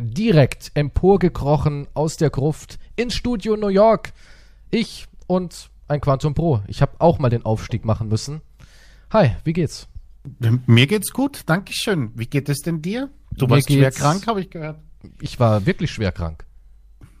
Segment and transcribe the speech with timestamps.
[0.00, 4.12] direkt emporgekrochen aus der Gruft ins Studio New York.
[4.70, 6.62] Ich und ein Quantum Pro.
[6.66, 8.40] Ich habe auch mal den Aufstieg machen müssen.
[9.12, 9.88] Hi, wie geht's?
[10.66, 12.10] Mir geht's gut, Dankeschön.
[12.14, 13.08] Wie geht es denn dir?
[13.32, 14.78] Du Mir warst schwer krank, habe ich gehört.
[15.20, 16.44] Ich war wirklich schwer krank.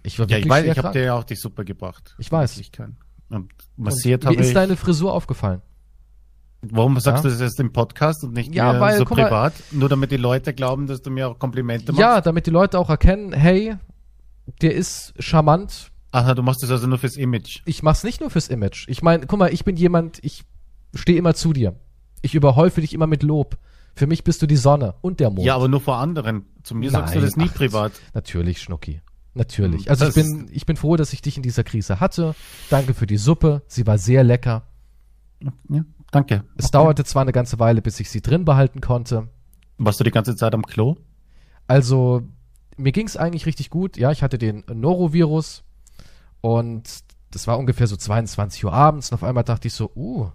[0.02, 2.14] Ich war Ja, wirklich ich weiß, schwer ich habe dir ja auch die Suppe gebracht.
[2.18, 2.58] Ich weiß.
[2.58, 2.96] Ich kann.
[3.30, 4.54] Und massiert Wie habe ist ich.
[4.54, 5.62] deine Frisur aufgefallen?
[6.62, 7.30] Warum sagst Ja?
[7.30, 9.54] du das jetzt im Podcast und nicht Ja, weil, so guck mal- privat?
[9.70, 12.00] Nur damit die Leute glauben, dass du mir auch Komplimente machst?
[12.00, 13.76] Ja, damit die Leute auch erkennen, hey,
[14.60, 15.92] der ist charmant.
[16.10, 17.60] Aha, du machst das also nur fürs Image.
[17.64, 18.86] Ich mach's nicht nur fürs Image.
[18.88, 20.42] Ich meine, guck mal, ich bin jemand, ich
[20.94, 21.76] stehe immer zu dir.
[22.22, 23.58] Ich überhäufe dich immer mit Lob.
[23.94, 25.42] Für mich bist du die Sonne und der Mond.
[25.44, 26.46] Ja, aber nur vor anderen.
[26.62, 27.92] Zu mir sagst du Nein, das nie ach, privat.
[28.14, 29.00] Natürlich, Schnucki.
[29.34, 29.82] Natürlich.
[29.84, 32.34] Hm, Also ich das bin, ich bin froh, dass ich dich in dieser Krise hatte.
[32.70, 33.62] Danke für die Suppe.
[33.68, 34.62] Sie war sehr lecker.
[35.68, 36.44] Ja, danke.
[36.56, 39.28] Es dauerte zwar eine ganze Weile, bis ich sie drin behalten konnte.
[39.78, 40.96] Warst du die ganze Zeit am Klo?
[41.66, 42.22] Also,
[42.76, 43.96] mir ging's eigentlich richtig gut.
[43.96, 45.64] Ja, ich hatte den Norovirus
[46.40, 46.82] und
[47.30, 50.30] das war ungefähr so 22 Uhr abends und auf einmal dachte ich so, uh,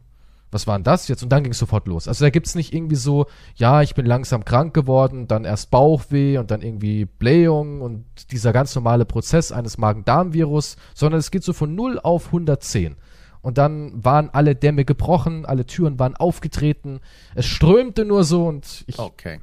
[0.54, 1.24] was war denn das jetzt?
[1.24, 2.08] Und dann ging's sofort los.
[2.08, 6.38] Also da gibt's nicht irgendwie so, ja, ich bin langsam krank geworden, dann erst Bauchweh
[6.38, 11.54] und dann irgendwie Blähung und dieser ganz normale Prozess eines Magen-Darm-Virus, sondern es geht so
[11.54, 12.96] von 0 auf 110.
[13.44, 17.02] Und dann waren alle Dämme gebrochen, alle Türen waren aufgetreten,
[17.36, 19.42] es strömte nur so und ich Okay.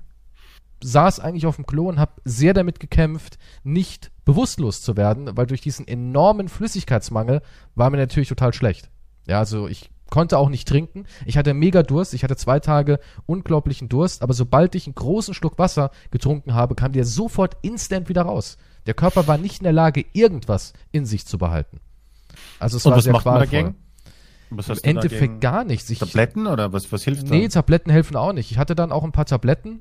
[0.82, 5.46] saß eigentlich auf dem Klo und habe sehr damit gekämpft, nicht bewusstlos zu werden, weil
[5.46, 7.42] durch diesen enormen Flüssigkeitsmangel
[7.74, 8.90] war mir natürlich total schlecht.
[9.26, 11.04] Ja, also ich konnte auch nicht trinken.
[11.26, 12.14] Ich hatte mega Durst.
[12.14, 16.74] Ich hatte zwei Tage unglaublichen Durst, aber sobald ich einen großen Schluck Wasser getrunken habe,
[16.74, 18.56] kam der sofort instant wieder raus.
[18.86, 21.78] Der Körper war nicht in der Lage, irgendwas in sich zu behalten.
[22.58, 23.58] Also es Und war was sehr macht man qualvoll.
[23.58, 23.76] dagegen?
[24.50, 25.88] Was Im hast du Endeffekt gar nichts.
[25.90, 27.48] Ich, Tabletten oder was, was hilft Nee, da?
[27.48, 28.50] Tabletten helfen auch nicht.
[28.50, 29.80] Ich hatte dann auch ein paar Tabletten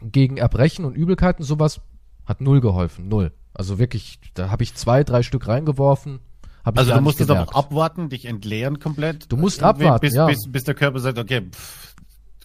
[0.00, 1.80] gegen Erbrechen und Übelkeiten, sowas
[2.24, 3.32] hat null geholfen, null.
[3.54, 6.20] Also wirklich, da habe ich zwei, drei Stück reingeworfen.
[6.62, 9.32] Also du musstest auch abwarten, dich entleeren komplett.
[9.32, 10.26] Du musst abwarten, bis, ja.
[10.26, 11.94] bis, bis der Körper sagt, okay, pff,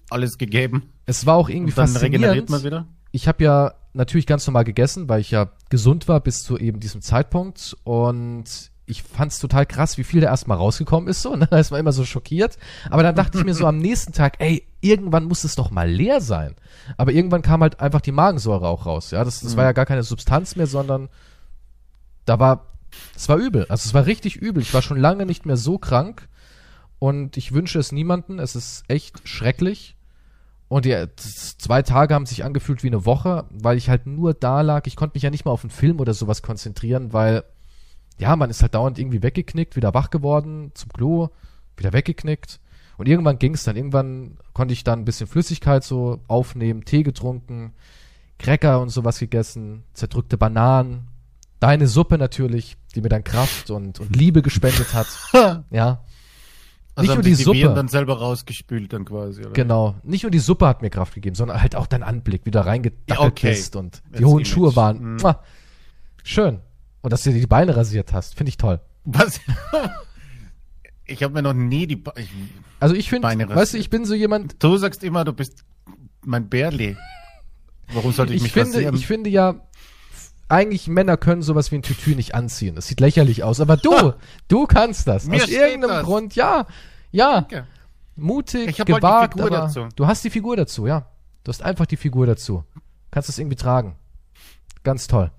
[0.09, 0.83] alles gegeben.
[1.05, 2.49] Es war auch irgendwie Und dann regeneriert faszinierend.
[2.49, 2.87] man wieder.
[3.11, 6.79] Ich habe ja natürlich ganz normal gegessen, weil ich ja gesund war bis zu eben
[6.79, 11.35] diesem Zeitpunkt und ich fand's total krass, wie viel da erstmal rausgekommen ist so.
[11.35, 11.47] Ne?
[11.49, 12.57] Da ist man immer so schockiert.
[12.89, 15.89] Aber dann dachte ich mir so am nächsten Tag, ey, irgendwann muss es doch mal
[15.89, 16.55] leer sein.
[16.97, 19.11] Aber irgendwann kam halt einfach die Magensäure auch raus.
[19.11, 21.09] Ja, das, das war ja gar keine Substanz mehr, sondern
[22.25, 22.67] da war,
[23.15, 23.65] es war übel.
[23.69, 24.61] Also es war richtig übel.
[24.61, 26.27] Ich war schon lange nicht mehr so krank
[26.99, 28.39] und ich wünsche es niemanden.
[28.39, 29.95] Es ist echt schrecklich.
[30.67, 34.61] Und die zwei Tage haben sich angefühlt wie eine Woche, weil ich halt nur da
[34.61, 34.87] lag.
[34.87, 37.43] Ich konnte mich ja nicht mal auf einen Film oder sowas konzentrieren, weil,
[38.19, 41.29] ja, man ist halt dauernd irgendwie weggeknickt, wieder wach geworden, zum Klo,
[41.77, 42.59] wieder weggeknickt.
[42.97, 43.75] Und irgendwann ging es dann.
[43.75, 47.73] Irgendwann konnte ich dann ein bisschen Flüssigkeit so aufnehmen, Tee getrunken,
[48.37, 51.07] Cracker und sowas gegessen, zerdrückte Bananen,
[51.59, 55.07] deine Suppe natürlich, die mir dann Kraft und, und Liebe gespendet hat.
[55.71, 56.03] Ja.
[56.95, 57.73] Also Nicht nur die Viren Suppe.
[57.75, 59.53] dann selber rausgespült dann quasi, oder?
[59.53, 59.95] Genau.
[60.03, 62.63] Nicht nur die Suppe hat mir Kraft gegeben, sondern halt auch dein Anblick, wie du
[62.63, 63.49] reingedackelt Ja, okay.
[63.49, 64.45] bist und die Jetzt hohen.
[64.45, 65.15] Schuhe waren.
[65.15, 65.35] Mhm.
[66.23, 66.59] Schön.
[67.03, 68.79] Und dass du dir die Beine rasiert hast, finde ich toll.
[69.03, 69.39] Was?
[71.05, 71.97] ich habe mir noch nie die...
[71.97, 72.29] Ba ich,
[72.79, 75.65] Also ich finde, weißt du, ich bin so jemand, du sagst immer, du bist
[76.21, 76.95] mein Bärli.
[77.93, 78.95] Warum sollte ich, ich mich finde, rasieren?
[78.95, 79.55] ich finde ja,
[80.47, 82.75] eigentlich Männer können sowas wie ein Tütü nicht anziehen.
[82.75, 84.13] Das sieht lächerlich aus, aber du,
[84.47, 85.25] du kannst das.
[85.25, 86.03] Mir Aus irgendeinem das.
[86.05, 86.67] Grund, ja.
[87.11, 87.67] Ja, Danke.
[88.15, 91.07] mutig, halt gewagt, Figur aber du hast die Figur dazu, ja.
[91.43, 92.63] Du hast einfach die Figur dazu.
[93.11, 93.97] Kannst es irgendwie tragen.
[94.83, 95.31] Ganz toll.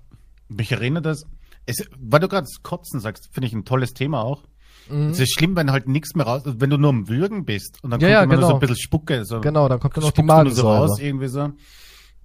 [0.47, 1.25] Mich erinnert das...
[1.65, 4.43] Es, weil du gerade Kotzen sagst, finde ich ein tolles Thema auch.
[4.89, 5.09] Mhm.
[5.09, 7.89] Es ist schlimm, wenn halt nichts mehr raus, wenn du nur am Würgen bist und
[7.91, 8.55] dann Ja, kommt ja, immer nur so genau.
[8.57, 9.25] ein bisschen Spucke.
[9.25, 10.77] So, Genau, dann kommt nur noch die nur so Magensäure.
[10.77, 11.51] raus, irgendwie so.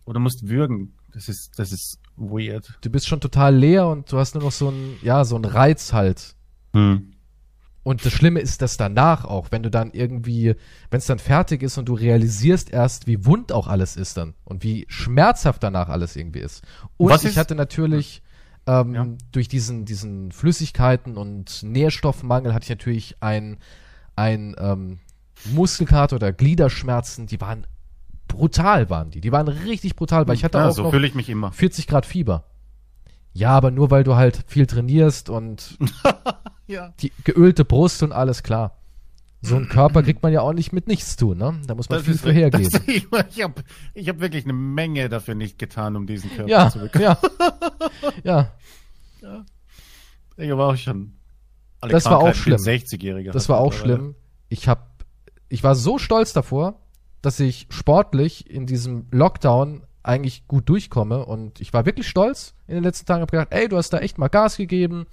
[0.05, 0.95] Oder musst würgen.
[1.13, 2.79] Das ist, das ist weird.
[2.83, 5.45] du bist schon total leer und du hast nur noch so ein, ja, so ein
[5.45, 6.37] Reiz halt.
[6.75, 7.13] Hm.
[7.83, 10.55] Und das Schlimme ist das danach auch, wenn du dann irgendwie,
[10.91, 14.35] wenn es dann fertig ist und du realisierst erst, wie wund auch alles ist dann
[14.45, 16.63] und wie schmerzhaft danach alles irgendwie ist.
[16.99, 18.23] Und Was ich ist- hatte natürlich
[18.67, 19.07] ähm, Ja.
[19.33, 23.59] durch diesen, diesen Flüssigkeiten und Nährstoffmangel hatte ich natürlich ein,
[24.17, 24.99] ein ähm,
[25.53, 27.67] Muskelkater oder Gliederschmerzen, die waren
[28.29, 29.21] brutal, waren die.
[29.21, 31.51] Die waren richtig brutal, weil ich hatte Ja, auch so noch fühle ich mich immer.
[31.53, 32.45] 40 Grad Fieber.
[33.33, 35.79] Ja, aber nur weil du halt viel trainierst und
[36.67, 36.93] Ja.
[37.01, 38.77] die geölte Brust und alles klar.
[39.43, 41.59] So einen Körper kriegt man ja auch nicht mit nichts tun, ne?
[41.67, 42.69] Da muss man Das viel ist, für hergeben.
[42.71, 43.63] Das, ich ich habe
[43.95, 47.05] ich hab wirklich eine Menge dafür nicht getan, um diesen Körper ja, zu bekommen.
[47.05, 47.19] ja,
[49.23, 49.45] ja,
[50.37, 51.15] Ich war auch schon.
[51.81, 52.59] Alle Das war auch schlimm.
[52.59, 53.33] 60-Jähriger.
[53.33, 54.15] das war auch schlimm.
[54.51, 55.05] Ich hab,
[55.49, 56.81] ich war so stolz davor,
[57.23, 61.25] dass ich sportlich in diesem Lockdown eigentlich gut durchkomme.
[61.25, 63.23] Und ich war wirklich stolz in den letzten Tagen.
[63.23, 65.07] Hab gedacht, ey, du hast da echt mal Gas gegeben,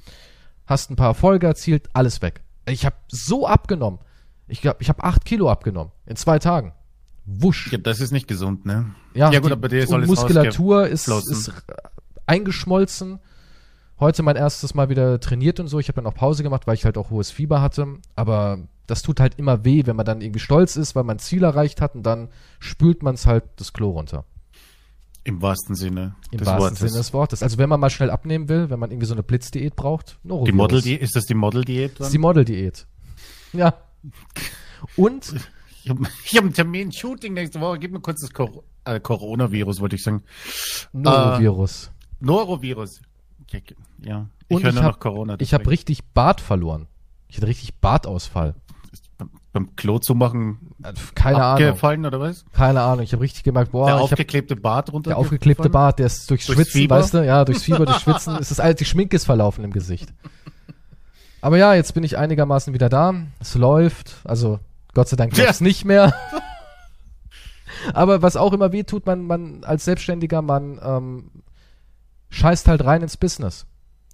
[0.66, 2.42] hast ein paar Erfolge erzielt, alles weg.
[2.68, 4.00] Ich habe so abgenommen.
[4.48, 6.74] Ich glaube, ich habe acht Kilo abgenommen in zwei Tagen.
[7.26, 7.72] Wusch.
[7.72, 8.96] Ja, das ist nicht gesund, ne?
[9.14, 11.52] Ja, ja gut, die, aber dir ist und alles Muskulatur ist, ist
[12.26, 13.20] eingeschmolzen.
[14.00, 15.80] Heute mein erstes Mal wieder trainiert und so.
[15.80, 17.88] Ich habe dann auch Pause gemacht, weil ich halt auch hohes Fieber hatte.
[18.16, 21.20] Aber das tut halt immer weh, wenn man dann irgendwie stolz ist, weil man ein
[21.20, 22.30] Ziel erreicht hat und dann
[22.60, 24.24] spült man es halt das Klo runter.
[25.24, 26.80] Im wahrsten Sinne Im des wahrsten Wortes.
[26.80, 27.44] Sinne des Wortes.
[27.44, 30.30] Also wenn man mal schnell abnehmen will, wenn man irgendwie so eine Blitzdiät braucht, Die
[30.30, 30.56] Norovirus.
[30.56, 32.00] Model -Diät, ist das die Model-Diät?
[32.00, 32.88] Das ist die Modeldiät.
[33.52, 33.74] Ja.
[34.96, 35.34] Und
[35.84, 37.80] Ich habe hab einen Termin, Shooting nächste Woche.
[37.80, 40.24] Gib mir kurz das Cor äh, Coronavirus, wollte ich sagen.
[40.94, 41.92] Norovirus.
[42.20, 43.02] Norovirus.
[44.02, 45.36] Ja, ich Und höre ich nur hab- noch Corona.
[45.40, 45.70] ich habe deswegen.
[45.70, 46.88] richtig Bart verloren.
[47.28, 48.56] Ich hatte richtig Bartausfall.
[49.54, 52.06] beim, Klo zu machen Äh, Keine Ahnung.
[52.06, 52.46] oder was?
[52.54, 53.04] Keine Ahnung.
[53.04, 55.10] Ich habe richtig gemerkt, boah, der ich hab aufgeklebte Bart runter.
[55.12, 56.98] Der aufgeklebte Bart, der ist durchs Durchs Schwitzen, Fieber?
[56.98, 57.26] weißt du?
[57.26, 58.38] Ja, durchs Fieber, durchs Schwitzen.
[58.38, 60.14] Ist alles, die Schminke ist verlaufen im Gesicht.
[61.42, 63.14] Aber ja, jetzt bin ich einigermaßen wieder da.
[63.40, 64.16] Es läuft.
[64.24, 64.60] Also,
[64.94, 65.46] Gott sei Dank Ja.
[65.46, 66.14] läuft's nicht mehr.
[67.94, 71.32] Aber was auch immer weh tut, man, man als Selbstständiger, man ähm,
[72.30, 73.66] scheißt halt rein ins Business.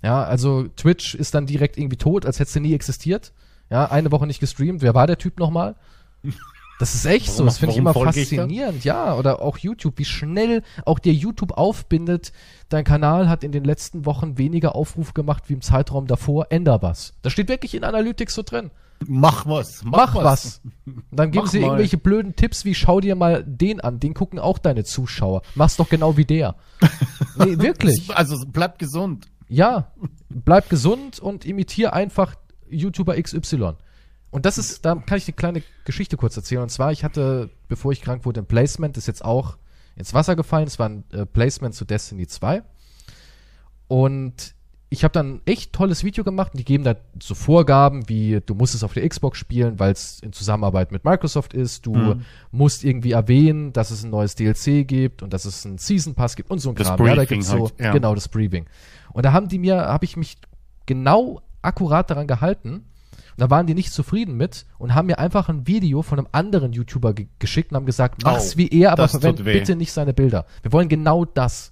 [0.01, 3.31] Ja, also Twitch ist dann direkt irgendwie tot, als hätte sie nie existiert.
[3.69, 4.81] Ja, eine Woche nicht gestreamt.
[4.81, 5.75] Wer war der Typ nochmal?
[6.83, 7.35] Das ist echt so.
[7.35, 8.83] Warum- Das finde ich immer folge ich faszinierend.
[8.83, 12.33] Ja, oder auch YouTube, wie schnell auch dir YouTube aufbindet.
[12.67, 16.47] Dein Kanal hat in den letzten Wochen weniger Aufruf gemacht wie im Zeitraum davor.
[16.49, 17.13] Änder was.
[17.21, 18.69] Das steht wirklich in Analytics so drin.
[19.07, 19.81] Mach was.
[19.85, 20.59] Mach, was.
[20.85, 21.67] Und dann geben Mach sie mal.
[21.67, 24.01] irgendwelche blöden Tipps wie schau dir mal den an.
[24.01, 25.41] Den gucken auch deine Zuschauer.
[25.55, 26.55] Mach's doch genau wie der.
[27.37, 28.13] nee, wirklich.
[28.13, 29.27] Also bleib gesund.
[29.47, 29.93] Ja,
[30.29, 32.35] bleib gesund und imitier einfach
[32.69, 33.73] YouTuber XY.
[34.33, 36.61] Und das ist, da kann ich eine kleine Geschichte kurz erzählen.
[36.63, 39.57] Und zwar, ich hatte, bevor ich krank wurde, ein Placement, das ist jetzt auch
[39.95, 40.65] ins Wasser gefallen.
[40.67, 42.63] Es war ein äh, Placement zu Destiny 2.
[43.87, 44.55] Und
[44.89, 48.39] ich habe dann ein echt tolles Video gemacht und die geben da so Vorgaben wie,
[48.45, 51.85] du musst es auf der Xbox spielen, weil es in Zusammenarbeit mit Microsoft ist.
[51.85, 52.25] Du Mhm.
[52.51, 56.35] musst irgendwie erwähnen, dass es ein neues DLC gibt und dass es einen Season Pass
[56.35, 56.99] gibt und so ein Das Kram.
[57.07, 57.91] Ja, da Briefing gibt's so, halt, ja.
[57.91, 58.65] genau, das Briefing.
[59.13, 60.37] Und da haben die mir, habe ich mich
[60.85, 62.85] genau akkurat daran gehalten.
[63.35, 66.27] Und da waren die nicht zufrieden mit und haben mir einfach ein Video von einem
[66.31, 69.45] anderen YouTuber ge geschickt und haben gesagt, mach's Au, wie er, aber das verwend tut
[69.47, 69.53] weh.
[69.53, 70.45] bitte nicht seine Bilder.
[70.61, 71.71] Wir wollen genau das.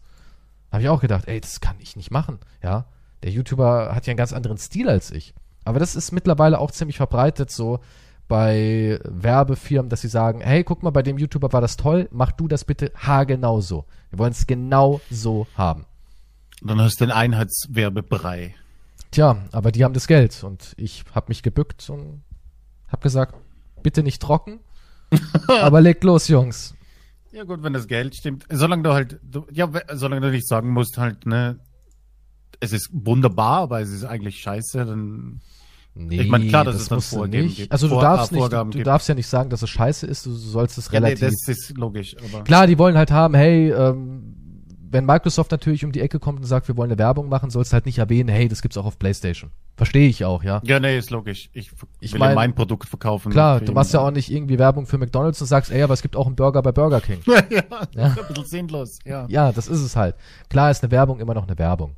[0.70, 2.40] Da habe ich auch gedacht, ey, das kann ich nicht machen.
[2.64, 2.86] Ja,
[3.24, 5.34] der YouTuber hat ja einen ganz anderen Stil als ich.
[5.64, 7.80] Aber das ist mittlerweile auch ziemlich verbreitet so
[8.28, 12.32] bei Werbefirmen, dass sie sagen, hey, guck mal, bei dem YouTuber war das toll, mach
[12.32, 13.86] du das bitte haargenau so.
[14.10, 15.86] Wir wollen es genau so haben.
[16.62, 18.56] Und dann hast du den Einheitswerbebrei.
[19.12, 22.24] Tja, aber die haben das Geld und ich habe mich gebückt und
[22.88, 23.36] habe gesagt,
[23.84, 24.60] bitte nicht trocken,
[25.48, 26.74] aber legt los, Jungs.
[27.34, 28.46] Ja gut, wenn das Geld stimmt.
[28.50, 31.60] Solange du halt, du, ja, solange du nicht sagen musst halt, ne,
[32.60, 35.42] es ist wunderbar, aber es ist eigentlich scheiße, dann
[35.94, 37.58] Nee, Ich meine, klar, dass es dann Vorgaben nicht.
[37.58, 37.72] gibt.
[37.74, 40.26] Also du Vor- darfst nicht, du, du darfst ja nicht sagen, dass es scheiße ist,
[40.26, 41.28] du sollst es ja, nee, relativ.
[41.28, 42.16] das ist logisch,
[42.46, 44.36] Klar, die wollen halt haben, hey, ähm,
[44.92, 47.72] wenn Microsoft natürlich um die Ecke kommt und sagt, wir wollen eine Werbung machen, sollst
[47.72, 49.52] du halt nicht erwähnen, hey, das gibt's auch auf PlayStation.
[49.78, 50.62] Verstehe ich auch, ja.
[50.64, 51.50] ja, nee, ist logisch.
[51.54, 53.32] Ich, Ich will mein- mein Produkt verkaufen.
[53.32, 56.02] Klar, du machst ja auch nicht irgendwie Werbung für McDonalds und sagst, ey, aber es
[56.02, 57.20] gibt auch einen Burger bei Burger King.
[57.26, 57.64] ja, ja,
[57.96, 58.06] Ja.
[58.08, 59.26] ein bisschen sinnlos, ja.
[59.30, 60.16] Ja, das ist es halt.
[60.50, 61.96] Klar ist eine Werbung immer noch eine Werbung.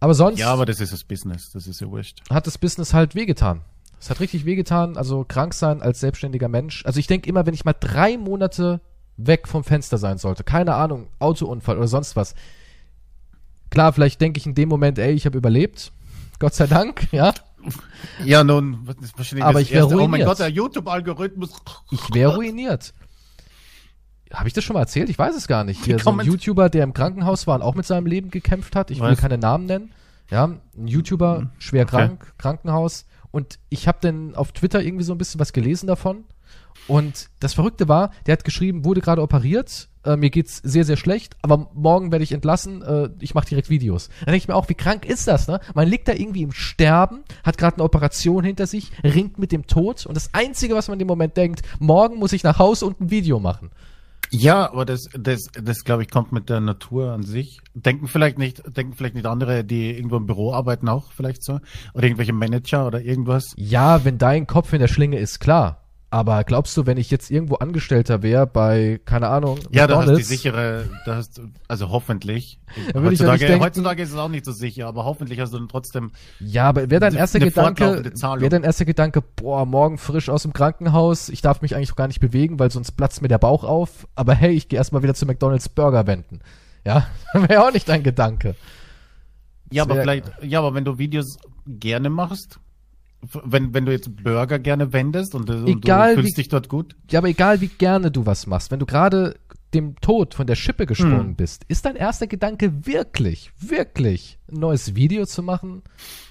[0.00, 2.20] Aber sonst Ja, aber das ist das Business, das ist ja wurscht.
[2.30, 3.62] hat das Business halt wehgetan.
[4.00, 6.84] Es hat richtig wehgetan, also krank sein als selbstständiger Mensch.
[6.86, 8.80] Also ich denke immer, wenn ich mal drei Monate
[9.18, 12.34] weg vom Fenster sein sollte, keine Ahnung, Autounfall oder sonst was.
[13.70, 15.92] Klar, vielleicht denke ich in dem Moment, ey, ich habe überlebt.
[16.38, 17.34] Gott sei Dank, ja.
[18.24, 20.28] Ja, nun, wahrscheinlich Aber ich wär erste, Oh mein ruiniert.
[20.28, 21.50] Gott, der YouTube-Algorithmus.
[21.90, 22.94] Ich wäre ruiniert.
[24.32, 25.08] Habe ich das schon mal erzählt?
[25.08, 25.84] Ich weiß es gar nicht.
[25.84, 28.90] Hier so ein YouTuber, der im Krankenhaus war und auch mit seinem Leben gekämpft hat.
[28.90, 29.92] Ich will keine Namen nennen.
[30.30, 31.90] Ja, ein YouTuber, schwer Okay.
[31.96, 33.06] krank, Krankenhaus.
[33.30, 36.24] Und ich habe dann auf Twitter irgendwie so ein bisschen was gelesen davon.
[36.86, 40.96] Und das Verrückte war, der hat geschrieben, wurde gerade operiert, äh, mir geht's sehr, sehr
[40.96, 44.08] schlecht, aber morgen werde ich entlassen, äh, ich mache direkt Videos.
[44.20, 45.60] Dann denke ich mir auch, wie krank ist das, ne?
[45.74, 49.66] Man liegt da irgendwie im Sterben, hat gerade eine Operation hinter sich, ringt mit dem
[49.66, 52.86] Tod und das Einzige, was man in dem Moment denkt, morgen muss ich nach Hause
[52.86, 53.70] und ein Video machen.
[54.30, 57.60] Ja, aber das, das, das glaube ich, kommt mit der Natur an sich.
[57.74, 61.60] Denken vielleicht nicht, denken vielleicht nicht andere, die irgendwo im Büro arbeiten auch vielleicht so.
[61.94, 63.54] Oder irgendwelche Manager oder irgendwas.
[63.56, 65.87] Ja, wenn dein Kopf in der Schlinge ist, klar.
[66.10, 70.08] Aber glaubst du, wenn ich jetzt irgendwo Angestellter wäre bei, keine Ahnung, Ja, da hast
[70.08, 72.58] du die sichere, da hast du, also hoffentlich.
[72.94, 75.38] Da würde ich ja heutzutage, denken- heutzutage ist es auch nicht so sicher, aber hoffentlich
[75.38, 76.12] hast du dann trotzdem.
[76.40, 78.02] Ja, aber wäre dein erster Gedanke,
[78.40, 82.06] wäre dein erster Gedanke, boah, morgen frisch aus dem Krankenhaus, ich darf mich eigentlich gar
[82.08, 85.14] nicht bewegen, weil sonst platzt mir der Bauch auf, aber hey, ich gehe erstmal wieder
[85.14, 86.40] zu McDonald's Burger wenden.
[86.86, 88.54] Ja, wäre auch nicht dein Gedanke.
[89.70, 91.36] Ja, Das aber vielleicht, ja, aber wenn du Videos
[91.66, 92.58] gerne machst,
[93.44, 96.48] wenn, wenn du jetzt Burger gerne wendest und, du- und Egal, du fühlst wie- dich
[96.48, 96.96] dort gut.
[97.10, 99.34] Ja, aber egal wie gerne du was machst, wenn du gerade
[99.74, 101.34] dem Tod von der Schippe gesprungen Hm.
[101.36, 105.82] bist, ist dein erster Gedanke wirklich, wirklich ein neues Video zu machen?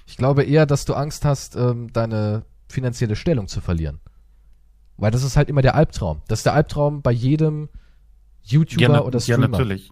[0.08, 4.00] Ich glaube eher, dass du Angst hast, ähm, deine finanzielle Stellung zu verlieren.
[4.98, 6.22] Weil das ist halt immer der Albtraum.
[6.28, 7.70] Das ist der Albtraum bei jedem
[8.44, 9.50] YouTuber Ja, na, oder ja, Streamer.
[9.50, 9.92] natürlich.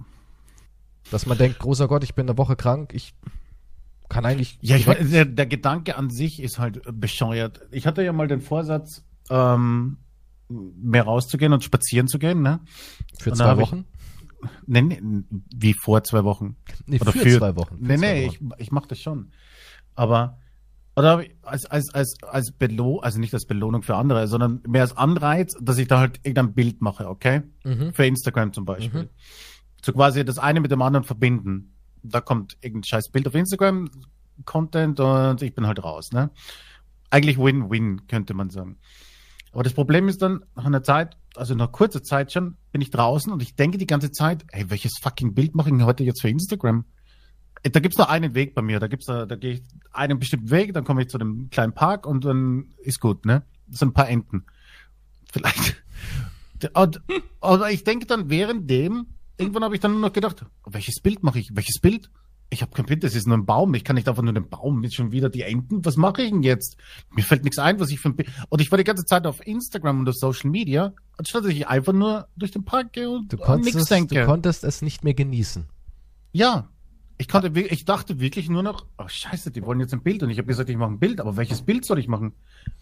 [1.12, 3.14] Dass man denkt, großer Gott, ich bin eine Woche krank, ich
[4.09, 4.57] kann eigentlich.
[4.62, 7.62] Ja, ich weiß, der, der Gedanke an sich ist halt bescheuert.
[7.71, 9.97] Ich hatte ja mal den Vorsatz, ähm,
[10.50, 12.59] mehr rauszugehen und spazieren zu gehen, ne?
[13.19, 13.85] für zwei hab ich- Wochen?
[14.67, 15.01] Nee, nee,
[15.55, 16.55] wie vor zwei Wochen.
[16.85, 17.77] Nee, Oder für, für- zwei Wochen.
[17.77, 18.50] Für Nee, zwei nee, Wochen.
[18.57, 19.31] ich, ich mach das schon.
[19.95, 20.38] Aber,
[20.95, 24.95] oder als, als, als, als Belohnung, also nicht als Belohnung für andere, sondern mehr als
[24.95, 27.41] Anreiz, dass ich da halt irgendein Bild mache, okay?
[27.63, 27.93] Mhm.
[27.93, 29.03] Für Instagram zum Beispiel.
[29.03, 29.09] Mhm.
[29.83, 31.75] So quasi das eine mit dem anderen verbinden.
[32.09, 33.89] Da kommt irgendein scheiß Bild auf Instagram,
[34.45, 36.29] Content und ich bin halt raus, ne?
[37.09, 38.77] Eigentlich Win-Win, könnte man sagen.
[39.51, 42.89] Aber das Problem ist dann, nach einer Zeit, also nach kurzer Zeit schon, bin ich
[42.89, 46.21] draußen und ich denke die ganze Zeit, hey, welches fucking Bild mache ich heute jetzt
[46.21, 46.83] für Instagram?
[47.63, 48.79] Äh, Da gibt's nur einen Weg bei mir.
[48.79, 51.74] Da gibt's da, da gehe ich einen bestimmten Weg, dann komme ich zu dem kleinen
[51.74, 53.43] Park und dann ist gut, ne?
[53.67, 54.45] Das sind ein paar Enten.
[55.31, 55.75] Vielleicht.
[56.74, 57.01] Und,
[57.41, 59.07] aber ich denke dann währenddem,
[59.38, 61.50] irgendwann habe ich dann nur noch gedacht, welches Bild mache ich?
[61.54, 62.10] Welches Bild?
[62.51, 63.74] Ich habe kein Bild, das ist nur ein Baum.
[63.74, 65.84] Ich kann nicht einfach nur den Baum, jetzt schon wieder die Enten.
[65.84, 66.77] Was mache ich denn jetzt?
[67.10, 68.30] Mir fällt nichts ein, was ich für ein Bild.
[68.50, 71.68] Und ich war die ganze Zeit auf Instagram und auf Social Media, anstatt dass ich
[71.68, 74.15] einfach nur durch den Park gehe und Du konntest, nichts es, denke.
[74.15, 75.65] du konntest es nicht mehr genießen.
[76.34, 76.70] Ja.
[77.17, 80.22] Ich konnte, ich dachte wirklich nur noch, oh scheiße, die wollen jetzt ein Bild.
[80.22, 82.34] Und ich habe gesagt, ich mache ein Bild, aber welches Bild soll ich machen?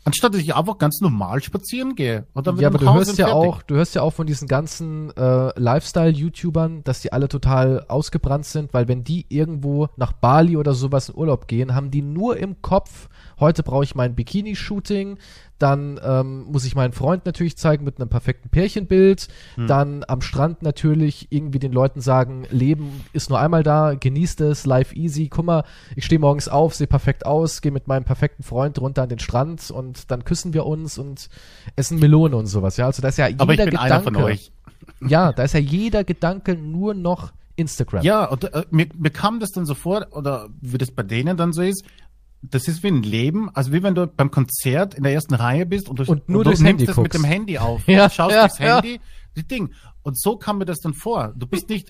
[0.06, 2.26] Anstatt dass ich einfach ganz normal spazieren gehe.
[2.36, 3.34] Ja, aber du hörst ja fertig.
[3.34, 8.46] auch, du hörst ja auch von diesen ganzen äh, Lifestyle-YouTubern, dass die alle total ausgebrannt
[8.46, 12.38] sind, weil wenn die irgendwo nach Bali oder sowas in Urlaub gehen, haben die nur
[12.38, 13.10] im Kopf,
[13.44, 15.18] heute brauche ich mein Bikini-Shooting,
[15.60, 19.68] dann ähm, muss ich meinen Freund natürlich zeigen mit einem perfekten Pärchenbild, Hm.
[19.68, 24.66] dann am Strand natürlich irgendwie den Leuten sagen, Leben ist nur einmal da, genießt es,
[24.66, 25.64] live easy, guck mal,
[25.96, 29.20] ich stehe morgens auf, sehe perfekt aus, gehe mit meinem perfekten Freund runter an den
[29.20, 31.30] Strand und dann küssen wir uns und
[31.76, 34.40] essen Melone und sowas, ja, also da ist ja jeder Aber ich bin Gedanke,
[35.08, 38.04] ja, da ist ja jeder Gedanke nur noch Instagram.
[38.04, 41.38] Ja, und äh, mir, mir kam das dann so vor, oder wie das bei denen
[41.38, 41.86] dann so ist,
[42.44, 45.66] das ist wie ein Leben, also wie wenn du beim Konzert in der ersten Reihe
[45.66, 47.14] bist und, durch, Und nur du durchs nimmst Handy das guckst.
[47.14, 48.76] mit dem Handy auf, Ja, schaust ja, durchs ja.
[48.82, 49.00] Handy,
[49.36, 49.74] das Ding.
[50.04, 51.34] Und so kam mir das dann vor.
[51.38, 51.88] Du bist nicht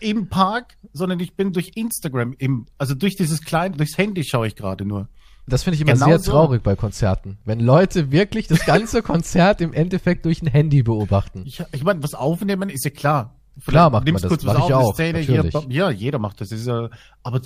[0.00, 4.46] im Park, sondern ich bin durch Instagram, im, also durch dieses kleine, durchs Handy schaue
[4.46, 5.08] ich gerade nur.
[5.46, 6.30] Das finde ich immer Genau sehr so.
[6.32, 11.42] traurig bei Konzerten, wenn Leute wirklich das ganze Konzert im Endeffekt durch ein Handy beobachten.
[11.44, 13.36] Ich, ich meine, was aufnehmen ist ja klar.
[13.66, 15.18] Klar macht man nimmst das, kurz mach was ich auf, auch, Szene.
[15.18, 16.48] Hier, ja, jeder macht das.
[16.48, 17.40] das ist, aber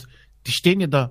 [0.46, 1.10] die stehen ja da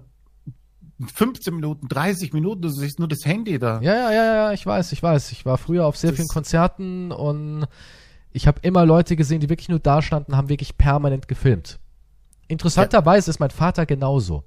[1.08, 3.80] 15 Minuten, 30 Minuten, du siehst nur das Handy da.
[3.82, 5.32] Ja, ja, ja, ja, ich weiß, ich weiß.
[5.32, 7.66] Ich war früher auf sehr Das- vielen Konzerten und
[8.32, 11.80] ich habe immer Leute gesehen, die wirklich nur da standen, haben wirklich permanent gefilmt.
[12.48, 14.44] Interessanterweise ist mein Vater genauso.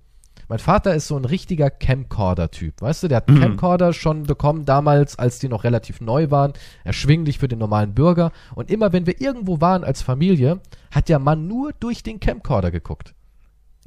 [0.48, 2.80] Mein Vater ist so ein richtiger Camcorder-Typ.
[2.80, 3.42] Weißt du, der hat einen Mhm.
[3.42, 6.52] Camcorder schon bekommen damals, als die noch relativ neu waren,
[6.84, 8.30] erschwinglich für den normalen Bürger.
[8.54, 10.60] Und immer wenn wir irgendwo waren als Familie,
[10.92, 13.14] hat der Mann nur durch den Camcorder geguckt.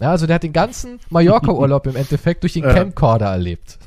[0.01, 2.73] Ja, also der hat den ganzen Mallorca-Urlaub im Endeffekt durch den Ja.
[2.73, 3.79] Camcorder erlebt.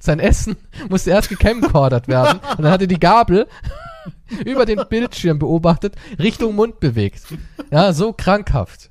[0.00, 0.56] Sein Essen
[0.88, 3.46] musste erst gecamcordert werden und dann hat er die Gabel
[4.44, 7.22] über den Bildschirm beobachtet, Richtung Mund bewegt.
[7.70, 8.90] Ja, so krankhaft.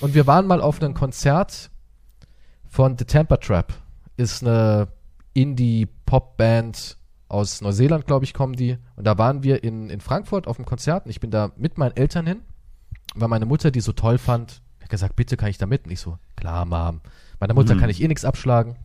[0.00, 1.70] Und wir waren mal auf einem Konzert
[2.68, 3.72] von The Temper Trap.
[4.16, 4.88] Ist eine
[5.34, 6.96] Indie-Pop-Band
[7.28, 8.78] aus Neuseeland, glaube ich, kommen die.
[8.96, 11.78] Und da waren wir in, in Frankfurt auf dem Konzert und ich bin da mit
[11.78, 12.42] meinen Eltern hin,
[13.14, 14.61] weil meine Mutter die so toll fand.
[14.92, 15.86] Gesagt, bitte kann ich da mit?
[15.86, 17.00] Und ich so, klar, Mom.
[17.40, 17.80] Meiner Mutter Mhm.
[17.80, 18.76] kann ich eh nichts abschlagen.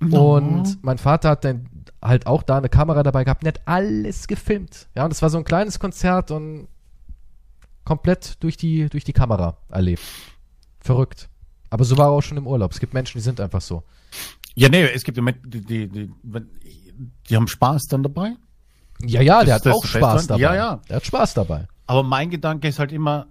[0.00, 1.68] Und mein Vater hat dann
[2.02, 4.88] halt auch da eine Kamera dabei gehabt und hat alles gefilmt.
[4.94, 6.68] Ja, und es war so ein kleines Konzert und
[7.84, 10.02] komplett durch die, durch die Kamera erlebt.
[10.80, 11.28] Verrückt.
[11.70, 12.72] Aber so war er auch schon im Urlaub.
[12.72, 13.82] Es gibt Menschen, die sind einfach so.
[14.54, 16.10] Ja, nee, es gibt ja Menschen, die, die, die,
[17.30, 18.34] die haben Spaß dann dabei.
[19.02, 20.40] Ja, ja, der Das- hat das auch Spaß dabei.
[20.42, 20.80] ja, ja.
[20.88, 21.66] Der hat Spaß dabei.
[21.86, 23.26] Aber mein Gedanke ist halt immer,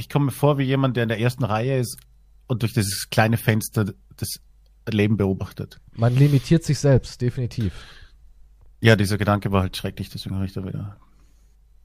[0.00, 1.98] ich komme mir vor wie jemand, der in der ersten Reihe ist
[2.46, 4.40] und durch dieses kleine Fenster das
[4.88, 5.80] Leben beobachtet.
[5.92, 7.72] Man limitiert sich selbst, definitiv.
[8.80, 10.96] Ja, dieser Gedanke war halt schrecklich, deswegen habe ich da wieder.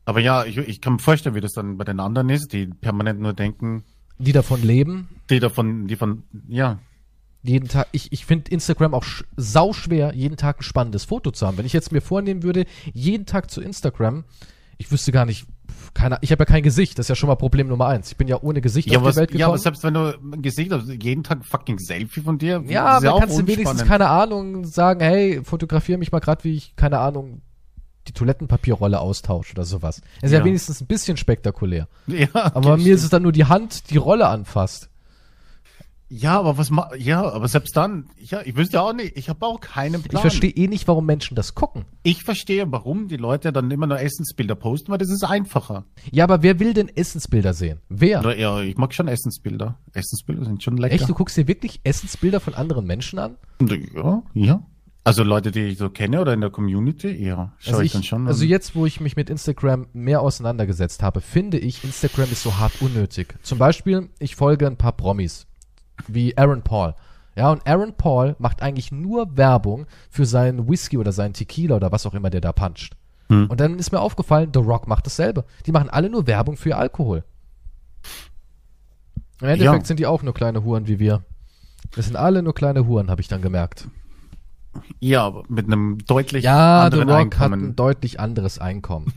[0.05, 2.67] Aber ja, ich, ich kann mir vorstellen, wie das dann bei den anderen ist, die
[2.67, 3.83] permanent nur denken,
[4.17, 6.79] Die davon leben, die davon, die von, ja,
[7.43, 11.45] jeden Tag, ich, ich finde Instagram auch sch- sauschwer, jeden Tag ein spannendes Foto zu
[11.45, 11.57] haben.
[11.57, 14.23] Wenn ich jetzt mir vornehmen würde, jeden Tag zu Instagram,
[14.77, 15.45] ich wüsste gar nicht,
[15.93, 18.09] keine, ich habe ja kein Gesicht, das ist ja schon mal Problem Nummer eins.
[18.11, 19.63] Ich bin ja ohne Gesicht Ja, auf was, die Welt ja, aber gekommen.
[19.63, 23.15] selbst wenn du ein Gesicht hast, jeden Tag fucking Selfie von dir, Ja, ist aber
[23.15, 26.99] auch kannst du wenigstens, keine Ahnung, sagen, hey, fotografiere mich mal gerade, wie ich, keine
[26.99, 27.41] Ahnung,
[28.07, 30.01] die Toilettenpapierrolle austausche oder sowas.
[30.21, 30.39] Das ist ja.
[30.39, 30.45] Ja.
[30.45, 31.87] wenigstens ein bisschen spektakulär.
[32.07, 33.03] Ja, Aber bei mir ist stimmt.
[33.03, 34.89] es dann nur die Hand, die Rolle anfasst.
[36.07, 39.43] Ja, aber was ma ja, aber selbst dann, ja, ich wüsste auch nicht, ich habe
[39.45, 40.21] auch keinen Ich Plan.
[40.21, 41.85] verstehe eh nicht, warum Menschen das gucken.
[42.03, 45.85] Ich verstehe, warum die Leute dann immer nur Essensbilder posten, weil das ist einfacher.
[46.11, 47.79] Ja, aber wer will denn Essensbilder sehen?
[47.89, 48.21] Wer?
[48.21, 49.79] Ja, ja ich mag schon Essensbilder.
[49.93, 50.93] Essensbilder sind schon lecker.
[50.93, 53.37] Echt, du guckst dir wirklich Essensbilder von anderen Menschen an?
[53.95, 54.63] Ja, ja.
[55.03, 57.91] Also Leute, die ich so kenne oder in der Community, ja, schaue Also, ich, ich,
[57.93, 58.27] dann schon.
[58.27, 62.57] also jetzt, wo ich mich mit Instagram mehr auseinandergesetzt habe, finde ich, Instagram ist so
[62.57, 63.35] hart unnötig.
[63.43, 65.45] Zum Beispiel, ich folge ein paar Promis,
[66.07, 66.93] wie Aaron Paul.
[67.35, 71.91] Ja, und Aaron Paul macht eigentlich nur Werbung für seinen Whisky oder seinen Tequila oder
[71.91, 72.95] was auch immer der da puncht.
[73.29, 73.47] Hm.
[73.49, 75.43] Und dann ist mir aufgefallen, The Rock macht dasselbe.
[75.65, 77.23] Die machen alle nur Werbung für Alkohol.
[79.41, 79.85] Im Endeffekt Ja.
[79.85, 81.23] sind die auch nur kleine Huren wie wir.
[81.95, 83.87] Das sind alle nur kleine Huren, habe ich dann gemerkt.
[84.99, 87.69] ja, aber mit einem deutlich Ja, The anderen Rock hat Einkommen.
[87.71, 89.11] ein deutlich anderes Einkommen.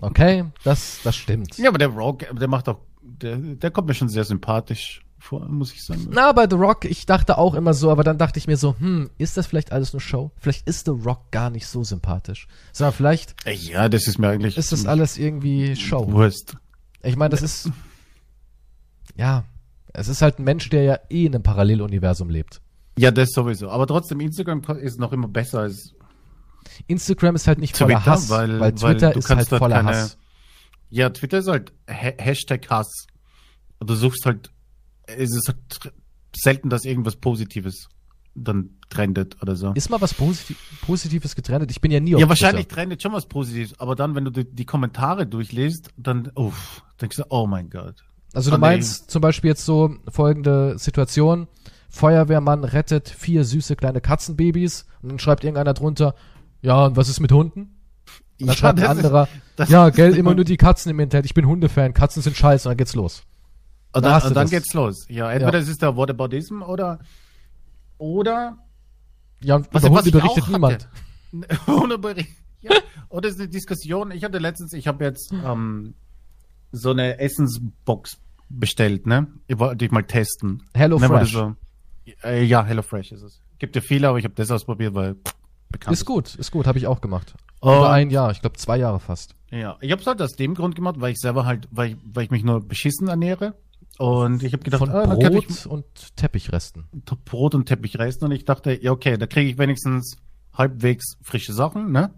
[0.00, 1.58] Okay, das, das stimmt.
[1.58, 5.46] ja, aber der Rock, der macht doch, der, der kommt mir schon sehr sympathisch vor,
[5.48, 6.08] muss ich sagen.
[6.10, 8.74] Na, bei The Rock, ich dachte auch immer so, aber dann dachte ich mir so,
[8.78, 10.32] hm, ist das vielleicht alles nur Show?
[10.36, 12.48] Vielleicht ist The Rock gar nicht so sympathisch.
[12.72, 16.10] Sondern vielleicht Äh, Ja, das ist mir eigentlich ist das alles irgendwie Show.
[16.10, 16.56] Wurst.
[17.02, 17.70] Ich meine, das ist,
[19.16, 19.44] ja,
[19.92, 22.60] es ist halt ein Mensch, der ja eh in einem Paralleluniversum lebt.
[22.98, 23.70] Ja, das sowieso.
[23.70, 25.94] Aber trotzdem, Instagram ist noch immer besser als
[26.86, 29.76] Instagram ist halt nicht voller Twitter, Hass, weil, weil- weil Twitter du ist halt voller
[29.76, 30.18] keine- Hass.
[30.90, 33.06] Ja, Twitter ist halt Ha- Hashtag Hass.
[33.78, 34.50] Und Du suchst halt,
[35.18, 35.52] es ist
[36.36, 37.88] selten, dass irgendwas Positives
[38.34, 39.72] dann trendet oder so.
[39.72, 41.70] Ist mal was Posit Positives getrennt?
[41.70, 42.76] Ich bin ja nie auf Ja, wahrscheinlich Twitter.
[42.76, 47.16] trendet schon was Positives, aber dann, wenn du die, die Kommentare durchliest, dann, uff, denkst
[47.16, 47.96] du, oh mein Gott.
[48.32, 48.60] Also du Oh, nee.
[48.60, 51.48] meinst zum Beispiel jetzt so folgende Situation.
[51.88, 56.14] Feuerwehrmann rettet vier süße kleine Katzenbabys und dann schreibt irgendeiner drunter,
[56.62, 57.76] ja, und was ist mit Hunden?
[58.40, 61.00] Und dann schreibt ein ist- anderer, das ja, ist- gell, immer nur die Katzen im
[61.00, 61.26] Internet.
[61.26, 63.24] Ich bin Hundefan, Katzen sind scheiße und dann geht's los.
[63.92, 65.06] Und Da dann, und dann geht's los.
[65.08, 65.62] Ja, entweder Ja.
[65.62, 67.00] es ist der Whataboutism oder,
[67.98, 68.58] oder,
[69.42, 70.88] Ja, Was- über was auch berichtet niemand.
[71.66, 72.36] ohne Bericht.
[72.60, 72.72] Ja.
[73.08, 74.10] Oder es ist eine Diskussion.
[74.10, 75.94] Ich hatte letztens, ich habe jetzt ähm,
[76.72, 78.18] so eine Essensbox
[78.50, 79.28] bestellt, ne?
[79.46, 80.62] Ich wollte ich mal testen.
[80.74, 81.32] Hello Ne, Fresh.
[81.32, 81.54] So,
[82.22, 83.40] äh, ja, Hello Fresh ist es.
[83.58, 85.34] Gibt ja viele, aber ich habe das ausprobiert, weil pff,
[85.70, 85.94] bekannt.
[85.96, 87.34] Ist gut, ist gut, habe ich auch gemacht.
[87.60, 89.34] Und- Über ein Jahr, ich glaube zwei Jahre fast.
[89.50, 91.96] Ja, ich habe es halt aus dem Grund gemacht, weil ich selber halt, weil ich,
[92.04, 93.54] weil ich mich nur beschissen ernähre.
[93.98, 96.84] Und ich habe gedacht, Von ah, könnte ich Brot und Teppichresten.
[97.24, 100.16] Brot und Teppichresten und ich dachte, ja okay, da kriege ich wenigstens
[100.54, 102.14] halbwegs frische Sachen, ne?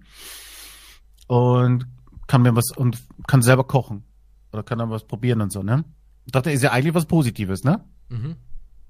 [1.26, 1.87] Und
[2.26, 4.04] kann mir was und kann selber kochen
[4.52, 5.85] oder kann dann was probieren und so, ne?
[6.24, 7.85] Ich dachte, ist ja eigentlich was Positives, ne?
[8.08, 8.37] Mhm.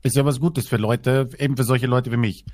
[0.03, 2.45] Ist ja was Gutes für Leute, eben für solche Leute wie mich.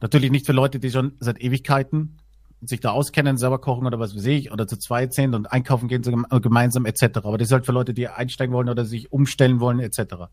[0.00, 2.18] Natürlich nicht für Leute, die schon seit Ewigkeiten
[2.62, 5.88] sich da auskennen, selber kochen oder was weiß ich, oder zu zweit sind und einkaufen
[5.88, 7.18] gehen so gem- gemeinsam etc.
[7.22, 10.26] Aber das ist halt für Leute, die einsteigen wollen oder sich umstellen wollen etc.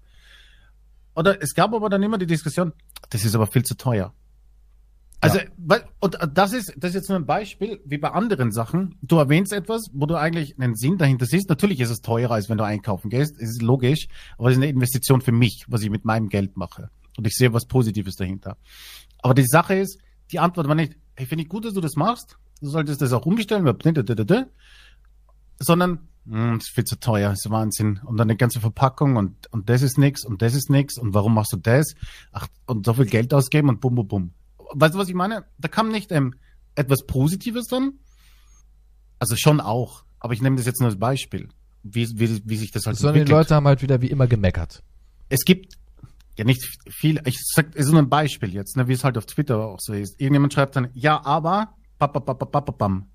[1.16, 2.74] Oder es gab aber dann immer die Diskussion,
[3.10, 4.14] das ist aber viel zu teuer.
[5.20, 9.00] Also, weil, und das ist, das ist jetzt nur ein Beispiel, wie bei anderen Sachen.
[9.02, 11.50] Du erwähnst etwas, wo du eigentlich einen Sinn dahinter siehst.
[11.50, 13.36] Natürlich ist es teurer, als wenn du einkaufen gehst.
[13.42, 14.10] Das ist logisch.
[14.38, 16.92] Aber das ist eine Investition für mich, was ich mit meinem Geld mache.
[17.18, 18.58] Und ich sehe was Positives dahinter.
[19.24, 19.98] Aber die Sache ist,
[20.32, 22.38] die Antwort war nicht, hey, finde ich gut, dass du das machst.
[22.62, 23.66] Du solltest das auch umstellen,
[25.60, 28.00] sondern, hm, das ist viel zu teuer, das ist Wahnsinn.
[28.06, 31.14] Und dann eine ganze Verpackung und, und das ist nix und das ist nix und
[31.14, 31.96] warum machst du das?
[32.32, 34.34] Ach, und so viel Geld ausgeben und bum, bum, bum.
[34.74, 35.46] Weißt du, was ich meine?
[35.58, 36.36] Da kam nicht ähm,
[36.76, 37.94] etwas Positives dann.
[39.20, 40.04] Also schon auch.
[40.20, 41.50] Aber ich nehme das jetzt nur als Beispiel,
[41.84, 44.84] wie, wie, wie sich das halt Sondern die Leute haben halt wieder wie immer gemeckert.
[45.30, 45.78] es gibt
[46.38, 49.18] ja nicht viel, ich sag, es ist nur ein Beispiel jetzt, ne, wie es halt
[49.18, 50.20] auf Twitter auch so ist.
[50.20, 53.08] Irgendjemand schreibt dann, ja, aber, papapapapapam.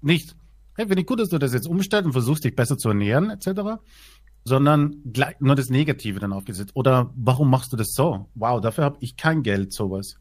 [0.00, 0.34] Nicht,
[0.76, 3.30] hey, finde ich gut, dass du das jetzt umstellst und versuchst, dich besser zu ernähren,
[3.30, 3.80] etc.,
[4.44, 6.70] sondern gleich, nur das Negative dann aufgesetzt.
[6.74, 8.30] Oder warum machst du das so?
[8.34, 10.14] Wow, dafür habe ich kein Geld, sowas.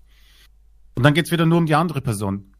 [0.95, 2.51] Und dann geht's wieder nur um die andere Person.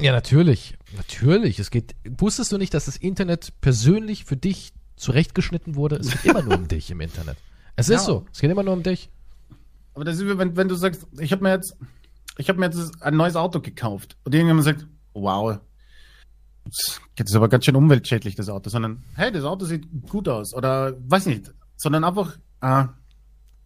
[0.00, 0.76] Ja, natürlich.
[0.96, 1.58] Natürlich.
[1.58, 1.96] Es geht.
[2.18, 5.96] Wusstest du nicht, dass das Internet persönlich für dich zurechtgeschnitten wurde?
[5.96, 7.36] Es geht immer nur um dich im Internet.
[7.78, 7.96] Es Ja.
[7.96, 8.26] ist so.
[8.32, 9.08] Es geht immer nur um dich.
[9.94, 11.76] Aber das ist wenn, wenn du sagst, ich habe mir jetzt,
[12.36, 15.58] ich habe mir jetzt ein neues Auto gekauft und irgendjemand sagt, wow,
[16.64, 20.54] das ist aber ganz schön umweltschädlich, das Auto, sondern, hey, das Auto sieht gut aus
[20.54, 22.84] oder weiß nicht, sondern einfach äh,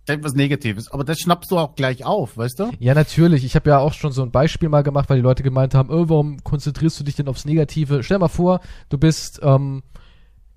[0.07, 0.91] etwas Negatives.
[0.91, 2.71] Aber das schnappst du auch gleich auf, weißt du?
[2.79, 3.45] Ja, natürlich.
[3.45, 5.91] Ich habe ja auch schon so ein Beispiel mal gemacht, weil die Leute gemeint haben,
[5.91, 8.03] oh, warum konzentrierst du dich denn aufs Negative?
[8.03, 9.83] Stell mal vor, du bist ähm,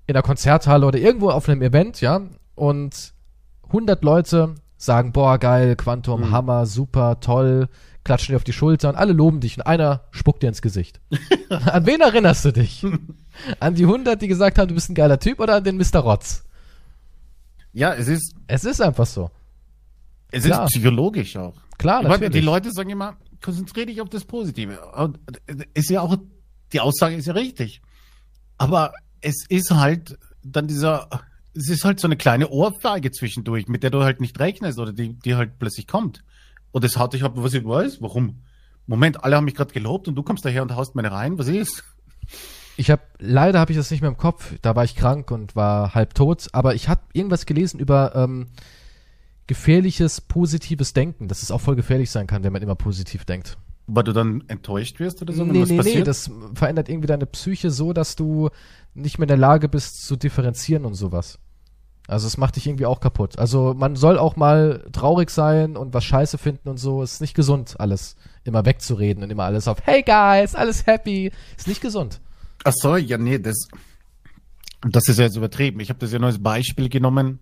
[0.06, 2.20] in einer Konzerthalle oder irgendwo auf einem Event, ja,
[2.54, 3.12] und
[3.68, 6.30] 100 Leute sagen, boah, geil, Quantum, mhm.
[6.30, 7.68] Hammer, super, toll,
[8.04, 11.00] klatschen dir auf die Schultern, alle loben dich und einer spuckt dir ins Gesicht.
[11.48, 12.84] an wen erinnerst du dich?
[13.60, 15.98] An die 100, die gesagt haben, du bist ein geiler Typ oder an den Mr.
[15.98, 16.44] Rotz?
[17.72, 18.34] Ja, es ist.
[18.46, 19.30] Es ist einfach so.
[20.30, 20.64] Es Klar.
[20.64, 21.54] ist psychologisch auch.
[21.78, 22.20] Klar, natürlich.
[22.20, 24.80] Meine, die Leute sagen immer, konzentriere dich auf das Positive.
[24.94, 25.18] Und
[25.74, 26.16] ist ja auch,
[26.72, 27.82] die Aussage ist ja richtig.
[28.56, 31.08] Aber es ist halt dann dieser,
[31.56, 34.92] es ist halt so eine kleine Ohrfeige zwischendurch, mit der du halt nicht rechnest oder
[34.92, 36.22] die, die halt plötzlich kommt.
[36.70, 38.42] Und das hatte ich halt, was ich weiß, warum?
[38.86, 41.48] Moment, alle haben mich gerade gelobt und du kommst daher und haust meine rein, was
[41.48, 41.82] ist?
[42.76, 44.54] Ich habe leider habe ich das nicht mehr im Kopf.
[44.60, 46.48] Da war ich krank und war halb tot.
[46.52, 48.48] Aber ich habe irgendwas gelesen über ähm,
[49.46, 53.56] gefährliches positives Denken, dass es auch voll gefährlich sein kann, wenn man immer positiv denkt.
[53.86, 55.44] Weil du dann enttäuscht wirst oder so?
[55.44, 55.96] Nee, nee, passiert?
[55.96, 58.50] nee, das verändert irgendwie deine Psyche so, dass du
[58.94, 61.38] nicht mehr in der Lage bist zu differenzieren und sowas.
[62.08, 63.38] Also es macht dich irgendwie auch kaputt.
[63.38, 67.02] Also man soll auch mal traurig sein und was scheiße finden und so.
[67.02, 71.32] Ist nicht gesund, alles immer wegzureden und immer alles auf Hey guys, alles happy.
[71.56, 72.20] Ist nicht gesund.
[72.64, 73.68] Ach so, ja, nee, das,
[74.88, 75.80] das ist ja jetzt übertrieben.
[75.80, 77.40] Ich habe das ja nur als Beispiel genommen.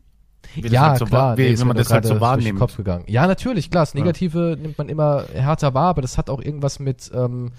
[0.55, 1.37] Wie ja, halt so klar.
[1.37, 2.59] Wie, nee, wie man das halt so wahrnimmt.
[2.59, 3.05] Kopf gegangen.
[3.09, 3.83] Ja, natürlich, klar.
[3.83, 4.57] Das Negative ja.
[4.57, 7.53] nimmt man immer härter wahr, aber das hat auch irgendwas mit ähm,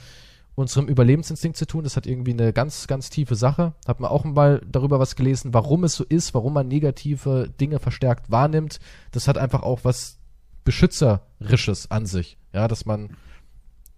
[0.55, 1.83] unserem Überlebensinstinkt zu tun.
[1.83, 3.73] Das hat irgendwie eine ganz, ganz tiefe Sache.
[3.87, 7.79] Hat man auch mal darüber was gelesen, warum es so ist, warum man negative Dinge
[7.79, 8.79] verstärkt wahrnimmt.
[9.11, 10.17] Das hat einfach auch was
[10.63, 12.37] Beschützerisches an sich.
[12.53, 13.17] Ja, dass man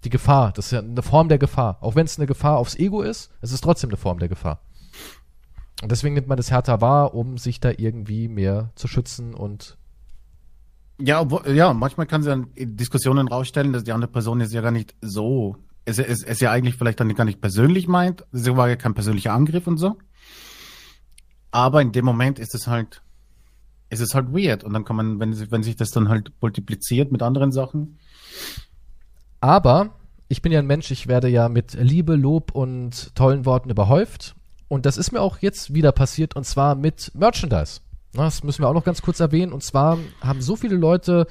[0.04, 1.78] die Gefahr, das ist ja eine Form der Gefahr.
[1.82, 4.60] Auch wenn es eine Gefahr aufs Ego ist, es ist trotzdem eine Form der Gefahr.
[5.82, 9.78] Und deswegen nimmt man das härter wahr, um sich da irgendwie mehr zu schützen und
[11.00, 14.62] ja, obwohl, ja, manchmal kann sie dann Diskussionen rausstellen, dass die andere Person jetzt ja
[14.62, 15.56] gar nicht so,
[15.88, 18.93] es, es, es ja eigentlich vielleicht dann gar nicht persönlich meint, es war ja kein
[18.93, 19.97] persönlicher Angriff und so.
[21.50, 23.02] Aber in dem Moment ist es halt,
[23.89, 27.12] ist es halt weird und dann kann man, wenn, wenn sich das dann halt multipliziert
[27.12, 27.97] mit anderen Sachen,
[29.39, 29.95] aber
[30.28, 34.36] ich bin ja ein Mensch, ich werde ja mit Liebe, Lob und tollen Worten überhäuft.
[34.67, 37.80] Und das ist mir auch jetzt wieder passiert und zwar mit Merchandise.
[38.12, 39.54] Das müssen wir auch noch ganz kurz erwähnen.
[39.54, 41.28] Und zwar haben so viele Leute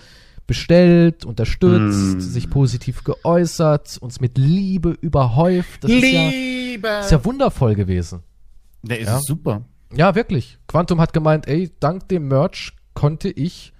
[0.46, 2.20] bestellt, unterstützt, mm.
[2.20, 5.84] sich positiv geäußert, uns mit Liebe überhäuft.
[5.84, 6.06] Das Liebe!
[6.06, 8.20] Ist ja, ist ja wundervoll gewesen.
[8.82, 9.20] Der ist ja?
[9.20, 9.62] super.
[9.94, 10.58] Ja, wirklich.
[10.68, 13.72] Quantum hat gemeint, ey, dank dem Merch konnte ich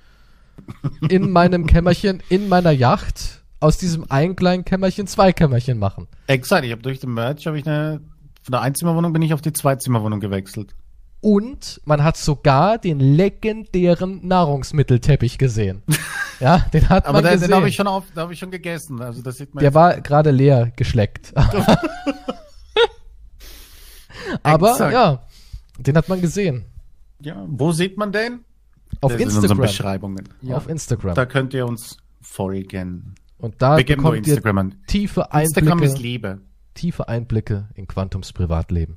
[1.08, 6.08] in meinem Kämmerchen, in meiner Yacht aus diesem einen kleinen Kämmerchen zwei Kämmerchen machen.
[6.26, 8.00] Exakt, ich habe durch den Merch habe ich eine
[8.46, 10.76] von der Einzimmerwohnung bin ich auf die Zweizimmerwohnung gewechselt.
[11.26, 15.82] Und man hat sogar den legendären Nahrungsmittelteppich gesehen.
[16.38, 17.48] ja, den hat Aber man da, gesehen.
[17.48, 19.02] den habe ich schon auf, da habe ich schon gegessen.
[19.02, 19.60] Also das sieht man.
[19.60, 21.34] Der war gerade leer geschleckt.
[24.44, 24.92] Aber Exakt.
[24.92, 25.26] ja,
[25.80, 26.64] den hat man gesehen.
[27.20, 28.44] Ja, wo sieht man den?
[29.00, 29.58] Auf das Instagram.
[29.58, 30.28] Beschreibungen.
[30.42, 30.58] Ja.
[30.58, 31.16] Auf Instagram.
[31.16, 33.16] Da könnt ihr uns folgen.
[33.38, 34.40] Und da bekommt ihr
[34.86, 35.58] tiefe Einblicke.
[35.58, 36.40] Instagram ist Liebe.
[36.74, 38.96] Tiefe Einblicke in Quantums Privatleben.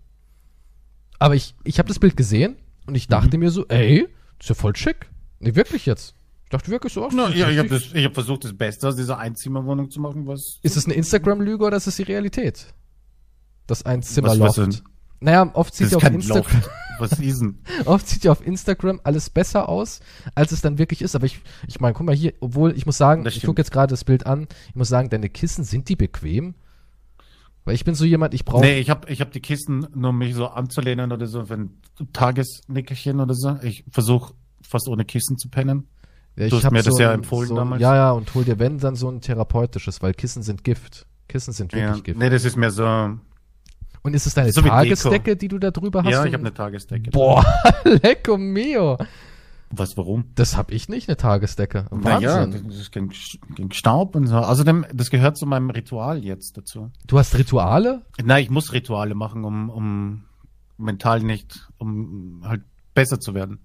[1.19, 2.55] Aber ich, ich habe das Bild gesehen
[2.87, 3.43] und ich dachte mhm.
[3.43, 5.09] mir so, ey, das ist ja voll schick.
[5.39, 6.15] Nee, wirklich jetzt.
[6.45, 7.07] Ich dachte wirklich so.
[7.09, 10.25] No, ja, ich habe hab versucht, das Beste aus dieser Einzimmerwohnung zu machen.
[10.25, 12.73] Was ist es eine Instagram-Lüge oder ist es die Realität?
[13.67, 14.81] Das Einzimmerloft.
[15.19, 16.63] Naja, oft sieht ja auf Instagram.
[16.97, 17.59] Was ist denn?
[17.85, 19.99] oft sieht ja auf Instagram alles besser aus,
[20.35, 21.15] als es dann wirklich ist.
[21.15, 23.91] Aber ich, ich meine, guck mal hier, obwohl ich muss sagen, ich gucke jetzt gerade
[23.91, 26.55] das Bild an, ich muss sagen, deine Kissen, sind die bequem?
[27.69, 28.65] Weil ich bin so jemand, ich brauche.
[28.65, 31.77] Nee, ich habe ich hab die Kissen, nur um mich so anzulehnen oder so ein
[32.13, 33.57] Tagesnickerchen oder so.
[33.61, 34.33] Ich versuche
[34.67, 35.87] fast ohne Kissen zu pennen.
[36.35, 37.79] Ja, du hast mir so das ja empfohlen so, damals.
[37.79, 41.05] Ja, ja, und hol dir, wenn, dann so ein therapeutisches, weil Kissen sind Gift.
[41.27, 42.17] Kissen sind wirklich ja, Gift.
[42.17, 42.85] Nee, das ist mir so,
[44.01, 46.11] und ist es deine so Tagesdecke, die du da drüber hast?
[46.11, 47.11] Ja, ich habe eine Tagesdecke.
[47.11, 47.45] Boah,
[47.83, 48.97] lecko mio.
[49.71, 50.25] Was, warum?
[50.35, 51.85] Das habe ich nicht, eine Tagesdecke.
[51.91, 52.29] Wahnsinn.
[52.29, 53.11] Naja, das ist gegen,
[53.55, 54.37] gegen Staub und so.
[54.37, 56.91] Außerdem, das gehört zu meinem Ritual jetzt dazu.
[57.05, 58.03] Du hast Rituale?
[58.23, 60.23] Nein, ich muss Rituale machen, um, um
[60.77, 63.59] mental nicht, um halt besser zu werden.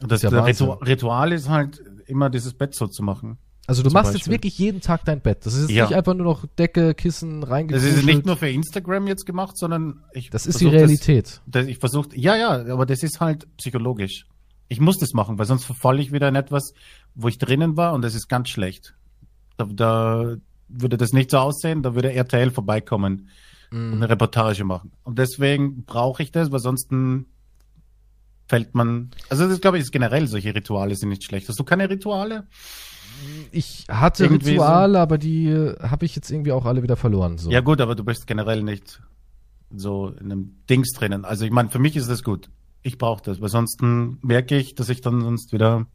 [0.00, 3.38] Und das, das ist ja Ritual ist halt immer dieses Bett so zu machen.
[3.66, 4.18] Also du machst Beispiel.
[4.18, 5.46] jetzt wirklich jeden Tag dein Bett.
[5.46, 5.84] Das ist jetzt ja.
[5.84, 7.92] nicht einfach nur noch Decke, Kissen reingekuschelt.
[7.92, 11.40] Das ist nicht nur für Instagram jetzt gemacht, sondern ich Das ist die Realität.
[11.46, 14.26] Das, das, ich versuche, ja, ja, aber das ist halt psychologisch.
[14.72, 16.72] Ich muss das machen, weil sonst verfalle ich wieder in etwas,
[17.14, 18.94] wo ich drinnen war und das ist ganz schlecht.
[19.58, 20.36] Da, da
[20.68, 23.28] würde das nicht so aussehen, da würde RTL vorbeikommen
[23.70, 24.92] und eine Reportage machen.
[25.04, 26.90] Und deswegen brauche ich das, weil sonst
[28.48, 29.10] fällt man.
[29.28, 31.48] Also das glaube ich ist generell solche Rituale sind nicht schlecht.
[31.48, 32.46] Hast du keine Rituale?
[33.50, 37.36] Ich hatte Irgendwie Rituale, aber die äh, habe ich jetzt irgendwie auch alle wieder verloren.
[37.36, 37.50] So.
[37.50, 39.02] Ja gut, aber du bist generell nicht
[39.74, 41.24] so in einem Dings drinnen.
[41.24, 42.48] Also ich meine, für mich ist das gut.
[42.82, 45.86] Ich brauche das, weil sonst merke ich, dass ich dann sonst wieder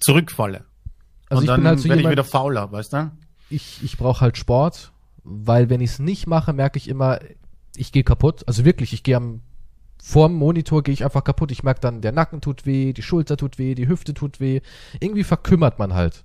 [0.00, 0.64] zurückfalle.
[1.30, 3.10] also und ich dann halt so werde ich wieder fauler, weißt du?
[3.50, 7.20] ich, ich brauche halt Sport, weil wenn ich es nicht mache, merke ich immer,
[7.76, 8.42] ich gehe kaputt.
[8.46, 9.40] Also wirklich, ich gehe am
[10.02, 11.50] vorm Monitor gehe ich einfach kaputt.
[11.50, 14.60] Ich merke dann, der Nacken tut weh, die Schulter tut weh, die Hüfte tut weh.
[15.00, 16.24] Irgendwie verkümmert man halt.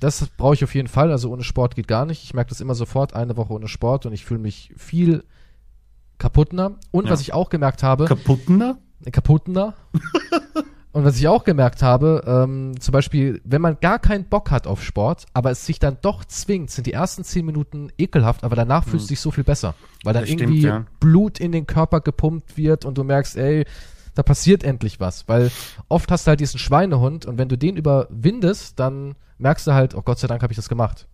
[0.00, 1.10] Das brauche ich auf jeden Fall.
[1.10, 2.24] Also ohne Sport geht gar nicht.
[2.24, 5.24] Ich merke das immer sofort, eine Woche ohne Sport und ich fühle mich viel
[6.18, 6.72] kaputtner.
[6.90, 7.12] Und Ja.
[7.12, 8.78] was ich auch gemerkt habe, Kaputtner?
[9.10, 9.74] Kaputtner.
[10.92, 14.66] Und was ich auch gemerkt habe, ähm, zum Beispiel, wenn man gar keinen Bock hat
[14.66, 18.56] auf Sport, aber es sich dann doch zwingt, sind die ersten zehn Minuten ekelhaft, aber
[18.56, 19.74] danach fühlst du dich so viel besser.
[20.04, 20.84] Weil dann Das stimmt, irgendwie ja.
[21.00, 23.64] Blut in den Körper gepumpt wird und du merkst, ey,
[24.14, 25.26] da passiert endlich was.
[25.28, 25.50] Weil
[25.88, 29.94] oft hast du halt diesen Schweinehund und wenn du den überwindest, dann merkst du halt,
[29.94, 31.06] oh Gott sei Dank habe ich das gemacht.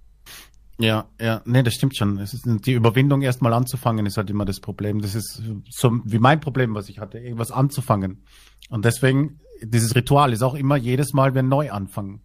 [0.78, 2.18] Ja, ja, nee, das stimmt schon.
[2.18, 5.00] Es ist die Überwindung erstmal anzufangen ist halt immer das Problem.
[5.00, 8.22] Das ist so wie mein Problem, was ich hatte, irgendwas anzufangen.
[8.70, 12.20] Und deswegen dieses Ritual ist auch immer jedes Mal wie ein Neuanfang.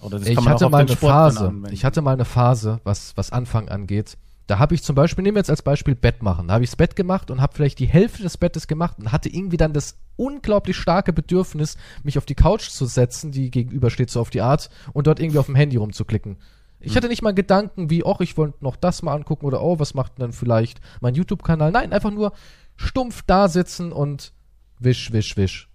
[0.00, 1.62] Oder das ich kann man hatte auch mal eine Sport Phase.
[1.70, 4.18] Ich hatte mal eine Phase, was, was Anfang angeht.
[4.46, 6.48] Da habe ich zum Beispiel, nehmen wir jetzt als Beispiel Bett machen.
[6.48, 9.10] Da habe ich das Bett gemacht und habe vielleicht die Hälfte des Bettes gemacht und
[9.10, 13.88] hatte irgendwie dann das unglaublich starke Bedürfnis, mich auf die Couch zu setzen, die gegenüber
[13.88, 16.36] steht, so auf die Art, und dort irgendwie auf dem Handy rumzuklicken.
[16.84, 19.78] Ich hatte nicht mal Gedanken wie, oh, ich wollte noch das mal angucken oder oh,
[19.78, 21.70] was macht denn dann vielleicht mein YouTube-Kanal?
[21.70, 22.32] Nein, einfach nur
[22.76, 24.32] stumpf da sitzen und
[24.78, 25.68] wisch, wisch, wisch.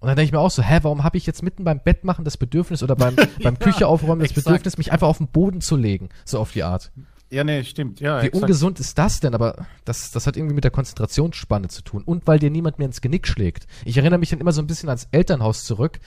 [0.00, 2.04] Und dann denke ich mir auch so, hä, warum habe ich jetzt mitten beim Bett
[2.04, 4.46] machen das Bedürfnis oder beim, beim Küche aufräumen das exakt.
[4.46, 6.92] Bedürfnis, mich einfach auf den Boden zu legen, so auf die Art.
[7.30, 7.98] ja, nee, stimmt.
[7.98, 8.42] Ja, Wie exakt.
[8.42, 9.34] ungesund ist das denn?
[9.34, 12.04] Aber das, das hat irgendwie mit der Konzentrationsspanne zu tun.
[12.04, 13.66] Und weil dir niemand mehr ins Genick schlägt.
[13.84, 15.98] Ich erinnere mich dann immer so ein bisschen ans Elternhaus zurück,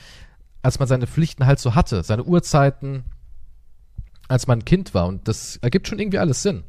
[0.62, 3.04] als man seine Pflichten halt so hatte, seine Uhrzeiten,
[4.32, 5.08] als man ein Kind war.
[5.08, 6.64] Und das ergibt schon irgendwie alles Sinn.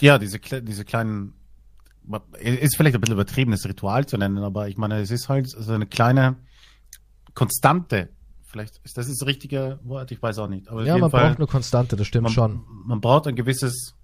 [0.00, 1.32] Ja, diese, diese kleinen,
[2.38, 5.72] ist vielleicht ein bisschen übertriebenes Ritual zu nennen, aber ich meine, es ist halt so
[5.72, 6.36] eine kleine
[7.34, 8.10] Konstante.
[8.44, 10.68] Vielleicht ist das das richtige Wort, ich weiß auch nicht.
[10.68, 12.64] Aber ja, man Fall, braucht eine Konstante, das stimmt man, schon.
[12.84, 13.94] man braucht ein gewisses,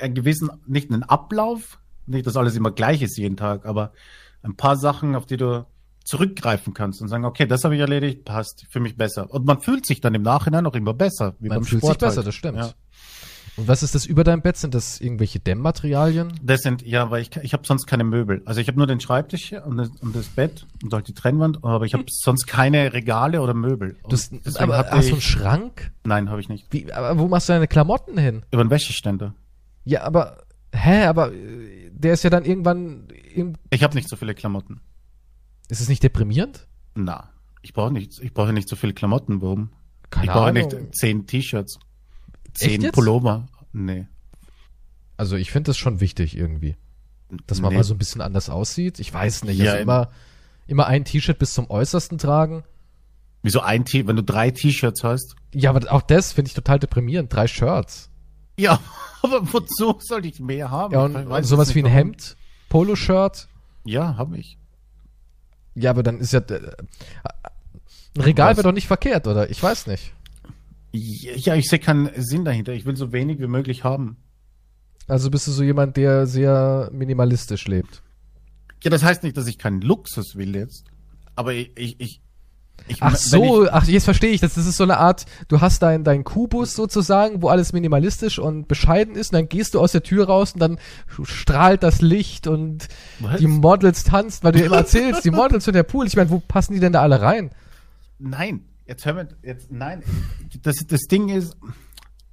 [0.00, 3.92] einen gewissen, nicht einen Ablauf, nicht, dass alles immer gleich ist jeden Tag, aber
[4.42, 5.66] ein paar Sachen, auf die du
[6.04, 9.30] zurückgreifen kannst und sagen, okay, das habe ich erledigt, passt, für mich besser.
[9.30, 11.34] Und man fühlt sich dann im Nachhinein auch immer besser.
[11.38, 12.26] Wie Man beim fühlt sich Sport besser, halt.
[12.26, 12.58] das stimmt.
[12.58, 12.72] Ja.
[13.56, 14.56] Und was ist das über deinem Bett?
[14.56, 16.32] Sind das irgendwelche Dämmmaterialien?
[16.42, 18.42] Das sind, ja, weil ich, ich habe sonst keine Möbel.
[18.46, 21.14] Also ich habe nur den Schreibtisch hier und das, und das Bett und halt die
[21.14, 23.96] Trennwand, aber ich habe sonst keine Regale oder Möbel.
[24.08, 25.92] Das, aber hast du einen Schrank?
[26.04, 26.68] nein, habe ich nicht.
[26.70, 28.44] Wie, aber wo machst du deine Klamotten hin?
[28.50, 29.34] Über einen Wäscheständer.
[29.84, 34.16] Ja, aber, hä, aber äh, der ist ja dann irgendwann, im, Ich habe nicht so
[34.16, 34.80] viele Klamotten.
[35.70, 36.66] Ist es nicht deprimierend?
[36.94, 37.30] Na,
[37.62, 39.40] ich brauche nicht, ich brauche nicht so viele Klamotten.
[39.42, 39.70] Warum?
[40.10, 41.78] Keine ich brauche nicht zehn T-Shirts,
[42.54, 42.90] zehn?
[42.92, 43.46] Pullover.
[43.72, 44.06] Nee.
[45.16, 46.76] Also ich finde das schon wichtig irgendwie,
[47.46, 47.76] dass man Nee.
[47.78, 48.98] mal so ein bisschen anders aussieht.
[48.98, 50.10] Ich weiß nicht, Ja, also immer,
[50.66, 52.64] immer ein T-Shirt bis zum Äußersten tragen.
[53.42, 55.36] Wieso ein T, wenn du drei T-Shirts hast?
[55.54, 57.32] Ja, aber auch das finde ich total deprimierend.
[57.32, 58.10] Drei Shirts.
[58.58, 58.80] Ja,
[59.22, 60.92] aber wozu soll ich mehr haben?
[60.92, 61.86] Ja, und, und sowas wie ein.
[61.86, 62.36] Hemd,
[62.68, 63.48] Poloshirt.
[63.84, 64.58] Ja, habe ich.
[65.74, 66.60] Ja, aber dann ist ja, äh,
[68.16, 69.50] ein Regal wäre doch nicht verkehrt, oder?
[69.50, 70.12] Ich weiß nicht.
[70.92, 72.72] Ja, ich sehe keinen Sinn dahinter.
[72.72, 74.16] Ich will so wenig wie möglich haben.
[75.06, 78.02] Also bist du so jemand, der sehr minimalistisch lebt.
[78.82, 80.86] Ja, das heißt nicht, dass ich keinen Luxus will jetzt.
[81.36, 82.20] Aber ich, ich, ich,
[82.88, 84.54] ich Ach so, Ich, ach, jetzt verstehe ich das.
[84.54, 88.68] Das ist so eine Art, du hast dein, dein Kubus sozusagen, wo alles minimalistisch und
[88.68, 90.78] bescheiden ist und dann gehst du aus der Tür raus und dann
[91.22, 92.88] strahlt das Licht und
[93.20, 93.38] Was?
[93.38, 96.06] die Models tanzt, weil du ja immer erzählst, die Models und der Pool.
[96.06, 97.50] Ich meine, wo passen die denn da alle rein?
[98.20, 100.02] nein, jetzt hör mir, jetzt, nein.
[100.62, 101.56] Das, das Ding ist,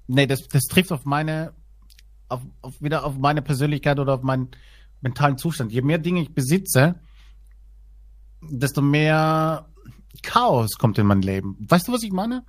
[0.08, 1.54] nee, das, das trifft auf meine,
[2.28, 4.50] auf, auf, wieder auf meine Persönlichkeit oder auf meinen
[5.02, 5.72] mentalen Zustand.
[5.72, 6.96] Je mehr Dinge ich besitze,
[8.42, 9.68] desto mehr
[10.24, 11.56] Chaos kommt in mein Leben.
[11.60, 12.44] Weißt du, was ich meine?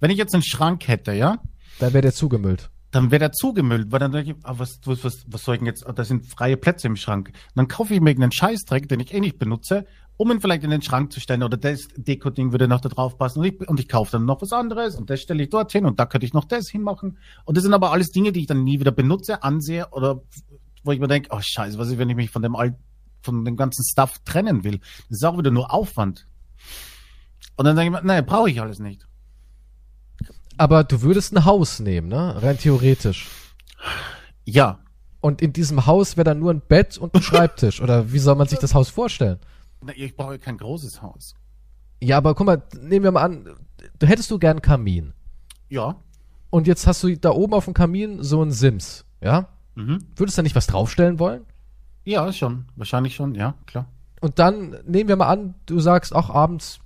[0.00, 1.38] Wenn ich jetzt einen Schrank hätte, ja?
[1.78, 2.70] Dann wäre der zugemüllt.
[2.90, 5.58] dann wird er zugemüllt, weil dann denke ich, ah, was, was, was, was soll ich
[5.58, 7.32] denn jetzt, ah, da sind freie Plätze im Schrank.
[7.54, 9.84] dann kaufe ich mir irgendeinen Scheißdreck, den ich eh nicht benutze,
[10.16, 13.18] um ihn vielleicht in den Schrank zu stellen oder das Deko-Ding würde noch da drauf
[13.18, 15.84] passen und ich, und ich kaufe dann noch was anderes und das stelle ich dorthin
[15.84, 17.18] und da könnte ich noch das hinmachen.
[17.44, 20.22] Und das sind aber alles Dinge, die ich dann nie wieder benutze, ansehe oder
[20.84, 22.76] wo ich mir denke, oh scheiße, was ist, wenn ich mich von dem alt,
[23.22, 24.78] von dem ganzen Stuff trennen will?
[25.10, 26.26] Das ist auch wieder nur Aufwand.
[27.56, 29.06] Und dann denke ich mir, nee, brauche ich alles nicht.
[30.58, 32.42] Aber du würdest ein Haus nehmen, ne?
[32.42, 33.28] Rein theoretisch.
[34.44, 34.78] Ja.
[35.20, 37.80] Und in diesem Haus wäre dann nur ein Bett und ein Schreibtisch.
[37.80, 39.38] Oder wie soll man sich das Haus vorstellen?
[39.82, 41.34] Na, Ich brauche kein großes Haus.
[42.00, 43.48] Ja, aber guck mal, nehmen wir mal an,
[43.98, 45.12] du hättest du gern einen Kamin.
[45.68, 45.96] Ja.
[46.50, 49.48] Und jetzt hast du da oben auf dem Kamin so einen Sims, ja?
[49.74, 49.98] Mhm.
[50.14, 51.44] Würdest du da nicht was draufstellen wollen?
[52.04, 52.66] Ja, schon.
[52.76, 53.86] Wahrscheinlich schon, ja, klar.
[54.20, 56.78] Und dann nehmen wir mal an, du sagst, ach, abends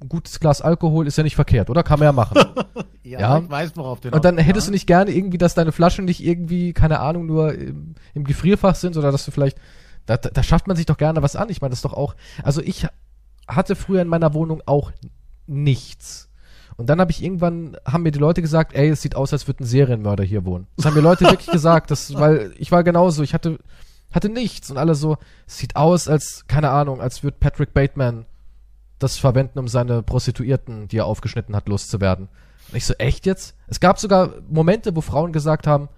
[0.00, 1.82] ein gutes Glas Alkohol ist ja nicht verkehrt, oder?
[1.82, 2.38] Kann man ja machen.
[3.02, 3.38] Ja.
[3.38, 6.22] ich weiß, worauf du Und dann hättest du nicht gerne irgendwie, dass deine Flaschen nicht
[6.22, 9.58] irgendwie, keine Ahnung, nur im, im Gefrierfach sind, oder dass du vielleicht,
[10.06, 11.48] da, da da schafft man sich doch gerne was an.
[11.48, 12.86] Ich meine, das ist doch auch, also ich
[13.48, 14.92] hatte früher in meiner Wohnung auch
[15.48, 16.28] nichts.
[16.76, 19.48] Und dann habe ich irgendwann, haben mir die Leute gesagt, ey, es sieht aus, als
[19.48, 20.68] würde ein Serienmörder hier wohnen.
[20.76, 23.58] Das haben mir Leute wirklich gesagt, das, weil ich war genauso, ich hatte,
[24.12, 25.16] hatte nichts und alle so,
[25.48, 28.24] es sieht aus, als, keine Ahnung, als würde Patrick Bateman
[29.00, 32.28] das verwenden, um seine Prostituierten, die er aufgeschnitten hat, loszuwerden.
[32.70, 33.56] Und ich so, echt jetzt?
[33.66, 35.88] Es gab sogar Momente, wo Frauen gesagt haben,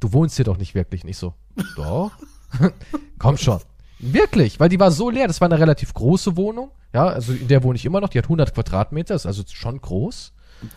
[0.00, 1.04] du wohnst hier doch nicht wirklich.
[1.04, 1.34] Nicht so,
[1.76, 2.10] doch.
[3.18, 3.60] Komm schon.
[4.00, 5.26] Wirklich, weil die war so leer.
[5.28, 6.70] Das war eine relativ große Wohnung.
[6.92, 8.08] Ja, also in der wohne ich immer noch.
[8.08, 10.32] Die hat 100 Quadratmeter, ist also schon groß.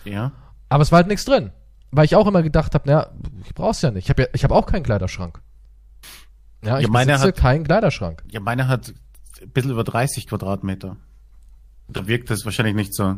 [0.06, 0.32] Ja.
[0.70, 1.52] Aber es war halt nichts drin.
[1.92, 3.10] Weil ich auch immer gedacht habe, naja,
[3.46, 4.06] ich brauch's ja nicht.
[4.06, 5.42] Ich habe ja, ich habe auch keinen Kleiderschrank.
[6.64, 8.24] Ja, ich Ja, meine besitze hat- keinen Kleiderschrank.
[8.32, 8.94] Ja, meine hat
[9.42, 10.98] ein bisschen über 30 Quadratmeter.
[11.94, 13.18] Da wirkt das wahrscheinlich nicht so.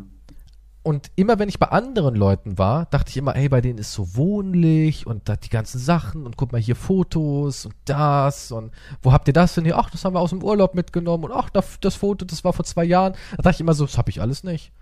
[0.82, 3.94] Und immer wenn ich bei anderen Leuten war, dachte ich immer, ey, bei denen ist
[3.94, 8.70] so wohnlich und da die ganzen Sachen und guck mal hier Fotos und das und
[9.00, 9.78] wo habt ihr das denn hier?
[9.78, 12.52] Ach, das haben wir aus dem Urlaub mitgenommen und ach, das, das Foto, das war
[12.52, 13.14] vor zwei Jahren.
[13.30, 14.72] Da dachte ich immer so, das habe ich alles nicht.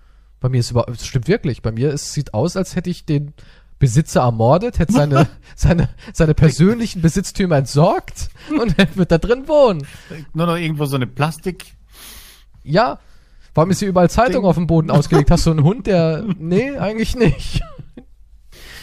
[0.41, 1.63] Bei mir ist über, das stimmt wirklich.
[1.63, 3.33] Bei mir ist, sieht aus, als hätte ich den
[3.79, 8.29] Besitzer ermordet, hätte seine, seine, seine persönlichen Besitztümer entsorgt
[8.61, 9.87] und er wird da drin wohnen.
[10.35, 11.77] Nur noch irgendwo so eine Plastik.
[12.65, 12.99] Ja.
[13.55, 14.45] Warum ist hier überall Zeitung Ding.
[14.45, 15.31] auf dem Boden ausgelegt?
[15.31, 16.25] Hast du einen Hund, der.
[16.39, 17.63] Nee, eigentlich nicht.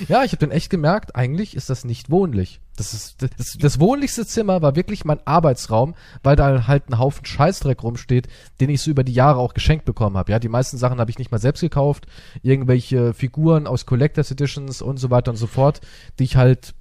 [0.08, 2.62] Ja, ich habe dann echt gemerkt, eigentlich ist das nicht wohnlich.
[2.78, 7.26] Das ist das, das wohnlichste Zimmer war wirklich mein Arbeitsraum, weil da halt ein Haufen
[7.26, 8.30] Scheißdreck rumsteht,
[8.62, 10.32] den ich so über die Jahre auch geschenkt bekommen habe.
[10.32, 12.08] Ja, die meisten Sachen habe ich nicht mal selbst gekauft,
[12.42, 15.82] irgendwelche Figuren aus Collectors Editions und so weiter und so fort,
[16.18, 16.74] die ich halt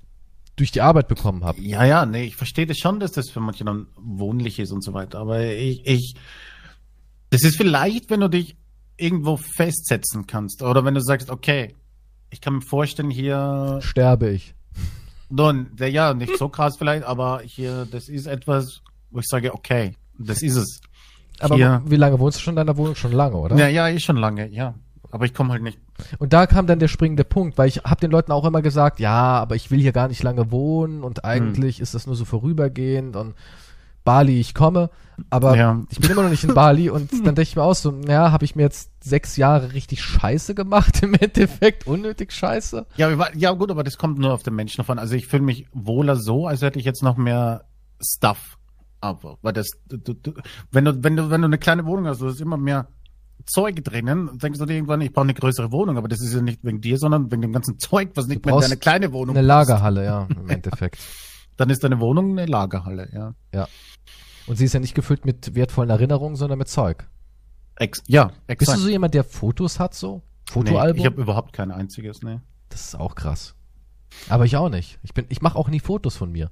[0.55, 1.61] durch die Arbeit bekommen habe.
[1.61, 4.83] Ja, ja, nee, ich verstehe das schon, dass das für manche dann wohnlich ist und
[4.83, 5.19] so weiter.
[5.19, 6.15] Aber ich, ich,
[7.31, 8.57] das ist vielleicht, wenn du dich
[8.97, 10.63] irgendwo festsetzen kannst.
[10.63, 11.75] Oder wenn du sagst, okay,
[12.31, 14.55] ich kann mir vorstellen, hier, Sterbe ich.
[15.29, 19.55] nun, der, ja, nicht so krass vielleicht, aber hier, das ist etwas, wo ich sage,
[19.55, 20.81] okay, das ist es.
[21.41, 21.83] Aber Hier.
[21.87, 22.97] wie lange wohnst du schon in deiner Wohnung?
[22.97, 23.57] Schon lange, oder?
[23.57, 24.75] Ja, ja, ist schon lange, ja.
[25.11, 25.79] Aber ich komme halt nicht.
[26.19, 29.01] Und da kam dann der springende Punkt, weil ich habe den Leuten auch immer gesagt,
[29.01, 32.25] ja, aber ich will hier gar nicht lange wohnen und eigentlich ist das nur so
[32.25, 33.35] vorübergehend und
[34.09, 34.91] Bali, ich komme,
[35.31, 35.83] aber Ja.
[35.91, 38.33] ich bin immer noch nicht in Bali und dann denke ich mir auch so, ja,
[38.33, 42.87] habe ich mir jetzt sechs Jahre richtig Scheiße gemacht im Endeffekt, unnötig Scheiße.
[42.97, 44.99] Ja, ja, gut, aber das kommt nur auf den Menschen davon.
[44.99, 47.65] Also ich fühle mich wohler so, als hätte ich jetzt noch mehr
[48.01, 48.57] Stuff.
[49.01, 50.33] Aber, weil das, du, du,
[50.73, 52.89] wenn du, wenn du, wenn du eine kleine Wohnung hast, du hast immer mehr
[53.47, 56.41] Zeug drinnen, denkst du dir irgendwann, ich brauche eine größere Wohnung, aber das ist ja
[56.41, 59.37] nicht wegen dir, sondern wegen dem ganzen Zeug, was nicht mehr in deine kleine Wohnung
[59.37, 59.69] Eine passt.
[59.69, 60.99] Lagerhalle, ja, im Endeffekt.
[61.59, 63.35] Dann ist deine Wohnung eine Lagerhalle, ja.
[63.53, 63.69] Ja.
[64.47, 67.07] Und sie ist ja nicht gefüllt mit wertvollen Erinnerungen, sondern mit Zeug.
[67.77, 68.79] Ex ja, Bist exakt.
[68.79, 70.23] du so jemand, der Fotos hat, so?
[70.47, 71.01] nee, Fotoalbum?
[71.01, 72.43] ich habe überhaupt kein einziges, ne.
[72.69, 73.55] Das ist auch krass.
[74.29, 74.99] Aber ich auch nicht.
[75.03, 76.51] Ich bin, ich mache auch nie Fotos von mir.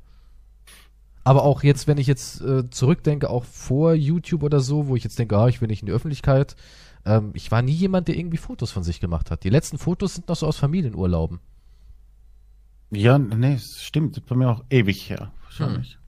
[1.24, 5.04] Aber auch jetzt, wenn ich jetzt äh, zurückdenke, auch vor YouTube oder so, wo ich
[5.04, 6.56] jetzt denke, ah, ich will nicht in die Öffentlichkeit,
[7.04, 9.44] ähm, ich war nie jemand, der irgendwie Fotos von sich gemacht hat.
[9.44, 11.40] Die letzten Fotos sind noch so aus Familienurlauben.
[12.90, 14.24] Ja, nee, es stimmt.
[14.26, 15.94] Bei mir auch ewig her, wahrscheinlich.
[15.94, 16.00] Hm.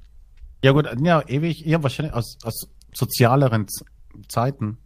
[0.64, 3.66] Ja gut, ja, ewig, ja, wahrscheinlich aus, aus sozialeren
[4.28, 4.78] Zeiten.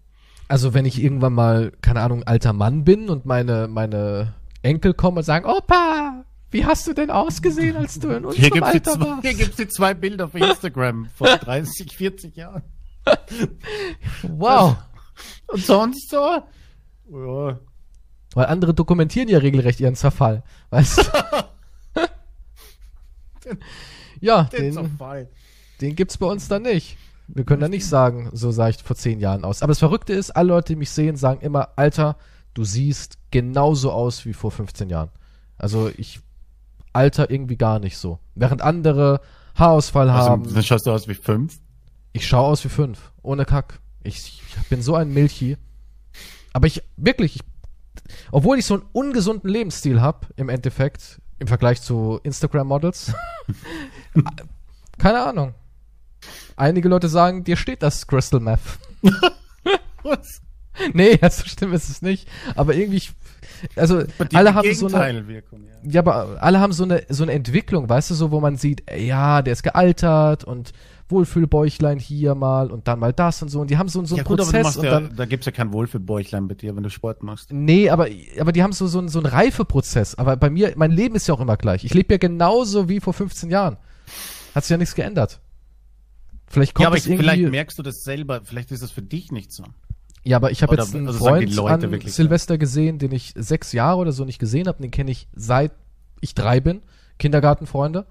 [0.48, 5.18] Also wenn ich irgendwann mal, keine Ahnung, alter Mann bin und meine, meine Enkel kommen
[5.18, 8.92] und sagen, Opa, wie hast du denn ausgesehen, als du in Hier unserem die Alter
[8.92, 9.22] zwei, warst?
[9.22, 12.62] hier gibt's die zwei Bilder auf Instagram vor 30, 40 Jahren.
[14.22, 14.76] Wow.
[15.46, 16.42] Und sonst so?
[17.10, 17.58] Ja.
[18.34, 20.42] Weil andere dokumentieren ja regelrecht ihren Zerfall.
[20.70, 21.02] Weißt du?
[24.20, 25.28] ja, Den den,
[25.80, 26.96] den gibt's bei uns dann nicht.
[27.28, 29.62] Wir können da nicht sagen, so sah ich vor zehn Jahren aus.
[29.62, 32.16] Aber das Verrückte ist, alle Leute, die mich sehen, sagen immer, Alter,
[32.54, 35.10] du siehst genauso aus wie vor 15 Jahren.
[35.56, 36.20] Also ich
[36.92, 38.18] alter irgendwie gar nicht so.
[38.34, 39.20] Während andere
[39.54, 40.42] Haarausfall haben.
[40.42, 41.58] Also, dann schaust du aus wie fünf.
[42.12, 43.12] Ich schaue aus wie fünf.
[43.22, 43.80] Ohne Kack.
[44.02, 45.56] Ich, ich bin so ein Milchi.
[46.52, 47.42] Aber ich, wirklich, ich,
[48.30, 53.12] obwohl ich so einen ungesunden Lebensstil habe, im Endeffekt, im Vergleich zu Instagram-Models,
[54.98, 55.54] keine Ahnung.
[56.56, 58.60] Einige Leute sagen, dir steht das Crystal Meth.
[60.04, 60.40] Was?
[60.94, 62.28] nee, ja, so schlimm ist es nicht.
[62.54, 63.12] Aber irgendwie, ich-
[63.76, 64.02] also
[64.32, 65.90] alle haben so eine, Gegenteilwirkung, ja.
[65.90, 68.82] ja, aber alle haben so eine so eine Entwicklung, weißt du, so wo man sieht,
[68.86, 70.72] ey, ja, der ist gealtert und
[71.08, 74.18] Wohlfühlbäuchlein hier mal und dann mal das und so und die haben so, so einen
[74.18, 76.90] ja gut, Prozess und ja, dann da gibt's ja kein Wohlfühlbäuchlein bei dir, wenn du
[76.90, 77.52] Sport machst.
[77.52, 78.08] Nee, aber,
[78.40, 80.14] aber die haben so, so, einen- so einen Reifeprozess.
[80.14, 81.84] Aber bei mir, mein Leben ist ja auch immer gleich.
[81.84, 83.76] Ich lebe ja genauso wie vor 15 Jahren.
[84.54, 85.40] Hat sich ja nichts geändert.
[86.46, 89.32] Vielleicht kommt ja, aber ich, vielleicht merkst du das selber, vielleicht ist das für dich
[89.32, 89.64] nicht so.
[90.24, 93.98] Ja, aber ich habe jetzt einen also Freund an Silvester gesehen, den ich sechs Jahre
[93.98, 94.80] oder so nicht gesehen habe.
[94.80, 95.72] Den kenne ich seit
[96.20, 96.82] ich drei bin.
[97.18, 98.06] Kindergartenfreunde.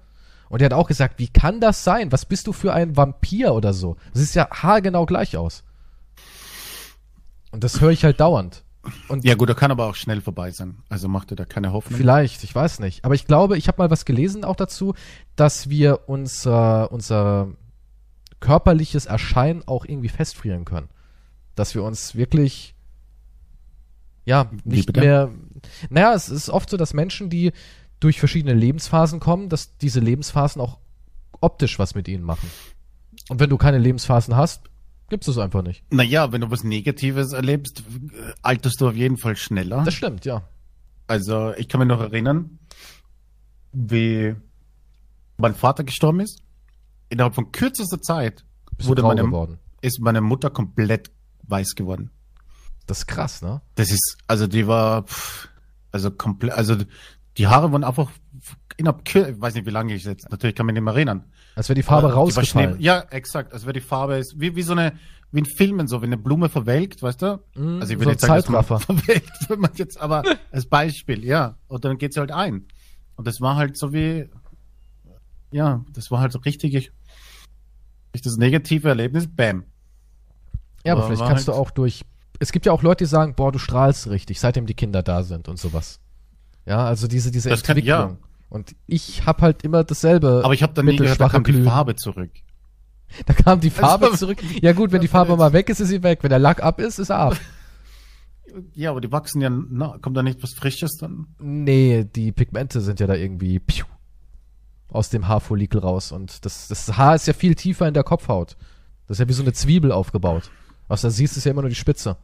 [0.48, 2.12] Und der hat auch gesagt, wie kann das sein?
[2.12, 3.96] Was bist du für ein Vampir oder so?
[4.12, 5.64] Das sieht ja haargenau gleich aus.
[7.50, 8.62] Und das höre ich halt dauernd.
[9.08, 10.78] Und Ja gut, da kann aber auch schnell vorbei sein.
[10.90, 11.98] Also mach dir da keine Hoffnung.
[11.98, 13.04] Vielleicht, ich weiß nicht.
[13.04, 14.94] Aber ich glaube, ich habe mal was gelesen auch dazu,
[15.36, 17.48] dass wir unser, unser
[18.40, 20.88] körperliches Erscheinen auch irgendwie festfrieren können.
[21.54, 22.74] Dass wir uns wirklich,
[24.24, 25.30] ja, nicht mehr.
[25.90, 27.52] Naja, es ist oft so, dass Menschen, die
[28.00, 30.78] durch verschiedene Lebensphasen kommen, dass diese Lebensphasen auch
[31.40, 32.50] optisch was mit ihnen machen.
[33.28, 34.64] Und wenn du keine Lebensphasen hast,
[35.08, 35.84] gibt's es einfach nicht.
[35.90, 37.84] Naja, wenn du was Negatives erlebst,
[38.42, 39.82] alterst du auf jeden Fall schneller.
[39.84, 40.48] Das stimmt, ja.
[41.06, 42.58] Also ich kann mich noch erinnern,
[43.72, 44.34] wie
[45.36, 46.42] mein Vater gestorben ist.
[47.10, 48.44] Innerhalb von kürzester Zeit
[48.76, 49.58] Bist wurde meine, geworden.
[49.82, 51.10] ist meine Mutter komplett
[51.52, 52.10] weiß geworden.
[52.88, 53.60] Das ist krass, ne?
[53.76, 55.48] Das ist, also die war, pff,
[55.92, 56.74] also komplett, also
[57.38, 58.10] die Haare wurden einfach
[58.76, 61.24] innerhalb, ich weiß nicht, wie lange ich jetzt, natürlich kann man nicht mehr erinnern.
[61.54, 62.74] Als wäre die Farbe Aber die rausgefallen.
[62.76, 63.52] Schnee- Ja, exakt.
[63.52, 64.94] Also wäre die Farbe ist wie, wie so eine,
[65.30, 67.40] wie in Filmen so, wenn eine Blume verwelkt, weißt du?
[67.54, 70.22] Mm, also ich so würde ein jetzt sagen, dass man verwelkt, wenn man jetzt, aber
[70.50, 71.56] als Beispiel, ja.
[71.68, 72.66] Und dann geht sie halt ein.
[73.16, 74.28] Und das war halt so wie,
[75.52, 76.90] ja, das war halt so richtig,
[78.12, 79.64] das negative Erlebnis, bam.
[80.84, 82.04] Ja, aber Aber vielleicht kannst halt- du auch durch.
[82.38, 85.22] Es gibt ja auch Leute, die sagen, boah, du strahlst richtig, seitdem die Kinder da
[85.22, 86.00] sind und sowas.
[86.66, 88.10] Ja, also diese, diese Das kann- Entwicklung.
[88.10, 88.16] ja.
[88.48, 90.42] Und ich hab halt immer dasselbe.
[90.44, 91.64] Aber ich habe dann nie gehört, da kam die Glühen.
[91.64, 92.30] Farbe zurück.
[93.26, 94.38] Da kam die Farbe Also- zurück.
[94.60, 96.18] Ja gut, wenn die Farbe mal weg ist, ist sie weg.
[96.22, 97.36] Wenn der Lack ab ist, ist er ab.
[98.74, 101.26] Ja, aber die wachsen ja, na, kommt da nicht was Frisches dann?
[101.38, 103.86] Nee, die Pigmente sind ja da irgendwie piu,
[104.88, 106.12] aus dem Haarfollikel raus.
[106.12, 108.56] Und das, das Haar ist ja viel tiefer in der Kopfhaut.
[109.06, 110.50] Das ist ja wie so eine Zwiebel aufgebaut.
[110.88, 112.16] Was da siehst, ist ja immer nur die Spitze.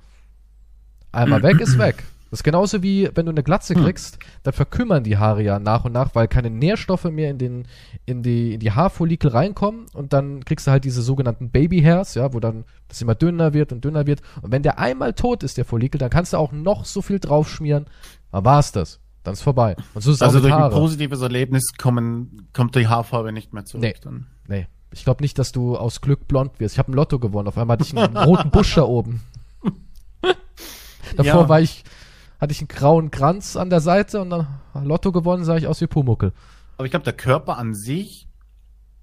[1.13, 2.05] Einmal weg ist weg.
[2.31, 3.85] Das ist genauso wie, wenn du eine Glatze Hm.
[3.85, 7.65] kriegst, dann verkümmern die Haare ja nach und nach, weil keine Nährstoffe mehr in, den,
[8.05, 12.35] in, die, in die Haarfollikel reinkommen und dann kriegst du halt diese sogenannten Babyhairs, ja,
[12.35, 14.21] wo dann das immer dünner wird und dünner wird.
[14.43, 17.19] Und wenn der einmal tot ist, der Follikel, dann kannst du auch noch so viel
[17.19, 17.87] draufschmieren,
[18.31, 19.01] dann war's das.
[19.25, 19.75] Dann ist vorbei.
[19.95, 20.75] Und so ist es Also durch ein Haare.
[20.77, 23.95] positives Erlebnis kommen, kommt die Haarfarbe nicht mehr zurück Nee.
[24.03, 24.27] dann.
[24.47, 24.67] Nee.
[24.91, 26.75] Ich glaube nicht, dass du aus Glück blond wirst.
[26.75, 27.49] Ich habe ein Lotto gewonnen.
[27.49, 29.21] Auf einmal hatte ich einen roten Busch da oben.
[31.17, 31.49] Davor Ja.
[31.49, 31.85] war ich,
[32.41, 34.47] hatte ich einen grauen Kranz an der Seite und dann
[34.83, 36.33] Lotto gewonnen, sah ich aus wie Pumuckel.
[36.77, 38.27] Aber ich glaube, der Körper an sich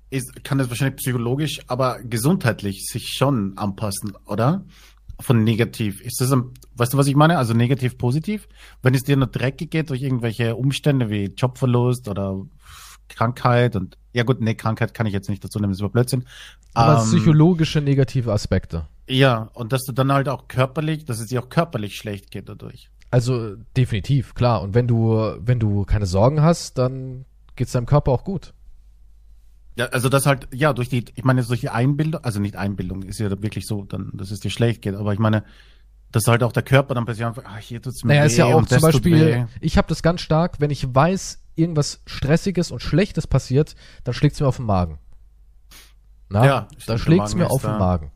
[0.09, 4.63] ist, kann das wahrscheinlich psychologisch, aber gesundheitlich sich schon anpassen, oder?
[5.19, 6.01] Von negativ.
[6.01, 7.37] Ist das, ein, weißt du, was ich meine?
[7.37, 8.47] Also negativ, positiv?
[8.81, 12.41] Wenn es dir nur dreckig geht durch irgendwelche Umstände wie Jobverlust oder
[13.09, 15.91] Krankheit und, ja gut, nee, Krankheit kann ich jetzt nicht dazu nehmen, das ist aber
[15.93, 16.25] Blödsinn.
[16.73, 18.87] Aber Ähm, psychologische negative Aspekte.
[19.07, 22.49] ja, und dass du dann halt auch körperlich, dass es dir auch körperlich schlecht geht
[22.49, 22.89] dadurch.
[23.11, 24.61] Also definitiv, klar.
[24.61, 27.25] Und wenn du, wenn du keine Sorgen hast, dann
[27.55, 28.53] geht's deinem Körper auch gut.
[29.77, 33.03] Ja, also das halt, ja, durch die, ich meine, durch die Einbildung, also nicht Einbildung,
[33.03, 35.43] ist ja wirklich so, dann, dass es dir schlecht geht, aber ich meine,
[36.11, 38.37] dass halt auch der Körper dann plötzlich einfach, ah, hier tut's mir Naja, weh ist
[38.37, 38.81] ja auch zum tut.
[38.81, 44.13] Beispiel, ich habe das ganz stark, wenn ich weiß, irgendwas Stressiges und Schlechtes passiert, dann
[44.13, 44.99] schlägt's mir auf den Magen.
[46.29, 47.79] Na, Ja, dann der schlägt's Magen mir auf den da.
[47.79, 48.11] Magen.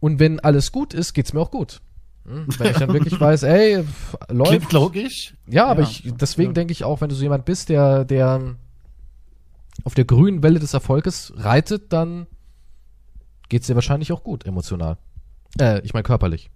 [0.00, 1.80] Und wenn alles gut ist, geht's mir auch gut.
[2.24, 2.46] Hm?
[2.58, 3.84] Wenn ich dann wirklich weiß, ey,
[4.28, 4.50] läuft.
[4.50, 5.34] Klingt logisch.
[5.46, 6.54] Ja, aber Ja, ich, deswegen ja.
[6.54, 8.56] denke ich auch, wenn du so jemand bist, der, der
[9.84, 12.26] auf der grünen Welle des Erfolges reitet, dann
[13.48, 14.98] geht's dir wahrscheinlich auch gut, emotional.
[15.60, 16.50] Äh, ich meine körperlich.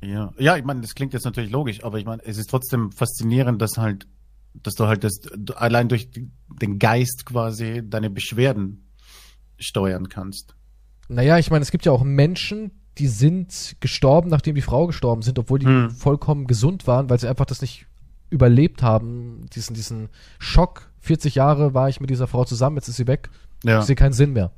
[0.00, 2.92] Ja, ja, ich meine, das klingt jetzt natürlich logisch, aber ich meine, es ist trotzdem
[2.92, 4.06] faszinierend, dass halt,
[4.54, 5.20] dass du halt das,
[5.54, 6.08] allein durch
[6.60, 8.88] den Geist quasi deine Beschwerden
[9.58, 10.54] steuern kannst.
[11.08, 15.22] Naja, ich meine, es gibt ja auch Menschen, die sind gestorben, nachdem die Frau gestorben
[15.22, 15.90] sind, obwohl die Hm.
[15.90, 17.86] vollkommen gesund waren, weil sie einfach das nicht
[18.30, 20.90] überlebt haben, diesen, diesen Schock.
[21.00, 23.28] 40 Jahre war ich mit dieser Frau zusammen, jetzt ist sie weg.
[23.64, 24.52] Ja, Ich sehe keinen Sinn mehr.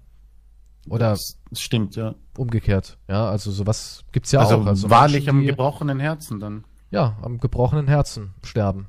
[0.89, 2.15] Oder das, stimmt, ja.
[2.39, 2.97] umgekehrt.
[3.09, 4.67] Ja, also sowas gibt's ja also, auch.
[4.67, 6.65] Also wahrlich Menschen, am gebrochenen Herzen dann.
[6.91, 8.87] ja, am gebrochenen Herzen sterben.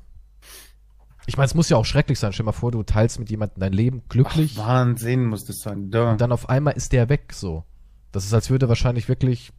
[1.28, 2.32] Ich meine, es muss ja auch schrecklich sein.
[2.32, 5.58] Stell dir mal vor, du teilst mit jemandem dein Leben glücklich Ach, Wahnsinn muss das
[5.60, 5.90] sein.
[5.90, 6.12] Da.
[6.12, 7.64] und dann auf einmal ist der weg so.
[8.12, 9.52] Das ist, als würde wahrscheinlich wirklich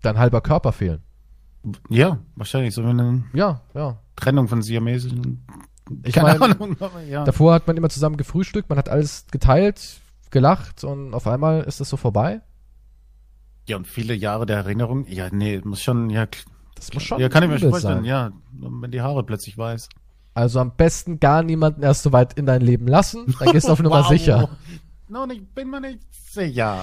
[0.00, 1.02] dein halber Körper fehlen.
[1.90, 3.98] Ja, wahrscheinlich so wie eine Ja, ja.
[4.16, 5.46] Trennung von Siamesischen.
[6.02, 6.76] Ich Keine mein, Ahnung,
[7.08, 7.24] ja.
[7.24, 10.00] Davor hat man immer zusammen gefrühstückt, man hat alles geteilt,
[10.30, 12.40] gelacht und auf einmal ist das so vorbei.
[13.68, 15.06] Ja, und viele Jahre der Erinnerung.
[15.08, 16.26] Ja, nee, muss schon, ja,
[16.74, 18.04] Das muss schon ja, kann ich mir vorstellen, sein.
[18.06, 19.88] ja, wenn die Haare plötzlich weiß.
[20.34, 23.72] Also am besten gar niemanden erst so weit in dein Leben lassen, dann gehst du
[23.72, 24.08] auf Nummer Wow.
[24.08, 24.48] sicher.
[25.08, 26.78] No, ich bin mir nicht sicher.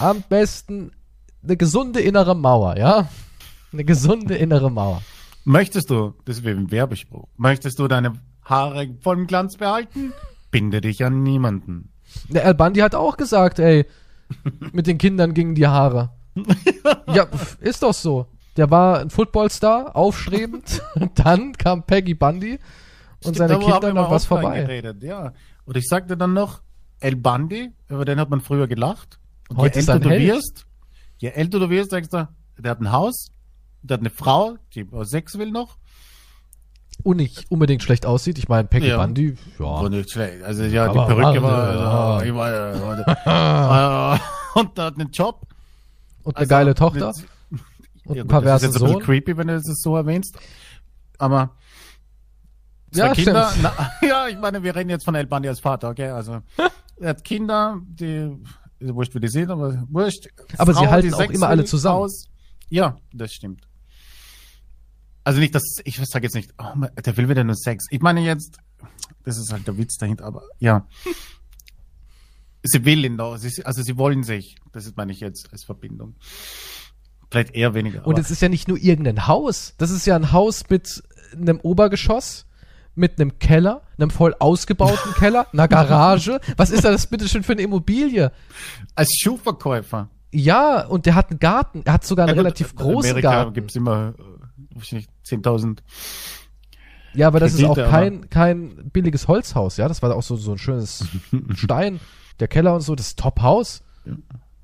[0.00, 0.90] Am besten
[1.42, 3.08] eine gesunde innere Mauer, ja?
[3.72, 5.02] Eine gesunde innere Mauer.
[5.44, 8.14] Möchtest du, das wäre ein Werbespruch, möchtest du deine
[8.44, 10.12] Haare vollem Glanz behalten?
[10.50, 11.92] Binde dich an niemanden.
[12.28, 13.86] Der Al Bundy hat auch gesagt, ey,
[14.72, 16.10] mit den Kindern gingen die Haare.
[17.14, 17.26] ja,
[17.60, 18.26] ist doch so.
[18.56, 20.82] Der war ein Footballstar, aufstrebend.
[21.14, 22.58] dann kam Peggy Bundy
[23.24, 24.60] und seine Da haben Kinder mal was vorbei.
[24.62, 25.32] Geredet, ja.
[25.64, 26.60] Und ich sagte dann noch,
[27.00, 29.18] El Bundy, über den hat man früher gelacht.
[29.48, 30.22] Und Heute je ist älter er du Held.
[30.34, 30.66] wirst,
[31.18, 32.28] je älter du wirst, denkst du,
[32.58, 33.28] der hat ein Haus,
[33.82, 35.76] der hat eine Frau, die Sex will noch.
[37.02, 38.36] Und nicht unbedingt schlecht aussieht.
[38.36, 38.98] Ich meine, Peggy Ja.
[38.98, 39.64] Bundy, ja.
[39.64, 40.42] War nicht schlecht.
[40.42, 44.18] Also ja, die Aber Perücke war- war, ich war, äh,
[44.58, 45.46] und der hat einen Job.
[46.24, 47.24] Und eine Also, geile Tochter das-
[48.10, 50.36] und Ja, gut, das perversen ist jetzt ein bisschen creepy, wenn du das so erwähnst.
[51.18, 51.56] Aber
[52.92, 55.90] zwei Ja, Kinder, na, ja, ich meine, wir reden jetzt von El Bandi als Vater,
[55.90, 56.08] okay?
[56.08, 56.42] Also
[56.98, 58.36] er hat Kinder, die
[58.80, 60.28] wurscht, wie die sind, aber wurscht.
[60.58, 62.00] Aber sie halten auch Sex immer alle zusammen.
[62.00, 62.24] Haus.
[62.68, 63.66] Ja, das stimmt.
[65.22, 67.86] Also nicht, dass ich sage jetzt nicht, oh, der will wieder nur Sex.
[67.90, 68.58] Ich meine jetzt,
[69.24, 70.86] das ist halt der Witz dahinter, aber ja.
[72.62, 74.56] Sie will ihn doch, also sie wollen sich.
[74.72, 76.16] Das ist, meine ich jetzt als Verbindung.
[77.30, 78.06] Vielleicht eher weniger.
[78.06, 79.74] Und es ist ja nicht nur irgendein Haus.
[79.78, 81.02] Das ist ja ein Haus mit
[81.32, 82.46] einem Obergeschoss,
[82.96, 86.40] mit einem Keller, einem voll ausgebauten Keller, einer Garage.
[86.56, 88.32] Was ist da das bitte schön für eine Immobilie?
[88.96, 90.08] als Schuhverkäufer.
[90.32, 91.82] Ja, und der hat einen Garten.
[91.84, 93.52] Er hat sogar einen Ja, gut, relativ in großen Amerika Garten.
[93.54, 94.22] gibt's immer äh,
[94.74, 95.78] wahrscheinlich 10.000.
[97.14, 99.88] Ja, aber das ist auch Kredite, kein, kein billiges Holzhaus, ja.
[99.88, 101.04] Das war auch so, so ein schönes
[101.54, 101.98] Stein.
[102.38, 103.82] Der Keller und so, das Top-Haus.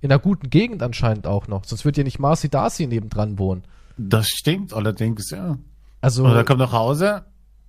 [0.06, 1.64] In einer guten Gegend anscheinend auch noch.
[1.64, 3.64] Sonst wird hier nicht Marcy Darcy nebendran wohnen.
[3.98, 5.58] Das stimmt allerdings, ja.
[6.00, 7.24] Also, Oder kommt nach Hause,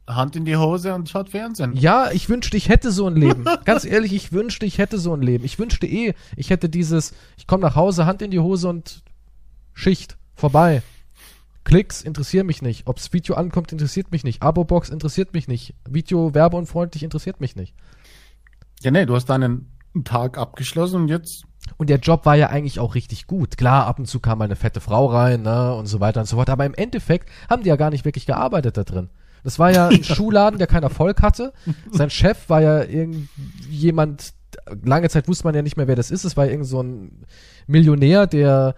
[0.08, 1.76] Hand in die Hose und schaut Fernsehen.
[1.76, 3.46] ja, ich wünschte, ich hätte so ein Leben.
[3.66, 5.46] Ganz ehrlich, ich wünschte, ich hätte so ein Leben.
[5.46, 9.02] Ich wünschte eh, ich hätte dieses, ich komme nach Hause, Hand in die Hose und
[9.74, 10.84] Schicht, vorbei.
[11.64, 12.86] Klicks interessieren mich nicht.
[12.86, 14.44] Ob's Video ankommt, interessiert mich nicht.
[14.44, 15.74] Abo-Box interessiert mich nicht.
[15.90, 17.74] Video werbeunfreundlich interessiert mich nicht.
[18.82, 19.72] Ja, nee, du hast deinen
[20.04, 21.47] Tag abgeschlossen und jetzt.
[21.78, 23.58] Und der Job war ja eigentlich auch richtig gut.
[23.58, 26.26] Klar, ab und zu kam mal eine fette Frau rein, ne, und so weiter und
[26.28, 26.50] so fort.
[26.50, 29.10] Aber im Endeffekt haben die ja gar nicht wirklich gearbeitet da drin.
[29.44, 31.54] Das war ja ein Schuhladen, der keinen Erfolg hatte.
[31.92, 34.34] Sein Chef war ja irgendjemand,
[34.84, 36.24] lange Zeit wusste man ja nicht mehr, wer das ist.
[36.24, 37.26] Es war irgend so ein
[37.68, 38.76] Millionär, der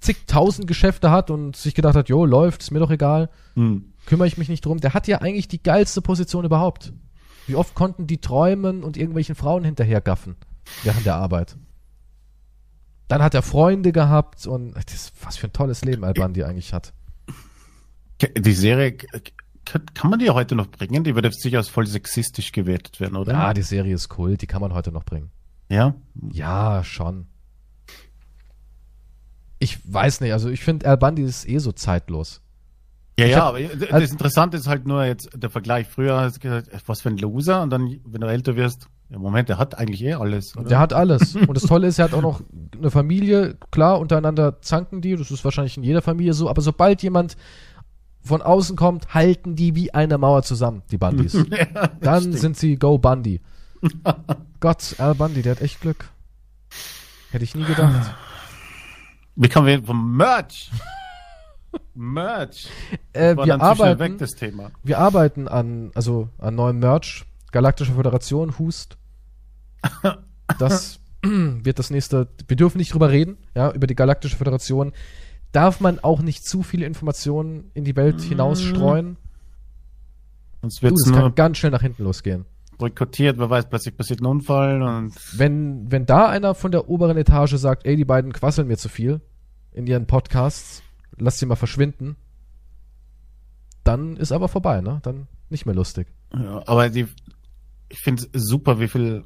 [0.00, 3.92] zigtausend Geschäfte hat und sich gedacht hat, jo, läuft, ist mir doch egal, Hm.
[4.06, 4.78] kümmere ich mich nicht drum.
[4.80, 6.92] Der hat ja eigentlich die geilste Position überhaupt.
[7.46, 10.36] Wie oft konnten die träumen und irgendwelchen Frauen hinterhergaffen
[10.84, 11.56] während der Arbeit?
[13.08, 16.92] Dann hat er Freunde gehabt und das, was für ein tolles Leben Albandi eigentlich hat.
[18.36, 18.96] Die Serie,
[19.64, 21.04] kann, man die heute noch bringen?
[21.04, 23.32] Die würde sicher als voll sexistisch gewertet werden, oder?
[23.32, 25.30] Ja, die Serie ist Kult, die kann man heute noch bringen.
[25.68, 25.94] Ja?
[26.32, 27.26] Ja, schon.
[29.58, 32.40] Ich weiß nicht, also ich finde Albandi ist eh so zeitlos.
[33.18, 35.86] Ja, Ich ja, hab- aber das also- Interessante ist halt nur jetzt der Vergleich.
[35.88, 39.18] Früher hast du gesagt, was für ein Loser und dann, wenn du älter wirst, ja,
[39.18, 40.68] Moment, der hat eigentlich eh alles, oder?
[40.68, 41.34] Der hat alles.
[41.34, 42.42] Und das Tolle ist, er hat auch noch
[42.76, 43.56] eine Familie.
[43.70, 45.16] Klar, untereinander zanken die.
[45.16, 46.48] Das ist wahrscheinlich in jeder Familie so.
[46.50, 47.36] Aber sobald jemand
[48.20, 51.32] von außen kommt, halten die wie eine Mauer zusammen, die Bundys.
[51.50, 52.38] Ja, Dann stimmt.
[52.38, 53.40] sind sie Go Bundy.
[54.60, 56.10] Gott, Al Bundy, der hat echt Glück.
[57.30, 58.14] Hätte ich nie gedacht.
[59.36, 60.70] Wie kommen wir vom Merch?
[61.94, 62.68] Merch.
[63.12, 64.70] Äh, wir arbeiten, weg, das Thema.
[64.82, 67.24] wir arbeiten an, also an neuem Merch.
[67.52, 68.97] Galaktische Föderation, Hust.
[70.58, 72.28] Das wird das nächste.
[72.46, 74.92] Wir dürfen nicht drüber reden, ja, über die Galaktische Föderation.
[75.52, 79.16] Darf man auch nicht zu viele Informationen in die Welt hinausstreuen?
[80.62, 82.44] Sonst Du, wird's das nur kann ganz schnell nach hinten losgehen.
[82.78, 87.16] boykottiert, wer weiß, plötzlich passiert ein Unfall und Wenn, wenn da einer von der oberen
[87.16, 89.20] Etage sagt, ey, die beiden quasseln mir zu viel
[89.72, 90.82] in ihren Podcasts,
[91.16, 92.16] lass sie mal verschwinden,
[93.84, 95.00] dann ist aber vorbei, ne?
[95.02, 96.08] Dann nicht mehr lustig.
[96.34, 97.06] ja, aber die,
[97.88, 99.24] ich finde es super, wie viel,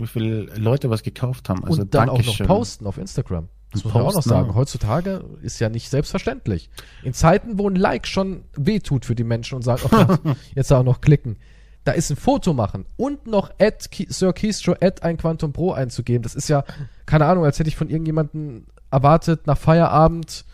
[0.00, 1.64] wie viel Leute was gekauft haben.
[1.64, 3.48] Also und dann auch noch posten auf Instagram.
[3.72, 4.54] Das muss man auch noch sagen.
[4.54, 6.70] Heutzutage ist ja nicht selbstverständlich.
[7.02, 10.82] In Zeiten, wo ein Like schon wehtut für die Menschen und sagen, oh jetzt auch
[10.82, 11.36] noch klicken.
[11.84, 16.22] Da ist ein Foto machen und noch at Sir Keystro at ein Quantum Pro einzugeben.
[16.22, 16.64] Das ist ja,
[17.06, 20.44] keine Ahnung, als hätte ich von irgendjemandem erwartet nach Feierabend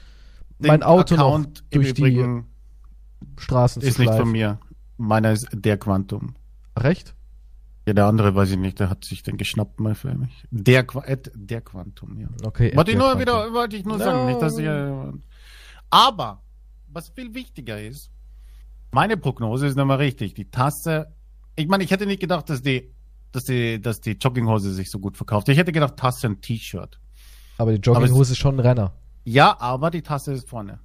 [0.58, 2.42] mein Den Auto noch Account im durch die
[3.38, 4.58] Straßen ist zu nicht von mir.
[4.98, 6.34] Meiner ist der Quantum.
[6.78, 7.15] Recht?
[7.86, 10.44] Ja, der andere weiß ich nicht, der hat sich den geschnappt mal für mich.
[10.50, 12.28] Der, Qua- äh, der Quantum, ja.
[12.44, 12.74] Okay.
[12.76, 13.20] Wollte ich nur Quantum.
[13.20, 14.04] wieder, wollte ich nur No.
[14.04, 14.66] sagen, nicht, dass ich,
[15.90, 16.42] aber,
[16.88, 18.10] was viel wichtiger ist,
[18.90, 20.34] meine Prognose ist nochmal richtig.
[20.34, 21.14] Die Tasse,
[21.54, 22.92] ich meine, ich hätte nicht gedacht, dass die,
[23.30, 25.48] dass die, dass die Jogginghose sich so gut verkauft.
[25.48, 26.98] Ich hätte gedacht, Tasse und T-Shirt.
[27.58, 28.94] Aber die Jogginghose ist schon ein Renner.
[29.24, 30.80] Ja, aber die Tasse ist vorne.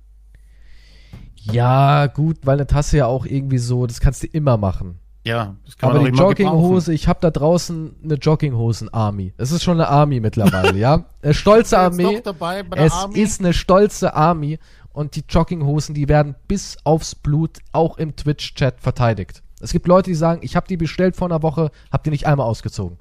[1.35, 4.99] Ja, gut, weil eine Tasse ja auch irgendwie so, das kannst du immer machen.
[5.23, 6.17] Ja, das kann Aber man die.
[6.17, 9.33] Jogginghose, ich habe da draußen eine Jogginghosen-Army.
[9.37, 11.05] Es ist schon eine Army mittlerweile, ja?
[11.21, 12.03] Eine stolze Armee.
[12.15, 13.19] noch dabei bei der Es Army.
[13.19, 14.57] ist eine stolze Army
[14.93, 19.43] und die Jogginghosen, die werden bis aufs Blut auch im Twitch-Chat verteidigt.
[19.59, 22.25] Es gibt Leute, die sagen, ich habe die bestellt vor einer Woche, hab die nicht
[22.25, 22.97] einmal ausgezogen.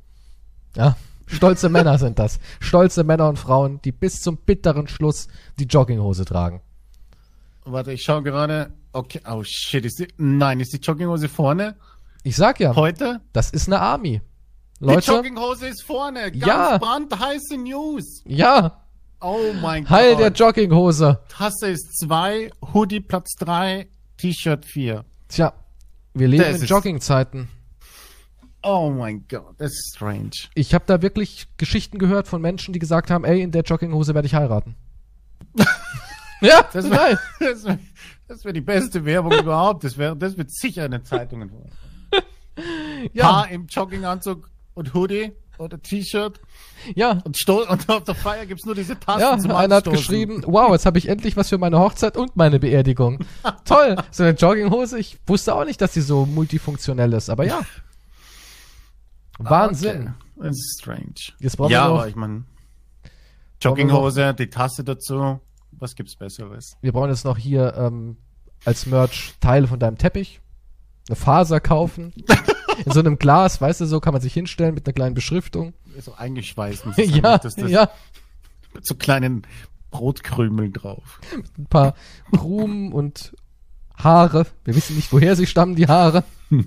[0.77, 0.97] Ja,
[1.27, 2.39] stolze Männer sind das.
[2.61, 6.61] Stolze Männer und Frauen, die bis zum bitteren Schluss die Jogginghose tragen.
[7.65, 8.73] Warte, ich schaue gerade.
[8.93, 11.77] Okay, oh shit, ist die, nein, ist die Jogginghose vorne?
[12.23, 13.21] Ich sag ja, Heute?
[13.33, 14.21] das ist eine Army.
[14.81, 16.31] Die Leute, Jogginghose ist vorne.
[16.33, 16.79] Ganz Ja.
[16.79, 18.23] brandheiße News.
[18.27, 18.77] ja,
[19.23, 20.21] Oh mein Heil Gott.
[20.21, 21.21] der Jogginghose.
[21.29, 25.05] Tasse ist 2, Hoodie Platz 3, T-Shirt 4.
[25.29, 25.53] Tja,
[26.15, 27.49] wir leben Das in Joggingzeiten.
[28.63, 30.31] Oh mein Gott, das ist strange.
[30.55, 34.15] Ich habe da wirklich Geschichten gehört von Menschen, die gesagt haben, ey, in der Jogginghose
[34.15, 34.75] werde ich heiraten.
[36.41, 37.79] ja, Das wäre das wär,
[38.29, 39.85] das wär die beste Werbung überhaupt.
[39.85, 41.51] Das, wär, das wird sicher in den Zeitungen.
[43.13, 46.41] Ja, Paar im Jogginganzug und Hoodie oder T-Shirt
[46.95, 47.21] ja.
[47.25, 49.93] und, sto und auf der Feier gibt's nur diese Tassen Ja, zum einer hat Anstoßen.
[49.93, 53.25] geschrieben, wow, jetzt habe ich endlich was für meine Hochzeit und meine Beerdigung.
[53.65, 54.99] Toll, so eine Jogginghose.
[54.99, 57.61] Ich wusste auch nicht, dass die so multifunktionell ist, aber ja.
[59.39, 60.15] Wahnsinn.
[60.39, 60.49] Okay.
[60.49, 61.15] Das ist strange.
[61.39, 62.45] Jetzt brauchen ja, wir noch, aber ich meine,
[63.61, 65.41] Jogginghose, die Tasse dazu.
[65.73, 66.77] Was gibt's Besseres?
[66.83, 68.17] wir brauchen jetzt noch hier ähm,
[68.65, 70.41] als Merch Teile von deinem Teppich,
[71.09, 72.13] eine Faser kaufen,
[72.85, 75.75] in so einem Glas, weißt du, so kann man sich hinstellen mit einer kleinen Beschriftung.
[76.01, 76.85] So eingeschweißt.
[76.97, 77.91] ja, das, das ja,
[78.75, 79.43] Mit so kleinen
[79.91, 81.21] Brotkrümeln drauf.
[81.59, 81.95] ein paar
[82.33, 83.35] Krumen und
[83.97, 84.47] Haare.
[84.65, 86.25] Wir wissen nicht, woher sie stammen, die Haare.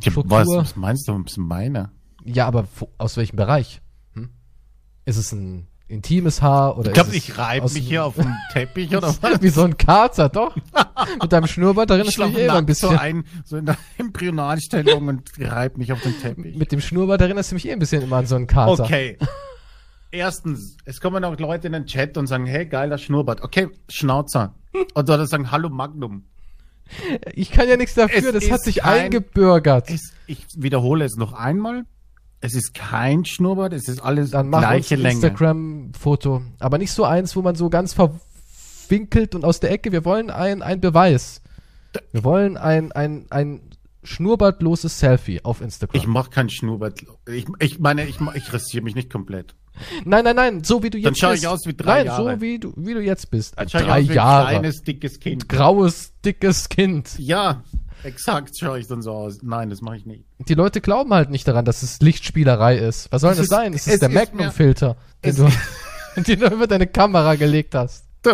[0.00, 1.24] Ich hab, was, was meinst du?
[1.24, 1.90] Was ist meine?
[2.24, 3.80] Ja, aber aus welchem Bereich?
[4.14, 4.30] Hm?
[5.06, 8.34] Ist es ein intimes Haar oder Ich glaube, ist ich reibe mich hier auf den
[8.52, 9.42] Teppich oder was?
[9.42, 10.54] wie so ein Kater, doch?
[11.22, 13.00] Mit deinem Schnurrbart darin Ich ist mich schlafe eh immer ein nackt so bisschen.
[13.00, 16.56] ein, so in der Embryonalstellung und reibe mich auf den Teppich.
[16.56, 18.84] Mit dem Schnurrbart erinnerst du mich eh ein bisschen immer an so einen Kater.
[18.84, 19.18] Okay.
[20.10, 23.42] Erstens, es kommen auch Leute in den Chat und sagen, hey, geiler Schnurrbart.
[23.42, 24.54] Okay, Schnauzer.
[24.94, 26.24] Und oder sagen, hallo Magnum.
[27.34, 29.90] Ich kann ja nichts dafür, Es das hat ist sich kein- eingebürgert.
[29.90, 31.84] Es, ich wiederhole es noch einmal.
[32.40, 35.14] Es ist kein Schnurrbart, es ist alles Dann mach uns gleiche ein Länge.
[35.14, 36.42] Instagram-Foto.
[36.60, 39.92] Aber nicht so eins, wo man so ganz verwinkelt und aus der Ecke.
[39.92, 41.42] Wir wollen ein, ein Beweis.
[42.12, 43.60] Wir wollen ein, ein, ein
[44.04, 46.00] schnurrbartloses Selfie auf Instagram.
[46.00, 47.02] Ich mache kein Schnurrbart.
[47.26, 49.54] Ich, ich meine, ich, mach- ich rasiere mich nicht komplett.
[50.04, 51.42] Nein, nein, nein, so wie du jetzt Dann schau bist.
[51.42, 52.34] ich aus wie drei nein, Jahre.
[52.34, 53.58] so wie du, wie du jetzt bist.
[53.58, 55.48] Dann schau ich drei aus wie ein kleines, dickes Kind.
[55.48, 57.18] Graues, dickes Kind.
[57.18, 57.62] Ja,
[58.02, 59.38] exakt schaue ich dann so aus.
[59.42, 60.24] Nein, das mache ich nicht.
[60.38, 63.10] Die Leute glauben halt nicht daran, dass es Lichtspielerei ist.
[63.12, 63.72] Was soll Es das ist- sein?
[63.74, 65.48] Es ist es der ist Magnum-Filter, den du,
[66.22, 68.04] den du über deine Kamera gelegt hast.
[68.22, 68.30] Du,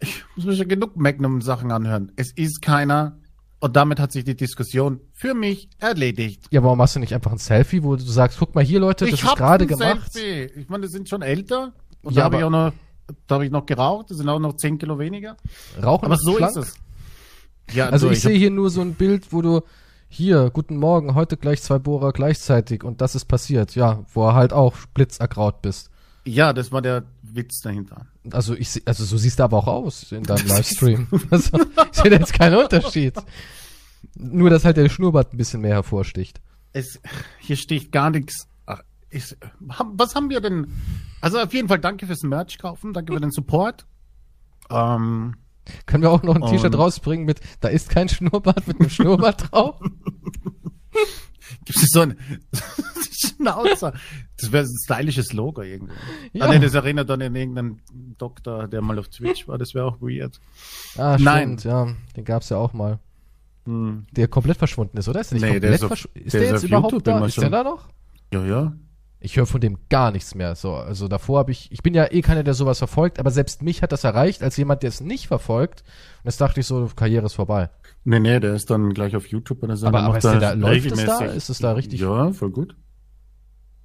[0.00, 2.10] Ich muss mir schon genug Magnum-Sachen anhören.
[2.16, 3.18] Es ist keiner.
[3.64, 6.42] Und damit hat sich die Diskussion für mich erledigt.
[6.50, 9.06] Ja, warum machst du nicht einfach ein Selfie, wo du sagst, guck mal hier, Leute,
[9.06, 10.12] das ist gerade gemacht.
[10.12, 10.60] Selfie.
[10.60, 11.72] Ich meine, das sind schon älter.
[12.02, 12.72] Und Ja, da habe ich aber- auch noch,
[13.26, 14.10] da habe ich noch geraucht.
[14.10, 15.38] Das sind auch noch 10 Kilo weniger.
[15.82, 16.56] Rauchen Aber ist so schlank.
[16.58, 16.74] ist
[17.68, 17.74] es.
[17.74, 19.62] Ja, Also ich hab- sehe hier nur so ein Bild, wo du
[20.10, 23.74] hier, guten Morgen, heute gleich zwei Bohrer gleichzeitig und das ist passiert.
[23.74, 25.88] Ja, wo er halt auch blitzerkraut bist.
[26.26, 28.06] Ja, das war der Witz dahinter.
[28.30, 31.06] Also ich also so siehst du aber auch aus in deinem Livestream.
[31.30, 31.58] also
[31.92, 33.14] ich sehe jetzt keinen Unterschied.
[34.14, 36.40] Nur, dass halt der Schnurrbart ein bisschen mehr hervorsticht.
[36.72, 37.00] Es,
[37.38, 38.48] hier steht gar nichts.
[39.10, 40.72] Ist, was haben wir denn?
[41.20, 43.86] Also auf jeden Fall danke fürs Merch kaufen, danke für den Support.
[44.70, 45.36] Ähm,
[45.86, 49.52] Können wir auch noch ein T-Shirt rausbringen mit, da ist kein Schnurrbart mit einem Schnurrbart
[49.52, 49.80] drauf?
[51.64, 52.16] Gibt es so ein
[53.12, 53.92] Schnauzer?
[54.38, 55.92] Das wäre ein stylisches Logo irgendwie.
[56.32, 56.46] Ja.
[56.46, 56.50] Ja.
[56.50, 57.80] Ah, nee, das erinnert dann an irgendeinen
[58.18, 59.58] Doktor, der mal auf Twitch war.
[59.58, 60.40] Das wäre auch weird.
[60.96, 61.58] Ah, Nein.
[61.58, 61.88] stimmt, ja.
[62.16, 62.98] Den gab's ja auch mal.
[63.66, 64.04] Hm.
[64.12, 65.20] Der komplett verschwunden ist, oder?
[65.20, 66.18] Ist der nicht Nee, komplett verschwunden?
[66.18, 67.24] Ist der der, ist jetzt überhaupt YouTube da?
[67.26, 67.88] Ist der da noch?
[68.32, 68.72] Ja, ja.
[69.20, 70.54] Ich höre von dem gar nichts mehr.
[70.54, 73.62] So, also davor habe ich, ich bin ja eh keiner, der sowas verfolgt, aber selbst
[73.62, 75.80] mich hat das erreicht, als jemand, der es nicht verfolgt.
[76.18, 77.70] Und jetzt dachte ich so, Karriere ist vorbei.
[78.04, 79.86] Nee, nee, der ist dann gleich auf YouTube oder so.
[79.86, 81.24] Aber- aber ist der da- läuft es da?
[81.24, 82.76] Ist es da richtig- Ja, voll gut.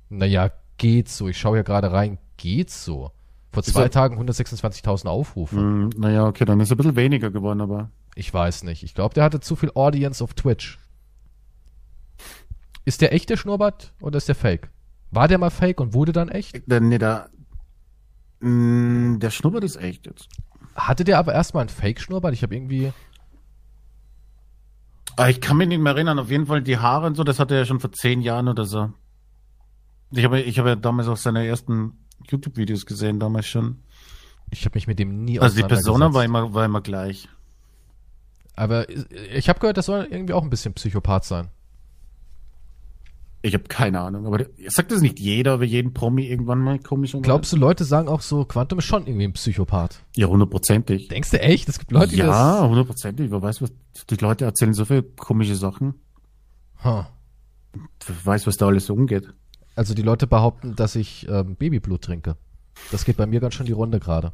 [0.10, 1.28] Naja, geht so.
[1.30, 2.18] Ich schaue ja gerade rein.
[2.38, 3.12] geht so.
[3.52, 5.58] Vor Ist zwei er- Tagen 126.000 Aufrufe.
[5.58, 7.92] Hm, naja, okay, dann ist er ein bisschen weniger geworden, aber.
[8.16, 8.84] Ich weiß nicht.
[8.84, 10.78] Ich glaube, der hatte zu viel Audience auf Twitch.
[12.86, 14.70] Ist der echte Schnurrbart oder ist der fake?
[15.12, 16.62] War der mal fake und wurde dann echt?
[16.66, 17.30] Der, nee, der,
[18.40, 20.28] mh, der Schnuppert ist echt jetzt.
[20.76, 22.34] Hatte der aber erstmal einen Fake-Schnurrbart?
[22.34, 22.94] Ich habe irgendwie.
[25.20, 26.18] Ah, Ich kann mich nicht mehr erinnern.
[26.18, 28.48] Auf jeden Fall die Haare und so, das hatte er ja schon vor zehn Jahren
[28.48, 28.92] oder so.
[30.12, 31.98] Ich habe, ich habe ja damals auch seine ersten
[32.30, 33.84] YouTube-Videos gesehen, damals schon.
[34.50, 37.28] Ich habe mich mit dem nie Also die Persona war immer, war immer gleich.
[38.56, 41.50] Aber ich habe gehört, das soll irgendwie auch ein bisschen Psychopath sein.
[43.42, 47.16] Ich habe keine Ahnung, aber sagt das nicht jeder, aber jeden Promi irgendwann mal komisch
[47.16, 50.04] und Glaubst du, Leute sagen auch so, Quantum ist schon irgendwie ein Psychopath?
[50.18, 51.08] Ja, hundertprozentig.
[51.08, 51.70] Denkst du echt?
[51.70, 53.32] Es gibt Leute, die Ja, hundertprozentig.
[53.32, 53.72] Wer weiß, was
[54.10, 55.94] die Leute erzählen so viele komische Sachen.
[56.84, 57.06] das.
[57.06, 57.06] Huh.
[58.06, 59.34] Wer weiß, was da alles so umgeht.
[59.76, 62.36] Also die Leute behaupten, dass ich ähm, Babyblut trinke.
[62.92, 64.34] Das geht bei mir ganz schön die Runde gerade.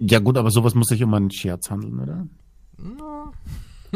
[0.00, 2.26] Ja gut, aber sowas muss sich um einen Scherz handeln, oder?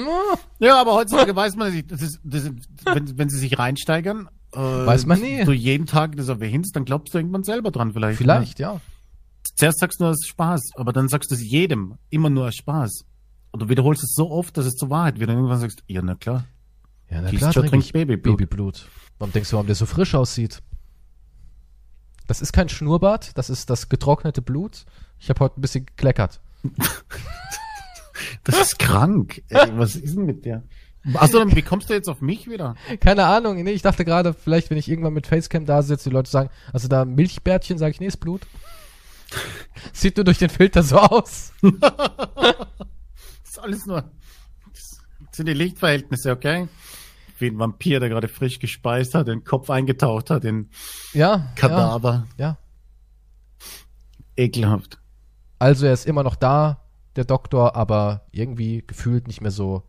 [0.58, 1.90] Ja, aber heutzutage weiß man nicht.
[1.90, 2.52] Das ist, das ist,
[2.84, 5.44] wenn, wenn sie sich reinsteigern, äh, Weiß man nie.
[5.44, 8.18] Du jeden Tag das erwähnst, dann glaubst du irgendwann selber dran vielleicht.
[8.18, 8.74] Vielleicht, ja.
[8.74, 8.80] Ne?
[9.56, 12.46] Zuerst sagst du nur, es ist Spaß, aber dann sagst du es jedem immer nur
[12.46, 13.04] als Spaß.
[13.50, 15.30] Und du wiederholst es so oft, dass es zur Wahrheit wird.
[15.30, 16.44] Und irgendwann sagst du, ja, na klar.
[17.10, 18.38] Ja, na Die klar trinke ich Babyblut.
[18.38, 18.88] Babyblut.
[19.18, 20.62] Warum denkst du, warum der so frisch aussieht?
[22.26, 24.84] Das ist kein Schnurrbart, das ist das getrocknete Blut.
[25.18, 26.40] Ich habe heute ein bisschen gekleckert.
[28.44, 29.42] Das ist krank.
[29.48, 30.62] Ey, was ist denn mit dir?
[31.14, 32.74] Achso, dann wie kommst du jetzt auf mich wieder?
[33.00, 36.14] Keine Ahnung, nee, ich dachte gerade, vielleicht, wenn ich irgendwann mit Facecam da sitze, die
[36.14, 38.42] Leute sagen, also da Milchbärtchen, sage ich, nee, ist Blut.
[39.92, 41.52] Sieht nur durch den Filter so aus.
[41.62, 41.72] Das
[43.44, 44.10] ist alles nur.
[44.74, 45.00] Das
[45.32, 46.68] sind die Lichtverhältnisse, okay?
[47.38, 50.68] Wie ein Vampir, der gerade frisch gespeist hat, den Kopf eingetaucht hat, in
[51.12, 52.26] Ja, Kadaver.
[52.36, 52.58] ja, ja.
[54.36, 54.98] Ekelhaft.
[55.58, 56.84] Also er ist immer noch da,
[57.18, 59.82] der Doktor, aber irgendwie gefühlt nicht mehr so.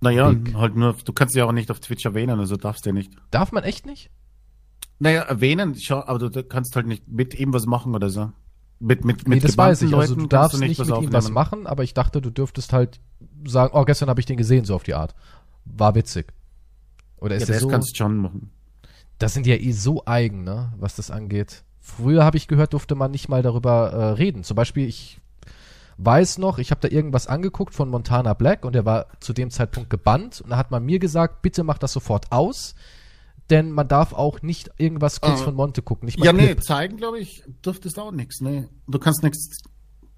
[0.00, 0.54] Naja, Big.
[0.56, 3.12] halt nur, du kannst ja auch nicht auf Twitch erwähnen, also darfst du ja nicht.
[3.30, 4.10] Darf man echt nicht?
[4.98, 8.32] Naja, erwähnen, schon, aber du, du kannst halt nicht mit ihm was machen oder so.
[8.80, 9.90] Mit, mit, Nee, mit das weiß ich.
[9.90, 11.34] gebannten Also du Leuten darfst kannst nicht mit ihm was aufnehmen.
[11.34, 13.00] machen, aber ich dachte, du dürftest halt
[13.46, 15.14] sagen, oh, gestern habe ich den gesehen, so auf die Art.
[15.64, 16.32] War witzig.
[17.18, 17.68] Oder ist Ja, das so?
[17.68, 18.50] kannst du schon machen.
[19.18, 21.62] Das sind ja eh so eigen, ne, was das angeht.
[21.78, 24.42] Früher habe ich gehört, durfte man nicht mal darüber äh, reden.
[24.42, 25.20] Zum Beispiel, ich
[25.98, 29.50] weiß noch, ich habe da irgendwas angeguckt von Montana Black und der war zu dem
[29.50, 32.74] Zeitpunkt gebannt und da hat man mir gesagt, bitte mach das sofort aus,
[33.50, 35.44] denn man darf auch nicht irgendwas kurz Ah.
[35.44, 36.62] von Monte gucken, Ja, nee, Clip.
[36.62, 38.40] zeigen, glaube ich, dürftest auch nichts.
[38.40, 39.58] Nee, du kannst nichts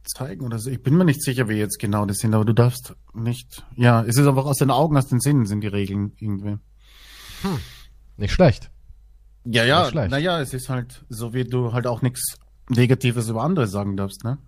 [0.04, 0.70] zeigen oder so.
[0.70, 3.64] Ich bin mir nicht sicher, wie jetzt genau das sind, aber du darfst nicht.
[3.74, 6.58] Ja, es ist einfach aus den Augen, aus den Sinnen sind die Regeln irgendwie.
[8.16, 8.70] Nicht schlecht.
[9.44, 12.38] Ja, ja, naja, es ist halt so, wie du halt auch nichts
[12.70, 14.38] Negatives über andere sagen darfst, ne?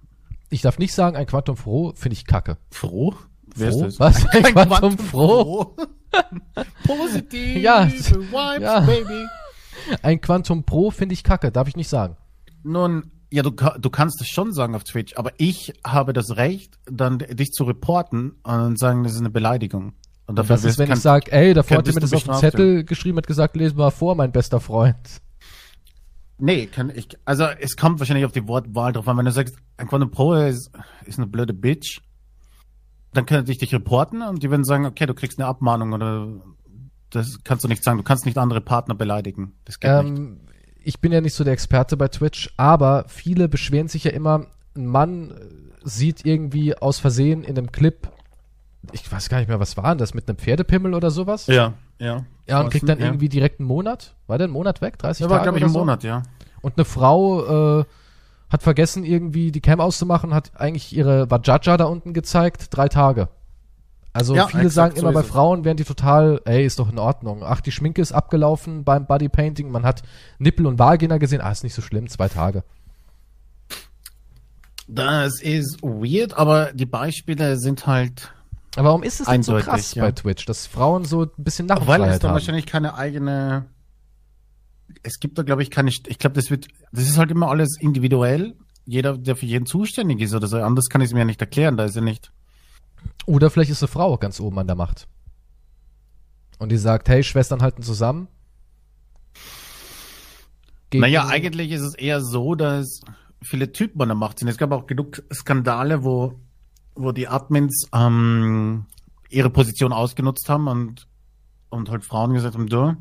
[0.50, 2.58] Ich darf nicht sagen, ein Quantum Froh finde ich kacke.
[2.70, 3.14] Froh?
[3.54, 3.84] Wer Froh?
[3.86, 4.24] ist das?
[4.24, 4.26] Was?
[4.34, 5.76] Ein Quantum Froh?
[6.86, 7.56] Positiv.
[7.56, 8.80] Ja, Vibes, ja.
[8.80, 9.26] Baby.
[10.02, 12.16] Ein Quantum Pro finde ich kacke, darf ich nicht sagen.
[12.62, 16.78] Nun, ja, du, du kannst es schon sagen auf Twitch, aber ich habe das Recht,
[16.86, 19.92] dann dich zu reporten und sagen, das ist eine Beleidigung.
[20.26, 22.30] Und Was ist, wirst- wenn kann- ich sage, ey, davor hat jemand das auf den
[22.32, 24.96] bestraft Zettel geschrieben, hat gesagt, lese mal vor, mein bester Freund.
[26.38, 29.16] Nee, kann ich, also es kommt wahrscheinlich auf die Wortwahl drauf an.
[29.16, 30.70] Wenn du sagst, ein Quantum Pro ist,
[31.06, 32.00] ist eine blöde Bitch,
[33.14, 36.28] dann können die dich reporten und die werden sagen, okay, du kriegst eine Abmahnung oder
[37.10, 37.96] das kannst du nicht sagen.
[37.96, 39.54] Du kannst nicht andere Partner beleidigen.
[39.64, 40.18] Das geht nicht.
[40.18, 40.40] Ähm,
[40.84, 44.46] ich bin ja nicht so der Experte bei Twitch, aber viele beschweren sich ja immer,
[44.76, 45.34] ein Mann äh,
[45.84, 48.08] sieht irgendwie aus Versehen in einem Clip,
[48.92, 51.46] ich weiß gar nicht mehr, was war denn das, mit einem Pferdepimmel oder sowas?
[51.46, 52.24] Ja, ja.
[52.48, 53.06] Ja, und kriegt dann ja.
[53.06, 54.14] irgendwie direkt einen Monat.
[54.26, 54.98] War der einen Monat weg?
[54.98, 55.78] 30 Ja, war, Tage glaube ich, im so?
[55.80, 56.22] Monat, ja.
[56.62, 57.84] Und eine Frau äh,
[58.48, 63.28] hat vergessen, irgendwie die Cam auszumachen, hat eigentlich ihre Vajaja da unten gezeigt, drei Tage.
[64.12, 65.22] Also Ja, viele sagen so immer, bei.
[65.22, 67.42] Frauen wären die total, ey, ist doch in Ordnung.
[67.44, 70.02] Ach, die Schminke ist abgelaufen beim Bodypainting, man hat
[70.38, 72.62] Nippel und Vagina gesehen, ah, ist nicht so schlimm, zwei Tage.
[74.88, 78.32] Das ist weird, aber die Beispiele sind halt,
[78.76, 80.04] Aber warum ist es denn so krass ja.
[80.04, 83.66] bei Twitch, dass Frauen so ein bisschen weil es Narrenfreiheit da wahrscheinlich keine eigene,
[85.02, 87.76] es gibt da, glaube ich, keine, ich glaube, das wird, das ist halt immer alles
[87.80, 88.54] individuell.
[88.84, 91.40] Jeder, der für jeden zuständig ist oder so, anders kann ich es mir ja nicht
[91.40, 92.30] erklären, da ist ja nicht.
[93.24, 95.08] Oder vielleicht ist eine Frau ganz oben an der Macht.
[96.58, 98.28] Und die sagt, hey, Schwestern halten zusammen.
[100.90, 103.00] Gegen- Naja, eigentlich ist es eher so, dass
[103.42, 104.48] viele Typen an der Macht sind.
[104.48, 106.40] Es gab auch genug Skandale, wo,
[106.96, 108.86] wo die Admins ähm,
[109.28, 111.06] ihre Position ausgenutzt haben und,
[111.68, 112.96] und halt Frauen gesagt haben, du,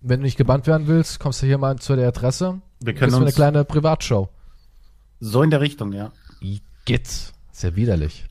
[0.00, 2.60] Wenn du nicht gebannt werden willst, kommst du hier mal zu der Adresse.
[2.80, 4.28] Wir können Ist eine uns kleine Privatshow.
[5.20, 6.12] so in der Richtung, ja.
[6.86, 7.32] Git.
[7.50, 8.26] Sehr widerlich.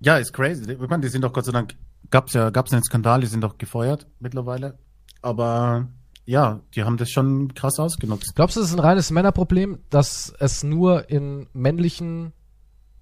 [0.00, 0.72] Ja, ist crazy.
[0.72, 1.76] Ich meine, die sind doch Gott sei Dank,
[2.10, 4.78] gab's ja, gab's einen Skandal, die sind doch gefeuert mittlerweile.
[5.22, 5.86] Aber
[6.24, 8.34] ja, die haben das schon krass ausgenutzt.
[8.34, 12.32] Glaubst du, es ist ein reines Männerproblem, dass es nur in männlichen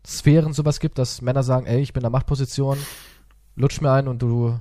[0.09, 2.79] Sphären sowas gibt, dass Männer sagen, ey, ich bin in der Machtposition,
[3.57, 4.59] lutsch mir ein und du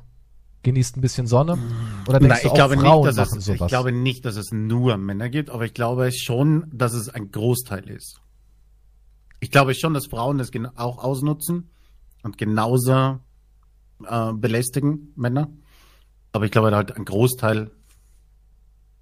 [0.64, 1.58] genießt ein bisschen Sonne?
[2.06, 3.62] Oder denkst Nein, du auch glaube Frauen nicht, dass machen es, sowas?
[3.62, 7.32] ich glaube nicht, dass es nur Männer gibt, aber ich glaube schon, dass es ein
[7.32, 8.20] Großteil ist.
[9.40, 11.70] Ich glaube schon, dass Frauen das auch ausnutzen
[12.24, 13.20] und genauso
[14.04, 15.50] äh, belästigen Männer.
[16.34, 17.72] Aber ich glaube halt ein Großteil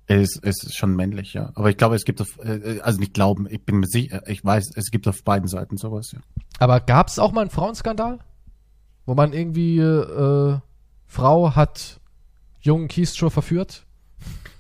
[0.07, 1.51] ist, ist schon männlich, ja.
[1.55, 4.43] Aber ich glaube, es gibt auf, äh, also nicht glauben, ich bin mir sicher, ich
[4.43, 6.19] weiß, es gibt auf beiden Seiten sowas, ja.
[6.59, 8.19] Aber gab es auch mal einen Frauenskandal?
[9.05, 10.57] Wo man irgendwie, äh,
[11.07, 11.99] Frau hat
[12.61, 13.85] jungen Keystrow verführt?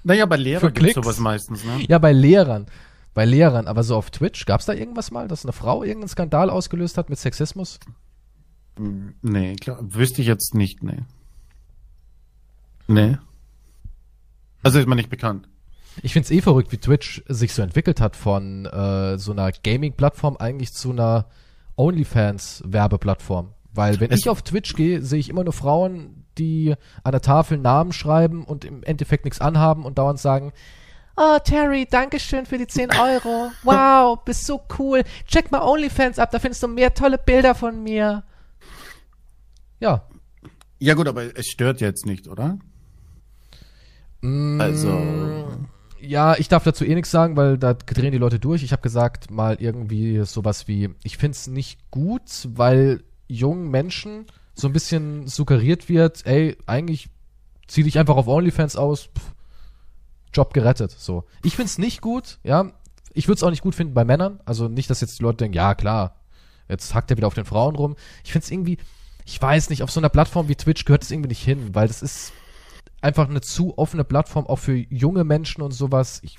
[0.03, 1.83] Naja, bei Lehrern gibt sowas meistens, ne?
[1.87, 2.67] Ja, bei Lehrern.
[3.13, 6.09] Bei Lehrern, aber so auf Twitch, gab es da irgendwas mal, dass eine Frau irgendeinen
[6.09, 7.79] Skandal ausgelöst hat mit Sexismus?
[8.77, 10.99] Nee, klar, wüsste ich jetzt nicht, nee.
[12.87, 13.17] Nee.
[14.65, 15.47] Also ist mir nicht bekannt.
[16.03, 20.35] Ich find's eh verrückt, wie Twitch sich so entwickelt hat von äh, so einer Gaming-Plattform
[20.37, 21.27] eigentlich zu einer
[21.77, 23.53] OnlyFans-Werbeplattform.
[23.73, 27.21] Weil wenn Es- ich auf Twitch gehe, sehe ich immer nur Frauen, die an der
[27.21, 30.51] Tafel Namen schreiben und im Endeffekt nichts anhaben und dauernd sagen,
[31.17, 33.49] Oh, Terry, danke schön für die 10 Euro.
[33.63, 35.01] Wow, bist so cool.
[35.27, 38.23] Check mal OnlyFans ab, da findest du mehr tolle Bilder von mir.
[39.79, 40.03] Ja.
[40.79, 42.57] Ja gut, aber es stört jetzt nicht, oder?
[44.25, 45.01] Mm, Also,
[46.01, 48.61] Ja, ich darf dazu eh nichts sagen, weil da drehen die Leute durch.
[48.63, 54.67] Ich habe gesagt, mal irgendwie sowas wie, ich find's nicht gut, weil jungen Menschen so
[54.67, 57.09] ein bisschen suggeriert wird, ey, eigentlich
[57.67, 59.33] zieh dich einfach auf OnlyFans aus, pff,
[60.31, 60.91] Job gerettet.
[60.91, 61.23] So.
[61.43, 62.71] Ich find's nicht gut, ja.
[63.13, 64.39] Ich würde es auch nicht gut finden bei Männern.
[64.45, 66.15] Also nicht, dass jetzt die Leute denken, ja klar,
[66.67, 67.95] jetzt hackt er wieder auf den Frauen rum.
[68.23, 68.77] Ich find's irgendwie,
[69.25, 71.87] ich weiß nicht, auf so einer Plattform wie Twitch gehört es irgendwie nicht hin, weil
[71.87, 72.33] das ist
[73.05, 76.19] einfach eine zu offene Plattform, auch für junge Menschen und sowas.
[76.23, 76.37] Ich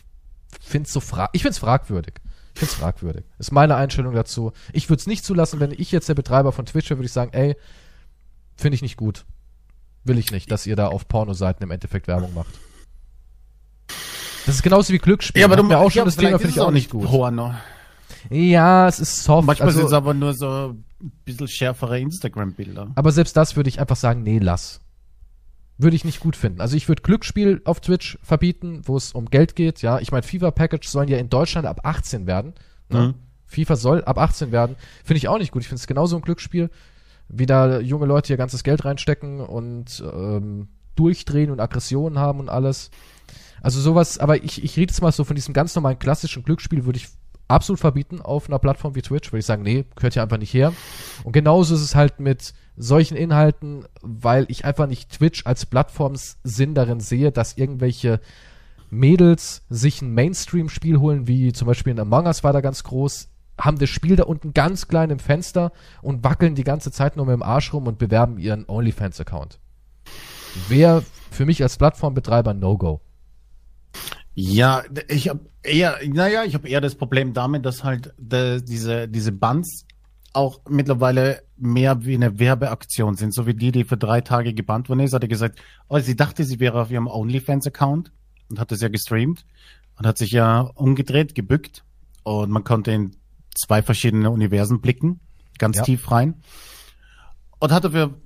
[0.60, 2.14] find's so fra ich find's fragwürdig.
[2.54, 3.24] Ich find's fragwürdig.
[3.38, 4.52] Ist meine Einstellung dazu.
[4.72, 7.12] Ich würde es nicht zulassen, wenn ich jetzt der Betreiber von Twitch wäre, würde ich
[7.12, 7.56] sagen, ey,
[8.56, 9.24] finde ich nicht gut.
[10.04, 12.54] Will ich nicht, dass ihr da auf Pornoseiten im Endeffekt Werbung macht.
[14.46, 15.40] Das ist genauso wie Glücksspiel.
[15.40, 17.04] ja, aber du wir auch schon ja, das Thema, finde ich es auch nicht gut.
[17.04, 17.54] Porno.
[18.30, 19.46] Ja, es ist soft.
[19.46, 20.84] Manchmal also, sind es aber nur so ein
[21.24, 22.92] bisschen schärfere Instagram-Bilder.
[22.94, 24.80] Aber selbst das würde ich einfach sagen, nee, lass.
[25.78, 26.60] Würde ich nicht gut finden.
[26.60, 29.82] Also ich würde Glücksspiel auf Twitch verbieten, wo es um Geld geht.
[29.82, 32.54] Ja, ich meine, FIFA-Package sollen ja in Deutschland ab 18 werden.
[32.88, 33.08] Ne?
[33.08, 33.14] Mhm.
[33.46, 34.76] FIFA soll ab 18 werden.
[35.04, 35.62] Finde ich auch nicht gut.
[35.62, 36.70] Ich finde es genauso ein Glücksspiel,
[37.28, 42.48] wie da junge Leute ihr ganzes Geld reinstecken und ähm, durchdrehen und Aggressionen haben und
[42.48, 42.90] alles.
[43.60, 46.84] Also sowas, aber ich, ich rede jetzt mal so von diesem ganz normalen klassischen Glücksspiel,
[46.84, 47.08] würde ich
[47.48, 50.52] absolut verbieten auf einer Plattform wie Twitch, würde ich sagen, nee, gehört hier einfach nicht
[50.52, 50.72] her.
[51.24, 56.74] Und genauso ist es halt mit solchen Inhalten, weil ich einfach nicht Twitch als Plattformsinn
[56.74, 58.20] darin sehe, dass irgendwelche
[58.90, 63.28] Mädels sich ein Mainstream-Spiel holen, wie zum Beispiel in Among Us war da ganz groß,
[63.58, 65.72] haben das Spiel da unten ganz klein im Fenster
[66.02, 69.58] und wackeln die ganze Zeit nur mit dem Arsch rum und bewerben ihren OnlyFans-Account.
[70.68, 73.00] Wäre für mich als Plattformbetreiber No-Go.
[74.38, 79.08] Ja, ich habe eher, naja, ich habe eher das Problem damit, dass halt de, diese,
[79.08, 79.86] diese Bands
[80.34, 84.90] auch mittlerweile mehr wie eine Werbeaktion sind, so wie die, die für drei Tage gebannt
[84.90, 85.58] worden ist, hat er gesagt,
[85.88, 88.12] oh, sie dachte, sie wäre auf ihrem OnlyFans-Account
[88.50, 89.46] und hat das ja gestreamt
[89.98, 91.82] und hat sich ja umgedreht, gebückt
[92.22, 93.16] und man konnte in
[93.54, 95.20] zwei verschiedene Universen blicken,
[95.58, 95.84] ganz Ja.
[95.84, 96.34] tief rein
[97.58, 98.20] und hat dafür,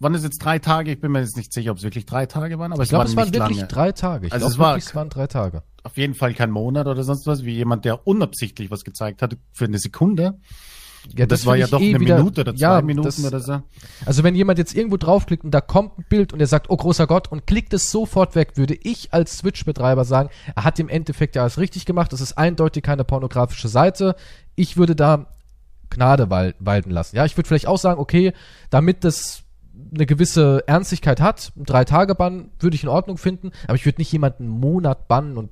[0.00, 0.90] wann ist jetzt drei Tage?
[0.92, 2.90] Ich bin mir jetzt nicht sicher, ob es wirklich drei Tage waren, aber Ich es
[2.90, 3.68] glaube, waren es waren wirklich lange.
[3.68, 4.26] drei Tage.
[4.26, 5.62] Ich Also glaub es war- wirklich, es waren drei Tage.
[5.82, 9.36] auf jeden Fall kein Monat oder sonst was, wie jemand, der unabsichtlich was gezeigt hat
[9.52, 10.38] für eine Sekunde.
[11.14, 13.22] Ja, Und das, war ja doch eh eine wieder- Minute oder zwei ja, Minuten das,
[13.22, 13.60] oder so.
[14.06, 16.76] Also wenn jemand jetzt irgendwo draufklickt und da kommt ein Bild und er sagt, oh
[16.78, 20.88] großer Gott, und klickt es sofort weg, würde ich als Switch-Betreiber sagen, er hat im
[20.88, 24.16] Endeffekt ja alles richtig gemacht, das ist eindeutig keine pornografische Seite.
[24.54, 25.26] Ich würde da
[25.90, 27.16] Gnade wal walten lassen.
[27.16, 28.32] Ja, ich würde vielleicht auch sagen, okay,
[28.70, 29.43] damit das
[29.92, 34.12] eine gewisse Ernstigkeit hat, ein Drei-Tage-Bann würde ich in Ordnung finden, aber ich würde nicht
[34.12, 35.50] jemanden einen Monat bannen und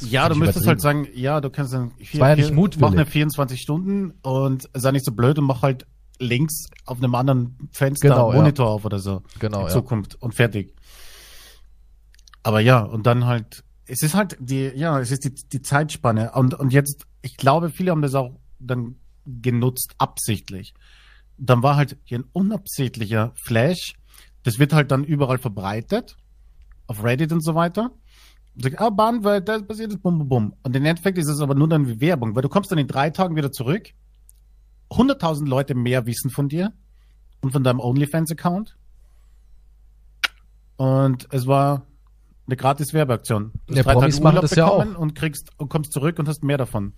[0.00, 2.80] Ja, du müsstest halt sagen, ja, du kannst dann vier, war ja nicht mutwillig.
[2.80, 5.86] mach eine 24 Stunden und sei nicht so blöd und mach halt
[6.18, 8.42] links auf einem anderen Fenster Genau, einen ja.
[8.42, 9.22] Monitor auf oder so.
[9.38, 9.72] Genau, in ja.
[9.72, 10.74] Zukunft und fertig.
[12.42, 16.32] Aber ja, und dann halt, es ist halt die, ja, es ist die, die Zeitspanne.
[16.32, 18.96] Und, und jetzt, ich glaube, viele haben das auch dann
[19.26, 20.74] genutzt, absichtlich.
[21.36, 23.94] Dann war halt hier ein unabsichtlicher Flash.
[24.42, 26.16] Das wird halt dann überall verbreitet.
[26.86, 27.90] Auf Reddit und so weiter.
[28.56, 30.54] Sag, ah, Bahn, weil das passiert ist, bum, bum, bum.
[30.62, 32.86] Und im Endeffekt ist es aber nur dann wie Werbung, weil du kommst dann in
[32.86, 33.88] drei Tagen wieder zurück,
[34.90, 36.72] 100.000 Leute mehr wissen von dir
[37.40, 38.76] und von deinem OnlyFans-Account.
[40.76, 41.86] Und es war
[42.46, 43.52] eine gratis Werbeaktion.
[43.66, 44.84] Du ja, Promis machen das ja auch.
[44.98, 46.92] Und kriegst und kommst zurück und hast mehr davon.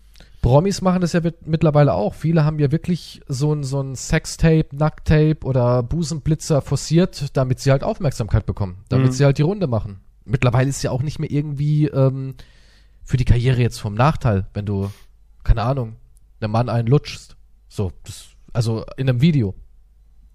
[0.46, 2.14] Promis machen das ja mittlerweile auch.
[2.14, 7.72] Viele haben ja wirklich so ein, so ein Sextape, Nacktape oder Busenblitzer forciert, damit sie
[7.72, 8.84] halt Aufmerksamkeit bekommen.
[8.88, 9.12] Damit mhm.
[9.12, 9.98] sie halt die Runde machen.
[10.24, 12.36] Mittlerweile ist ja auch nicht mehr irgendwie ähm,
[13.02, 14.92] für die Karriere jetzt vom Nachteil, wenn du,
[15.42, 15.96] keine Ahnung,
[16.40, 17.34] einem Mann einen lutschst.
[17.68, 19.56] So, das, also in einem Video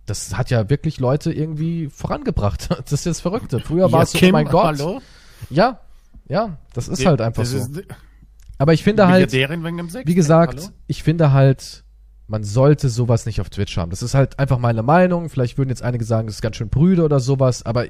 [0.07, 2.67] das hat ja wirklich Leute irgendwie vorangebracht.
[2.83, 3.61] Das ist das Verrückte.
[3.61, 4.77] Früher war es so, oh mein Gott.
[4.77, 5.01] Hallo?
[5.49, 5.79] Ja,
[6.27, 7.65] ja, das ist halt einfach so.
[8.61, 10.69] Aber ich finde halt, wie gesagt, hallo?
[10.85, 11.83] ich finde halt,
[12.27, 13.89] man sollte sowas nicht auf Twitch haben.
[13.89, 15.29] Das ist halt einfach meine Meinung.
[15.29, 17.87] Vielleicht würden jetzt einige sagen, das ist ganz schön brüde oder sowas, aber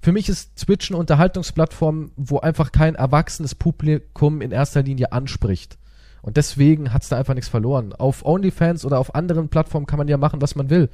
[0.00, 5.76] für mich ist Twitch eine Unterhaltungsplattform, wo einfach kein erwachsenes Publikum in erster Linie anspricht.
[6.22, 7.92] Und deswegen hat es da einfach nichts verloren.
[7.92, 10.88] Auf OnlyFans oder auf anderen Plattformen kann man ja machen, was man will.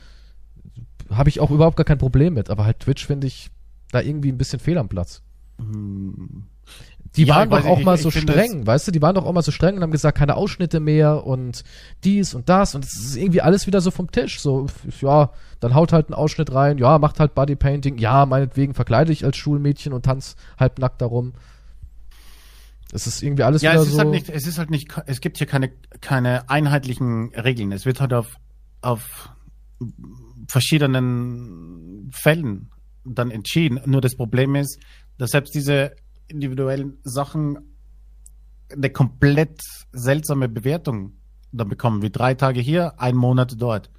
[1.11, 2.49] Habe ich auch überhaupt gar kein Problem mit.
[2.49, 3.51] Aber halt Twitch finde ich
[3.91, 5.21] da irgendwie ein bisschen fehl am Platz.
[7.17, 8.93] Die ja, waren doch auch ich, mal so streng, weißt du?
[8.93, 11.63] Die waren doch auch mal so streng und haben gesagt, keine Ausschnitte mehr und
[12.03, 14.41] dies und das und es ist irgendwie alles wieder so vom Tisch.
[14.41, 14.67] So,
[15.01, 19.25] ja, dann haut halt einen Ausschnitt rein, ja, macht halt Bodypainting, ja, meinetwegen verkleide ich
[19.25, 21.35] als Schulmädchen und tanz halbnackt darum.
[22.93, 23.99] Es ist irgendwie alles ja, wieder es ist so.
[24.01, 27.71] Halt nicht, es ist halt nicht, es gibt hier keine, keine einheitlichen Regeln.
[27.71, 28.37] Es wird halt auf,
[28.83, 29.31] auf
[30.49, 32.71] verschiedenen Fällen
[33.05, 33.81] dann entschieden.
[33.85, 34.81] Nur das Problem ist,
[35.19, 35.95] dass selbst diese
[36.29, 37.59] individuellen Sachen
[38.71, 39.61] eine komplett
[39.93, 41.13] seltsame Bewertung
[41.53, 43.91] dann bekommen, wie drei Tage hier, ein Monat dort.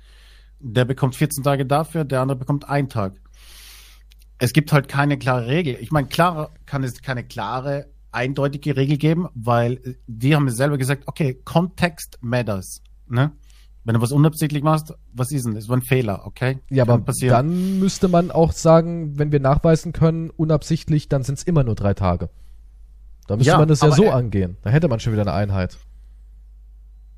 [0.60, 3.14] Der bekommt 14 Tage dafür, der andere bekommt einen Tag.
[4.38, 5.78] Es gibt halt keine klare Regel.
[5.80, 11.04] Ich meine, klar kann es keine klare eindeutige Regel geben, weil die haben selber gesagt,
[11.06, 12.82] okay, Context matters.
[13.08, 13.32] Ne?
[13.86, 15.54] Wenn du was unabsichtlich machst, was ist denn?
[15.54, 16.58] Das war ein Fehler, okay?
[16.70, 17.34] Ja, Kann aber passieren.
[17.36, 21.76] dann müsste man auch sagen, wenn wir nachweisen können, unabsichtlich, dann sind es immer nur
[21.76, 22.30] drei Tage.
[23.28, 24.58] Da müsste ja, man das ja so angehen.
[24.64, 25.78] Da hätte man schon wieder eine Einheit.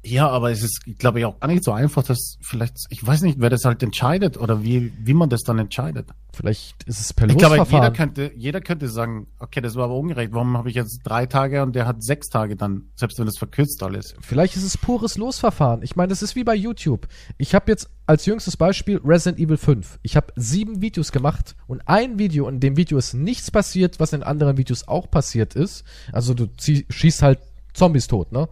[0.04, 3.24] Ja, aber es ist, glaube ich, auch gar nicht so einfach, dass vielleicht, ich weiß
[3.24, 6.10] nicht, wer das halt entscheidet oder wie, wie man das dann entscheidet.
[6.34, 7.62] Vielleicht ist es per Losverfahren.
[7.62, 10.32] Ich glaube, jeder könnte, jeder könnte sagen, okay, das war aber ungerecht.
[10.34, 13.38] Warum habe ich jetzt drei Tage und der hat sechs Tage dann, selbst wenn es
[13.38, 14.16] verkürzt alles?
[14.22, 15.82] Vielleicht ist es pures Losverfahren.
[15.82, 17.08] Ich meine, das ist wie bei YouTube.
[17.38, 20.00] Ich habe jetzt als jüngstes Beispiel Resident Evil 5.
[20.04, 24.14] Ich habe sieben Videos gemacht und ein Video, in dem Video ist nichts passiert, was
[24.14, 25.84] in anderen Videos auch passiert ist.
[26.14, 27.40] Also du schießt halt
[27.74, 28.48] Zombies tot, ne?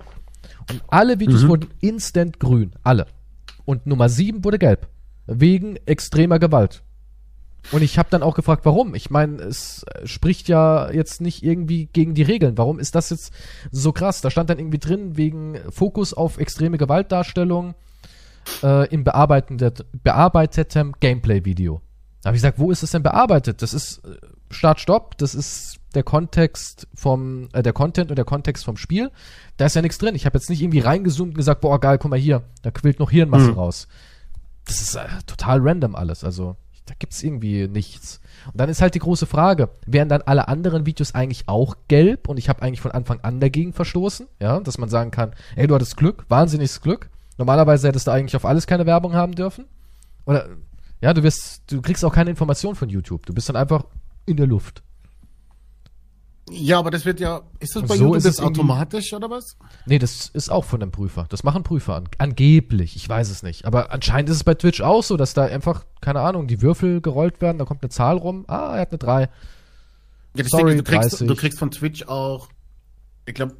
[0.70, 1.48] Und alle Videos mhm.
[1.50, 2.74] wurden instant grün.
[2.84, 3.08] Alle.
[3.66, 4.88] Und Nummer 7 wurde gelb.
[5.28, 6.84] Wegen extremer Gewalt.
[7.72, 8.94] Und ich habe dann auch gefragt, warum?
[8.94, 12.58] Ich meine, es spricht ja jetzt nicht irgendwie gegen die Regeln.
[12.58, 13.34] Warum ist das jetzt
[13.72, 14.22] so krass?
[14.22, 17.74] Da stand dann irgendwie drin, wegen Fokus auf extreme Gewaltdarstellung
[18.62, 21.82] äh, im bearbeiteten Gameplay-Video.
[22.22, 23.62] Da habe ich gesagt, wo ist es denn bearbeitet?
[23.62, 24.18] Das ist äh,
[24.52, 29.12] Start-Stopp, das ist der Kontext vom, äh, der Content und der Kontext vom Spiel.
[29.58, 30.16] Da ist ja nichts drin.
[30.16, 33.00] Ich habe jetzt nicht irgendwie reingezoomt und gesagt, boah, geil, guck mal hier, da quillt
[33.00, 33.58] noch Hirnmasse mhm.
[33.58, 33.88] raus.
[34.66, 36.24] Das ist äh, total random alles.
[36.24, 38.20] Also, da gibt's irgendwie nichts.
[38.48, 42.30] Und dann ist halt die große Frage, wären dann alle anderen Videos eigentlich auch gelb?
[42.30, 45.68] Und ich habe eigentlich von Anfang an dagegen verstoßen, ja, dass man sagen kann, ey,
[45.68, 47.10] du hattest Glück, wahnsinniges Glück.
[47.38, 49.66] Normalerweise hättest du eigentlich auf alles keine Werbung haben dürfen.
[50.26, 50.48] Oder,
[51.02, 53.26] ja, du wirst, du kriegst auch keine Information von YouTube.
[53.26, 53.86] Du bist dann einfach
[54.26, 54.84] in der Luft.
[56.50, 59.58] Ja, aber das wird ja, ist das bei so YouTube das automatisch oder was?
[59.88, 61.26] Nee, das ist auch von dem Prüfer.
[61.30, 62.96] Das machen Prüfer an, angeblich.
[62.96, 63.66] Ich weiß es nicht.
[63.66, 67.02] Aber anscheinend ist es bei Twitch auch so, dass da einfach, keine Ahnung, die Würfel
[67.02, 68.46] gerollt werden, da kommt eine Zahl rum.
[68.48, 69.30] Ah, er hat eine 3.
[70.36, 72.50] Ja, Sorry, du, kriegst, du kriegst von Twitch auch,
[73.26, 73.56] ich glaube,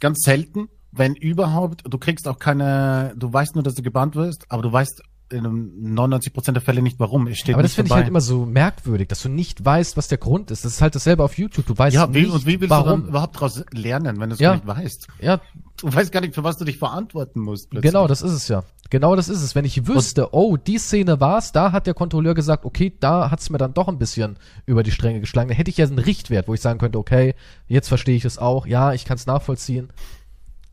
[0.00, 4.46] ganz selten, wenn überhaupt, du kriegst auch keine, du weißt nur, dass du gebannt wirst,
[4.48, 7.26] aber du weißt in 99% der Fälle nicht warum.
[7.26, 10.08] Es steht Aber das finde ich halt immer so merkwürdig, dass du nicht weißt, was
[10.08, 10.64] der Grund ist.
[10.64, 11.66] Das ist halt dasselbe auf YouTube.
[11.66, 12.84] Du weißt ja, wie, nicht, und wie willst warum.
[12.84, 14.54] du dann überhaupt daraus lernen, wenn du es ja.
[14.54, 15.08] nicht weißt?
[15.20, 15.40] Ja.
[15.80, 17.70] Du weißt gar nicht, für was du dich verantworten musst.
[17.70, 17.90] Plötzlich.
[17.90, 18.64] Genau, das ist es ja.
[18.90, 19.54] Genau das ist es.
[19.54, 23.30] Wenn ich wüsste, und oh, die Szene war's, da hat der Kontrolleur gesagt, okay, da
[23.30, 25.48] hat's mir dann doch ein bisschen über die Stränge geschlagen.
[25.48, 27.34] Dann hätte ich ja einen Richtwert, wo ich sagen könnte, okay,
[27.66, 28.66] jetzt verstehe ich es auch.
[28.66, 29.88] Ja, ich kann es nachvollziehen.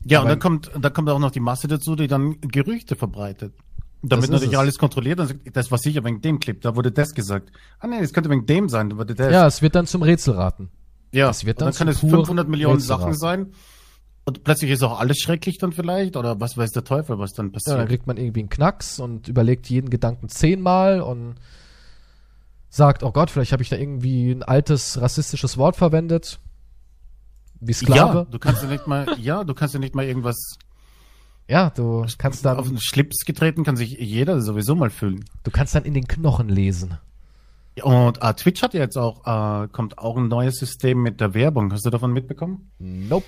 [0.04, 2.96] Ja, Aber und dann kommt, dann kommt auch noch die Masse dazu, die dann Gerüchte
[2.96, 3.54] verbreitet.
[4.02, 7.14] Damit natürlich alles kontrolliert und sagt, das war sicher wegen dem Clip, da wurde das
[7.14, 7.52] gesagt.
[7.78, 9.32] Ah nee, es könnte wegen dem sein, da wurde das.
[9.32, 10.70] Ja, es wird dann zum Rätselraten.
[11.12, 13.52] Ja, es wird dann, dann kann es 500 Millionen Sachen sein.
[14.24, 17.52] Und plötzlich ist auch alles schrecklich dann vielleicht, oder was weiß der Teufel, was dann
[17.52, 17.74] passiert.
[17.74, 21.34] Ja, dann kriegt man irgendwie einen Knacks und überlegt jeden Gedanken zehnmal und
[22.68, 26.40] sagt, oh Gott, vielleicht habe ich da irgendwie ein altes rassistisches Wort verwendet.
[27.60, 28.18] wie Sklave.
[28.18, 30.56] Ja, du kannst ja nicht mal, ja, du kannst ja nicht mal irgendwas
[31.48, 35.24] Ja, du kannst auf dann, den Schlips getreten, kann sich jeder sowieso mal fühlen.
[35.42, 36.98] du kannst dann in den Knochen lesen.
[37.82, 41.32] Und äh, Twitch hat ja jetzt auch, äh, kommt auch ein neues System mit der
[41.34, 41.72] Werbung.
[41.72, 42.70] Hast du davon mitbekommen?
[42.78, 43.26] Nope.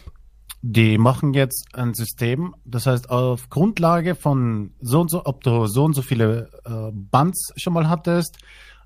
[0.60, 5.66] Die machen jetzt ein System, das heißt auf Grundlage von so und so, ob du
[5.66, 8.38] so und so viele äh, Bands schon mal hattest,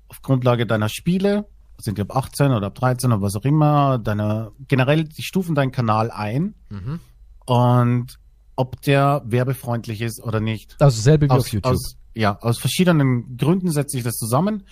[0.09, 1.45] auf Grundlage deiner Spiele,
[1.77, 5.55] sind die ab 18 oder ab 13 oder was auch immer, deiner generell die stufen
[5.55, 6.99] deinen Kanal ein Mhm.
[7.45, 8.19] und
[8.59, 10.75] ob der werbefreundlich ist oder nicht.
[10.79, 11.71] Also selbe wie auf Aus, YouTube.
[11.71, 14.63] aus, ja, aus verschiedenen Gründen setzt sich das zusammen.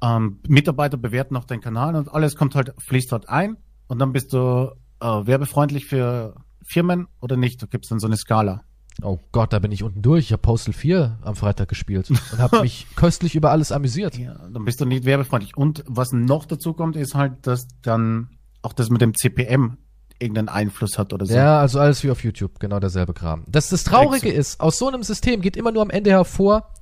[0.00, 3.56] Ähm, Mitarbeiter bewerten noch deinen Kanal und alles kommt halt, fließt dort ein
[3.88, 4.70] und dann bist du
[5.00, 7.60] äh, werbefreundlich für Firmen oder nicht.
[7.60, 8.62] Du gibst dann so eine Skala.
[9.02, 10.26] oh Gott, da bin ich unten durch.
[10.26, 14.16] Ich habe Postal 4 am Freitag gespielt und habe mich köstlich über alles amüsiert.
[14.16, 15.56] Ja, dann bist du nicht werbefreundlich.
[15.56, 18.28] Und was noch dazu kommt, ist halt, dass dann
[18.62, 19.78] auch das mit dem CPM
[20.18, 21.34] irgendeinen Einfluss hat oder so.
[21.34, 23.44] Ja, also alles wie auf YouTube, genau derselbe Kram.
[23.46, 24.38] Das, das Traurige Exakt.
[24.38, 26.72] ist, aus so einem System geht immer nur am Ende hervor,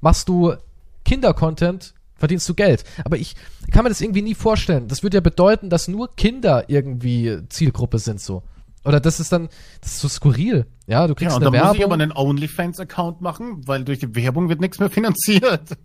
[0.00, 0.54] machst du
[1.04, 2.84] Kinder-Content, verdienst du Geld.
[3.04, 3.34] Aber ich
[3.72, 4.88] kann mir das irgendwie nie vorstellen.
[4.88, 8.42] Das würde ja bedeuten, dass nur Kinder irgendwie Zielgruppe sind so.
[8.84, 9.48] Oder das ist dann,
[9.80, 10.66] das ist so skurril.
[10.86, 11.92] Ja, du Ja, kriegst und eine dann muss ich Werbung.
[11.94, 15.76] aber einen OnlyFans-Account machen, weil durch die Werbung wird nichts mehr finanziert.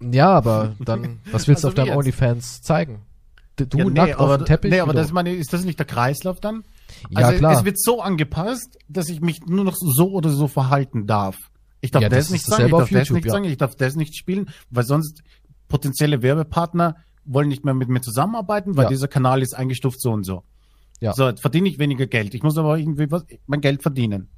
[0.00, 1.96] ja, aber dann, was willst du Also auf deinem jetzt?
[1.96, 3.02] OnlyFans zeigen?
[3.56, 4.70] Du ja, nackt auf aber, dem Teppich?
[4.70, 6.64] nee, aber das, meine, ist das nicht der Kreislauf dann?
[7.10, 7.52] ja, also klar.
[7.58, 11.36] es wird so angepasst, dass ich mich nur noch so oder so verhalten darf.
[11.80, 13.32] Ich darf Ja, das das, nicht sagen, ich auf darf das YouTube, nicht ja.
[13.32, 15.22] sagen, ich darf das nicht spielen, weil sonst
[15.68, 18.88] potenzielle Werbepartner wollen nicht mehr mit mir zusammenarbeiten, weil Ja.
[18.90, 20.44] dieser Kanal ist eingestuft so und so.
[21.00, 21.12] Ja.
[21.12, 22.34] So, jetzt verdiene ich weniger Geld.
[22.34, 24.28] Ich muss aber irgendwie was, mein Geld verdienen.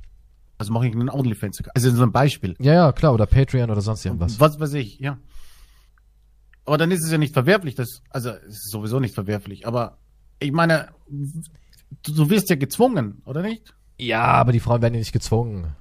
[0.58, 1.62] Also mache ich einen OnlyFans.
[1.74, 2.56] Also so ein Beispiel.
[2.60, 3.12] ja, ja, klar.
[3.12, 4.40] Oder Patreon oder sonst irgendwas.
[4.40, 5.18] Was weiß ich, ja.
[6.64, 9.98] Aber dann ist es ja nicht verwerflich, das, also es ist sowieso nicht verwerflich, aber
[10.38, 13.74] ich meine, du, du wirst ja gezwungen, oder nicht?
[13.98, 15.74] Ja, aber die Frauen werden ja nicht gezwungen.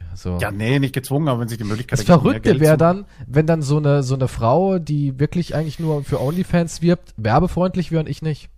[0.00, 0.38] Ja, so.
[0.38, 3.62] Ja, nee, nicht gezwungen, aber wenn sich die Möglichkeit Das Verrückte wäre dann, wenn dann
[3.62, 8.08] so eine, so eine Frau, die wirklich eigentlich nur für OnlyFans wirbt, werbefreundlich wäre und
[8.08, 8.48] ich nicht.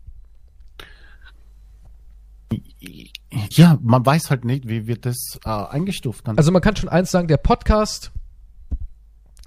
[3.51, 6.39] Ja, man weiß halt nicht, wie wird das äh, eingestuft dann.
[6.39, 8.13] Also man kann schon eins sagen, der Podcast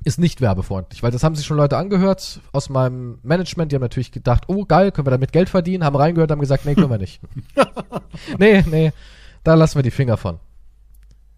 [0.03, 3.81] ist nicht werbefreundlich, weil das haben sich schon Leute angehört aus meinem Management, die haben
[3.81, 6.89] natürlich gedacht, oh geil, können wir damit Geld verdienen, haben reingehört, haben gesagt, nee, können
[6.89, 7.21] wir nicht.
[8.37, 8.93] nee, nee,
[9.43, 10.39] da lassen wir die Finger von.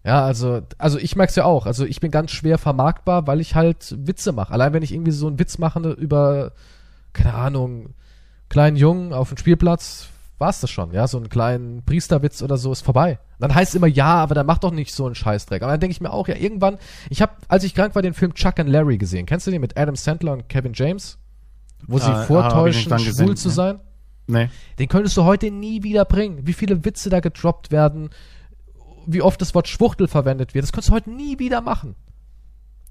[0.04, 1.66] Ja, also, also ich merk's ja auch.
[1.66, 4.52] Also ich bin ganz schwer vermarktbar, weil ich halt Witze mache.
[4.52, 6.52] Allein wenn ich irgendwie so einen Witz mache über,
[7.12, 7.94] keine Ahnung,
[8.48, 10.08] kleinen Jungen auf dem Spielplatz,
[10.38, 13.18] war's das schon, ja, so einen kleinen Priesterwitz oder so ist vorbei.
[13.42, 15.62] Dann heißt immer, ja, aber dann mach doch nicht so einen Scheißdreck.
[15.62, 16.78] Aber dann denke ich mir auch, ja, irgendwann,
[17.10, 19.26] ich habe, als ich krank war, den Film Chuck and Larry gesehen.
[19.26, 21.18] Kennst du den mit Adam Sandler und Kevin James?
[21.88, 23.54] Wo sie Ah, ich vortäuschen, dann schwul gesehen, zu ne?
[23.54, 23.80] sein?
[24.28, 24.48] nee.
[24.78, 26.46] Den könntest du heute nie wieder bringen.
[26.46, 28.10] Wie viele Witze da gedroppt werden,
[29.06, 30.62] wie oft das Wort Schwuchtel verwendet wird.
[30.62, 31.96] Das könntest du heute nie wieder machen.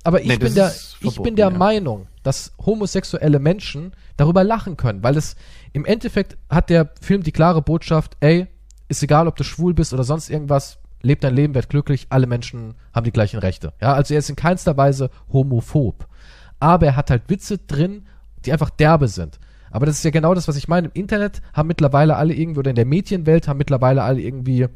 [0.03, 1.57] Aber ich Nee, bin der, ich bin der ja.
[1.57, 5.37] Meinung, dass homosexuelle Menschen darüber lachen können, weil es
[5.71, 8.47] im Endeffekt hat der Film die klare Botschaft, ey,
[8.91, 12.27] ist egal, ob du schwul bist oder sonst irgendwas, leb dein Leben, werd glücklich, alle
[12.27, 13.73] Menschen haben die gleichen Rechte.
[13.81, 16.07] Ja, also er ist in keinster Weise homophob.
[16.59, 18.05] Aber er hat halt Witze drin,
[18.45, 19.39] die einfach derbe sind.
[19.71, 20.87] Aber das ist ja genau das, was ich meine.
[20.87, 24.67] Im Internet haben mittlerweile alle irgendwie, oder in der Medienwelt haben mittlerweile alle irgendwie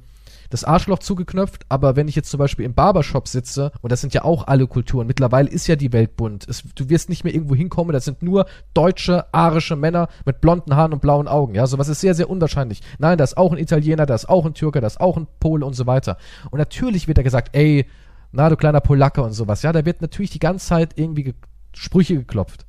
[0.50, 4.14] das Arschloch zugeknöpft, aber wenn ich jetzt zum Beispiel im Barbershop sitze, und das sind
[4.14, 6.48] ja auch alle Kulturen, mittlerweile ist ja die Welt bunt.
[6.48, 10.76] Es, du wirst nicht mehr irgendwo hinkommen, das sind nur deutsche, arische Männer mit blonden
[10.76, 11.56] Haaren und blauen Augen.
[11.56, 12.82] Ja, sowas ist sehr, sehr unwahrscheinlich.
[13.00, 15.28] Nein, da ist auch ein Italiener, da ist auch ein Türke, da ist auch ein
[15.40, 16.18] Pole und so weiter.
[16.52, 17.88] Und natürlich wird da gesagt, ey,
[18.32, 19.62] na du kleiner Polacke und sowas.
[19.62, 21.34] Ja, da wird natürlich die ganze Zeit irgendwie ge
[21.74, 22.66] Sprüche geklopft.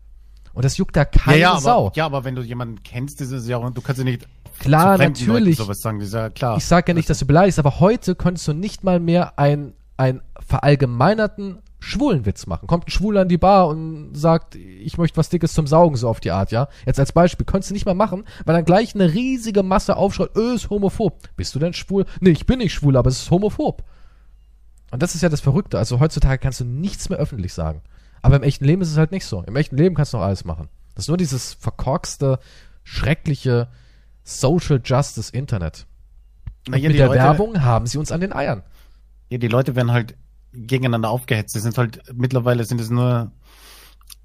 [0.53, 1.89] Und das juckt da Ja, keine ja, Sau.
[1.89, 4.27] aber, ja, aber wenn du jemanden kennst, ist es ja auch, du kannst ja nicht
[4.59, 5.59] Klar, natürlich.
[5.59, 6.57] Sagen, ja klar.
[6.57, 9.75] Ich sage ja nicht, dass du beleidigst, aber heute könntest du nicht mal mehr ein,
[9.97, 12.67] ein verallgemeinerten Schwulenwitz machen.
[12.67, 16.09] Kommt ein Schwuler in die Bar und sagt, ich möchte was Dickes zum Saugen, so
[16.09, 16.69] auf die Art, ja.
[16.85, 20.31] Jetzt als Beispiel, könntest du nicht mal machen, weil dann gleich eine riesige Masse aufschreit,
[20.37, 21.19] öh, ist homophob.
[21.37, 22.07] Bist du denn schwul?
[22.21, 23.85] Nee, ich bin nicht schwul, aber es ist homophob.
[24.91, 25.79] Und das ist ja das Verrückte.
[25.79, 27.83] Also heutzutage kannst du nichts mehr öffentlich sagen.
[28.23, 29.43] Aber im echten Leben ist es halt nicht so.
[29.43, 30.69] Im echten Leben kannst du noch alles machen.
[30.95, 32.39] Das ist nur dieses verkorkste,
[32.83, 33.69] schreckliche
[34.27, 35.87] Social Justice Internet.
[36.69, 38.63] Und ja, mit der Leute- Werbung haben sie uns an den Eiern.
[39.31, 40.17] Ja, die Leute werden halt
[40.53, 41.55] gegeneinander aufgehetzt.
[41.55, 43.31] Das sind halt, mittlerweile sind es nur,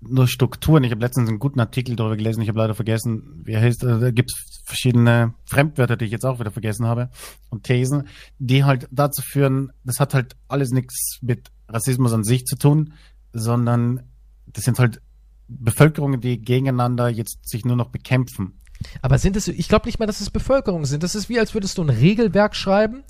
[0.01, 0.83] nur Strukturen.
[0.83, 2.41] Ich habe letztens einen guten Artikel darüber gelesen.
[2.41, 3.83] Ich habe leider vergessen, wie er heißt.
[3.85, 7.09] Also, Da gibt es verschiedene Fremdwörter, die ich jetzt auch wieder vergessen habe.
[7.49, 8.07] Und Thesen,
[8.39, 12.93] die halt dazu führen, das hat halt alles nichts mit Rassismus an sich zu tun,
[13.33, 14.01] sondern
[14.47, 14.99] das sind halt
[15.47, 18.57] Bevölkerungen, die gegeneinander jetzt sich nur noch bekämpfen.
[19.01, 21.03] Aber sind es, ich glaube nicht mal, dass es Bevölkerung sind.
[21.03, 23.03] Das ist wie, als würdest du ein Regelwerk schreiben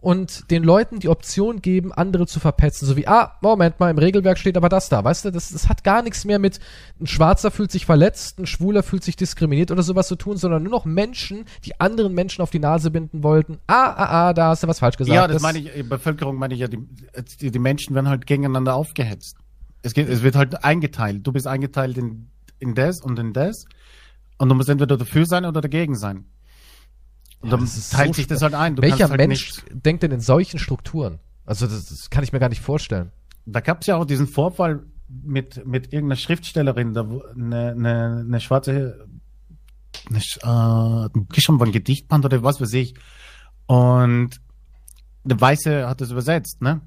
[0.00, 2.86] und den Leuten die Option geben, andere zu verpetzen.
[2.86, 5.02] So wie, ah, Moment mal, im Regelwerk steht aber das da.
[5.02, 6.60] Weißt du, das, das hat gar nichts mehr mit
[7.00, 10.62] ein Schwarzer fühlt sich verletzt, ein Schwuler fühlt sich diskriminiert oder sowas zu tun, sondern
[10.62, 13.58] nur noch Menschen, die anderen Menschen auf die Nase binden wollten.
[13.66, 15.14] Ah, ah, ah, da hast du was falsch gesagt.
[15.14, 16.78] Ja, das, das meine ich, Bevölkerung meine ich ja, die,
[17.40, 19.36] die, die Menschen werden halt gegeneinander aufgehetzt.
[19.82, 21.26] Es, geht, es wird halt eingeteilt.
[21.26, 22.28] Du bist eingeteilt in,
[22.60, 23.66] in das und in das.
[24.38, 26.26] Und du musst entweder dafür sein oder dagegen sein.
[27.40, 28.76] Und ja, dann teilt so sich das halt ein.
[28.76, 31.18] Du Welcher halt Mensch denkt denn in solchen Strukturen?
[31.44, 33.12] Also das, das kann ich mir gar nicht vorstellen.
[33.46, 38.40] Da gab es ja auch diesen Vorfall mit, mit irgendeiner Schriftstellerin, da eine, eine, eine
[38.40, 39.08] schwarze
[40.08, 42.94] eine, äh, schon ein Gedichtband oder was weiß ich.
[43.66, 44.40] Und
[45.24, 46.80] eine Weiße hat das übersetzt, ne?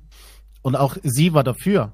[0.62, 1.94] Und auch sie war dafür.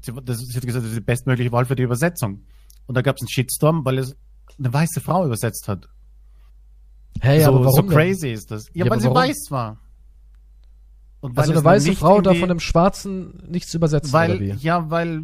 [0.00, 2.44] Sie, das, sie hat gesagt, das ist die bestmögliche Wahl für die Übersetzung.
[2.86, 4.16] Und da gab es einen Shitstorm, weil es
[4.58, 5.88] eine weiße Frau übersetzt hat.
[7.20, 8.34] Hey, so, aber warum so crazy denn?
[8.34, 8.66] ist das.
[8.72, 9.16] Ja, ja weil sie warum?
[9.16, 9.78] weiß war.
[11.20, 14.50] Und also eine weiße Frau darf von einem Schwarzen nichts übersetzen, weil, oder wie?
[14.60, 15.22] Ja, weil,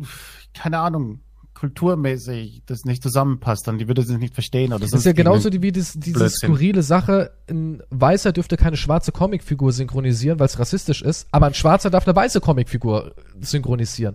[0.55, 1.21] keine Ahnung,
[1.55, 4.73] kulturmäßig das nicht zusammenpasst, dann die würde sie nicht verstehen.
[4.73, 6.49] Oder das ist ja genauso wie das, diese Blödsinn.
[6.51, 11.55] skurrile Sache, ein Weißer dürfte keine schwarze Comicfigur synchronisieren, weil es rassistisch ist, aber ein
[11.55, 14.15] Schwarzer darf eine weiße Comicfigur synchronisieren.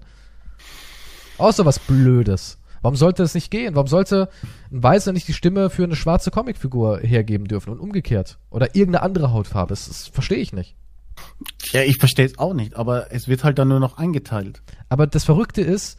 [1.37, 2.57] So was Blödes.
[2.83, 3.75] Warum sollte das nicht gehen?
[3.75, 4.29] Warum sollte
[4.71, 8.37] ein Weißer nicht die Stimme für eine schwarze Comicfigur hergeben dürfen und umgekehrt?
[8.51, 9.69] Oder irgendeine andere Hautfarbe?
[9.69, 10.75] Das, das verstehe ich nicht.
[11.71, 14.61] Ja, ich verstehe es auch nicht, aber es wird halt dann nur noch eingeteilt.
[14.89, 15.97] Aber das Verrückte ist,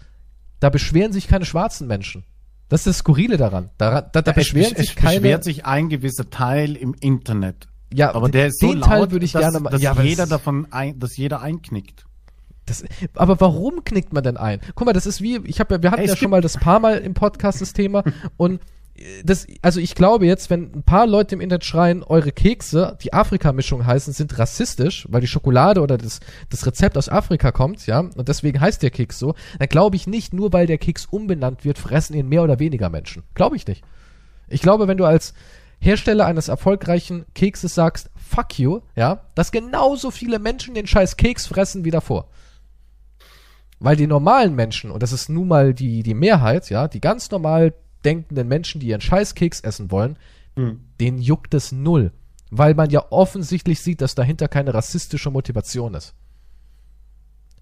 [0.60, 2.24] da beschweren sich keine schwarzen Menschen.
[2.68, 3.70] Das ist das Skurrile daran.
[3.78, 5.20] Da, da, da ja, beschweren es, sich es keine.
[5.20, 7.66] beschwert sich ein gewisser Teil im Internet.
[7.94, 10.26] Ja, aber der ist so laut, Teil würde ich dass, gerne mal, dass ja, jeder
[10.26, 12.04] davon ein, dass jeder einknickt.
[12.66, 12.84] Das,
[13.14, 14.60] aber warum knickt man denn ein?
[14.74, 16.56] Guck mal, das ist wie, ich habe ja, wir hatten Ey, ja schon mal das
[16.56, 18.04] paar Mal im Podcast das Thema
[18.36, 18.60] und
[19.24, 23.12] das, also ich glaube jetzt, wenn ein paar Leute im Internet schreien, eure Kekse, die
[23.12, 28.00] Afrika-Mischung heißen, sind rassistisch, weil die Schokolade oder das, das Rezept aus Afrika kommt, ja,
[28.00, 31.64] und deswegen heißt der Keks so, dann glaube ich nicht, nur weil der Keks umbenannt
[31.64, 33.24] wird, fressen ihn mehr oder weniger Menschen.
[33.34, 33.82] Glaube ich nicht.
[34.46, 35.34] Ich glaube, wenn du als
[35.80, 41.46] Hersteller eines erfolgreichen Kekses sagst, fuck you, ja, dass genauso viele Menschen den scheiß Keks
[41.48, 42.28] fressen wie davor.
[43.80, 47.30] Weil die normalen Menschen, und das ist nun mal die, die Mehrheit, ja, die ganz
[47.30, 47.74] normal
[48.04, 50.16] denkenden Menschen, die ihren Scheißkeks essen wollen,
[50.56, 50.80] mhm.
[51.00, 52.12] denen juckt es null.
[52.50, 56.14] Weil man ja offensichtlich sieht, dass dahinter keine rassistische Motivation ist.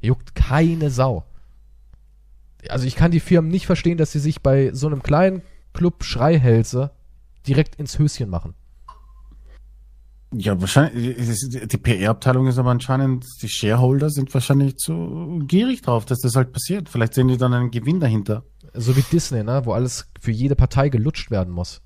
[0.01, 1.25] Juckt keine Sau.
[2.69, 6.05] Also ich kann die Firmen nicht verstehen, dass sie sich bei so einem kleinen Club
[6.05, 6.91] Schreihälse
[7.47, 8.55] direkt ins Höschen machen.
[10.35, 11.17] Ja, wahrscheinlich,
[11.69, 16.53] die PR-Abteilung ist aber anscheinend, die Shareholder sind wahrscheinlich zu gierig drauf, dass das halt
[16.53, 16.89] passiert.
[16.89, 18.45] Vielleicht sehen die dann einen Gewinn dahinter.
[18.73, 21.83] So wie Disney, ne, wo alles für jede Partei gelutscht werden muss.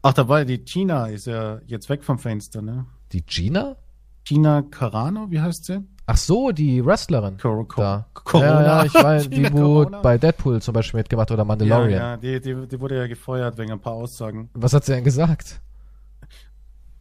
[0.00, 2.86] Ach, dabei, die China ist ja jetzt weg vom Fenster, ne?
[3.12, 3.76] Die China?
[4.24, 5.84] China Carano, wie heißt sie?
[6.06, 7.36] Ach so, die Wrestlerin.
[7.36, 8.06] Cor Cor da.
[8.14, 8.46] Corona.
[8.46, 11.90] Ja, ja, ich weiß, die wurde bei Deadpool zum Beispiel mitgemacht oder Mandalorian.
[11.90, 14.48] Ja, ja die, die, die wurde ja gefeuert wegen ein paar Aussagen.
[14.54, 15.60] Was hat sie denn gesagt?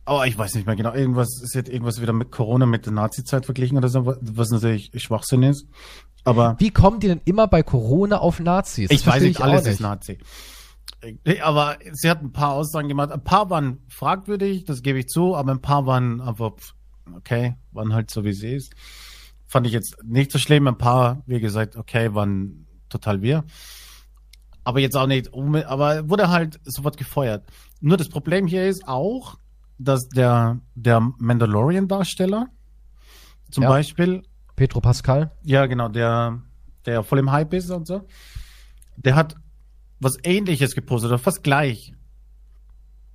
[0.08, 0.94] Oh, ich weiß nicht mehr genau.
[0.94, 4.92] Irgendwas, sie hat irgendwas wieder mit Corona mit der Nazi-Zeit verglichen oder so, was natürlich
[4.96, 5.68] Schwachsinn ist.
[6.24, 6.56] Aber.
[6.60, 8.90] Wie kommen die denn immer bei Corona auf Nazis?
[8.90, 9.74] Das ich weiß nicht, alles nicht.
[9.74, 10.18] ist Nazi.
[11.42, 13.12] Aber sie hat ein paar Aussagen gemacht.
[13.12, 16.54] Ein paar waren fragwürdig, das gebe ich zu, aber ein paar waren einfach,
[17.16, 18.74] okay, waren halt so wie sie ist.
[19.48, 20.68] Fand ich jetzt nicht so schlimm.
[20.68, 23.44] Ein paar, wie gesagt, okay, waren total wir.
[24.64, 27.46] Aber jetzt auch nicht, aber wurde halt sofort gefeuert.
[27.82, 29.38] Nur das Problem hier ist auch,
[29.78, 32.48] dass der, der Mandalorian-Darsteller
[33.52, 33.70] zum ja.
[33.70, 34.24] Beispiel.
[34.56, 35.32] Petro Pascal.
[35.44, 36.42] Ja, genau, der,
[36.86, 38.08] der voll im Hype ist und so.
[38.96, 39.36] Der hat
[40.00, 41.94] was ähnliches gepostet, oder fast gleich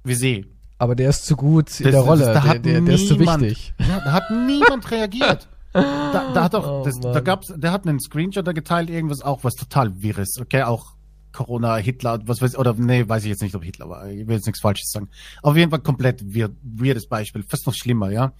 [0.04, 0.46] wie sie.
[0.78, 2.24] Aber der ist zu gut in das, der Rolle.
[2.24, 3.74] Das, da der, der, der ist zu wichtig.
[3.78, 5.48] Ja, da hat niemand reagiert.
[5.72, 9.22] Da, da hat doch, oh, das, da gab's, der hat einen Screenshot da geteilt, irgendwas
[9.22, 10.94] auch, was total wirres, okay, auch
[11.32, 14.08] Corona, Hitler, was weiß ich, oder nee, weiß ich jetzt nicht, ob Hitler war.
[14.08, 15.08] Ich will jetzt nichts Falsches sagen.
[15.42, 17.44] Auf jeden Fall komplett weird, weirdes Beispiel.
[17.44, 18.32] Fast noch schlimmer, ja.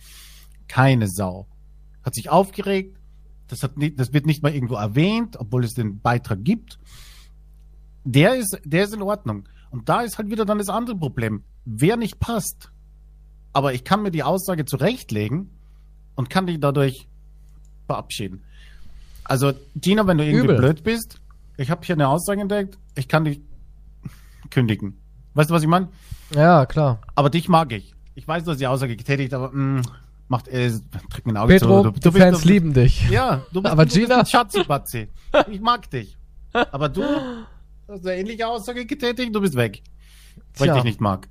[0.68, 1.46] Keine Sau.
[2.02, 2.96] Hat sich aufgeregt.
[3.48, 6.78] Das hat nicht, das wird nicht mal irgendwo erwähnt, obwohl es den Beitrag gibt.
[8.04, 9.48] Der ist, der ist in Ordnung.
[9.70, 11.44] Und da ist halt wieder dann das andere Problem.
[11.64, 12.70] Wer nicht passt,
[13.52, 15.50] aber ich kann mir die Aussage zurechtlegen
[16.14, 17.08] und kann dich dadurch
[17.86, 18.42] verabschieden.
[19.24, 20.56] Also, Gina, wenn du irgendwie Übel.
[20.58, 21.19] blöd bist,
[21.60, 23.40] ich habe hier eine Aussage entdeckt, ich kann dich
[24.50, 24.98] kündigen.
[25.34, 25.88] Weißt du, was ich meine?
[26.34, 27.00] Ja, klar.
[27.14, 27.94] Aber dich mag ich.
[28.14, 29.82] Ich weiß, du hast die Aussage getätigt, aber mh, mm,
[30.28, 30.70] macht äh,
[31.10, 31.90] drück mir ein Auge Petro, zu.
[31.90, 33.08] Du, du Fans bist, du, lieben dich.
[33.10, 34.20] Ja, du bist, aber du Gina?
[34.20, 35.08] bist ein Schatzi
[35.50, 36.16] Ich mag dich.
[36.52, 37.04] Aber du
[37.88, 39.82] hast eine ähnliche Aussage getätigt, du bist weg.
[40.56, 40.76] Weil Tja.
[40.76, 41.28] ich dich nicht mag.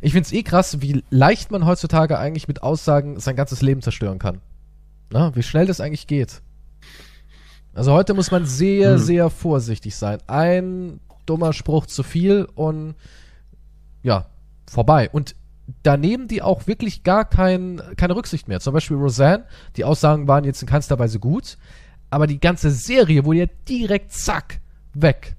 [0.00, 4.18] Ich find's eh krass, wie leicht man heutzutage eigentlich mit Aussagen sein ganzes Leben zerstören
[4.18, 4.40] kann.
[5.10, 6.40] Na, wie schnell das eigentlich geht.
[7.74, 8.98] Also heute muss man sehr, Hm.
[8.98, 10.18] sehr vorsichtig sein.
[10.26, 12.94] Ein dummer Spruch zu viel und
[14.02, 14.26] ja,
[14.70, 15.08] vorbei.
[15.10, 15.34] Und
[15.82, 18.60] da nehmen die auch wirklich gar kein, keine Rücksicht mehr.
[18.60, 19.44] Zum Beispiel Roseanne,
[19.76, 21.56] die Aussagen waren jetzt in keinster Weise gut,
[22.10, 24.60] aber die ganze Serie wurde ja direkt zack
[24.92, 25.36] weg.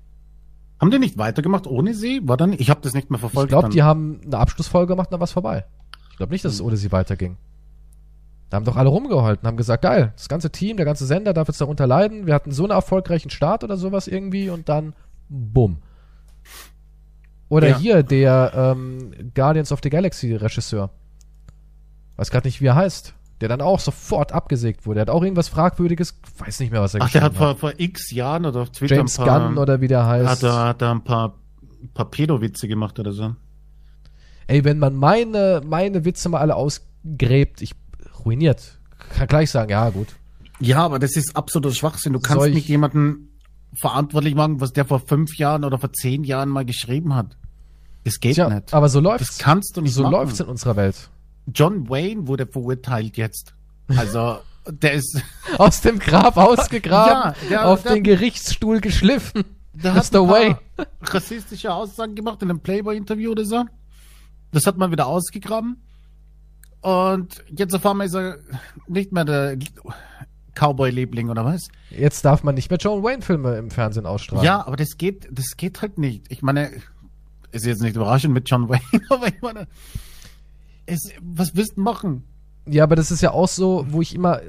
[0.80, 2.22] Haben die nicht weitergemacht ohne sie?
[2.28, 2.54] War dann?
[2.54, 3.50] Ich habe das nicht mehr Ich verfolgt.
[3.50, 3.72] glaube, dann.
[3.72, 5.66] die haben eine Abschlussfolge gemacht und dann war es vorbei.
[6.12, 7.38] Ich glaube nicht, dass es ohne sie weiterging.
[8.54, 11.48] Da haben doch alle rumgeholfen, haben gesagt, geil, das ganze Team, der ganze Sender darf
[11.48, 12.28] jetzt darunter leiden.
[12.28, 14.94] Wir hatten so einen erfolgreichen Start oder sowas irgendwie und dann
[15.28, 15.78] bumm.
[17.50, 17.80] Oder Ja.
[17.80, 20.92] hier der ähm, Guardians of the Galaxy Regisseur.
[22.16, 23.16] Weiß gerade nicht, wie er heißt.
[23.42, 24.98] Der dann auch sofort abgesägt wurde.
[24.98, 27.74] Der hat auch irgendwas Fragwürdiges, weiß nicht mehr, was er Ach, der hat vor, vor
[27.78, 30.30] x Jahren oder auf Twitter James ein paar, Gunn oder wie der heißt.
[30.30, 31.40] hat, er, hat er ein paar,
[31.96, 33.36] paar Pedo-Witze gemacht oder so.
[34.46, 37.74] Ey, wenn man meine, meine Witze mal alle ausgräbt, ich
[38.26, 38.78] ruiniert.
[39.16, 40.08] Kann gleich sagen, ja, gut.
[40.60, 42.14] Ja, aber das ist absoluter Schwachsinn.
[42.14, 43.30] Du kannst Soll ich- nicht jemanden
[43.80, 47.36] verantwortlich machen, was der vor fünf Jahren oder vor zehn Jahren mal geschrieben hat.
[48.04, 48.74] Das geht Tja, nicht.
[48.74, 49.38] aber so das läuft's.
[49.40, 50.12] kannst du nicht So machen.
[50.12, 51.10] läuft's in unserer Welt.
[51.54, 53.54] John Wayne wurde verurteilt jetzt.
[53.88, 54.38] Also,
[54.70, 55.22] der ist,
[55.58, 59.44] Aus dem Grab ausgegraben, Ja, der- auf der- den Gerichtsstuhl geschliffen.
[59.74, 60.28] der hat Mr.
[60.30, 60.58] Wayne.
[61.02, 63.66] rassistische Aussagen gemacht in einem Playboy-Interview oder so.
[64.52, 65.78] Das hat man wieder ausgegraben.
[66.84, 68.40] Und jetzt auf einmal ist er
[68.88, 69.58] nicht mehr der
[70.54, 71.70] Cowboy-Liebling oder was?
[71.90, 74.44] Jetzt darf man nicht mehr John Wayne-Filme im Fernsehen ausstrahlen.
[74.44, 76.26] Ja, aber das geht, das geht halt nicht.
[76.30, 76.72] Ich meine,
[77.54, 79.68] ist jetzt nicht überraschend mit John Wayne, aber ich meine,
[80.86, 82.26] es, was willst du machen?
[82.68, 84.42] Ja, aber das ist ja auch so, wo ich immer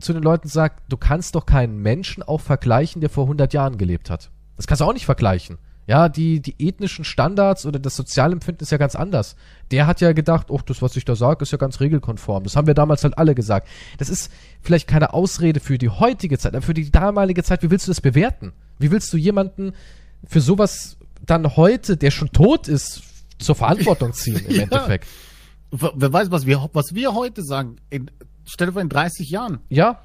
[0.00, 3.76] zu den Leuten sage, du kannst doch keinen Menschen auch vergleichen, der vor 100 Jahren
[3.76, 4.30] gelebt hat.
[4.56, 5.58] Das kannst du auch nicht vergleichen.
[5.86, 9.34] Ja, die, die ethnischen Standards oder das Sozialempfinden ist ja ganz anders.
[9.72, 12.44] Der hat ja gedacht, oh, das, was ich da sage, ist ja ganz regelkonform.
[12.44, 13.68] Das haben wir damals halt alle gesagt.
[13.98, 14.30] Das ist
[14.60, 17.90] vielleicht keine Ausrede für die heutige Zeit, aber für die damalige Zeit, wie willst du
[17.90, 18.52] das bewerten?
[18.78, 19.72] Wie willst du jemanden
[20.24, 23.02] für sowas dann heute, der schon tot ist,
[23.38, 24.62] zur Verantwortung ziehen im Ja.
[24.62, 25.08] Endeffekt?
[25.72, 27.76] Wer weiß, was wir, was wir heute sagen.
[27.90, 28.08] In,
[28.44, 30.00] stell dir vor, in 30 Jahren Ja,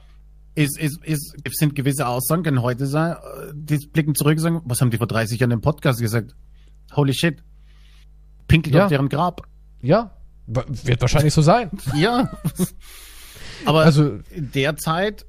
[0.58, 3.16] ist, ist, ist, sind gewisse Aussagen, können heute sein,
[3.54, 6.36] die blicken zurück und sagen, was haben die vor 30 Jahren im Podcast gesagt?
[6.96, 7.44] Holy shit.
[8.48, 8.84] Pinkelt Ja.
[8.86, 9.48] auf deren Grab.
[9.82, 10.12] ja,
[10.48, 11.70] wird wahrscheinlich so sein.
[11.96, 12.32] Ja.
[13.66, 15.26] Aber Also- in der Zeit,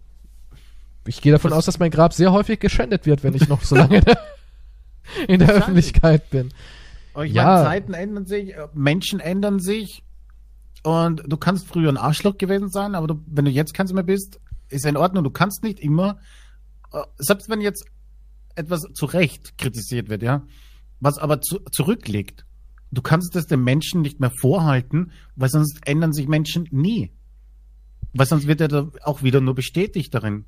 [1.06, 3.74] Ich gehe davon aus, dass mein Grab sehr häufig geschändet wird, wenn ich noch so
[3.76, 4.18] lange in der,
[5.28, 5.62] in der Wahrscheinlich.
[5.62, 6.50] Öffentlichkeit bin.
[7.14, 7.44] Aber ich Ja.
[7.44, 10.02] meine, Zeiten ändern sich, äh, Menschen ändern sich
[10.84, 14.02] und du kannst früher ein Arschloch gewesen sein, aber du, wenn du jetzt keins mehr
[14.04, 14.38] bist,
[14.70, 15.24] ist in Ordnung.
[15.24, 16.18] Du kannst nicht immer,
[16.92, 17.84] äh, selbst wenn jetzt
[18.54, 20.44] etwas zu Recht kritisiert wird, ja,
[21.00, 22.44] was aber zu, zurückliegt,
[22.90, 27.12] du kannst das den Menschen nicht mehr vorhalten, weil sonst ändern sich Menschen nie.
[28.14, 30.46] Weil sonst wird er da auch wieder nur bestätigt darin.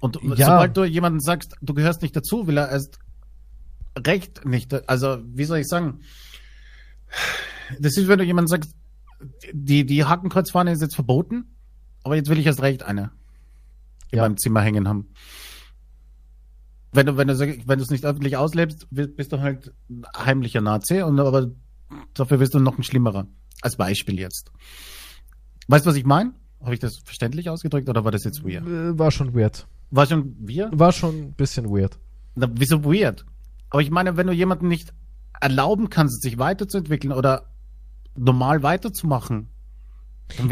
[0.00, 0.46] Und Ja.
[0.46, 2.98] sobald du jemanden sagst, du gehörst nicht dazu, will er erst
[4.06, 4.88] recht nicht.
[4.88, 6.00] Also, wie soll ich sagen?
[7.78, 8.74] Das ist, wenn du jemand sagst,
[9.52, 11.54] die, die Hakenkreuzfahne ist jetzt verboten,
[12.02, 13.10] aber jetzt will ich erst recht eine
[14.12, 14.22] in Ja.
[14.24, 15.08] meinem Zimmer hängen haben.
[16.92, 20.60] Wenn du, wenn du, wenn du es nicht öffentlich auslebst, bist du halt ein heimlicher
[20.60, 21.50] Nazi und aber
[22.14, 23.26] dafür wirst du noch ein schlimmerer.
[23.62, 24.52] Als Beispiel jetzt.
[25.68, 26.34] Weißt du, was ich meine?
[26.60, 28.64] Habe ich das verständlich ausgedrückt oder war das jetzt weird?
[28.98, 29.66] War schon weird.
[29.90, 30.70] War schon wir?
[30.72, 31.98] War schon ein bisschen weird.
[32.34, 33.24] Na, wieso weird?
[33.70, 34.92] Aber ich meine, wenn du jemanden nicht
[35.40, 37.50] erlauben kannst, sich weiterzuentwickeln oder
[38.16, 39.48] normal weiterzumachen,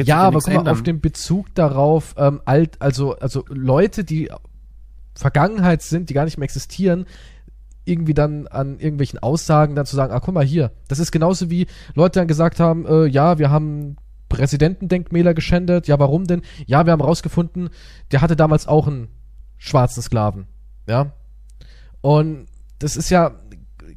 [0.04, 0.74] Ja, aber guck mal, ändern.
[0.74, 4.30] auf den Bezug darauf, ähm, alt, also, also Leute, die
[5.14, 7.06] Vergangenheit sind, die gar nicht mehr existieren,
[7.84, 11.50] irgendwie dann an irgendwelchen Aussagen dann zu sagen, ah, guck mal hier, das ist genauso
[11.50, 13.96] wie Leute dann gesagt haben, äh, ja, wir haben
[14.28, 16.42] Präsidentendenkmäler geschändet, ja, warum denn?
[16.66, 17.70] Ja, wir haben rausgefunden,
[18.12, 19.08] der hatte damals auch einen
[19.58, 20.46] schwarzen Sklaven,
[20.86, 21.12] ja.
[22.00, 22.46] Und
[22.78, 23.32] das ist ja,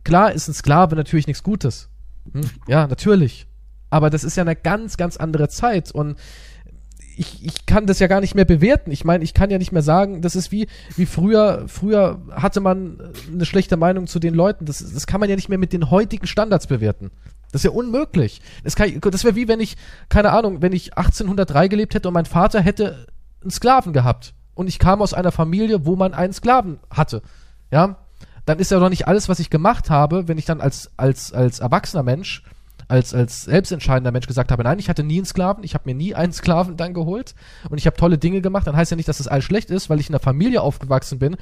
[0.03, 1.89] klar ist ein Sklave natürlich nichts Gutes.
[2.31, 2.41] Hm?
[2.67, 3.47] Ja, natürlich.
[3.93, 6.17] Aber das ist ja eine ganz, ganz andere Zeit und
[7.15, 8.89] ich, ich kann das ja gar nicht mehr bewerten.
[8.89, 10.65] Ich meine, ich kann ja nicht mehr sagen, das ist wie,
[10.95, 14.65] wie früher, früher hatte man eine schlechte Meinung zu den Leuten.
[14.65, 17.11] Das, das kann man ja nicht mehr mit den heutigen Standards bewerten.
[17.51, 18.41] Das ist ja unmöglich.
[18.63, 19.77] Das, das wäre wie wenn ich,
[20.09, 23.05] keine Ahnung, wenn ich 1803 gelebt hätte und mein Vater hätte
[23.43, 24.33] einen Sklaven gehabt.
[24.55, 27.21] Und ich kam aus einer Familie, wo man einen Sklaven hatte.
[27.69, 27.97] Ja,
[28.47, 31.31] dann ist ja doch nicht alles, was ich gemacht habe, wenn ich dann als, als,
[31.31, 32.41] als erwachsener Mensch,
[32.87, 35.95] als, als selbstentscheidender Mensch gesagt habe, nein, ich hatte nie einen Sklaven, ich habe mir
[35.95, 37.35] nie einen Sklaven dann geholt
[37.69, 39.89] und ich habe tolle Dinge gemacht, dann heißt ja nicht, dass das alles schlecht ist,
[39.89, 41.37] weil ich in einer Familie aufgewachsen bin,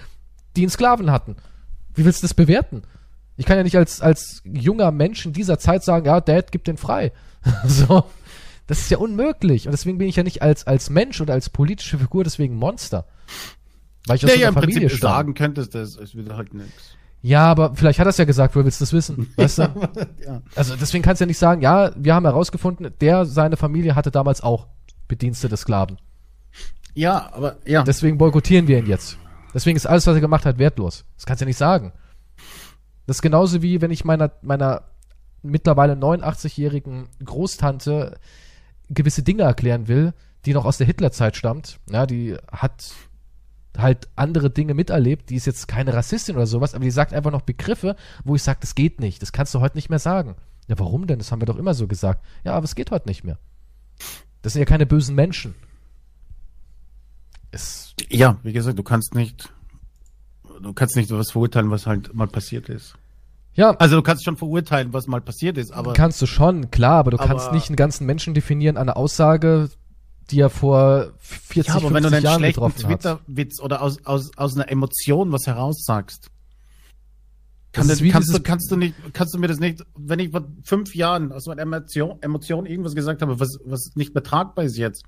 [0.55, 1.35] die einen Sklaven hatten.
[1.93, 2.83] Wie willst du das bewerten?
[3.37, 6.63] Ich kann ja nicht als, als junger Mensch in dieser Zeit sagen, ja, Dad, gib
[6.63, 7.11] den frei.
[7.65, 8.03] so.
[8.67, 9.65] Das ist ja unmöglich.
[9.65, 13.05] Und deswegen bin ich ja nicht als, als Mensch oder als politische Figur deswegen Monster.
[14.05, 15.11] Weil ich aus ja, ja, im Familie Prinzip stamm.
[15.11, 16.95] sagen könntest, das ist wieder halt nichts.
[17.21, 19.31] Ja, aber vielleicht hat er es ja gesagt, woher willst du das wissen?
[19.35, 19.61] Weißt du?
[20.25, 20.41] ja.
[20.55, 24.11] Also deswegen kannst du ja nicht sagen, ja, wir haben herausgefunden, der, seine Familie hatte
[24.11, 24.67] damals auch
[25.07, 25.97] bedienstete Sklaven.
[26.93, 27.83] Ja, aber ja.
[27.83, 29.17] Deswegen boykottieren wir ihn jetzt.
[29.53, 31.05] Deswegen ist alles, was er gemacht hat, wertlos.
[31.15, 31.93] Das kannst du ja nicht sagen.
[33.05, 34.83] Das ist genauso wie wenn ich meiner, meiner
[35.41, 38.17] mittlerweile 89-jährigen Großtante
[38.89, 40.13] gewisse Dinge erklären will,
[40.45, 41.79] die noch aus der Hitlerzeit stammt.
[41.89, 42.91] Ja, die hat
[43.77, 47.31] halt andere Dinge miterlebt, die ist jetzt keine Rassistin oder sowas, aber die sagt einfach
[47.31, 50.35] noch Begriffe, wo ich sage, das geht nicht, das kannst du heute nicht mehr sagen.
[50.67, 51.19] Ja, warum denn?
[51.19, 52.23] Das haben wir doch immer so gesagt.
[52.43, 53.37] Ja, aber es geht heute nicht mehr.
[54.41, 55.55] Das sind ja keine bösen Menschen.
[57.51, 59.53] Es ja, wie gesagt, du kannst nicht,
[60.61, 62.95] du kannst nicht was verurteilen, was halt mal passiert ist.
[63.53, 63.71] Ja.
[63.77, 65.93] Also du kannst schon verurteilen, was mal passiert ist, aber.
[65.93, 68.97] Kannst du schon, klar, aber du aber, kannst nicht einen ganzen Menschen definieren an einer
[68.97, 69.69] Aussage,
[70.31, 74.05] die er vor 40, ja, aber 50 wenn du einen Jahren schlechten Twitter-Witz oder aus,
[74.05, 76.29] aus, aus einer Emotion was heraussagst,
[77.73, 80.45] kann das, kannst, du, kannst du nicht, kannst du mir das nicht, wenn ich vor
[80.63, 85.03] fünf Jahren aus meiner Emotion, Emotion irgendwas gesagt habe, was, was nicht betragbar ist jetzt,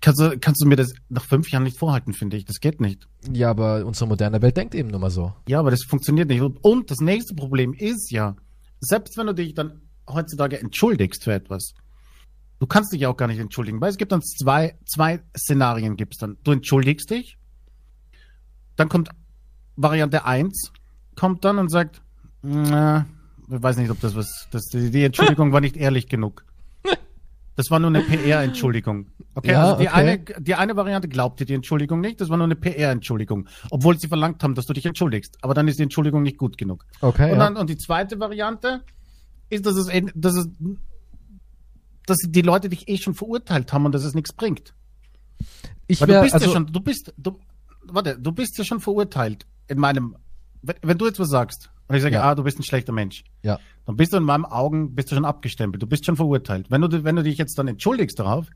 [0.00, 2.44] kannst du, kannst du mir das nach fünf Jahren nicht vorhalten, finde ich.
[2.44, 3.06] Das geht nicht.
[3.32, 5.32] Ja, aber unsere moderne Welt denkt eben nur mal so.
[5.46, 6.42] Ja, aber das funktioniert nicht.
[6.42, 8.36] Und das nächste Problem ist ja,
[8.80, 11.74] selbst wenn du dich dann heutzutage entschuldigst für etwas,
[12.60, 15.96] du kannst dich ja auch gar nicht entschuldigen, weil es gibt dann zwei, zwei Szenarien
[15.96, 16.36] gibt's dann.
[16.44, 17.38] Du entschuldigst dich,
[18.76, 19.10] dann kommt
[19.76, 20.72] Variante eins
[21.16, 22.00] kommt dann und sagt,
[22.42, 23.06] na,
[23.50, 26.44] ich weiß nicht, ob das was, das, die Entschuldigung war nicht ehrlich genug.
[27.56, 29.08] Das war nur eine PR-Entschuldigung.
[29.34, 29.94] Okay, ja, also die, okay.
[29.94, 33.48] eine, die eine Variante glaubte die Entschuldigung nicht, das war nur eine PR-Entschuldigung.
[33.70, 35.36] Obwohl sie verlangt haben, dass du dich entschuldigst.
[35.42, 36.86] Aber dann ist die Entschuldigung nicht gut genug.
[37.02, 37.32] Okay.
[37.32, 37.60] Und, dann, ja.
[37.60, 38.82] und die zweite Variante
[39.50, 40.48] ist, dass es, dass es,
[42.06, 44.74] dass die Leute dich eh schon verurteilt haben und dass es nichts bringt.
[45.86, 47.38] Ich wär, du bist also, ja schon, du bist, du,
[47.84, 50.16] warte, du bist ja schon verurteilt in meinem
[50.62, 52.22] wenn, wenn du jetzt was sagst und ich sage, ja.
[52.22, 53.58] ah, du bist ein schlechter Mensch, ja.
[53.86, 56.70] dann bist du in meinen Augen, bist du schon abgestempelt, du bist schon verurteilt.
[56.70, 58.46] Wenn du, wenn du dich jetzt dann entschuldigst darauf,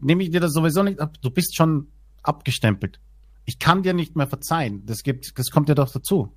[0.00, 1.88] nehme ich dir das sowieso nicht ab, du bist schon
[2.22, 3.00] abgestempelt.
[3.44, 4.84] Ich kann dir nicht mehr verzeihen.
[4.86, 6.32] Das gibt, das kommt ja doch dazu.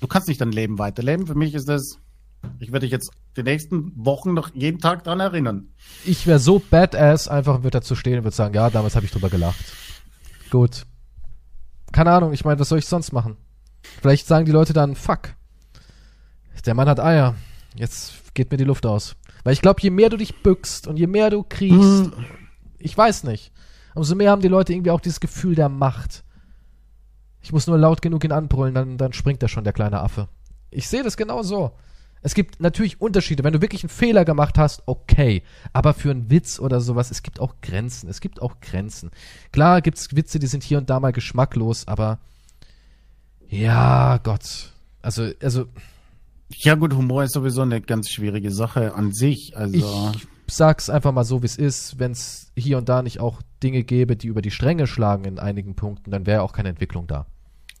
[0.00, 1.26] Du kannst nicht dein Leben weiterleben.
[1.26, 1.98] Für mich ist das,
[2.58, 5.68] ich werde dich jetzt die nächsten Wochen noch jeden Tag dran erinnern.
[6.04, 9.12] Ich wäre so badass, einfach wird dazu stehen und würde sagen, ja, damals habe ich
[9.12, 9.64] drüber gelacht.
[10.50, 10.86] Gut.
[11.92, 13.36] Keine Ahnung, ich meine, was soll ich sonst machen?
[14.00, 15.34] Vielleicht sagen die Leute dann, fuck,
[16.66, 17.34] der Mann hat Eier.
[17.74, 19.16] Jetzt geht mir die Luft aus.
[19.42, 22.12] Weil ich glaube, je mehr du dich bückst und je mehr du kriegst, mhm.
[22.78, 23.52] ich weiß nicht,
[23.94, 26.24] umso mehr haben die Leute irgendwie auch dieses Gefühl der Macht.
[27.42, 30.28] Ich muss nur laut genug ihn anbrüllen, dann, dann springt er schon, der kleine Affe.
[30.70, 31.72] Ich sehe das genau so.
[32.24, 33.44] Es gibt natürlich Unterschiede.
[33.44, 35.42] Wenn du wirklich einen Fehler gemacht hast, okay.
[35.74, 38.08] Aber für einen Witz oder sowas, es gibt auch Grenzen.
[38.08, 39.10] Es gibt auch Grenzen.
[39.52, 42.18] Klar gibt's Witze, die sind hier und da mal geschmacklos, aber
[43.46, 44.72] ja, Gott.
[45.02, 45.66] Also, also.
[46.50, 49.54] Ja, gut, Humor ist sowieso eine ganz schwierige Sache an sich.
[49.54, 50.12] Also.
[50.46, 51.98] Ich sag's einfach mal so, wie es ist.
[51.98, 55.38] Wenn es hier und da nicht auch Dinge gäbe, die über die Stränge schlagen in
[55.38, 57.26] einigen Punkten, dann wäre auch keine Entwicklung da.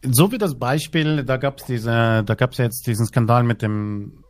[0.02, 4.23] So wie das Beispiel, da gab's diese, da gab's ja jetzt diesen Skandal mit dem,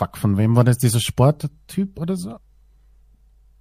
[0.00, 2.38] fuck, von wem war das, dieser Sporttyp oder so?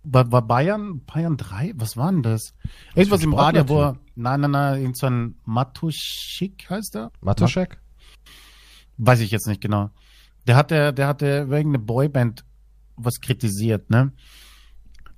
[0.04, 1.74] War, war Bayern, Bayern 3?
[1.76, 2.54] Was war denn das?
[2.96, 7.12] Irgendwas im Radio, wo er, nein, nein, nein, irgend so ein Matuschik heißt er?
[7.20, 7.82] Matuschek?
[8.98, 9.90] Weiß ich jetzt nicht genau.
[10.48, 12.46] Der hatte, der hatte irgendeine Boyband
[12.96, 14.14] was kritisiert, ne?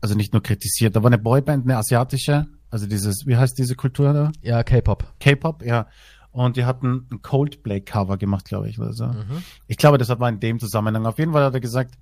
[0.01, 3.75] Also nicht nur kritisiert, da war eine Boyband, eine asiatische, also dieses, wie heißt diese
[3.75, 4.31] Kultur da?
[4.41, 5.13] Ja, K-Pop.
[5.19, 5.87] K-Pop, ja.
[6.31, 9.07] Und die hatten ein Coldplay-Cover gemacht, glaube ich, oder so.
[9.07, 9.43] Mhm.
[9.67, 11.05] Ich glaube, das war in dem Zusammenhang.
[11.05, 11.95] Auf jeden Fall hat er gesagt,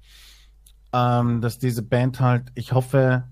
[0.93, 3.23] ähm, dass diese Band halt, ich hoffe,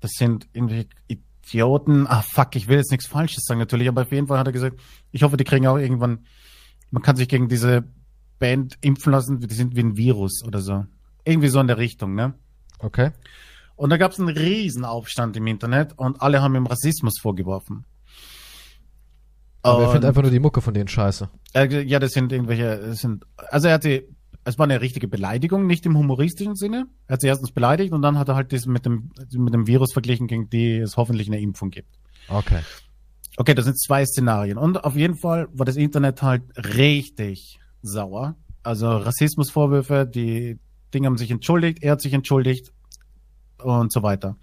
[0.00, 2.06] das sind irgendwie Idioten.
[2.06, 4.52] Ah, fuck, ich will jetzt nichts Falsches sagen natürlich, aber auf jeden Fall hat er
[4.52, 4.80] gesagt,
[5.12, 6.26] ich hoffe, die kriegen auch irgendwann,
[6.90, 7.84] man kann sich gegen diese
[8.38, 10.86] Band impfen lassen, die sind wie ein Virus oder so.
[11.24, 12.34] Irgendwie so in der Richtung, ne?
[12.78, 13.10] Okay.
[13.74, 17.84] Und da gab es einen Riesenaufstand im Internet und alle haben ihm Rassismus vorgeworfen.
[19.66, 21.28] Aber er findet einfach nur die Mucke von denen scheiße.
[21.54, 24.06] Äh, ja, das sind irgendwelche, das sind, also er hat die
[24.46, 26.86] es war eine richtige Beleidigung, nicht im humoristischen Sinne.
[27.08, 29.66] Er hat sie erstens beleidigt und dann hat er halt das mit dem, mit dem
[29.66, 31.88] Virus verglichen, gegen die es hoffentlich eine Impfung gibt.
[32.28, 32.60] Okay.
[33.36, 34.56] Okay, das sind zwei Szenarien.
[34.56, 38.36] Und auf jeden Fall war das Internet halt richtig sauer.
[38.62, 40.60] Also Rassismusvorwürfe, die
[40.94, 42.72] Dinge haben sich entschuldigt, er hat sich entschuldigt
[43.60, 44.36] und so weiter.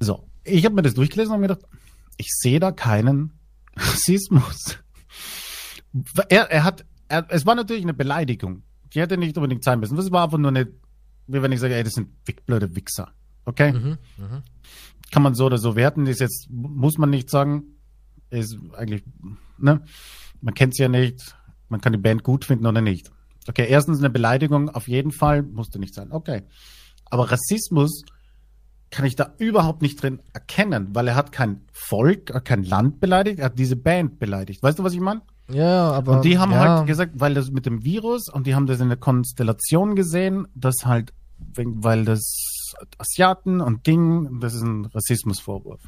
[0.00, 1.64] So, ich habe mir das durchgelesen und mir gedacht,
[2.16, 3.38] ich sehe da keinen
[3.76, 4.78] Rassismus.
[6.28, 8.62] Er, er hat er, es war natürlich eine Beleidigung.
[8.92, 9.96] Die hätte nicht unbedingt sein müssen.
[9.96, 10.68] Das war einfach nur eine,
[11.26, 12.10] wie wenn ich sage, ey, das sind
[12.46, 13.12] blöde Wichser.
[13.44, 13.72] Okay?
[13.72, 13.98] Mhm.
[14.16, 14.42] Mhm.
[15.10, 16.06] Kann man so oder so werten.
[16.06, 17.64] Ist jetzt, muss man nicht sagen.
[18.30, 19.04] Ist eigentlich,
[19.58, 19.82] ne?
[20.40, 21.36] Man kennt sie ja nicht.
[21.68, 23.10] Man kann die Band gut finden oder nicht.
[23.46, 25.42] Okay, erstens eine Beleidigung auf jeden Fall.
[25.42, 26.10] Musste nicht sein.
[26.10, 26.42] Okay.
[27.06, 28.02] Aber Rassismus
[28.94, 33.40] kann ich da überhaupt nicht drin erkennen, weil er hat kein Volk, kein Land beleidigt,
[33.40, 34.62] er hat diese Band beleidigt.
[34.62, 35.22] Weißt du, was ich meine?
[35.48, 36.12] Ja, aber.
[36.12, 36.60] Und die haben ja.
[36.60, 40.46] halt gesagt, weil das mit dem Virus und die haben das in der Konstellation gesehen,
[40.54, 41.12] dass halt,
[41.56, 45.80] weil das Asiaten und Ding, das ist ein Rassismusvorwurf.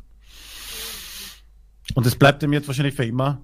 [1.94, 3.40] Und das bleibt ihm jetzt wahrscheinlich für immer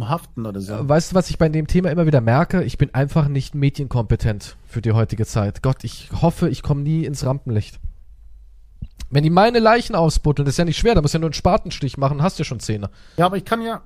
[0.00, 0.88] haften oder so.
[0.88, 2.62] Weißt du, was ich bei dem Thema immer wieder merke?
[2.64, 5.62] Ich bin einfach nicht medienkompetent für die heutige Zeit.
[5.62, 7.80] Gott, ich hoffe, ich komme nie ins Rampenlicht.
[9.10, 11.28] Wenn die meine Leichen ausbuddeln, das ist ja nicht schwer, da musst du ja nur
[11.28, 12.90] einen Spatenstich machen, hast ja schon Zähne.
[13.16, 13.82] Ja, aber ich kann ja,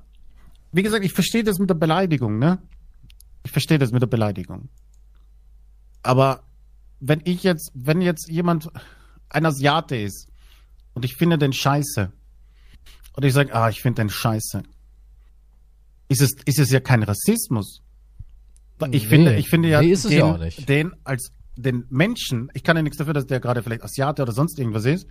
[0.72, 2.58] wie gesagt, ich verstehe das mit der Beleidigung, ne?
[3.44, 4.68] Ich verstehe das mit der Beleidigung.
[6.02, 6.42] Aber
[7.00, 8.68] wenn ich jetzt, wenn jetzt jemand
[9.28, 10.28] ein Asiate ist
[10.94, 12.10] und ich finde den scheiße
[13.14, 14.62] und ich sage, ah, ich finde den scheiße,
[16.08, 17.80] ist es, ist es ja kein Rassismus.
[18.90, 19.08] Ich Nee.
[19.08, 22.98] finde, ich finde ja, Nee, den, ja den als den Menschen, ich kann ja nichts
[22.98, 25.06] dafür, dass der gerade vielleicht Asiate oder sonst irgendwas ist,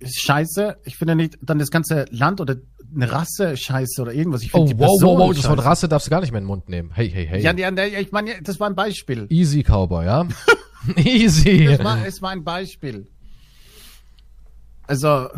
[0.00, 0.76] ist scheiße.
[0.84, 2.56] Ich finde nicht, dann das ganze Land oder
[2.94, 4.42] eine Rasse scheiße oder irgendwas.
[4.42, 5.64] Ich Oh, finde die wow, Person wow, wow, das Wort.
[5.64, 6.90] Rasse darfst du gar nicht mehr in den Mund nehmen.
[6.92, 7.40] Hey, hey, hey.
[7.42, 9.26] Ja, ja, ja, ich meine, das war ein Beispiel.
[9.30, 10.26] Easy, Cowboy, ja?
[10.96, 11.64] Easy.
[11.64, 13.06] Es war, es war ein Beispiel.
[14.86, 15.28] Also,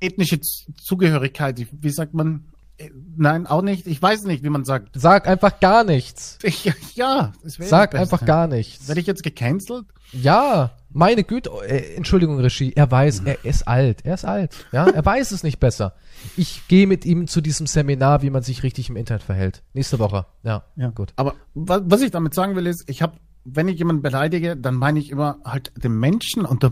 [0.00, 2.49] ethnische Zugehörigkeit, wie sagt man?
[2.80, 3.86] Äh, Nein, auch nicht.
[3.86, 4.88] Ich weiß nicht, wie man sagt.
[4.94, 6.38] Sag einfach gar nichts.
[6.42, 8.88] Ich, ja, das wäre Sag einfach gar nichts.
[8.88, 9.84] Werde ich jetzt gecancelt?
[10.12, 14.88] Ja, meine Güte, äh, Entschuldigung, Regie, er weiß, er ist alt, er ist alt, ja,
[14.88, 15.94] er weiß es nicht besser.
[16.36, 19.62] Ich gehe mit ihm zu diesem Seminar, wie man sich richtig im Internet verhält.
[19.72, 21.12] Nächste Woche, ja, gut.
[21.16, 23.12] Aber wa- was ich damit sagen will, ist, ich habe,
[23.44, 26.64] wenn ich jemanden beleidige, dann meine ich immer halt den Menschen und,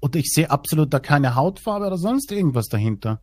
[0.00, 3.20] und ich sehe absolut da keine Hautfarbe oder sonst irgendwas dahinter.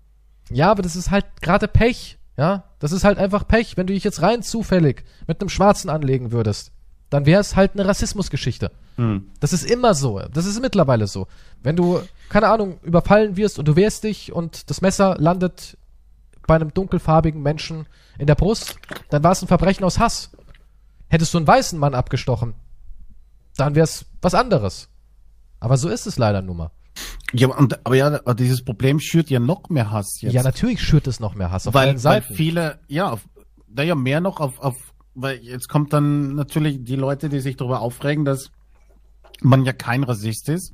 [0.49, 3.77] Ja, aber das ist halt gerade Pech, ja, das ist halt einfach Pech.
[3.77, 6.71] Wenn du dich jetzt rein zufällig mit einem Schwarzen anlegen würdest,
[7.09, 8.71] dann wäre es halt eine Rassismusgeschichte.
[8.97, 9.29] Hm.
[9.39, 10.19] Das ist immer so.
[10.33, 11.27] Das ist mittlerweile so.
[11.61, 15.77] Wenn du, keine Ahnung, überfallen wirst und du wehrst dich und das Messer landet
[16.47, 17.85] bei einem dunkelfarbigen Menschen
[18.17, 18.77] in der Brust,
[19.09, 20.31] dann war es ein Verbrechen aus Hass.
[21.07, 22.55] Hättest du einen weißen Mann abgestochen,
[23.57, 24.89] dann wäre es was anderes.
[25.59, 26.71] Aber so ist es leider nun mal.
[27.33, 30.33] Ja, aber- und, aber ja, dieses Problem schürt ja noch mehr Hass jetzt.
[30.33, 33.21] Ja, natürlich schürt es noch mehr Hass auf weil, weil viele, ja, auf,
[33.67, 34.75] naja, mehr noch auf, auf,
[35.15, 38.51] weil jetzt kommt dann natürlich die Leute, die sich darüber aufregen, dass
[39.41, 40.73] man ja kein Rassist ist.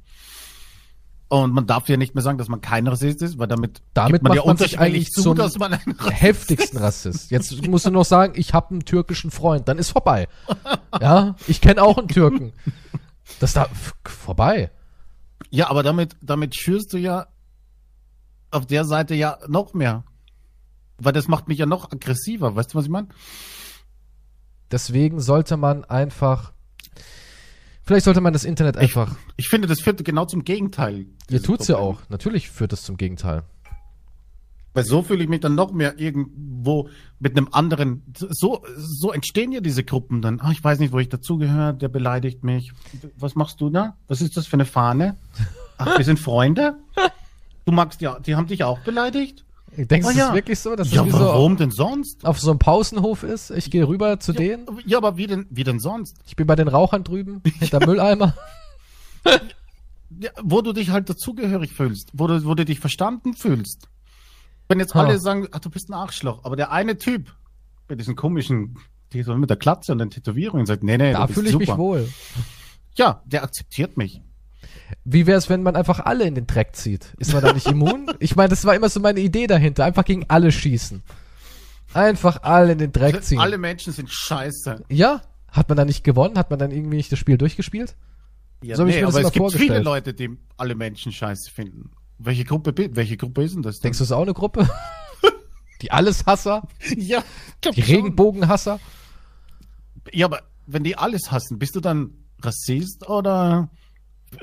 [1.32, 4.24] Und man darf ja nicht mehr sagen, dass man kein Rassist ist, weil damit, Damit
[4.24, 7.30] man ja macht man sich eigentlich zu, dass man ein Rassist heftigsten Rassist.
[7.30, 10.28] Jetzt musst du noch sagen, ich habe einen türkischen Freund, dann ist vorbei.
[11.00, 12.52] Ja, ich kenne auch einen Türken.
[13.40, 13.70] Das da
[14.04, 14.72] vorbei.
[15.50, 17.28] Ja, aber damit, damit schürst du ja
[18.52, 20.04] auf der Seite ja noch mehr.
[20.98, 22.56] Weil das macht mich ja noch aggressiver.
[22.56, 23.08] Weißt du, was ich meine?
[24.72, 26.54] Deswegen sollte man einfach
[27.84, 31.08] Vielleicht sollte man das Internet einfach Ich finde, das führt genau zum Gegenteil.
[31.28, 31.98] Ihr tut's ja Problem.
[31.98, 32.10] auch.
[32.10, 33.42] Natürlich führt es zum Gegenteil.
[34.74, 36.90] Weil so fühle ich mich dann noch mehr irgendwo
[37.20, 38.04] mit einem anderen.
[38.16, 40.40] So, so entstehen ja diese Gruppen dann.
[40.40, 42.72] Ah, ich weiß nicht, wo ich dazugehöre, der beleidigt mich.
[43.18, 43.96] Was machst du da?
[44.08, 45.18] Was ist das für eine Fahne?
[45.78, 46.76] Ach, wir sind Freunde?
[47.66, 49.44] Du magst ja, die haben dich auch beleidigt?
[49.76, 50.28] Denkst du, Ah, es ja.
[50.30, 52.26] ist wirklich so, dass ja, es wie so warum denn sonst?
[52.26, 53.52] auf so einem Pausenhof ist?
[53.52, 54.66] Ich gehe rüber zu denen.
[54.86, 56.18] Ja, aber wie denn, wie denn sonst?
[56.26, 58.34] Ich bin bei den Rauchern drüben, hinter Mülleimer.
[60.20, 63.89] Ja, wo du dich halt dazugehörig fühlst, wo du, wo du dich verstanden fühlst.
[64.70, 67.36] Wenn jetzt alle sagen, ach, du bist ein Arschloch, aber der eine Typ
[67.88, 68.78] mit diesen komischen,
[69.12, 71.72] die so mit der Klatze und den Tätowierungen sagt, nee, nee, Da fühle ich super.
[71.72, 72.10] mich wohl.
[72.96, 74.22] Ja, der akzeptiert mich.
[75.04, 77.16] Wie wäre es, wenn man einfach alle in den Dreck zieht?
[77.18, 78.12] Ist man da nicht immun?
[78.20, 79.86] Ich meine, das war immer so meine Idee dahinter.
[79.86, 81.02] Einfach gegen alle schießen.
[81.94, 83.40] Einfach alle in den Dreck ziehen.
[83.40, 84.84] Alle Menschen sind scheiße.
[84.90, 85.22] Ja?
[85.48, 86.38] Hat man da nicht gewonnen?
[86.38, 87.96] Hat man dann irgendwie nicht das Spiel durchgespielt?
[88.62, 91.50] Ja, So hab ich mir das aber es gibt viele Leute, die alle Menschen scheiße
[91.50, 91.90] finden.
[92.20, 93.80] Welche Gruppe, welche Gruppe ist denn das?
[93.80, 94.70] Denkst du, es ist auch eine Gruppe?
[95.82, 96.68] Die Alleshasser?
[96.98, 97.24] Ja,
[97.64, 97.80] Die.
[97.82, 98.80] Regenbogenhasser?
[100.12, 103.70] Ja, aber wenn die alles hassen, bist du dann Rassist oder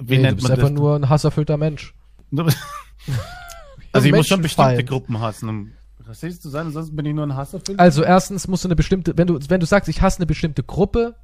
[0.00, 0.78] wie Nee, du nennt bist man einfach das?
[0.78, 1.94] nur ein hasserfüllter Mensch.
[3.92, 5.72] also ich muss schon bestimmte Gruppen hassen, um
[6.04, 7.78] Rassist zu sein, ansonsten bin ich nur ein Hasserfüller.
[7.80, 10.62] Also erstens musst du eine bestimmte, wenn du, wenn du sagst, ich hasse eine bestimmte
[10.62, 11.16] Gruppe,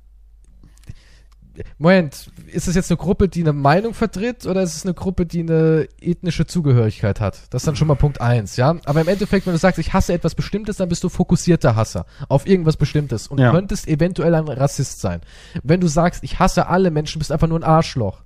[1.78, 5.26] Moment, ist es jetzt eine Gruppe, die eine Meinung vertritt oder ist es eine Gruppe,
[5.26, 7.42] die eine ethnische Zugehörigkeit hat?
[7.50, 8.76] Das ist dann schon mal Punkt eins, ja?
[8.84, 12.06] Aber im Endeffekt, wenn du sagst, ich hasse etwas Bestimmtes, dann bist du fokussierter Hasser
[12.28, 13.50] auf irgendwas Bestimmtes und Ja.
[13.50, 15.20] könntest eventuell ein Rassist sein.
[15.62, 18.22] Wenn du sagst, ich hasse alle Menschen, bist einfach nur ein Arschloch.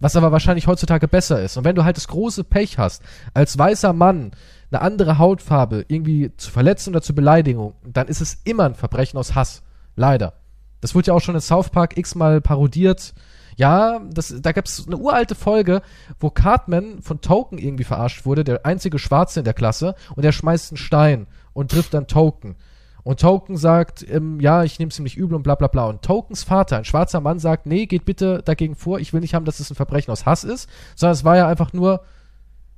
[0.00, 1.56] Was aber wahrscheinlich heutzutage besser ist.
[1.56, 3.02] Und wenn du halt das große Pech hast,
[3.34, 4.30] als weißer Mann
[4.70, 9.18] eine andere Hautfarbe irgendwie zu verletzen oder zu Beleidigung, dann ist es immer ein Verbrechen
[9.18, 9.62] aus Hass.
[9.96, 10.34] Leider.
[10.80, 13.14] Das wurde ja auch schon in South Park x-mal parodiert.
[13.56, 15.82] Ja, das, da gab es eine uralte Folge,
[16.20, 20.30] wo Cartman von Token irgendwie verarscht wurde, der einzige Schwarze in der Klasse, und er
[20.30, 22.54] schmeißt einen Stein und trifft dann Token.
[23.02, 25.86] Und Token sagt, ähm, ja, ich nehme es ihm nicht übel und bla bla bla.
[25.86, 29.34] Und Tokens Vater, ein schwarzer Mann, sagt, nee, geht bitte dagegen vor, ich will nicht
[29.34, 32.02] haben, dass es ein Verbrechen aus Hass ist, sondern es war ja einfach nur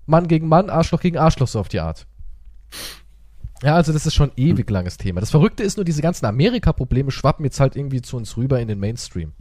[0.06, 2.06] Mann gegen Mann, Arschloch gegen Arschloch, so auf die Art.
[3.62, 5.20] Ja, also das ist schon ein ewig langes Thema.
[5.20, 8.68] Das Verrückte ist nur, diese ganzen Amerika-Probleme schwappen jetzt halt irgendwie zu uns rüber in
[8.68, 9.32] den Mainstream.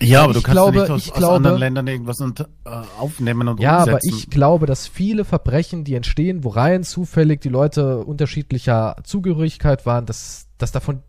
[0.00, 2.20] Ja, aber du Ich kannst glaube- ja nicht aus, ich aus glaube- anderen Ländern irgendwas
[2.20, 4.08] unter, äh, aufnehmen und Ja, aber umsetzen.
[4.16, 10.06] ich glaube, dass viele Verbrechen, die entstehen, wo rein zufällig die Leute unterschiedlicher Zugehörigkeit waren,
[10.06, 11.02] dass, dass davon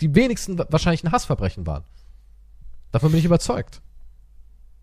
[0.00, 1.82] die wenigsten wa- wahrscheinlich ein Hassverbrechen waren.
[2.92, 3.80] Davon bin ich überzeugt.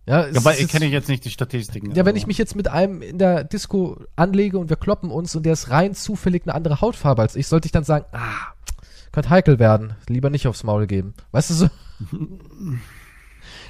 [0.05, 1.93] Ja, Ja, aber ist ich kenne jetzt nicht die Statistiken.
[1.95, 5.35] ja, wenn ich mich jetzt mit einem in der Disco anlege und wir kloppen uns
[5.35, 8.53] und der ist rein zufällig eine andere Hautfarbe als ich, sollte ich dann sagen, ah,
[9.11, 11.13] könnte heikel werden, lieber nicht aufs Maul geben.
[11.31, 11.69] Weißt du so?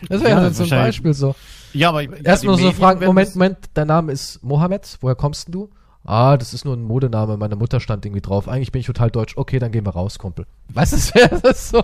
[0.09, 0.69] Das wäre Ja, ein wahrscheinlich.
[0.71, 1.35] Beispiel so.
[1.73, 5.15] Ja, aber Erst die mal so Medien fragen, Moment, Moment, dein Name ist Mohammed, woher
[5.15, 5.69] kommst denn du?
[6.03, 8.47] Ah, das ist nur ein Modename, meine Mutter stand irgendwie drauf.
[8.49, 9.37] Eigentlich bin ich total deutsch.
[9.37, 10.45] Okay, dann gehen wir raus, Kumpel.
[10.69, 11.83] Weißt du, das wäre das so,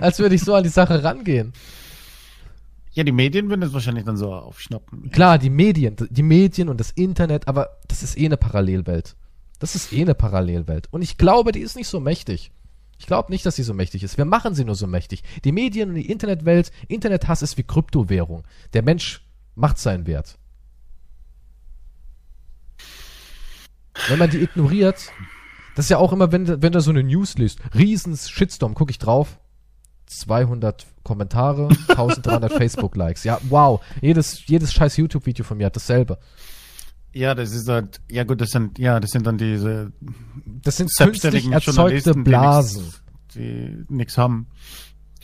[0.00, 1.52] als würde ich so an die Sache rangehen.
[2.98, 5.12] Ja, die Medien würden das wahrscheinlich dann so aufschnappen.
[5.12, 9.14] Klar, die Medien, die Medien und das Internet, aber das ist eh eine Parallelwelt.
[9.60, 10.88] Das ist eh eine Parallelwelt.
[10.90, 12.50] Und ich glaube, die ist nicht so mächtig.
[12.98, 14.18] Ich glaube nicht, dass sie so mächtig ist.
[14.18, 15.22] Wir machen sie nur so mächtig.
[15.44, 18.42] Die Medien und die Internetwelt, Internethass ist wie Kryptowährung.
[18.72, 20.36] Der Mensch macht seinen Wert.
[24.08, 25.12] Wenn man die ignoriert,
[25.76, 28.90] das ist ja auch immer, wenn, wenn du so eine News liest, riesens Shitstorm, gucke
[28.90, 29.38] ich drauf,
[30.08, 33.24] 200 Kommentare, 1300 Facebook-Likes.
[33.24, 33.80] Ja, wow.
[34.00, 36.18] Jedes, jedes scheiß YouTube-Video von mir hat dasselbe.
[37.12, 39.92] Ja, das ist halt, ja gut, das sind, ja, das sind dann diese
[40.62, 42.92] Das sind künstlich selbstständigen erzeugte Blasen.
[43.34, 44.46] die nichts- die haben.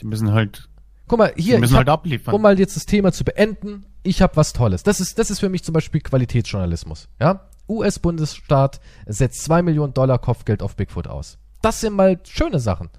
[0.01, 0.67] Die müssen halt,
[1.07, 2.33] Guck mal, die hier, müssen ich halt hab, abliefern.
[2.33, 4.81] um mal jetzt das Thema zu beenden, ich habe was Tolles.
[4.83, 7.07] Das ist, das ist für mich zum Beispiel Qualitätsjournalismus.
[7.19, 7.47] Ja?
[7.69, 11.37] US-Bundesstaat setzt 2 Millionen Dollar Kopfgeld auf Bigfoot aus.
[11.61, 12.89] Das sind mal schöne Sachen.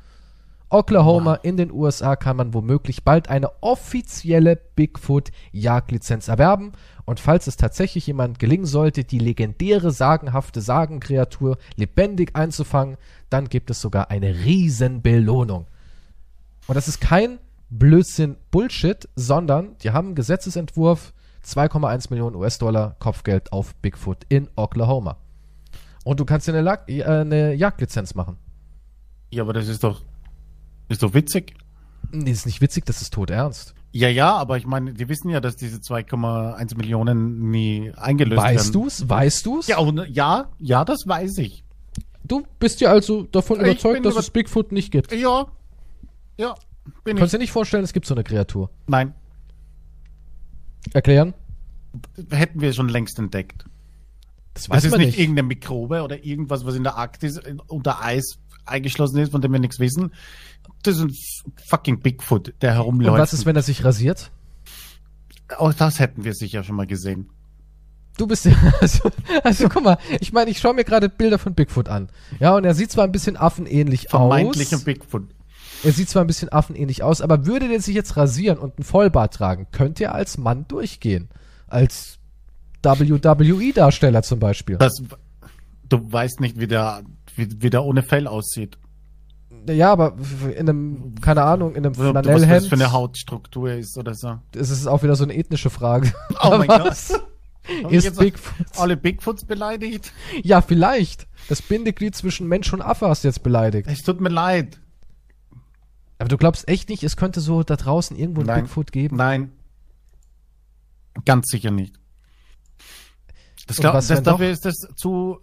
[0.68, 6.72] Oklahoma in den USA kann man womöglich bald eine offizielle Bigfoot-Jagdlizenz erwerben.
[7.04, 12.96] Und falls es tatsächlich jemand gelingen sollte, die legendäre, sagenhafte Sagenkreatur lebendig einzufangen,
[13.30, 15.66] dann gibt es sogar eine Riesenbelohnung.
[16.66, 17.38] Und das ist kein
[17.70, 21.12] Blödsinn Bullshit, sondern die haben einen Gesetzesentwurf
[21.44, 25.16] 2,1 Millionen US-Dollar Kopfgeld auf Bigfoot in Oklahoma.
[26.04, 28.36] Und du kannst dir eine, Lag äh, eine Jagdlizenz machen.
[29.30, 30.02] ja, aber das ist doch,
[30.88, 31.54] ist doch witzig.
[32.12, 33.74] Nee, ist nicht witzig, das ist tot ernst.
[33.92, 38.56] Ja, ja, aber ich meine, die wissen ja, dass diese 2,1 Millionen nie eingelöst werden.
[38.56, 39.08] Weißt du's?
[39.08, 39.66] Weißt du's?
[39.68, 41.64] Ja, und, ja, ja, das weiß ich.
[42.24, 45.12] Du bist dir also davon Ich überzeugt, dass über- es Bigfoot nicht gibt.
[45.12, 45.46] Ja,
[46.38, 46.54] ja,
[47.04, 47.38] bin Kannst ich.
[47.38, 48.70] dir nicht vorstellen, es gibt so eine Kreatur.
[48.86, 49.14] Nein,
[50.92, 51.34] Erklären?
[52.30, 53.64] hätten wir schon längst entdeckt.
[54.54, 59.18] Das Das ist nicht, irgendeine Mikrobe oder irgendwas, was in der Arktis unter Eis eingeschlossen
[59.18, 60.12] ist, von dem wir nichts wissen.
[60.82, 61.02] Das ist
[61.46, 63.18] ein fucking Bigfoot, der Und herumläuft.
[63.18, 64.30] was ist, wenn er sich rasiert?
[65.58, 67.30] Auch das hätten wir sicher schon mal gesehen.
[68.16, 69.10] Du bist ja, also,
[69.44, 72.08] also guck mal, ich meine, ich schaue mir gerade Bilder von Bigfoot an.
[72.40, 74.84] Ja, und er sieht zwar ein bisschen affenähnlich Vermeintlich ein aus.
[74.84, 75.24] Bigfoot.
[75.84, 78.84] Er sieht zwar ein bisschen affenähnlich aus, aber würde der sich jetzt rasieren und einen
[78.84, 81.28] Vollbart tragen, könnte er als Mann durchgehen.
[81.68, 82.18] Als
[82.82, 84.78] WWE-Darsteller zum Beispiel.
[84.78, 85.02] Das,
[85.88, 87.02] du weißt nicht, wie der,
[87.36, 88.78] wie, wie der ohne Fell aussieht.
[89.68, 90.16] Ja, aber
[90.54, 92.66] in einem, keine Ahnung, in einem Was das Flanellhemd.
[92.68, 94.38] für eine Hautstruktur ist oder so.
[94.52, 96.12] Das ist auch wieder so eine ethnische Frage.
[96.42, 96.68] Oh mein
[97.90, 98.66] ich Ist Bigfoot.
[98.76, 100.12] alle Bigfoots beleidigt?
[100.42, 101.26] Ja, vielleicht.
[101.48, 103.88] Das Bindeglied zwischen Mensch und Affe hast du jetzt beleidigt.
[103.90, 104.80] Es tut mir leid.
[106.18, 108.62] Aber du glaubst echt nicht, es könnte so da draußen irgendwo ein.
[108.62, 109.16] Bigfoot geben?
[109.16, 109.50] Nein.
[111.24, 111.98] Ganz sicher nicht.
[113.66, 115.40] Das, glaub, was, das dafür ist das zu,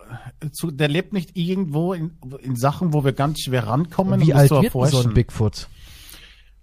[0.51, 4.49] zu, der lebt nicht irgendwo in, in Sachen, wo wir ganz schwer rankommen, Wie alt
[4.49, 5.67] wird so ein Bigfoot?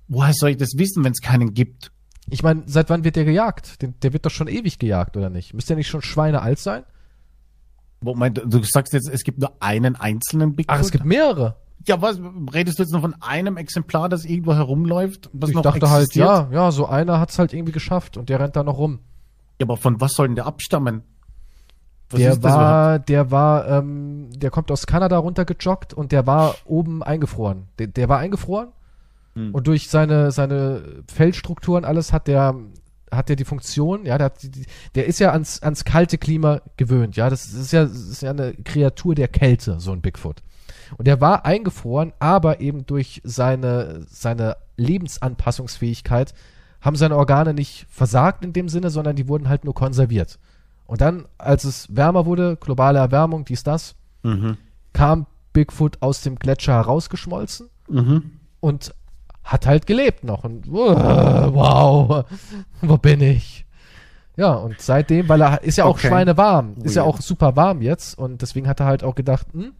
[0.09, 1.93] Woher soll ich das wissen, wenn es keinen gibt?
[2.31, 3.83] Ich meine, seit wann wird der gejagt?
[3.83, 5.53] Den, der wird doch schon ewig gejagt, oder nicht?
[5.53, 6.85] Müsste der nicht schon Schweine alt sein?
[8.01, 10.75] Moment, du sagst jetzt, es gibt nur einen einzelnen Bigfoot?
[10.75, 11.57] Ach, es gibt mehrere.
[11.87, 12.19] Ja, was,
[12.53, 15.29] redest du jetzt noch von einem Exemplar, das irgendwo herumläuft?
[15.33, 16.27] Was ich noch dachte halt, existiert?
[16.27, 19.01] ja, ja, so einer hat's halt irgendwie geschafft und der rennt da noch rum.
[19.59, 21.03] Ja, aber von was soll denn der abstammen?
[22.11, 27.03] Was der war, der war, ähm, der kommt aus Kanada runtergejoggt und der war oben
[27.03, 27.69] eingefroren.
[27.79, 28.69] Der, der war eingefroren
[29.35, 29.55] Hm.
[29.55, 30.83] und durch seine, seine
[31.13, 32.55] Fellstrukturen alles hat der,
[33.11, 34.39] hat der die Funktion, ja, der, hat
[34.95, 38.31] der ist ja ans, ans kalte Klima gewöhnt, ja, das ist ja, das ist ja
[38.31, 40.43] eine Kreatur der Kälte, so ein Bigfoot.
[40.99, 46.35] Und der war eingefroren, aber eben durch seine, seine Lebensanpassungsfähigkeit
[46.81, 50.41] haben seine Organe nicht versagt in dem Sinne, sondern die wurden halt nur konserviert.
[50.91, 53.95] Und dann, als es wärmer wurde, globale Erwärmung, dies, das,
[54.25, 54.57] Mhm.
[54.93, 58.33] kam Bigfoot aus dem Gletscher herausgeschmolzen Mhm.
[58.59, 58.93] und
[59.45, 60.43] hat halt gelebt noch.
[60.43, 60.75] Und uh,
[61.55, 62.25] wow,
[62.81, 63.67] wo bin ich?
[64.37, 66.09] Ja, und seitdem, weil er ist ja auch Okay.
[66.09, 69.71] schweinewarm, ist ja auch super warm jetzt und deswegen hat er halt auch gedacht, hm,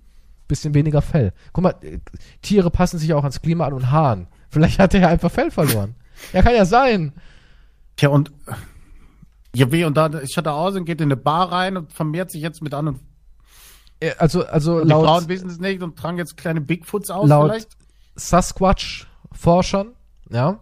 [0.47, 1.33] bisschen weniger Fell.
[1.53, 1.99] Guck mal, äh,
[2.41, 4.29] Tiere passen sich auch ans Klima an und Haaren.
[4.49, 5.97] Vielleicht hat er ja einfach Fell verloren.
[6.33, 7.15] Ja, kann ja sein.
[7.97, 8.31] Tja, und
[9.55, 10.07] ja, wie, und da
[10.47, 13.01] er aus und geht in eine Bar rein und vermehrt sich jetzt mit anderen.
[14.01, 17.11] Äh, Also, also Und die Frauen laut, wissen es nicht und tragen jetzt kleine Bigfoots
[17.11, 17.77] aus Laut- vielleicht.
[18.17, 19.95] Sasquatch-Forschern,
[20.31, 20.59] ja,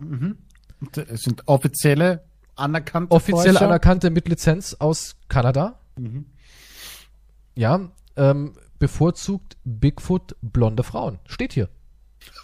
[0.80, 2.24] Und Es sind offizielle,
[2.56, 3.66] anerkannte offiziell Forscher.
[3.66, 5.78] anerkannte mit Lizenz aus Kanada.
[5.96, 6.26] Mhm.
[7.56, 11.18] Ja, ähm, bevorzugt Bigfoot blonde Frauen.
[11.26, 11.68] Steht hier.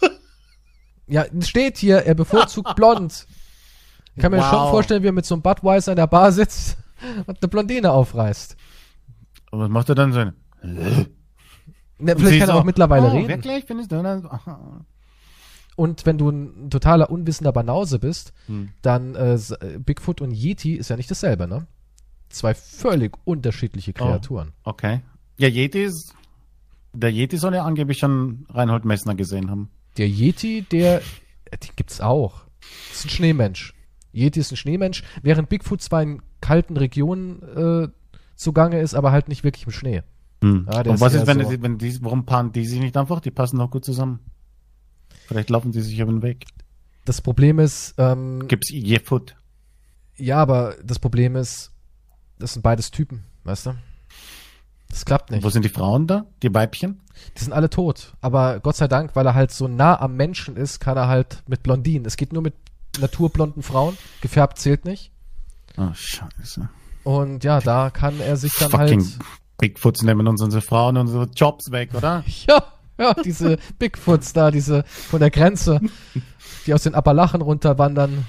[1.07, 3.25] ja, steht hier, er bevorzugt blond.
[4.15, 4.49] Ich kann mir Wow.
[4.49, 6.77] schon vorstellen, wie er mit so einem Budweiser in der Bar sitzt
[7.27, 8.55] und eine Blondine aufreißt.
[9.51, 10.19] Und was macht er dann so?
[10.21, 11.09] Und
[11.99, 13.27] vielleicht kann er so, auch mittlerweile oh, reden.
[13.29, 13.65] Wirklich?
[13.87, 14.85] Dann so, aha.
[15.75, 18.69] Und wenn du ein totaler unwissender Banause bist, Hm.
[18.81, 19.37] dann äh,
[19.79, 21.67] Bigfoot und Yeti ist ja nicht dasselbe, ne?
[22.29, 24.05] Zwei völlig unterschiedliche Oh.
[24.05, 24.53] Kreaturen.
[24.63, 25.01] Okay.
[25.37, 26.13] Ja, Yeti ist,
[26.93, 29.69] der Yeti soll ja angeblich schon Reinhold Messner gesehen haben.
[29.97, 31.01] Der Yeti, der,
[31.51, 32.45] äh, den gibt's auch.
[32.89, 33.73] Das ist ein Schneemensch.
[34.15, 37.87] Yeti ist ein Schneemensch, während Bigfoot zwar in kalten Regionen äh,
[38.35, 40.03] zugange ist, aber halt nicht wirklich im Schnee.
[40.43, 40.67] Hm.
[40.71, 43.19] Ja, Und was ist wenn, so- die, wenn die, warum paaren die sich nicht einfach?
[43.19, 44.19] Die passen doch gut zusammen.
[45.27, 46.45] Vielleicht laufen die sich über den Weg.
[47.05, 49.35] Das Problem ist, ähm, Gibt's Yefoot?
[50.17, 51.71] ja, aber das Problem ist,
[52.39, 53.75] das sind beides Typen, weißt du?
[54.89, 55.43] Das klappt nicht.
[55.43, 56.25] Wo sind die Frauen da?
[56.43, 57.01] Die Weibchen?
[57.37, 58.13] Die sind alle tot.
[58.21, 61.43] Aber Gott sei Dank, weil er halt so nah am Menschen ist, kann er halt
[61.47, 62.05] mit Blondinen.
[62.05, 62.53] Es geht nur mit
[62.99, 63.97] naturblonden Frauen.
[64.21, 65.11] Gefärbt zählt nicht.
[65.77, 66.69] Oh, scheiße.
[67.03, 69.19] Und ja, da kann er sich dann Fucking halt.
[69.57, 72.23] Bigfoots nehmen uns unsere Frauen und unsere Jobs weg, oder?
[72.47, 72.63] Ja,
[72.97, 75.81] ja, diese Bigfoots da, diese von der Grenze,
[76.65, 78.25] die aus den Appalachen runterwandern.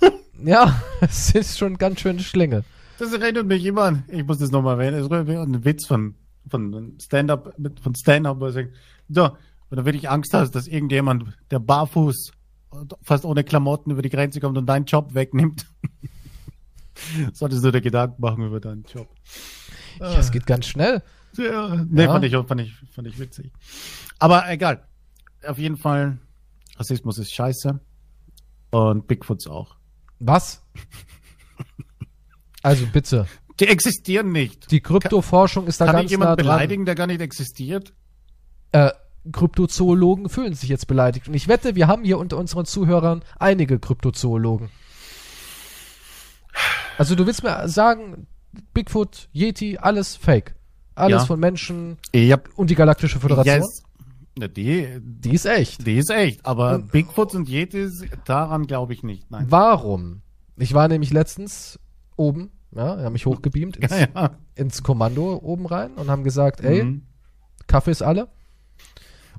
[0.44, 2.64] Ja, es ist schon ganz schön Schlinge.
[2.98, 6.16] Das erinnert mich immer an, ich muss das nochmal erwähnen, es an einen Witz von,
[6.48, 8.70] von Stand-Up, von Stand-Up, wo er sagt,
[9.08, 9.30] so,
[9.70, 12.32] wenn du wirklich Angst hast, dass irgendjemand, der barfuß,
[13.02, 15.66] fast ohne Klamotten über die Grenze kommt und deinen Job wegnimmt,
[17.32, 19.08] solltest du dir Gedanken machen über deinen Job.
[20.00, 21.02] Ja, es geht ganz schnell.
[21.36, 22.12] Ja, nee, Ja.
[22.12, 23.52] fand, ich, fand, ich, fand ich witzig.
[24.18, 24.86] Aber egal.
[25.46, 26.18] Auf jeden Fall,
[26.76, 27.78] Rassismus ist scheiße.
[28.70, 29.76] Und Bigfoots auch.
[30.20, 30.62] Was?
[32.62, 33.26] Also bitte.
[33.60, 34.70] Die existieren nicht.
[34.70, 36.44] Die Kryptoforschung ist da Kann ganz ich jemanden nah dran.
[36.56, 37.92] beleidigen, der gar nicht existiert?
[38.72, 38.90] äh,
[39.32, 41.28] Kryptozoologen fühlen sich jetzt beleidigt.
[41.28, 44.68] Und ich wette, wir haben hier unter unseren Zuhörern einige Kryptozoologen.
[46.98, 48.26] Also du willst mir sagen,
[48.72, 50.54] Bigfoot, Yeti, alles fake.
[50.94, 51.26] Alles Ja.
[51.26, 53.82] von Menschen Ja, und die Galaktische Föderation, yes.
[54.56, 55.86] Die, die ist echt.
[55.86, 56.44] die ist echt.
[56.46, 59.30] Aber Und- Bigfoots und Yetis, daran glaube ich nicht.
[59.30, 59.46] Nein.
[59.48, 60.22] Warum?
[60.56, 61.78] Ich war nämlich letztens
[62.16, 64.30] oben, ja, haben mich hochgebeamt ins, Ja, ja.
[64.54, 67.02] ins Kommando oben rein und haben gesagt, ey, Mhm.
[67.66, 68.28] Kaffee ist alle.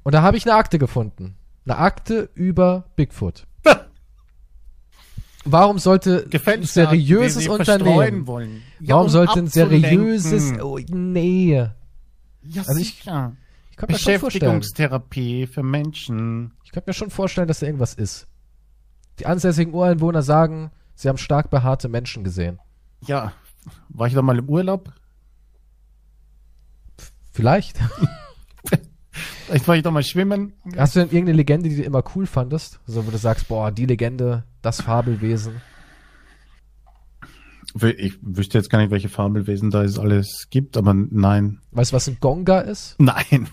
[0.06, 1.36] Und da habe ich eine Akte gefunden.
[1.66, 3.48] Eine Akte über Bigfoot.
[5.46, 8.62] Warum sollte Gefällt ein seriöses Unternehmen, Wollen.
[8.80, 11.56] Ja, warum um sollte ein seriöses, oh, nee.
[12.44, 13.00] Ja, Also ich-.
[13.00, 13.38] Ich kann
[13.90, 16.54] mir schon vorstellen, Beschäftigungstherapie für Menschen.
[16.64, 18.28] ich kann mir schon vorstellen, dass da irgendwas ist.
[19.18, 22.60] Die ansässigen Ureinwohner sagen, sie haben stark behaarte Menschen gesehen.
[23.08, 23.34] Ja,
[23.90, 24.94] war ich da mal im Urlaub?
[27.32, 27.80] Vielleicht.
[29.46, 30.54] Vielleicht war ich da mal schwimmen.
[30.76, 32.80] Hast du denn irgendeine Legende, die du immer cool fandest?
[32.88, 35.62] So, wo du sagst, boah, die Legende, das Fabelwesen.
[37.80, 41.60] Ich wüsste jetzt gar nicht, welche Fabelwesen da es alles gibt, aber nein.
[41.72, 42.96] Weißt du, was ein Gonga ist?
[42.98, 43.48] Nein.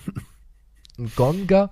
[0.99, 1.71] Ein Gonga,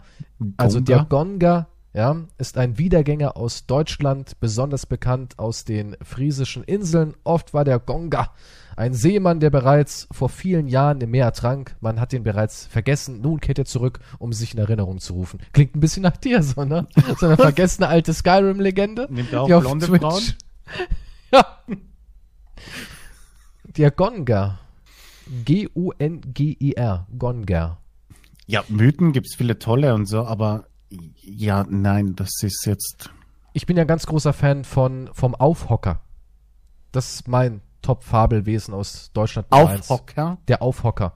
[0.56, 7.14] also der Gonga ja, ist ein Wiedergänger aus Deutschland, besonders bekannt aus den friesischen Inseln.
[7.24, 8.30] Oft war der Gonga
[8.81, 11.77] ein Seemann, der bereits vor vielen Jahren im Meer ertrank.
[11.81, 13.20] Man hat ihn bereits vergessen.
[13.20, 15.39] Nun kehrt er zurück, um sich in Erinnerung zu rufen.
[15.52, 16.89] Klingt ein bisschen nach dir, so, ne?
[17.19, 19.07] So eine vergessene alte Skyrim-Legende.
[19.11, 20.23] Nimmt er auch blonde Twitch- Frauen?
[21.32, 21.44] ja.
[23.77, 24.59] Der Gonga.
[25.44, 27.07] G-O-N-G-I-R.
[27.19, 27.78] Gonga.
[28.47, 30.65] Ja, Mythen gibt's viele tolle und so, aber
[31.20, 33.11] ja, nein, das ist jetzt.
[33.52, 36.01] Ich bin ja ein ganz großer Fan von, vom Aufhocker.
[36.93, 39.47] Das ist mein Top-Fabelwesen aus Deutschland.
[39.51, 40.39] Aufhocker?
[40.48, 41.15] Der Aufhocker.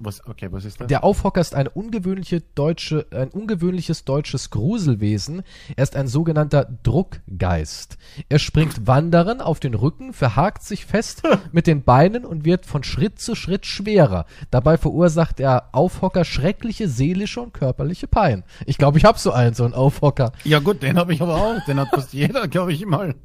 [0.00, 0.86] Was, okay, was ist das?
[0.86, 5.42] Der Aufhocker ist eine ungewöhnliche deutsche, ein ungewöhnliches deutsches Gruselwesen.
[5.74, 7.98] Er ist ein sogenannter Druckgeist.
[8.28, 11.22] Er springt Wanderern auf den Rücken, verhakt sich fest
[11.52, 14.26] mit den Beinen und wird von Schritt zu Schritt schwerer.
[14.52, 18.44] Dabei verursacht der Aufhocker schreckliche seelische und körperliche Pein.
[18.66, 20.30] Ich glaube, ich habe so einen, so einen Aufhocker.
[20.44, 21.64] ja gut, den habe ich aber auch.
[21.66, 23.16] Den hat fast jeder, glaube ich, mal.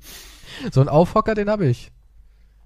[0.71, 1.91] So einen Aufhocker, den habe ich.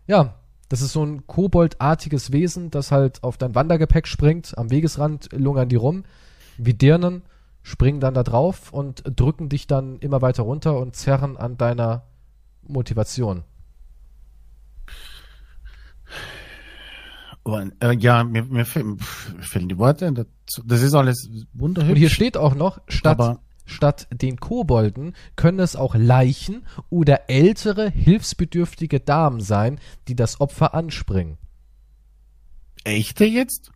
[0.07, 0.35] Ja,
[0.69, 4.57] das ist so ein koboldartiges Wesen, das halt auf dein Wandergepäck springt.
[4.57, 6.03] Am Wegesrand lungern die rum,
[6.57, 7.23] wie Dirnen,
[7.61, 12.03] springen dann da drauf und drücken dich dann immer weiter runter und zerren an deiner
[12.63, 13.43] Motivation.
[17.43, 18.99] Aber, äh, ja, mir, mir, fehlen,
[19.69, 20.63] die Worte dazu.
[20.65, 21.91] Das ist alles wunderhübsch.
[21.91, 27.89] Und hier steht auch noch, statt, statt den Kobolden können es auch Leichen oder ältere,
[27.91, 31.37] hilfsbedürftige Damen sein, die das Opfer anspringen.
[32.83, 33.71] Echte jetzt?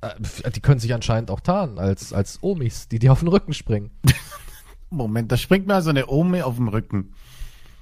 [0.00, 3.52] Äh, Die können sich anscheinend auch tarnen als, als Omis, die dir auf den Rücken
[3.52, 3.90] springen.
[4.90, 7.12] Moment, da springt mir also eine Ome auf dem Rücken.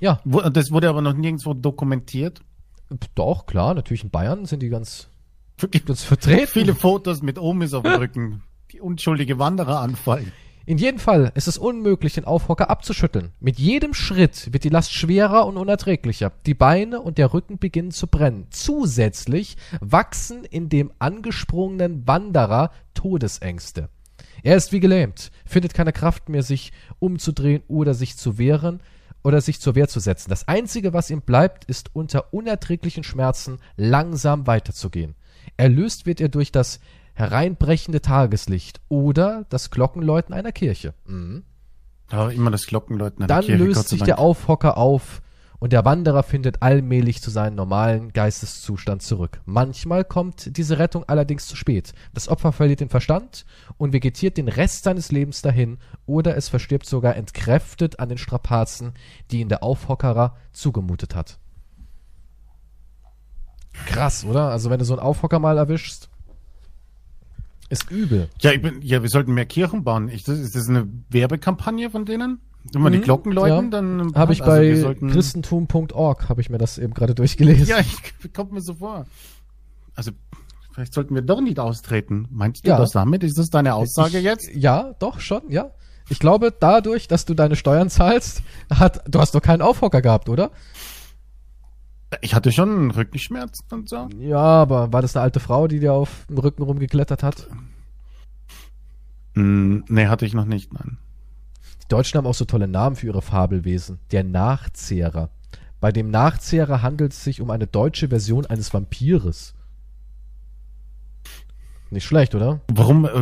[0.00, 2.40] Ja, das wurde aber noch nirgendwo dokumentiert.
[3.14, 5.08] Doch, klar, natürlich in Bayern sind die ganz,
[5.58, 6.46] Wirklich ganz vertreten.
[6.48, 8.42] viele Fotos mit Omis auf dem Rücken,
[8.72, 10.32] die unschuldige Wanderer anfallen.
[10.68, 13.30] In jedem Fall ist es unmöglich, den Aufhocker abzuschütteln.
[13.38, 16.32] Mit jedem Schritt wird die Last schwerer und unerträglicher.
[16.44, 18.48] Die Beine und der Rücken beginnen zu brennen.
[18.50, 23.90] Zusätzlich wachsen in dem angesprungenen Wanderer Todesängste.
[24.42, 28.80] Er ist wie gelähmt, findet keine Kraft mehr, sich umzudrehen oder sich zu wehren
[29.22, 30.30] oder sich zur Wehr zu setzen.
[30.30, 35.14] Das Einzige, was ihm bleibt, ist unter unerträglichen Schmerzen langsam weiterzugehen.
[35.56, 36.80] Erlöst wird er durch das
[37.16, 40.94] hereinbrechende Tageslicht oder das Glockenläuten einer Kirche.
[41.06, 41.44] Mhm.
[42.10, 44.06] Aber immer das Glockenläuten der Dann Kirche, Gott löst sich Dank.
[44.06, 45.22] der Aufhocker auf
[45.58, 49.40] und der Wanderer findet allmählich zu seinem normalen Geisteszustand zurück.
[49.46, 51.94] Manchmal kommt diese Rettung allerdings zu spät.
[52.12, 53.46] Das Opfer verliert den Verstand
[53.78, 58.92] und vegetiert den Rest seines Lebens dahin oder es verstirbt sogar entkräftet an den Strapazen,
[59.30, 61.38] die ihn der Aufhockerer zugemutet hat.
[63.86, 64.50] Krass, oder?
[64.50, 66.10] Also wenn du so einen Aufhocker mal erwischst,
[67.68, 68.28] ist übel.
[68.40, 70.08] Ja, ich bin, ja, wir sollten mehr Kirchen bauen.
[70.08, 72.40] Ich, das, ist das eine Werbekampagne von denen?
[72.72, 73.72] Wenn wir die Glocken läuten, Mhm.
[73.72, 73.78] ja.
[73.80, 77.66] dann Habe ich also bei sollten- christentum.org, habe ich mir das eben gerade durchgelesen.
[77.66, 79.06] Ja, ich, kommt mir so vor.
[79.94, 80.10] Also
[80.74, 82.26] vielleicht sollten wir doch nicht austreten.
[82.30, 82.78] Meinst du Ja.
[82.78, 83.22] das damit?
[83.24, 84.48] Ist das deine Aussage ich, jetzt?
[84.54, 85.70] Ja, doch, schon, ja.
[86.08, 90.28] Ich glaube, dadurch, dass du deine Steuern zahlst, hat, du hast doch keinen Aufhocker gehabt,
[90.28, 90.50] oder?
[92.20, 94.08] Ich hatte schon Rückenschmerzen und so.
[94.18, 97.48] Ja, aber war das eine alte Frau, die dir auf dem Rücken rumgeklettert hat?
[99.34, 100.98] Hm, nee, hatte ich noch nicht, nein.
[101.82, 103.98] Die Deutschen haben auch so tolle Namen für ihre Fabelwesen.
[104.10, 105.30] Der Nachzehrer.
[105.80, 109.54] Bei dem Nachzehrer handelt es sich um eine deutsche Version eines Vampires.
[111.90, 112.60] Nicht schlecht, oder?
[112.72, 113.12] Warum, äh,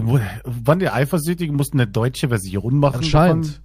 [0.45, 2.97] waren die Eifersüchtigen, mussten eine deutsche Version machen?
[2.97, 3.61] Anscheinend.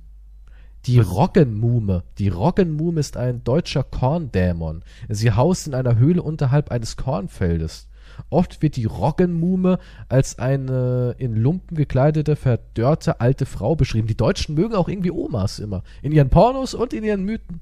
[0.85, 0.99] Die?
[0.99, 2.03] Roggenmuhme.
[2.17, 4.83] Die Roggenmuhme ist ein deutscher Korndämon.
[5.09, 7.89] Sie haust in einer Höhle unterhalb eines Kornfeldes.
[8.29, 14.07] Oft wird die Roggenmuhme als eine in Lumpen gekleidete, verdörrte alte Frau beschrieben.
[14.07, 15.83] Die Deutschen mögen auch irgendwie Omas immer.
[16.01, 17.61] In ihren Pornos und in ihren Mythen.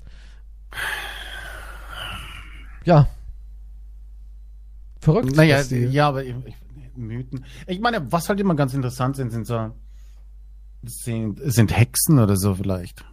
[2.85, 3.07] Ja.
[4.99, 5.35] Verrückt.
[5.35, 6.56] Naja, ja, aber ich, ich,
[6.95, 7.45] Mythen.
[7.68, 9.72] Ich meine, was halt immer ganz interessant sind, sind so,
[10.83, 13.05] sind, sind Hexen oder so vielleicht.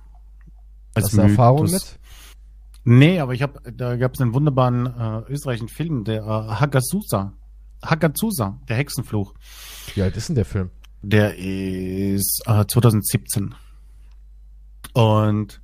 [0.95, 1.99] Als Hast du Erfahrung mit?
[2.85, 7.33] Nee, aber ich habe, da gab es einen wunderbaren äh, österreichischen Film, der äh, Hagazusa.
[7.83, 9.35] Hagazusa, der Hexenfluch.
[9.95, 10.71] Wie alt ist denn der Film?
[11.03, 13.55] Der ist äh, 2017.
[14.93, 15.61] Und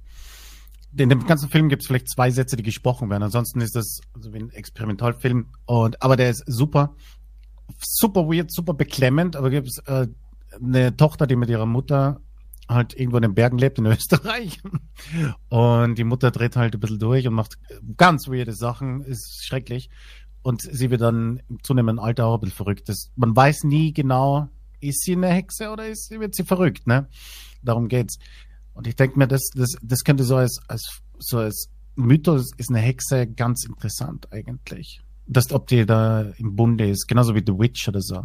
[0.97, 3.23] in dem ganzen Film gibt es vielleicht zwei Sätze, die gesprochen werden.
[3.23, 5.47] Ansonsten ist das so wie ein Experimentalfilm.
[5.67, 6.97] Und aber der ist super,
[7.79, 9.37] super weird, super beklemmend.
[9.37, 10.09] Aber gibt es äh,
[10.55, 12.21] eine Tochter, die mit ihrer Mutter
[12.69, 14.61] halt irgendwo in den Bergen lebt in Österreich.
[15.49, 17.59] Und die Mutter dreht halt ein bisschen durch und macht
[17.97, 19.91] ganz weirde Sachen, ist schrecklich.
[20.43, 22.89] Und sie wird dann im zunehmenden Alter auch ein bisschen verrückt.
[22.89, 24.49] Das, man weiß nie genau,
[24.81, 27.09] ist sie eine Hexe oder ist wird sie verrückt, ne?
[27.63, 28.19] Darum geht's.
[28.73, 32.71] Und ich denke mir, das, das, das könnte so als, als, so als Mythos ist
[32.71, 35.03] eine Hexe ganz interessant eigentlich.
[35.27, 38.23] Dass, ob die da im Bunde ist, genauso wie The Witch oder so.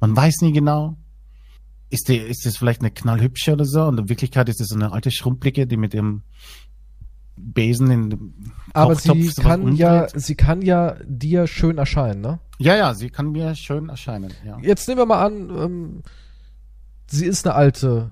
[0.00, 0.96] Man weiß nie genau.
[1.92, 3.82] Ist die, ist das vielleicht eine knallhübsche oder so?
[3.84, 6.22] Und in Wirklichkeit ist das so eine alte Schrumplige, die mit ihrem
[7.36, 8.34] Besen in dem
[8.72, 12.38] Aber sie kann ja, sie kann ja dir schön erscheinen, ne?
[12.58, 14.58] Ja, ja, sie kann mir schön erscheinen, ja.
[14.62, 16.02] Jetzt nehmen wir mal an, ähm,
[17.08, 18.10] sie ist eine alte,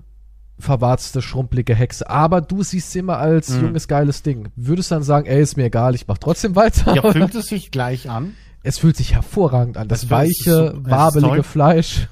[0.59, 3.61] verwarzte, schrumpelige Hexe, aber du siehst sie immer als Mhm.
[3.67, 4.49] junges, geiles Ding.
[4.55, 6.93] Würdest du dann sagen, ey, ist mir egal, ich mach trotzdem weiter?
[6.95, 8.33] Ja, fühlt es sich gleich an.
[8.63, 9.87] es fühlt sich hervorragend an.
[9.87, 11.41] Das ist weiche, wabelige.
[11.43, 12.07] Fleisch.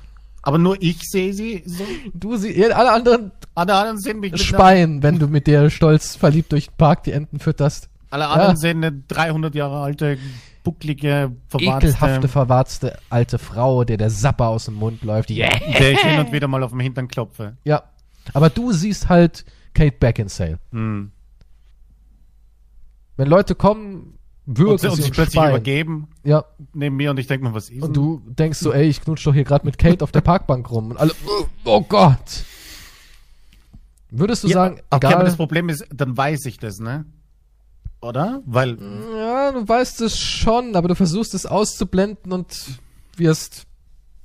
[0.50, 1.84] Aber nur ich sehe sie so.
[2.14, 6.16] Du sie, ja, alle anderen Alle anderen sehen mich speien, wenn du mit der stolz
[6.16, 7.90] verliebt durch den Park die Enten fütterst.
[8.10, 8.56] alle anderen Ja.
[8.58, 10.18] sehen eine 300 Jahre alte,
[10.64, 15.30] bucklige, verwarzte, Ekelhafte, verwarzte alte Frau, der der Sapper aus dem Mund läuft.
[15.30, 15.50] Yeah.
[15.80, 17.58] der ich hin und wieder mal auf dem Hintern klopfe.
[17.64, 17.84] Ja.
[18.34, 20.60] Aber du siehst halt Kate Beckinsale.
[20.72, 21.12] Hm.
[23.18, 24.19] Wenn Leute kommen,
[24.58, 25.52] würgen Und, und sich plötzlich speien.
[25.52, 26.44] übergeben Ja.
[26.74, 29.26] neben mir und ich denke mir, was ist Und du denkst so, ey, ich knutsch
[29.28, 30.92] doch hier gerade mit Kate auf der Parkbank rum.
[30.92, 32.44] Und alle, oh, oh Gott.
[34.10, 37.06] Würdest du Ja, sagen, okay, aber egal, das Problem ist, dann weiß ich das, ne?
[38.02, 38.42] Oder?
[38.46, 38.78] Weil,
[39.16, 42.80] ja, du weißt es schon, aber du versuchst es auszublenden und
[43.18, 43.66] wirst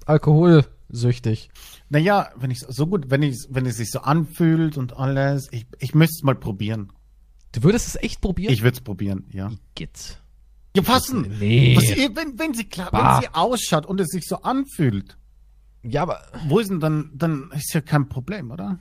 [0.07, 1.51] alkoholsüchtig.
[1.91, 5.67] naja, wenn ich so gut, wenn ich, wenn es sich so anfühlt und alles, ich,
[5.81, 6.93] ich müsste es mal probieren.
[7.55, 8.53] Du würdest es echt probieren?
[8.53, 9.51] Ich würde es probieren, ja.
[9.75, 10.21] Git.
[10.77, 11.33] Ja, passen.
[11.39, 11.77] Nee.
[11.77, 11.85] Was,
[12.17, 13.15] wenn, wenn sie klar, Bah.
[13.17, 15.17] wenn sie ausschaut und es sich so anfühlt,
[15.83, 18.79] Ja, aber wo ist denn dann, dann ist ja kein Problem, oder?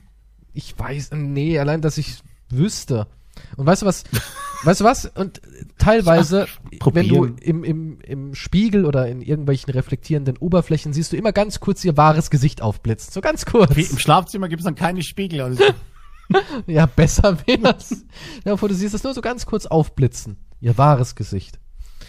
[0.56, 3.08] ich weiß, nee, allein, dass ich wüsste.
[3.56, 4.04] Und weißt du was?
[4.64, 5.06] weißt du was?
[5.06, 5.40] Und
[5.78, 6.46] teilweise,
[6.92, 11.58] wenn du im, im, im Spiegel oder in irgendwelchen reflektierenden Oberflächen siehst du immer ganz
[11.58, 13.12] kurz ihr wahres Gesicht aufblitzen.
[13.12, 13.74] So ganz kurz.
[13.74, 15.40] Wie im Schlafzimmer gibt es dann keine Spiegel.
[15.40, 15.62] Also,
[16.66, 18.04] Ja, besser wär's.
[18.44, 20.38] ja, du siehst das nur so ganz kurz aufblitzen.
[20.60, 21.58] Ihr wahres Gesicht.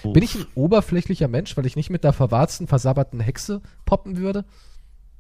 [0.04, 4.46] Bin ich ein oberflächlicher Mensch, weil ich nicht mit der verwarzten, versabberten Hexe poppen würde?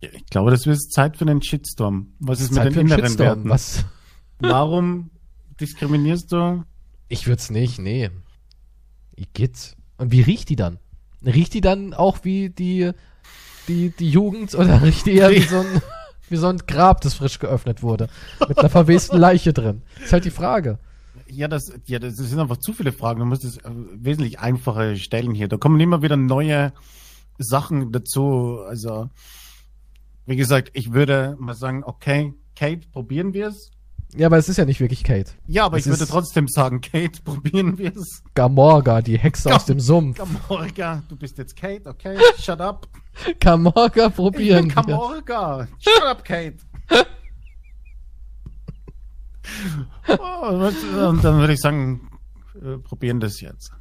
[0.02, 2.14] ich glaube, das ist Zeit für einen Shitstorm.
[2.20, 3.28] Was ist Zeit mit den inneren Shitstorm.
[3.28, 3.50] Werten?
[3.50, 3.86] Was?
[4.40, 5.10] Warum
[5.60, 6.64] diskriminierst du?
[7.08, 8.10] Ich würd's nicht, nee.
[9.16, 9.76] Igitt.
[9.98, 10.80] Und wie riecht die dann?
[11.24, 12.92] Riecht die dann auch wie die,
[13.68, 15.82] die, die Jugend oder riecht die eher wie so ein,
[16.30, 18.08] wie so ein Grab, das frisch geöffnet wurde?
[18.48, 19.82] Mit einer verwesten Leiche drin.
[20.04, 20.80] Ist halt die Frage.
[21.28, 23.20] Ja, das, ja, das sind einfach zu viele Fragen.
[23.20, 25.48] Du musst es äh, wesentlich einfacher stellen hier.
[25.48, 26.74] Da kommen immer wieder neue
[27.38, 28.60] Sachen dazu.
[28.68, 29.10] Also,
[30.26, 33.72] wie gesagt, ich würde mal sagen, okay, Kate, probieren wir es.
[34.18, 35.32] Ja, aber es ist ja nicht wirklich Kate.
[35.48, 38.24] Ja, aber Es ich würde trotzdem sagen, Kate, probieren wir es.
[38.34, 40.18] Gamorga, die Hexe aus dem Sumpf.
[40.18, 42.18] Kamorga, du bist jetzt Kate, okay?
[42.40, 42.88] Shut up.
[43.40, 44.68] Gamorga Ich probieren.
[44.68, 44.84] bin wir.
[44.84, 45.68] Kamorga.
[45.80, 46.56] Shut up, Kate.
[50.08, 50.64] Oh, und
[50.94, 52.10] und dann würde ich sagen,
[52.56, 53.72] äh, probieren das jetzt.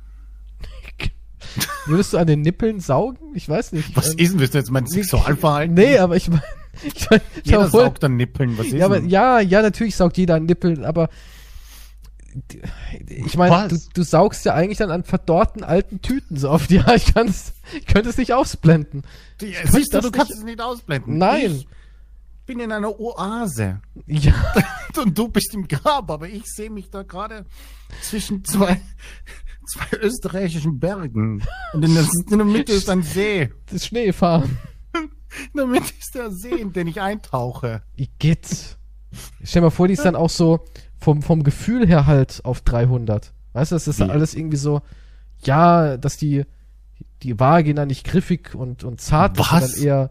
[1.86, 3.34] Würdest du an den Nippeln saugen?
[3.34, 3.94] Ich weiß nicht.
[3.96, 4.70] Was Ähm, ist denn das jetzt?
[4.70, 5.74] Mein Sexualverhalten?
[5.74, 6.42] Nee, aber ich meine,
[6.82, 8.56] ich mein, Jeder voll- saugt an Nippeln.
[8.58, 11.08] Was ist Ja, aber ja, ja, natürlich saugt jeder an Nippeln, aber
[13.06, 16.70] ich meine, du, du saugst ja eigentlich dann an verdorrten alten Tüten so oft.
[16.74, 19.02] Ja, ich kann es, ich könnte es nicht ausblenden.
[19.40, 21.18] Die- Ich Siehst du, du kannst nicht- es nicht ausblenden.
[21.18, 21.52] Nein.
[21.52, 21.66] Ich
[22.46, 23.80] bin in einer Oase.
[24.06, 24.34] Ja,
[25.02, 27.46] Und du bist im Grab, aber ich sehe mich da gerade
[28.02, 28.80] zwischen zwei,
[29.72, 31.42] zwei österreichischen Bergen.
[31.72, 33.50] Und in der, in der Mitte ist ein See.
[33.70, 34.58] das Schneefahren.
[35.54, 37.82] In Mitte ist der See, in den ich eintauche.
[37.96, 38.76] Igitt.
[39.42, 40.64] Stell dir mal vor, die ist dann auch so
[40.98, 43.32] vom, vom Gefühl her halt auf 300.
[43.52, 44.82] Weißt du, das ist dann alles irgendwie so,
[45.44, 46.44] ja, dass die,
[47.22, 49.72] die Vagina nicht griffig und, und zart ist, Was?
[49.72, 50.10] sondern eher,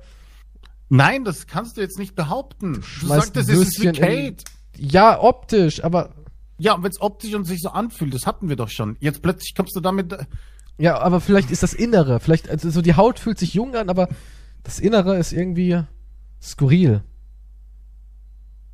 [0.89, 2.83] Nein, das kannst du jetzt nicht behaupten.
[3.01, 4.43] Du, sagst, das ist wie Kate.
[4.77, 6.11] ja, optisch, aber
[6.59, 8.95] Ja, wenn es optisch und sich so anfühlt, das hatten wir doch schon.
[8.99, 10.13] Jetzt plötzlich kommst du damit.
[10.13, 10.25] äh,
[10.77, 12.19] Ja, aber vielleicht ist das Innere.
[12.19, 14.07] Vielleicht, also so die Haut fühlt sich jung an, aber
[14.63, 15.81] das Innere ist irgendwie
[16.41, 17.01] skurril.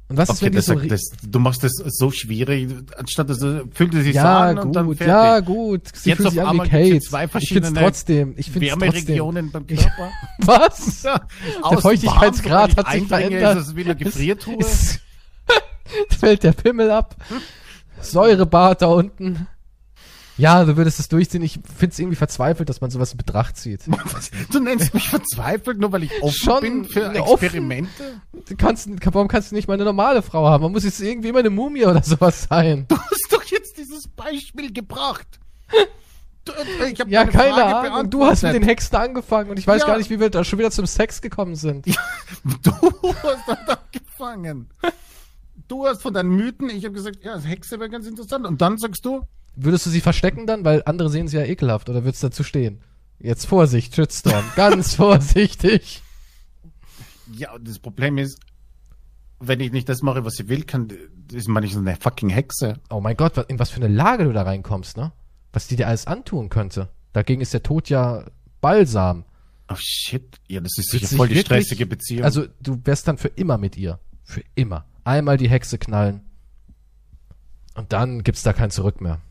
[0.08, 0.76] Und was ist, Okay, wenn die das, so.
[0.76, 1.02] das,
[1.32, 2.68] du machst das so schwierig,
[2.98, 5.14] anstatt dass du fühlt es sich so ja, an und dann gut, fertig.
[5.14, 5.82] ja, gut.
[5.94, 7.00] Sie Jetzt auf sich an wie einmal Kate.
[7.02, 8.34] zwei ich find's verschiedene trotzdem.
[8.36, 8.82] Ich find's trotzdem.
[8.82, 10.10] Wärmeregionen beim Körper.
[10.40, 11.04] Was?
[11.04, 11.22] Ja,
[11.70, 13.58] Der Feuchtigkeitsgrad hat sich verändert.
[13.60, 14.58] Ist es wie eine Gefriertruhe.
[14.62, 15.00] Es,
[16.10, 17.16] es fällt der Pimmel ab.
[18.02, 19.46] Säurebad da unten.
[20.40, 21.42] Ja, du würdest es durchziehen.
[21.44, 23.82] Ich find's irgendwie verzweifelt, dass man sowas in Betracht zieht.
[24.52, 27.44] Du nennst mich verzweifelt, nur weil ich offen Schon bin für offen?
[27.46, 28.22] Experimente?
[28.48, 30.64] Du kannst, warum kannst du nicht mal eine normale Frau haben?
[30.64, 32.86] Man muss jetzt irgendwie immer eine Mumie oder sowas sein.
[32.88, 35.28] Du hast doch jetzt dieses Beispiel gebracht.
[36.46, 38.10] Du, äh, ich hab Ja, keine Frage Ahnung.
[38.10, 38.70] Du hast mit den beantwortet.
[38.70, 39.88] Hexen angefangen und ich weiß Ja.
[39.88, 41.86] gar nicht, wie wir da schon wieder zum Sex gekommen sind.
[42.64, 44.70] Du hast damit angefangen.
[45.68, 48.46] du hast von deinen Mythen, ich habe gesagt, ja, Hexe wäre ganz interessant.
[48.48, 49.22] Und dann sagst du,
[49.62, 50.64] Würdest du sie verstecken dann?
[50.66, 51.90] Weil andere sehen sie ja ekelhaft.
[51.90, 52.82] Oder würdest du dazu stehen?
[53.20, 54.44] Jetzt Vorsicht, Shitstorm.
[54.56, 56.02] Ganz vorsichtig.
[57.34, 58.40] ja, das Problem ist,
[59.40, 60.88] wenn ich nicht das mache, was sie will, kann,
[61.34, 62.76] ist man nicht so eine fucking Hexe.
[62.90, 65.12] Oh mein Gott, in was für eine Lage du da reinkommst, ne?
[65.54, 66.90] Was die dir alles antun könnte.
[67.14, 68.26] Dagegen ist der Tod ja
[68.62, 69.26] Balsam.
[69.70, 70.40] Oh shit.
[70.48, 72.24] Ja, das ist sicher sich voll die wirklich- stressige Beziehung.
[72.24, 74.00] Also du wärst dann für immer mit ihr.
[74.24, 74.86] Für immer.
[75.04, 76.22] Einmal die Hexe knallen.
[77.76, 79.22] Und dann gibt's da kein Zurück mehr.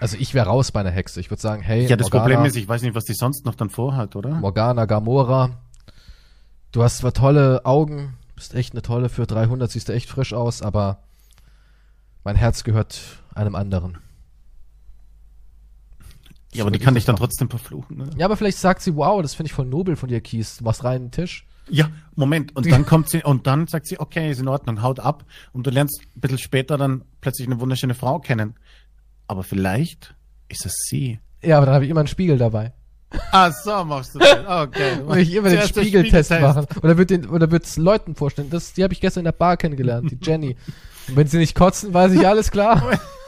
[0.00, 1.20] Also ich wäre raus bei einer Hexe.
[1.20, 3.44] Ich würde sagen, hey, ja, das Morgana, Problem ist, ich weiß nicht, was die sonst
[3.44, 4.30] noch dann vorhat, oder?
[4.30, 5.58] Morgana Gamora,
[6.72, 10.32] du hast zwar tolle Augen, bist echt eine tolle, für 300 siehst du echt frisch
[10.34, 10.98] aus, aber
[12.24, 13.00] mein Herz gehört
[13.34, 13.98] einem anderen.
[16.52, 17.96] Ja, aber die kann dich dann trotzdem verfluchen.
[17.96, 18.10] Ne?
[18.16, 20.58] Ja, aber vielleicht sagt sie, wow, das finde ich voll nobel von dir, Kies.
[20.58, 21.46] Du machst reinen Tisch.
[21.68, 22.54] Ja, Moment.
[22.54, 25.24] Und dann kommt sie, und dann sagt sie, okay, ist in Ordnung, haut ab.
[25.52, 28.54] Und du lernst ein bisschen später dann plötzlich eine wunderschöne Frau kennen.
[29.26, 30.14] Aber vielleicht
[30.48, 31.20] ist es sie.
[31.42, 32.72] Ja, aber dann habe ich immer einen Spiegel dabei.
[33.30, 34.38] Ah, so machst du das.
[34.48, 34.98] Okay.
[35.06, 36.40] Will ich immer den Spiegeltest Spiegeltest.
[36.40, 36.66] machen.
[36.82, 38.48] Oder wird den, oder wird's Leuten vorstellen.
[38.50, 40.56] Das, die habe ich gestern in der Bar kennengelernt, die Jenny.
[41.08, 42.82] Und wenn sie nicht kotzen, weiß ich alles klar.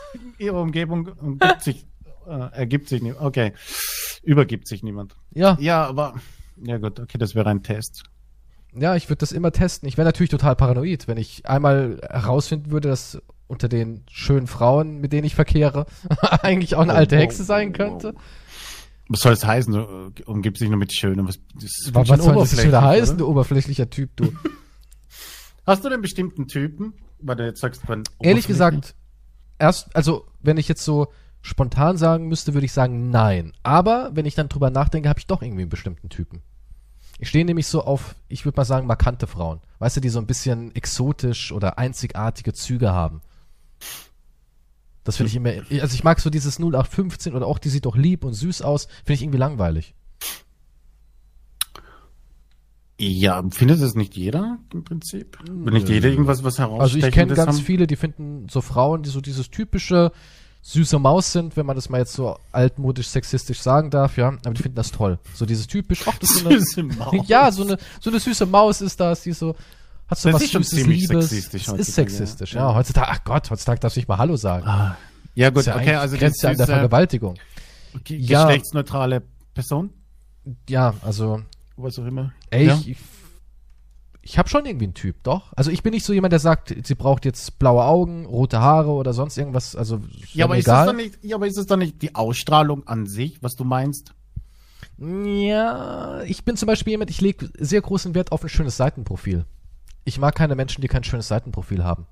[0.38, 1.86] Ihre Umgebung umgibt sich,
[2.26, 3.20] äh, ergibt sich nicht.
[3.20, 3.52] Okay.
[4.22, 5.16] Übergibt sich niemand.
[5.32, 6.14] Ja, Ja, aber,
[6.62, 8.04] ja gut, okay, das wäre ein Test.
[8.74, 9.86] ja, ich würde das immer testen.
[9.88, 15.00] Ich wäre natürlich total paranoid, wenn ich einmal herausfinden würde, dass unter den schönen Frauen,
[15.00, 15.86] mit denen ich verkehre,
[16.42, 18.14] eigentlich auch eine alte Hexe sein könnte.
[19.08, 19.72] Was soll das heißen?
[19.72, 21.28] Du äh, umgibst dich nur mit Schönem.
[21.28, 21.38] Was,
[21.92, 23.24] Was, was soll das wieder heißen, oder?
[23.24, 24.32] du oberflächlicher Typ, du?
[25.66, 26.94] Hast du den bestimmten Typen?
[27.20, 28.94] Weil du jetzt sagst, von Ehrlich gesagt,
[29.58, 31.08] erst, also wenn ich jetzt so
[31.40, 33.52] spontan sagen müsste, würde ich sagen nein.
[33.62, 36.42] Aber wenn ich dann drüber nachdenke, habe ich doch irgendwie einen bestimmten Typen.
[37.18, 39.60] Ich stehe nämlich so auf, ich würde mal sagen, markante Frauen.
[39.78, 43.20] Weißt du, die so ein bisschen exotisch oder einzigartige Züge haben.
[45.05, 45.51] Das finde ich immer,
[45.82, 48.86] also ich mag so dieses 0815 oder auch die sieht doch lieb und süß aus,
[49.05, 49.94] finde ich irgendwie langweilig.
[52.98, 55.39] Ja, findet es nicht jeder im Prinzip?
[55.47, 57.64] Wenn nicht jeder irgendwas was Also ich kenne ganz haben?
[57.64, 60.12] viele, die finden so Frauen, die so dieses typische
[60.62, 64.55] süße Maus sind, wenn man das mal jetzt so altmodisch sexistisch sagen darf, ja, aber
[64.55, 65.18] die finden das toll.
[65.35, 67.28] So dieses typisch, ach, das ist so eine, Süße Maus.
[67.28, 69.56] ja, so eine, so eine süße Maus ist das, die so,
[70.09, 71.28] hat so Das was ist schon Süßes, ziemlich Liebes.
[71.31, 72.68] sexistisch Das ist sexistisch, ja.
[72.70, 72.74] ja.
[72.74, 74.66] Heutzutage, ach Gott, heutzutage darfst du nicht mal Hallo sagen.
[74.66, 74.97] Ah.
[75.35, 77.35] Ja gut, ja okay, also grenzt ja an der süße, Vergewaltigung.
[78.05, 78.44] ge- Ja.
[78.44, 79.22] geschlechtsneutrale
[79.55, 79.90] Person,
[80.68, 81.43] Ja, also,
[81.76, 82.32] was auch immer.
[82.51, 82.74] ey, ja?
[82.76, 82.97] ich, ich,
[84.22, 85.52] ich habe schon irgendwie einen Typ, doch.
[85.56, 88.90] Also ich bin nicht so jemand, der sagt, sie braucht jetzt blaue Augen, rote Haare
[88.90, 90.01] oder sonst irgendwas, also
[90.32, 90.94] Ja, aber mir ist, das egal.
[90.97, 94.12] nicht, ja, aber ist es dann nicht die Ausstrahlung an sich, was du meinst?
[94.98, 99.44] Ja, ich bin zum Beispiel jemand, ich lege sehr großen Wert auf ein schönes Seitenprofil.
[100.05, 102.06] Ich mag keine Menschen, die kein schönes Seitenprofil haben.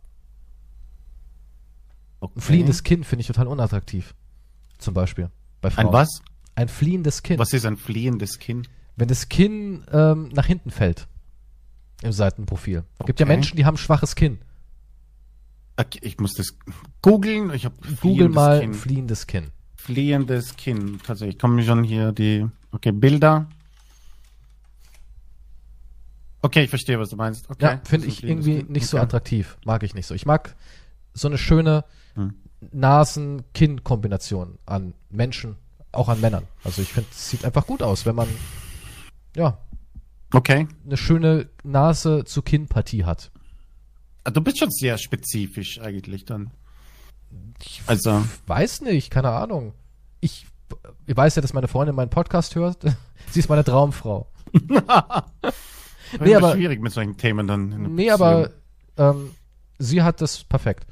[2.21, 2.33] Okay.
[2.37, 4.15] Ein fliehendes Kinn finde ich total unattraktiv.
[4.79, 5.31] Zum Beispiel.
[5.61, 5.89] Bei Frauen.
[5.89, 6.23] Ein was?
[6.55, 7.39] Ein fliehendes Kinn.
[7.39, 8.67] Was ist ein fliehendes Kinn?
[8.97, 11.09] Wenn das Kinn ähm, nach hinten fällt.
[12.03, 12.85] Im Seitenprofil.
[13.07, 13.35] Gibt ja Okay.
[13.35, 14.39] Menschen, die haben schwaches Kinn.
[15.77, 16.49] Okay, Ich muss das
[17.01, 17.53] googeln.
[17.55, 18.75] Ich habe Google mal Kinn.
[18.75, 19.51] fliehendes Kinn.
[19.77, 21.01] Fliehendes Kinn.
[21.05, 23.49] Tatsächlich kommen schon hier die okay Bilder.
[26.43, 27.49] Okay, ich verstehe, was du meinst.
[27.49, 29.05] Okay, Ja, finde ich irgendwie nicht so Okay.
[29.05, 29.57] attraktiv.
[29.65, 30.15] Mag ich nicht so.
[30.15, 30.55] Ich mag
[31.15, 32.35] so eine schöne Hm.
[32.73, 35.57] Nasen-Kinn-Kombination an Menschen,
[35.93, 36.47] auch an Männern.
[36.65, 38.29] Also ich finde, es sieht einfach gut aus, wenn man
[39.37, 39.59] ja
[40.33, 40.67] Okay.
[40.85, 43.31] eine schöne Nase zu Kinnpartie hat.
[44.25, 46.51] Ah, Du bist schon sehr spezifisch eigentlich dann.
[47.87, 49.75] Also, Weiß nicht, keine Ahnung.
[50.21, 50.47] Ich,
[51.07, 52.85] ich weiß ja, dass meine Freundin meinen Podcast hört.
[53.31, 54.31] Sie ist meine Traumfrau.
[56.21, 57.95] nee, aber- schwierig mit solchen Themen dann.
[57.95, 58.51] Nee, aber
[58.97, 59.31] ähm,
[59.79, 60.87] sie hat das perfekt.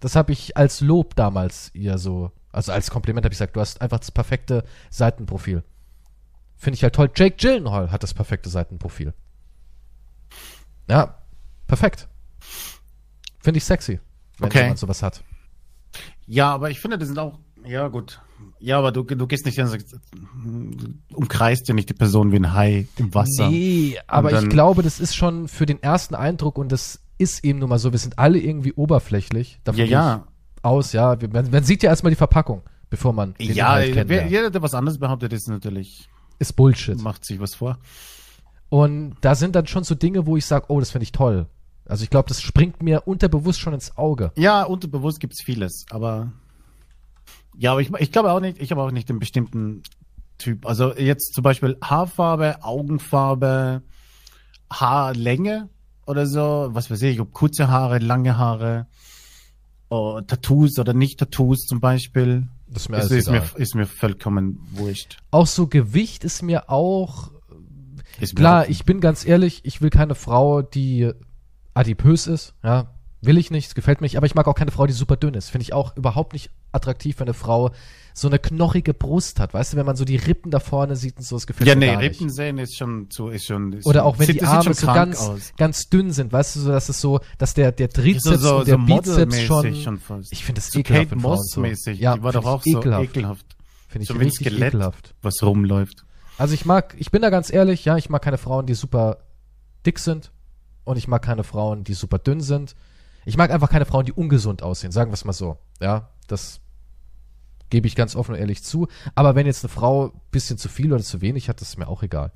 [0.00, 3.60] Das habe ich als Lob damals ihr so, also als Kompliment habe ich gesagt, du
[3.60, 5.62] hast einfach das perfekte Seitenprofil.
[6.56, 7.10] Finde ich halt toll.
[7.14, 9.12] Jake Gyllenhaal hat das perfekte Seitenprofil.
[10.88, 11.18] Ja,
[11.66, 12.08] perfekt.
[13.40, 14.00] Finde ich sexy,
[14.38, 14.60] wenn Okay.
[14.62, 15.22] jemand sowas hat.
[16.26, 17.38] Ja, aber ich finde, das sind auch.
[17.64, 18.20] Ja, gut.
[18.58, 22.32] Ja, aber du, du gehst nicht hin und sagst, du umkreist ja nicht die Person
[22.32, 23.50] wie ein Hai im Wasser.
[23.50, 27.58] Nee, aber ich glaube, das ist schon für den ersten Eindruck und das ist eben
[27.60, 29.60] nun mal so, wir sind alle irgendwie oberflächlich.
[29.64, 30.26] Davon Ja, ja.
[30.62, 31.16] aus, ja.
[31.32, 34.30] Man, man sieht ja erstmal die Verpackung, bevor man den Ja, Inhalt wer, kennenlernt.
[34.30, 36.08] jeder, der was anderes behauptet, ist natürlich,
[36.38, 37.00] Ist Bullshit.
[37.00, 37.78] macht sich was vor.
[38.68, 41.46] Und da sind dann schon so Dinge, wo ich sage, oh, das finde ich toll.
[41.86, 44.32] Also ich glaube, das springt mir unterbewusst schon ins Auge.
[44.36, 46.32] Ja, unterbewusst gibt's vieles, aber
[47.58, 49.82] ja, aber ich, ich glaube auch nicht, ich habe auch nicht den bestimmten
[50.38, 50.66] Typ.
[50.66, 53.82] Also jetzt zum Beispiel Haarfarbe, Augenfarbe,
[54.70, 55.68] Haarlänge
[56.06, 58.86] oder so, was weiß ich, ob kurze Haare, lange Haare,
[59.88, 62.48] oh, Tattoos oder nicht Tattoos zum Beispiel.
[62.66, 65.18] Das ist mir Ist, ist, mir, ist mir vollkommen wurscht.
[65.30, 67.30] Auch so Gewicht ist mir auch
[68.20, 71.12] Ist mir Klar, ich bin ganz ehrlich, ich will keine Frau, die
[71.74, 72.93] adipös ist, ja.
[73.26, 75.16] Will ich nicht, es gefällt mir nicht, aber ich mag auch keine Frau, die super
[75.16, 75.50] dünn ist.
[75.50, 77.70] Finde ich auch überhaupt nicht attraktiv, wenn eine Frau
[78.12, 79.54] so eine knochige Brust hat.
[79.54, 81.74] Weißt du, wenn man so die Rippen da vorne sieht und so, das gefällt Ja,
[81.74, 82.36] mir nee, gar Rippen nicht.
[82.36, 83.72] sehen ist schon zu, ist schon.
[83.72, 85.52] Ist Oder schon, auch wenn sieht, die Arme schon so ganz, aus.
[85.56, 88.56] ganz dünn sind, weißt du, so, dass es so, dass der, der Trizeps So, so,
[88.58, 91.10] und der so Bizeps schon, schon ich finde das so ekelhaft.
[91.10, 91.98] Kate Moss so- mäßig.
[91.98, 93.04] Ja, die war doch auch ich so ekelhaft.
[93.04, 93.46] ekelhaft.
[93.88, 94.68] Finde ich ein richtig Skelett.
[94.74, 95.14] ekelhaft.
[95.22, 96.04] Was rumläuft.
[96.38, 99.18] Also ich mag, ich bin da ganz ehrlich, ja, ich mag keine Frauen, die super
[99.86, 100.30] dick sind
[100.84, 102.74] und ich mag keine Frauen, die super dünn sind.
[103.24, 105.58] Ich mag einfach keine Frauen, die ungesund aussehen, sagen wir es mal so.
[105.80, 106.60] Ja, das
[107.70, 108.86] gebe ich ganz offen und ehrlich zu.
[109.14, 111.78] Aber wenn jetzt eine Frau ein bisschen zu viel oder zu wenig hat, das ist
[111.78, 112.30] mir auch egal.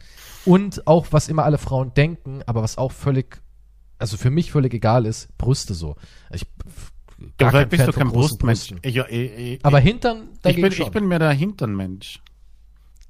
[0.44, 3.40] Und auch, was immer alle Frauen denken, aber was auch völlig,
[3.98, 5.97] also für mich völlig egal ist, Brüste so.
[6.32, 6.47] Ich
[7.20, 8.74] Ja, gar vielleicht bist Fan du kein Brustmensch.
[8.82, 10.86] Ich, ja, ich, ich, Aber Hintern, ich, dagegen bin, schon.
[10.86, 12.23] ich bin mehr der Hinternmensch.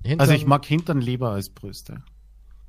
[0.02, 2.02] Hintern, Also ich mag Hintern lieber als Brüste.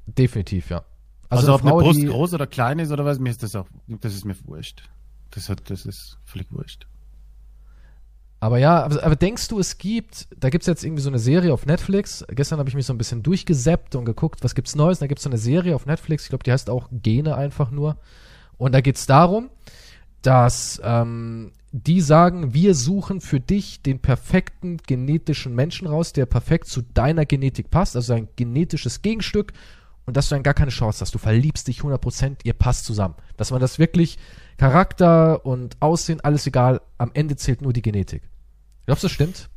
[0.06, 0.84] definitiv, ja.
[1.32, 3.44] Also, eine ob eine Frau, Brust die- groß oder klein ist oder was, mir ist
[3.44, 4.84] das auch, das ist mir wurscht.
[5.32, 6.88] Das hat, das ist völlig wurscht.
[8.42, 11.54] Aber ja, aber, aber denkst du, es gibt, da gibt's jetzt irgendwie so eine Serie
[11.54, 12.26] auf Netflix.
[12.30, 15.00] Gestern habe ich mich so ein bisschen durchgeseppt und geguckt, was gibt's Neues.
[15.00, 17.98] Da gibt's so eine Serie auf Netflix, ich glaube, die heißt auch Gene einfach nur.
[18.58, 19.50] Und da geht's darum,
[20.22, 26.68] dass ähm, die sagen, wir suchen für dich den perfekten genetischen Menschen raus, der perfekt
[26.68, 29.54] zu deiner Genetik passt, also ein genetisches Gegenstück
[30.10, 31.14] und dass du dann gar keine Chance hast.
[31.14, 33.14] Du verliebst dich 100%, ihr passt zusammen.
[33.38, 34.18] Dass man das wirklich,
[34.58, 38.24] Charakter und Aussehen, alles egal, am Ende zählt nur die Genetik.
[38.88, 39.50] Glaubst du, das stimmt?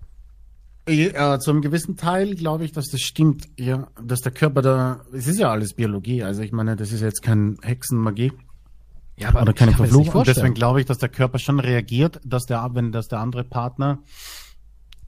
[0.86, 5.00] Ja, zu einem gewissen Teil glaube ich, dass das stimmt, ja, dass der Körper da,
[5.14, 8.32] es ist ja alles Biologie, also ich meine, das ist jetzt kein Hexenmagie
[9.16, 10.20] Ja, aber oder keine Verfluchung.
[10.20, 13.42] Und deswegen glaube ich, dass der Körper schon reagiert, dass der, wenn dass der andere
[13.42, 14.00] Partner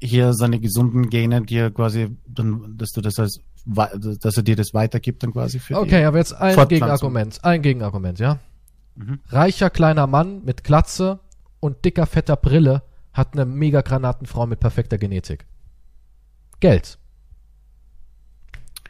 [0.01, 4.75] hier seine gesunden Gene dir quasi, dann, dass du das als, dass er dir das
[4.75, 6.69] weitergibt dann quasi für Okay, aber jetzt ein.
[6.69, 7.43] Gegenargument.
[7.45, 8.39] Ein Gegenargument, ja?
[8.95, 9.21] Mhm.
[9.29, 11.21] Reicher kleiner Mann mit Glatze
[11.61, 12.83] und dicker fetter Brille
[13.13, 15.47] hat eine mega Granatenfrau mit perfekter Genetik.
[16.61, 16.99] Geld.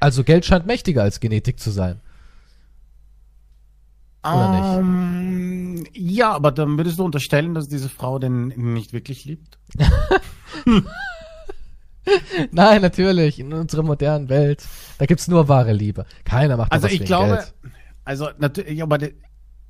[0.00, 2.00] Also Geld scheint mächtiger als Genetik zu sein.
[4.24, 4.78] Oder nicht?
[4.80, 9.58] Ähm, Ja, aber dann würdest du unterstellen, dass diese Frau den nicht wirklich liebt.
[12.52, 13.38] Nein, natürlich.
[13.40, 14.64] In unserer modernen Welt,
[14.98, 16.04] da gibt's nur wahre Liebe.
[16.24, 17.54] Keiner macht da Also ich glaube, Geld.
[18.04, 19.14] also natürlich, aber de,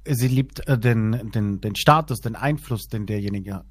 [0.09, 3.66] sie liebt äh, den, den, den Status, den Einfluss, den derjenige hat.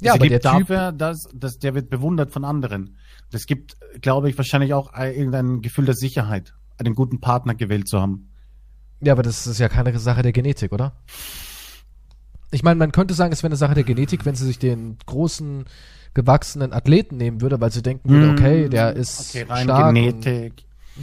[0.00, 2.96] Ja, sie aber liebt der Typ- dafür, dass, dass der wird bewundert von anderen.
[3.30, 7.88] Das gibt, glaube ich, wahrscheinlich auch ein- irgendein Gefühl der Sicherheit, einen guten Partner gewählt
[7.88, 8.30] zu haben.
[9.00, 10.96] Ja, aber das ist ja keine Sache der Genetik, oder?
[12.50, 14.96] Ich meine, man könnte sagen, es wäre eine Sache der Genetik, wenn sie sich den
[15.06, 15.64] großen,
[16.18, 19.94] gewachsenen Athleten nehmen würde, weil sie denken würde, okay, der ist Hm, okay, stark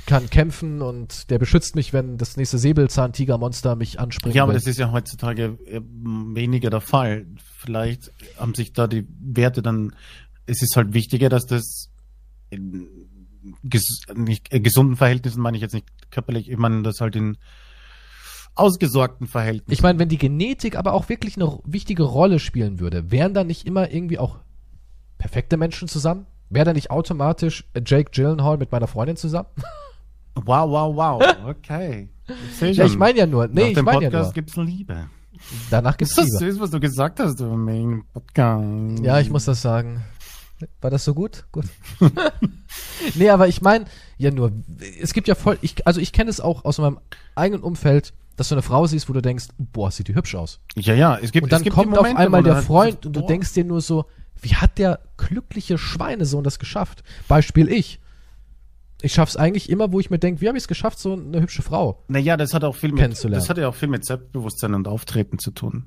[0.06, 4.36] kann kämpfen und der beschützt mich, wenn das nächste Säbelzahntigermonster mich anspringt.
[4.36, 7.26] Ja, aber das ist ja heutzutage äh, weniger der Fall.
[7.60, 9.96] Vielleicht haben sich da die Werte dann,
[10.46, 11.90] es ist halt wichtiger, dass das
[12.50, 12.88] in
[13.64, 17.38] ges nicht, äh, gesunden Verhältnissen meine ich jetzt nicht körperlich, ich meine das halt in
[18.56, 19.72] ausgesorgten Verhältnissen.
[19.72, 23.44] Ich meine, wenn die Genetik aber auch wirklich eine wichtige Rolle spielen würde, wären da
[23.44, 24.40] nicht immer irgendwie auch
[25.18, 26.26] perfekte Menschen zusammen?
[26.50, 29.50] Wäre da nicht automatisch Jake Gyllenhaal mit meiner Freundin zusammen?
[30.36, 31.24] wow, wow, wow.
[31.48, 32.10] Okay.
[32.62, 34.32] Ja, ich meine ja nur, nee, Nach ich dem meine ja nur.
[34.34, 35.10] gibt's Liebe.
[35.70, 36.54] Danach gibt's Ist das Liebe.
[36.54, 39.04] süß, was du gesagt hast über meinen Podcast?
[39.04, 40.04] Ja, ich muss das sagen.
[40.82, 41.46] War das so gut?
[41.52, 41.66] Gut.
[43.16, 43.86] nee, aber ich meine,
[44.18, 44.52] ja nur,
[45.02, 47.00] es gibt ja voll, ich, also ich kenne es auch aus meinem
[47.36, 50.62] eigenen Umfeld, dass du eine Frau siehst, wo du denkst, boah, sieht die hübsch aus.
[50.76, 52.96] Ja, ja, es gibt Und dann es gibt kommt Momente, auf einmal der du Freund
[52.96, 54.06] halt- und du denkst dir nur so,
[54.42, 57.04] wie hat der glückliche Schweinesohn das geschafft?
[57.28, 58.00] Beispiel ich.
[59.02, 61.42] Ich schaff's eigentlich immer, wo ich mir denke, wie habe ich es geschafft, so eine
[61.42, 62.04] hübsche Frau?
[62.08, 63.42] Naja, das hat auch viel mit, kennenzulernen.
[63.42, 65.86] das hat ja auch viel mit Selbstbewusstsein und Auftreten zu tun.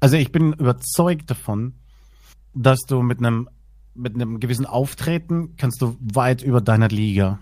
[0.00, 1.74] Also ich bin überzeugt davon,
[2.54, 3.48] dass du mit einem,
[3.94, 7.40] mit einem gewissen Auftreten kannst du weit über deiner Liga.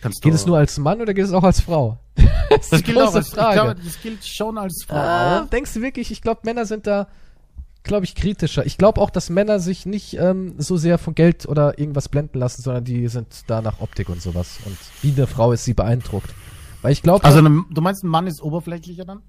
[0.00, 1.98] Kannst Geht du, es nur als Mann oder geht es auch als Frau?
[2.14, 3.54] das, das ist die gilt auch große als, ich Frage.
[3.60, 4.96] glaube, das gilt schon als Frau.
[4.96, 5.50] Ah, auch.
[5.50, 6.10] denkst du wirklich?
[6.10, 7.08] Ich glaube, Männer sind da,
[7.84, 8.66] glaube ich, kritischer.
[8.66, 12.38] Ich glaube auch, dass Männer sich nicht ähm, so sehr von Geld oder irgendwas blenden
[12.38, 14.58] lassen, sondern die sind da nach Optik und sowas.
[14.64, 16.34] Und wie eine Frau ist sie beeindruckt.
[16.82, 19.20] Weil ich glaube, Also ne- du meinst, ein Mann ist oberflächlicher dann?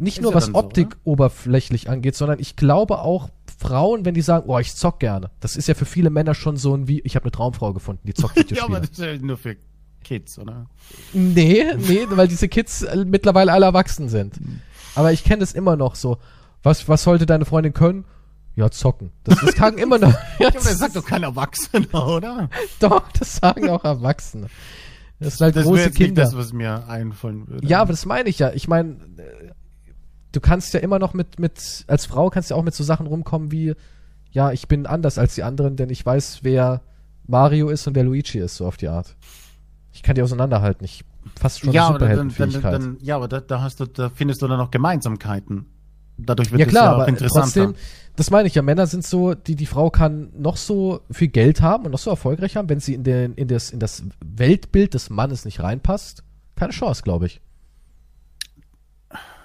[0.00, 0.96] nicht ist nur ja was so, Optik oder?
[1.04, 5.30] oberflächlich angeht, sondern ich glaube auch Frauen, wenn die sagen, oh, ich zock gerne.
[5.40, 8.06] Das ist ja für viele Männer schon so ein wie, ich habe eine Traumfrau gefunden,
[8.06, 8.76] die zockt Ja, Videospiele.
[8.76, 9.56] aber das ist ja nur für
[10.04, 10.66] Kids, oder?
[11.12, 14.34] Nee, nee, weil diese Kids äh, mittlerweile alle erwachsen sind.
[14.94, 16.18] Aber ich kenne es immer noch so.
[16.68, 18.04] Was, was sollte deine Freundin können?
[18.54, 19.10] Ja, zocken.
[19.24, 20.12] Das, das sagen immer noch.
[20.38, 22.50] Ja, das sagt doch kein Erwachsener, oder?
[22.80, 24.48] doch, das sagen auch Erwachsene.
[25.18, 26.24] Das sind halt Das große jetzt nicht Kinder.
[26.24, 27.66] das, was mir einfallen würde.
[27.66, 28.52] Ja, aber das meine ich ja.
[28.52, 29.52] Ich meine, äh,
[30.32, 32.84] du kannst ja immer noch mit, mit, als Frau kannst du ja auch mit so
[32.84, 33.74] Sachen rumkommen wie,
[34.30, 36.82] ja, ich bin anders als die anderen, denn ich weiß, wer
[37.26, 39.16] Mario ist und wer Luigi ist, so auf die Art.
[39.94, 40.84] Ich kann die auseinanderhalten.
[40.84, 41.02] Ich
[41.40, 42.82] fast schon ja, eine aber dann, dann, Superheldenfähigkeit.
[42.82, 45.64] dann, ja, aber da, da hast du, da findest du dann noch Gemeinsamkeiten.
[46.18, 47.42] Dadurch wird ja es klar, ja auch aber interessanter.
[47.42, 47.74] trotzdem,
[48.16, 51.62] das meine ich ja, Männer sind so, die, die Frau kann noch so viel Geld
[51.62, 54.94] haben und noch so erfolgreich haben, wenn sie in, den, in, das, in das Weltbild
[54.94, 56.24] des Mannes nicht reinpasst,
[56.56, 57.40] keine Chance, glaube ich.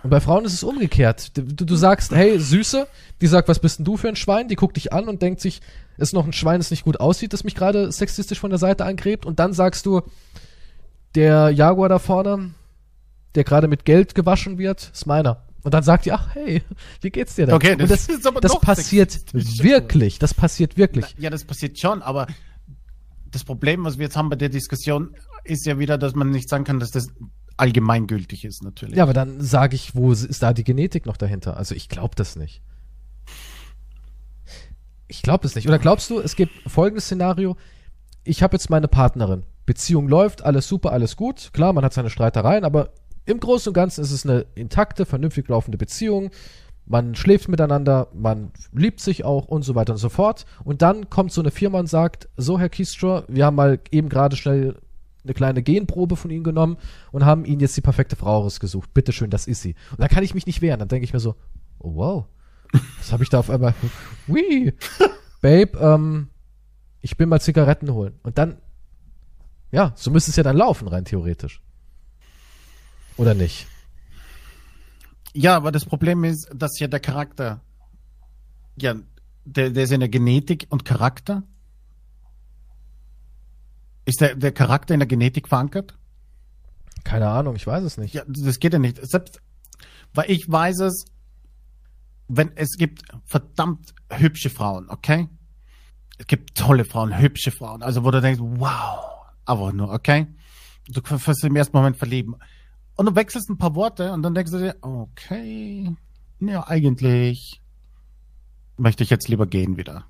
[0.04, 1.38] Und bei Frauen ist es umgekehrt.
[1.38, 2.88] Du, du sagst, hey, Süße,
[3.22, 4.50] die sagt, was bist denn du für ein Schwein?
[4.50, 5.62] Die guckt dich an und denkt sich,
[5.98, 8.84] ist noch ein Schwein, das nicht gut aussieht, das mich gerade sexistisch von der Seite
[8.84, 9.26] angrebt.
[9.26, 10.02] Und dann sagst du,
[11.16, 12.52] der Jaguar da vorne,
[13.36, 15.44] der gerade mit Geld gewaschen wird, ist meiner.
[15.64, 16.62] Und dann sagt die, ach hey,
[17.02, 17.56] wie geht's dir denn?
[17.56, 21.16] Okay, und das das, ist aber das passiert wirklich, das passiert wirklich.
[21.18, 22.28] Ja, das passiert schon, aber
[23.32, 26.50] das Problem, was wir jetzt haben bei der Diskussion, ist ja wieder, dass man nicht
[26.50, 27.08] sagen kann, dass das
[27.58, 28.98] allgemeingültig ist, natürlich.
[28.98, 31.56] Ja, aber dann sage ich, wo ist da die Genetik noch dahinter?
[31.58, 32.62] Also ich glaube das nicht.
[35.08, 35.68] Ich glaube es nicht.
[35.68, 37.56] Oder glaubst du, es gibt folgendes Szenario,
[38.24, 42.10] ich habe jetzt meine Partnerin, Beziehung läuft, alles super, alles gut, klar, man hat seine
[42.10, 42.90] Streitereien, aber
[43.26, 46.32] im Großen und Ganzen ist es eine intakte, vernünftig laufende Beziehung,
[46.86, 50.46] man schläft miteinander, man liebt sich auch und so weiter und so fort.
[50.64, 54.10] Und dann kommt so eine Firma und sagt, so Herr Kiestra, wir haben mal eben
[54.10, 54.76] gerade schnell
[55.24, 56.78] eine kleine Genprobe von Ihnen genommen
[57.12, 58.94] und haben Ihnen jetzt die perfekte Frau rausgesucht.
[58.94, 59.76] Bitteschön, das ist sie.
[59.92, 60.80] Und da kann ich mich nicht wehren.
[60.80, 61.36] Dann denke ich mir so,
[61.80, 62.26] oh wow,
[62.98, 63.74] was habe ich da auf einmal?
[64.28, 64.74] Wii,
[65.42, 66.28] Babe, ähm,
[67.00, 68.20] ich bin mal Zigaretten holen.
[68.24, 68.58] Und dann,
[69.72, 71.63] ja, so müsste es ja dann laufen, rein theoretisch.
[73.18, 73.68] Oder nicht?
[75.34, 77.62] Ja, aber das Problem ist, dass ja der Charakter,
[78.76, 78.96] ja,
[79.46, 81.44] der, der ist in der Genetik und Charakter.
[84.06, 85.98] Ist der, der Charakter in der Genetik verankert?
[87.04, 88.14] Keine Ahnung, ich weiß es nicht.
[88.14, 89.00] Ja, das geht ja nicht.
[89.06, 89.42] Selbst,
[90.14, 91.06] weil ich weiß es,
[92.28, 95.28] wenn es gibt verdammt hübsche Frauen, okay?
[96.18, 100.28] Es gibt tolle Frauen, hübsche Frauen, also wo du denkst, wow, aber nur, okay?
[100.88, 102.36] Du wirst im ersten Moment verlieben.
[102.96, 105.96] Und du wechselst ein paar Worte und dann denkst du dir, okay,
[106.40, 107.62] ja, eigentlich
[108.78, 110.06] möchte ich jetzt lieber gehen wieder.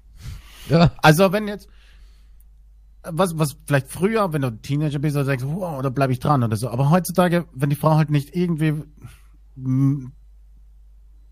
[0.69, 1.68] Ja, Also wenn jetzt,
[3.03, 6.43] was, was vielleicht früher, wenn du Teenager bist, oder denkst, wow, da bleibe ich dran
[6.43, 6.69] oder so.
[6.69, 8.84] Aber heutzutage, wenn die Frau halt nicht irgendwie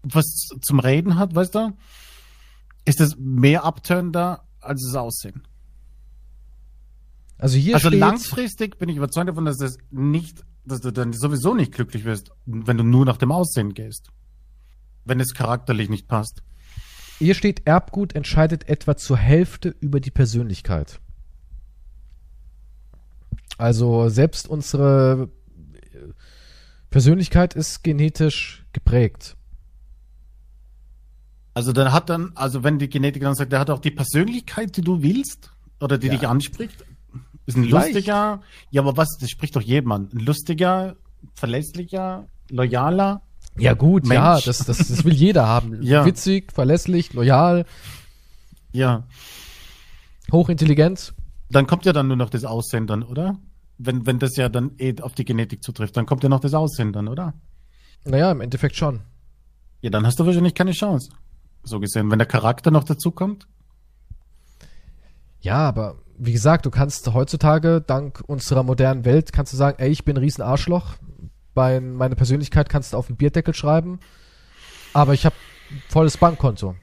[0.03, 1.73] was zum Reden hat, weißt du,
[2.85, 5.43] ist es mehr abtönender als das Aussehen.
[7.37, 11.13] also hier also steht, langfristig bin ich überzeugt davon, dass das nicht, dass du dann
[11.13, 14.09] sowieso nicht glücklich wirst, wenn du nur nach dem Aussehen gehst.
[15.05, 16.43] Wenn es charakterlich nicht passt.
[17.19, 20.99] hier steht, Erbgut entscheidet etwa zur Hälfte über die Persönlichkeit.
[23.57, 25.29] Also selbst unsere
[25.93, 25.97] äh,
[26.89, 29.35] Persönlichkeit ist genetisch geprägt.
[31.53, 34.77] Also dann hat dann, also wenn die Genetik dann sagt, der hat auch die Persönlichkeit,
[34.77, 36.13] die du willst oder die Ja.
[36.13, 36.85] dich anspricht,
[37.45, 37.93] ist ein Vielleicht.
[37.93, 40.09] lustiger, ja, aber was, das spricht doch jedem an.
[40.13, 40.95] Ein lustiger,
[41.35, 43.21] verlässlicher, loyaler.
[43.57, 44.15] Ja gut, Mensch.
[44.15, 45.81] ja, das, das, das will jeder haben.
[45.83, 46.05] Ja.
[46.05, 47.65] Witzig, verlässlich, loyal,
[48.71, 49.03] Ja,
[50.31, 51.13] hochintelligent.
[51.49, 53.37] dann kommt ja dann nur noch das Aussehen dann, oder?
[53.77, 56.53] Wenn, wenn das ja dann eh auf die Genetik zutrifft, dann kommt ja noch das
[56.53, 57.33] Aussehen dann, oder?
[58.05, 59.01] Naja, im Endeffekt schon.
[59.81, 61.09] Ja, dann hast du wahrscheinlich keine Chance.
[61.63, 63.47] So gesehen, wenn der Charakter noch dazu kommt.
[65.41, 69.89] Ja, aber wie gesagt, du kannst heutzutage, dank unserer modernen Welt, kannst du sagen, ey,
[69.89, 70.95] ich bin ein riesen Arschloch.
[71.55, 73.99] Bei, meine Persönlichkeit kannst du auf den Bierdeckel schreiben.
[74.93, 75.35] Aber ich habe
[75.89, 76.75] volles Bankkonto.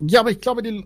[0.00, 0.84] Ja, aber ich glaube, die.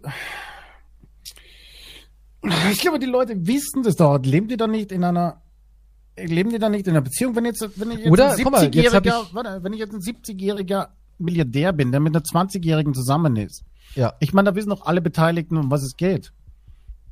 [2.70, 4.18] Ich glaube, die Leute wissen das doch.
[4.22, 5.40] Leben die da nicht in einer.
[6.16, 7.34] Leben die da nicht in einer Beziehung?
[7.36, 9.72] Wenn jetzt, wenn ich jetzt Oder, ein guck mal, jetzt hab 70-jähriger, ich- warte, wenn
[9.72, 10.88] ich jetzt ein 70-jähriger
[11.18, 13.64] Milliardär bin, der mit einer 20-jährigen zusammen ist.
[13.94, 14.12] Ja.
[14.20, 16.32] Ich meine, da wissen doch alle Beteiligten, um was es geht.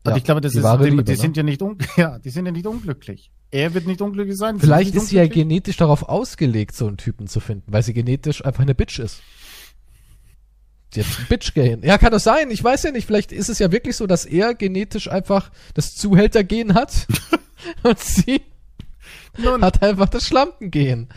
[0.05, 1.19] Und Ja, ich glaube, das die ist, die, Liebe, die ne?
[1.19, 1.61] sind ja nicht,
[1.97, 3.31] ja, die sind ja nicht unglücklich.
[3.51, 4.57] Er wird nicht unglücklich sein.
[4.57, 7.95] sie Vielleicht ist sie ja genetisch darauf ausgelegt, so einen Typen zu finden, weil sie
[7.95, 9.23] genetisch einfach eine Bitch ist.
[10.95, 11.83] Die hat ein Bitch-Gen.
[11.83, 12.51] Ja, kann das sein.
[12.51, 13.07] Ich weiß ja nicht.
[13.07, 17.07] Vielleicht ist es ja wirklich so, dass er genetisch einfach das Zuhälter-Gen hat
[17.83, 18.41] und sie
[19.37, 21.09] Nun, hat einfach das Schlampen-Gen.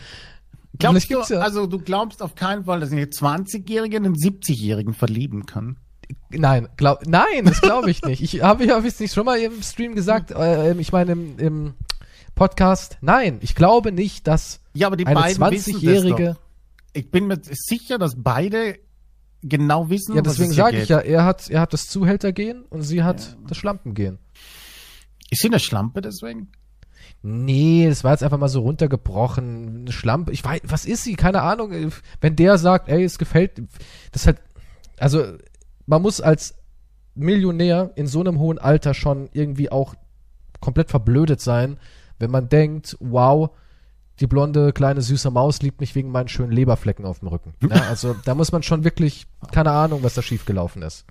[0.78, 5.46] glaubst du, ja- also du glaubst auf keinen Fall, dass eine 20-Jährige einen 70-Jährigen verlieben
[5.46, 5.78] kann.
[6.30, 8.22] Nein, glaub, nein, das glaube ich nicht.
[8.22, 11.74] Ich habe hab ich nicht schon mal im Stream gesagt, äh, ich meine im, im
[12.34, 12.98] Podcast.
[13.00, 16.24] Nein, ich glaube nicht, dass Ja, aber die eine beiden wissen das 20-jährige.
[16.34, 16.40] doch.
[16.94, 18.78] Ich bin mir sicher, dass beide
[19.42, 20.82] genau wissen, Ja, deswegen es sage geht.
[20.84, 24.18] ich ja, er hat, er hat das Zuhältergehen und sie hat das Schlampengehen.
[25.30, 26.52] Ist sie eine Schlampe deswegen?
[27.22, 29.80] Nee, das war jetzt einfach mal so runtergebrochen.
[29.82, 30.32] Eine Schlampe.
[30.32, 31.14] Ich weiß, was ist sie?
[31.14, 31.72] Keine Ahnung.
[32.20, 33.62] Wenn der sagt, ey, es gefällt,
[34.10, 34.38] das halt,
[34.98, 35.24] also,
[35.86, 36.54] man muss als
[37.14, 39.94] Millionär in so einem hohen Alter schon irgendwie auch
[40.60, 41.78] komplett verblödet sein,
[42.18, 43.50] wenn man denkt, wow,
[44.20, 47.54] die blonde kleine süße Maus liebt mich wegen meinen schönen Leberflecken auf dem Rücken.
[47.68, 51.04] Ja, also da muss man schon wirklich, keine Ahnung, was da schiefgelaufen ist.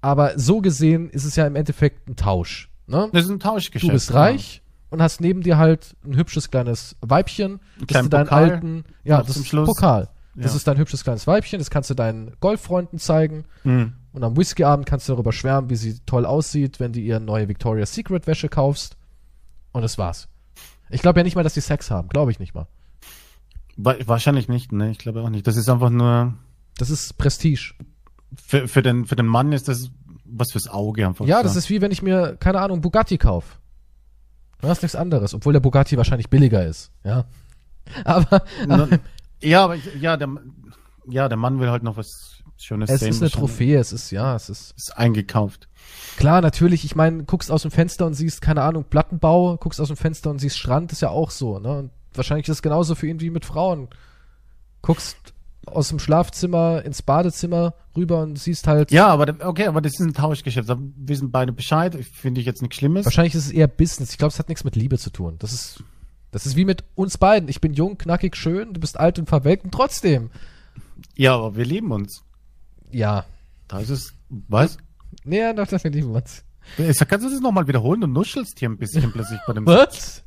[0.00, 2.70] Aber so gesehen ist es ja im Endeffekt ein Tausch.
[2.86, 3.08] Ne?
[3.12, 3.88] Das ist ein Tauschgeschäft.
[3.88, 8.26] Du bist reich und hast neben dir halt ein hübsches kleines Weibchen, das du deinen
[8.26, 8.50] Pokal.
[8.50, 9.66] alten, ja, das zum ist Schluss.
[9.66, 10.08] Pokal.
[10.40, 10.56] Das Ja.
[10.56, 13.44] ist dein hübsches kleines Weibchen, das kannst du deinen Golffreunden zeigen.
[13.64, 13.70] Ja.
[13.72, 13.92] Hm.
[14.12, 17.48] Und am Whiskyabend kannst du darüber schwärmen, wie sie toll aussieht, wenn du ihr neue
[17.48, 18.96] Victoria's Secret Wäsche kaufst.
[19.72, 20.28] Und das war's.
[20.90, 22.08] Ich glaube ja nicht mal, dass die Sex haben.
[22.08, 22.66] Glaube ich nicht mal.
[23.76, 24.90] Wa- Wahrscheinlich nicht, ne?
[24.90, 25.46] Ich glaube auch nicht.
[25.46, 26.34] Das ist einfach nur
[26.78, 27.74] Das ist Prestige.
[28.34, 29.90] für, für, den, für den Mann ist das
[30.30, 31.26] was fürs Auge einfach.
[31.26, 31.42] Ja, so.
[31.44, 33.58] das ist wie wenn ich mir, keine Ahnung, Bugatti kauf.
[34.60, 36.90] Du hast nichts anderes, obwohl der Bugatti wahrscheinlich billiger ist.
[37.04, 37.24] Ja.
[38.04, 38.88] Aber, Na-
[39.40, 40.28] Ja, aber ich, ja, der,
[41.08, 43.10] ja, der Mann will halt noch was Schönes es sehen.
[43.10, 43.30] ist eine.
[43.30, 44.74] Trophäe, es ist, ja, es ist.
[44.76, 45.68] Ist eingekauft.
[46.16, 49.88] Klar, natürlich, ich meine, guckst aus dem Fenster und siehst, keine Ahnung, Plattenbau, guckst aus
[49.88, 51.78] dem Fenster und siehst Strand, ist ja auch so, ne?
[51.78, 53.88] Und wahrscheinlich ist es genauso für ihn wie mit Frauen.
[54.82, 55.16] Guckst
[55.66, 58.90] aus dem Schlafzimmer ins Badezimmer rüber und siehst halt.
[58.90, 60.68] Ja, aber okay, aber das ist ein Tauschgeschäft.
[60.68, 61.94] Da wissen beide Bescheid.
[62.12, 63.04] Finde ich jetzt nichts Schlimmes.
[63.04, 64.10] Wahrscheinlich ist es eher Business.
[64.10, 65.36] Ich glaube, es hat nichts mit Liebe zu tun.
[65.38, 65.82] Das ist,
[66.30, 67.48] das ist wie mit uns beiden.
[67.48, 70.30] Ich bin jung, knackig, schön, du bist alt und verwelkt und trotzdem.
[71.16, 72.24] Ja, aber wir lieben uns.
[72.90, 73.24] Ja.
[73.66, 74.78] Da ist es, was?
[75.24, 76.44] Nee, doch, das wir lieben uns.
[76.76, 78.00] Kannst du das nochmal wiederholen?
[78.00, 80.24] Du nuschelst hier ein bisschen plötzlich bei dem Was?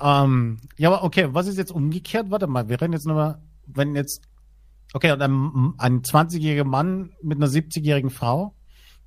[0.00, 2.30] Ähm, ja, aber okay, was ist jetzt umgekehrt?
[2.30, 4.22] Warte mal, wir reden jetzt nochmal, wenn jetzt,
[4.92, 8.54] okay, und ein, ein 20-jähriger Mann mit einer 70-jährigen Frau,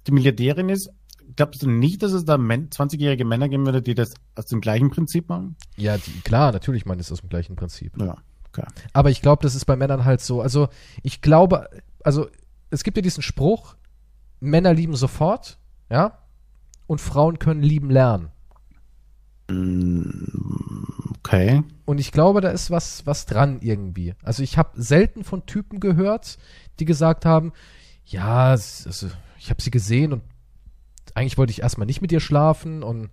[0.08, 0.90] die Milliardärin ist,
[1.36, 4.62] glaubst du nicht, dass es da Män- 20-jährige Männer geben würde, die das aus dem
[4.62, 5.56] gleichen Prinzip machen?
[5.76, 7.94] Ja, die, klar, natürlich, man ist aus dem gleichen Prinzip.
[8.02, 8.16] Ja,
[8.50, 8.66] okay.
[8.94, 10.42] Aber ich glaube, das ist bei Männern halt so.
[10.42, 10.70] Also,
[11.04, 11.70] ich glaube,
[12.04, 12.28] also,
[12.70, 13.76] es gibt ja diesen Spruch,
[14.40, 15.58] Männer lieben sofort,
[15.90, 16.18] ja,
[16.86, 18.30] und Frauen können lieben lernen.
[21.20, 21.64] Okay.
[21.86, 24.14] Und ich glaube, da ist was, was dran irgendwie.
[24.24, 26.38] Also ich habe selten von Typen gehört,
[26.80, 27.54] die gesagt haben,
[28.06, 30.22] ja, es- also ich habe sie gesehen und
[31.18, 33.10] eigentlich wollte ich erstmal nicht mit ihr schlafen und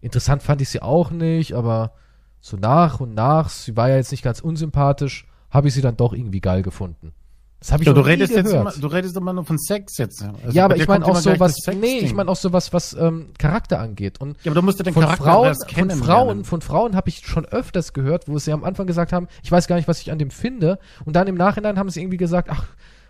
[0.00, 1.92] interessant fand ich sie auch nicht, aber
[2.40, 5.96] so nach und nach, sie war ja jetzt nicht ganz unsympathisch, habe ich sie dann
[5.96, 7.12] doch irgendwie geil gefunden.
[7.58, 8.74] Das habe ich Ja, du redest jetzt gehört.
[8.74, 10.22] immer, du redest immer nur von Sex jetzt.
[10.22, 11.80] Also ja, aber ich meine auch das Sex-Ding.
[11.80, 14.18] nee, ich meine auch sowas, was ähm, Charakter angeht.
[14.18, 15.90] Und Ja, aber du musst ja den von Charakter Frauen, erst von.
[15.90, 19.52] Frauen, von Frauen habe ich schon öfters gehört, wo sie am Anfang gesagt haben, ich
[19.52, 20.78] weiß gar nicht, was ich an dem finde.
[21.04, 22.64] Und dann im Nachhinein haben sie irgendwie gesagt, ach,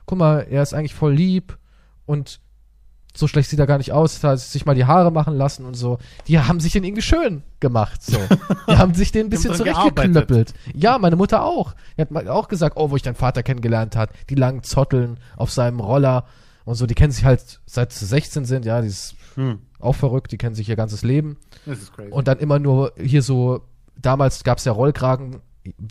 [0.06, 1.56] guck mal, er ist eigentlich voll lieb
[2.06, 2.40] und
[3.16, 5.64] so schlecht sieht er gar nicht aus, da hat sich mal die Haare machen lassen
[5.64, 5.98] und so.
[6.28, 8.18] Die haben sich den irgendwie schön gemacht, so.
[8.68, 10.54] Die haben sich den ein bisschen dran zurechtgeklöppelt.
[10.74, 11.74] Ja, meine Mutter auch.
[11.98, 15.50] Die hat auch gesagt, oh, wo ich deinen Vater kennengelernt hat, die langen Zotteln auf
[15.50, 16.24] seinem Roller
[16.64, 16.86] und so.
[16.86, 20.38] Die kennen sich halt seit sie 16 sind, ja, die ist Hm, auch verrückt, die
[20.38, 21.36] kennen sich ihr ganzes Leben.
[21.66, 22.10] das ist crazy.
[22.10, 23.62] Und dann immer nur hier so,
[23.96, 25.36] damals gab es ja Rollkragen,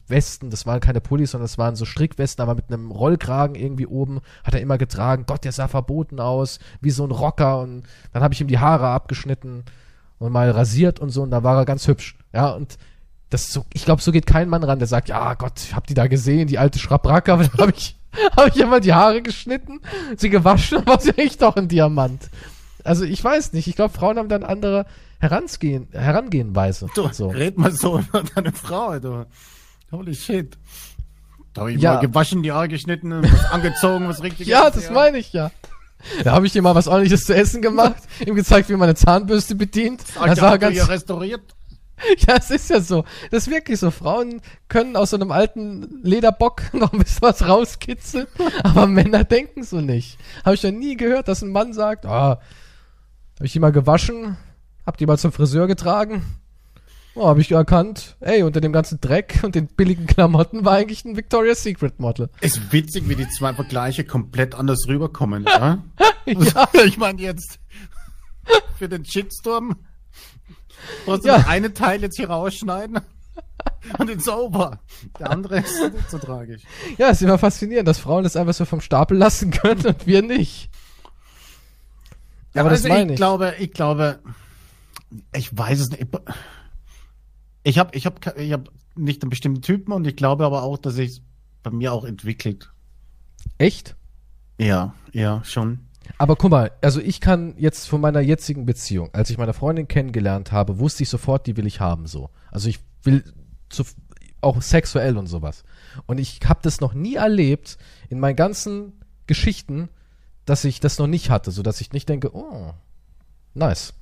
[0.07, 3.85] Westen, das waren keine Pullis, sondern das waren so Strickwesten, aber mit einem Rollkragen irgendwie
[3.85, 5.25] oben, hat er immer getragen.
[5.27, 7.59] Gott, der sah verboten aus, wie so ein Rocker.
[7.59, 9.63] Und dann habe ich ihm die Haare abgeschnitten
[10.17, 12.17] und mal rasiert und so, und da war er ganz hübsch.
[12.33, 12.77] Ja, und
[13.29, 15.87] das so, ich glaube, so geht kein Mann ran, der sagt, ja Gott, ich hab
[15.87, 17.95] die da gesehen, die alte Schrabracke, aber dann habe ich,
[18.35, 19.81] hab ich immer die Haare geschnitten,
[20.17, 22.29] sie gewaschen und war sie echt doch ein Diamant.
[22.83, 24.85] Also ich weiß nicht, ich glaube, Frauen haben dann andere
[25.19, 26.87] Herangehen, Herangehenweise.
[26.95, 27.27] Du, so.
[27.27, 29.25] red mal so über deine Frau, du.
[29.91, 30.57] Holy shit.
[31.53, 31.95] Da habe ich Ja.
[31.95, 35.51] mal gewaschen, die Haare geschnitten, was angezogen, was richtig Ja, das meine ich ja.
[36.23, 38.95] Da habe ich ihm mal was ordentliches zu essen gemacht, ihm gezeigt, wie man eine
[38.95, 40.01] Zahnbürste bedient.
[40.15, 41.41] Da sah er ganz, hier restauriert.
[42.27, 43.03] ja, es ist ja so.
[43.31, 43.91] Das ist wirklich so.
[43.91, 48.27] Frauen können aus so einem alten Lederbock noch ein bisschen was rauskitzeln,
[48.63, 50.17] aber Männer denken so nicht.
[50.45, 52.39] Habe ich ja nie gehört, dass ein Mann sagt, ah,
[53.35, 54.37] habe ich die mal gewaschen,
[54.85, 56.23] hab die mal zum Friseur getragen.
[57.21, 61.03] Oh, habe ich erkannt, ey, unter dem ganzen Dreck und den billigen Klamotten war eigentlich
[61.03, 62.29] ein Victoria's Secret Model.
[62.39, 65.83] Ist witzig, wie die zwei Vergleiche komplett anders rüberkommen, ja?
[66.25, 66.69] Ja.
[66.85, 67.59] Ich meine jetzt
[68.77, 69.75] für den Shitstorm.
[71.05, 71.43] Musst du Ja.
[71.47, 72.99] eine Teil jetzt hier rausschneiden?
[73.97, 74.79] Und it's over.
[75.19, 76.61] Der andere ist nicht so tragisch.
[76.97, 80.21] Ja, ist immer faszinierend, dass Frauen das einfach so vom Stapel lassen können und wir
[80.21, 80.69] nicht.
[82.53, 83.11] Ja, aber also das meine ich.
[83.11, 84.19] Ich glaube, ich glaube,
[85.33, 86.05] ich weiß es nicht.
[87.63, 90.77] Ich habe ich hab, ich hab nicht einen bestimmten Typen und ich glaube aber auch,
[90.77, 91.21] dass sich
[91.63, 92.71] bei mir auch entwickelt.
[93.57, 93.95] Echt?
[94.57, 95.79] Ja, ja, schon.
[96.17, 99.87] Aber guck mal, also ich kann jetzt von meiner jetzigen Beziehung, als ich meine Freundin
[99.87, 102.29] kennengelernt habe, wusste ich sofort, die will ich haben so.
[102.51, 103.23] Also ich will
[103.69, 103.83] zu,
[104.41, 105.63] auch sexuell und sowas.
[106.07, 107.77] Und ich habe das noch nie erlebt
[108.09, 108.93] in meinen ganzen
[109.27, 109.89] Geschichten,
[110.45, 112.73] dass ich das noch nicht hatte, so dass ich nicht denke, oh,
[113.53, 113.93] nice.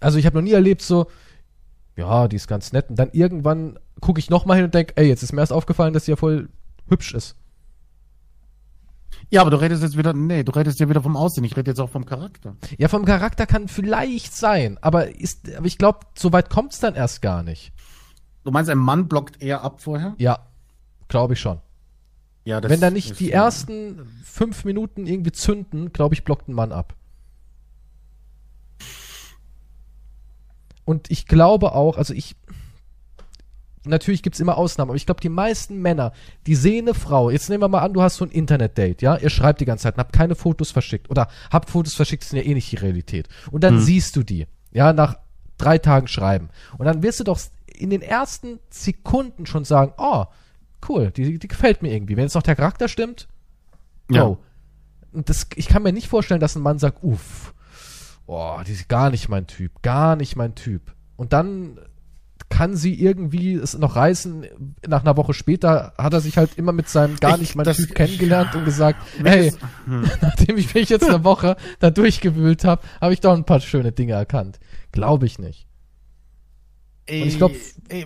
[0.00, 1.06] Also ich habe noch nie erlebt so,
[1.96, 4.94] ja, die ist ganz nett und dann irgendwann gucke ich noch mal hin und denke,
[4.96, 6.48] ey, jetzt ist mir erst aufgefallen, dass sie ja voll
[6.88, 7.36] hübsch ist.
[9.30, 11.44] Ja, aber du redest jetzt wieder, nee, du redest ja wieder vom Aussehen.
[11.44, 12.56] Ich rede jetzt auch vom Charakter.
[12.76, 16.94] Ja, vom Charakter kann vielleicht sein, aber ist, aber ich glaube, so weit kommt's dann
[16.94, 17.72] erst gar nicht.
[18.44, 20.14] Du meinst, ein Mann blockt eher ab vorher?
[20.18, 20.38] Ja,
[21.08, 21.60] glaube ich schon.
[22.44, 26.54] Ja, das Wenn da nicht die ersten fünf Minuten irgendwie zünden, glaube ich, blockt ein
[26.54, 26.94] Mann ab.
[30.84, 32.36] Und ich glaube auch, also ich,
[33.84, 36.12] natürlich gibt's immer Ausnahmen, aber ich glaube, die meisten Männer,
[36.46, 39.16] die sehen eine Frau, jetzt nehmen wir mal an, du hast so ein Internet-Date, ja,
[39.16, 42.30] ihr schreibt die ganze Zeit und habt keine Fotos verschickt oder habt Fotos verschickt, das
[42.30, 43.28] sind ja eh nicht die Realität.
[43.50, 43.80] Und dann hm.
[43.80, 45.18] siehst du die, ja, nach
[45.58, 46.48] drei Tagen schreiben.
[46.78, 50.24] Und dann wirst du doch in den ersten Sekunden schon sagen, oh,
[50.88, 52.16] cool, die, die gefällt mir irgendwie.
[52.16, 53.28] Wenn jetzt noch der Charakter stimmt,
[54.10, 54.26] ja.
[54.26, 54.38] Oh.
[55.12, 57.54] Und das, ich kann mir nicht vorstellen, dass ein Mann sagt, uff,
[58.32, 60.94] oh, die ist gar nicht mein Typ, gar nicht mein Typ.
[61.16, 61.78] Und dann
[62.48, 64.46] kann sie irgendwie es noch reißen.
[64.86, 67.94] Nach einer Woche später hat er sich halt immer mit seinem gar nicht mein Typ
[67.94, 69.52] kennengelernt und gesagt, hey,
[69.86, 70.10] hm.
[70.20, 73.92] nachdem ich mich jetzt eine Woche da durchgewühlt habe, habe ich doch ein paar schöne
[73.92, 74.60] Dinge erkannt.
[74.92, 75.66] Glaube ich nicht.
[77.08, 77.56] Und ich glaube,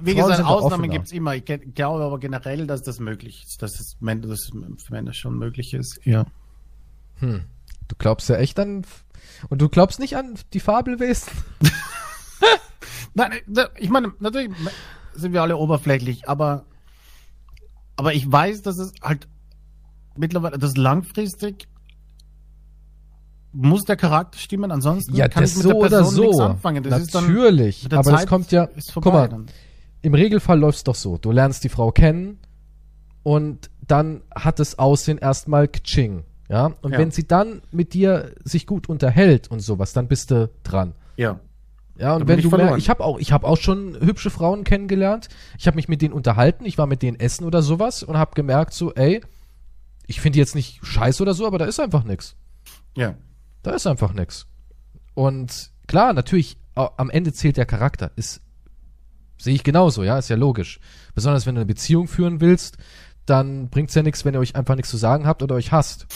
[0.03, 1.35] wie gesagt, Ausnahmen gibt es immer.
[1.35, 5.75] Ich glaube aber generell, dass das möglich ist, dass es dass für Männer schon möglich
[5.75, 6.01] ist.
[6.05, 6.25] Ja.
[7.17, 7.45] Hm.
[7.89, 8.85] Du glaubst ja echt an
[9.49, 11.33] und du glaubst nicht an die Fabelwesen?
[13.15, 13.33] Nein,
[13.79, 14.51] ich meine, natürlich
[15.15, 16.67] sind wir alle oberflächlich, aber,
[17.97, 19.29] aber ich weiß, dass es halt
[20.17, 21.69] mittlerweile, das langfristig
[23.53, 26.23] muss der Charakter stimmen, ansonsten ja, kann ich mit so der Person so.
[26.23, 26.83] nichts anfangen.
[26.83, 29.47] Das Natürlich, dann, aber Zeit das kommt ja, guck mal, dann.
[30.03, 31.17] im Regelfall läuft's doch so.
[31.17, 32.39] Du lernst die Frau kennen
[33.23, 36.25] und dann hat das Aussehen erstmal Kching.
[36.49, 36.99] Ja, und ja.
[36.99, 40.95] wenn sie dann mit dir sich gut unterhält und sowas, dann bist du dran.
[41.17, 41.41] Ja.
[41.99, 45.29] Ja, und wenn du mehr, ich habe auch, ich habe auch schon hübsche Frauen kennengelernt.
[45.59, 48.33] Ich habe mich mit denen unterhalten, ich war mit denen essen oder sowas und habe
[48.35, 49.23] gemerkt so, ey,
[50.07, 52.37] ich finde die jetzt nicht scheiße oder so, aber da ist einfach nix.
[52.97, 53.15] Ja.
[53.63, 54.47] Da ist einfach nix.
[55.15, 58.43] Und klar, natürlich am Ende zählt der Charakter, ist
[59.39, 60.81] sehe ich genauso, ja, ist ja logisch.
[61.15, 62.79] Besonders wenn du eine Beziehung führen willst,
[63.27, 66.07] dann bringt's ja nichts, wenn ihr euch einfach nichts zu sagen habt oder euch hasst.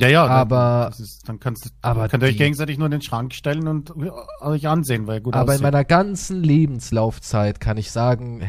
[0.00, 3.02] Ja, ja, aber dann, ist, dann kannst aber könnt ihr euch gegenseitig nur in den
[3.02, 3.92] Schrank stellen und
[4.40, 5.60] euch ansehen, weil gut Aber aussieht.
[5.60, 8.42] in meiner ganzen Lebenslaufzeit kann ich sagen,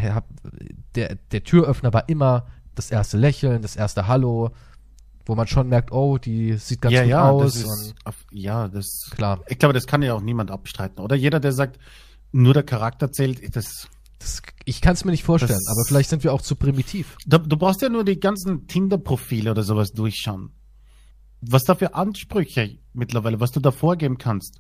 [0.96, 4.52] der, der Türöffner war immer das erste Lächeln, das erste Hallo,
[5.26, 7.54] wo man schon merkt, oh, die sieht ganz ja, gut ja, aus.
[7.54, 7.96] Das ist,
[8.32, 9.42] ja, das klar.
[9.48, 11.16] Ich glaube, das kann ja auch niemand abstreiten, oder?
[11.16, 11.80] Jeder, der sagt,
[12.32, 13.88] nur der Charakter zählt, das
[14.20, 17.16] das, ich kann es mir nicht vorstellen, das, aber vielleicht sind wir auch zu primitiv.
[17.26, 20.52] Du, du brauchst ja nur die ganzen Tinder-Profile oder sowas durchschauen
[21.42, 24.58] was da für Ansprüche mittlerweile, was du da vorgeben kannst.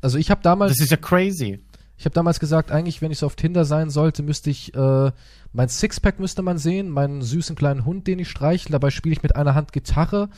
[0.00, 0.72] Also ich habe damals.
[0.72, 1.64] Das ist ja crazy.
[1.96, 5.10] Ich habe damals gesagt, eigentlich, wenn ich so auf Tinder sein sollte, müsste ich äh,
[5.52, 8.72] mein Sixpack müsste man sehen, meinen süßen kleinen Hund, den ich streichle.
[8.72, 10.28] Dabei spiele ich mit einer Hand Gitarre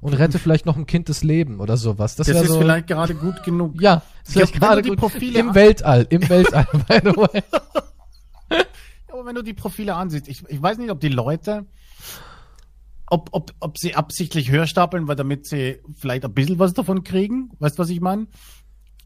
[0.00, 2.16] und rette vielleicht noch ein Kind das Leben oder sowas.
[2.16, 3.80] Das, das ist so, vielleicht gerade gut genug.
[3.80, 4.98] Ja, ist vielleicht gerade gut.
[4.98, 7.42] Profile Im Weltall, im Weltall, by the way.
[9.08, 11.64] Aber wenn du die Profile ansiehst, ich, ich weiß nicht, ob die Leute
[13.08, 17.04] ob, ob, ob sie absichtlich höher stapeln, weil damit sie vielleicht ein bisschen was davon
[17.04, 17.50] kriegen.
[17.58, 18.26] Weißt du, was ich meine?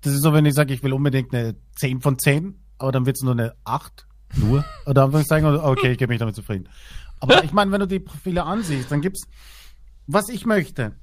[0.03, 3.05] Das ist so, wenn ich sage, ich will unbedingt eine 10 von 10, aber dann
[3.05, 4.07] wird es nur eine 8.
[4.37, 4.65] Nur?
[4.87, 6.69] Oder einfach sagen, okay, ich gebe mich damit zufrieden.
[7.21, 9.27] Aber ich meine, wenn du die Profile ansiehst, dann gibt's,
[10.07, 10.97] was ich möchte.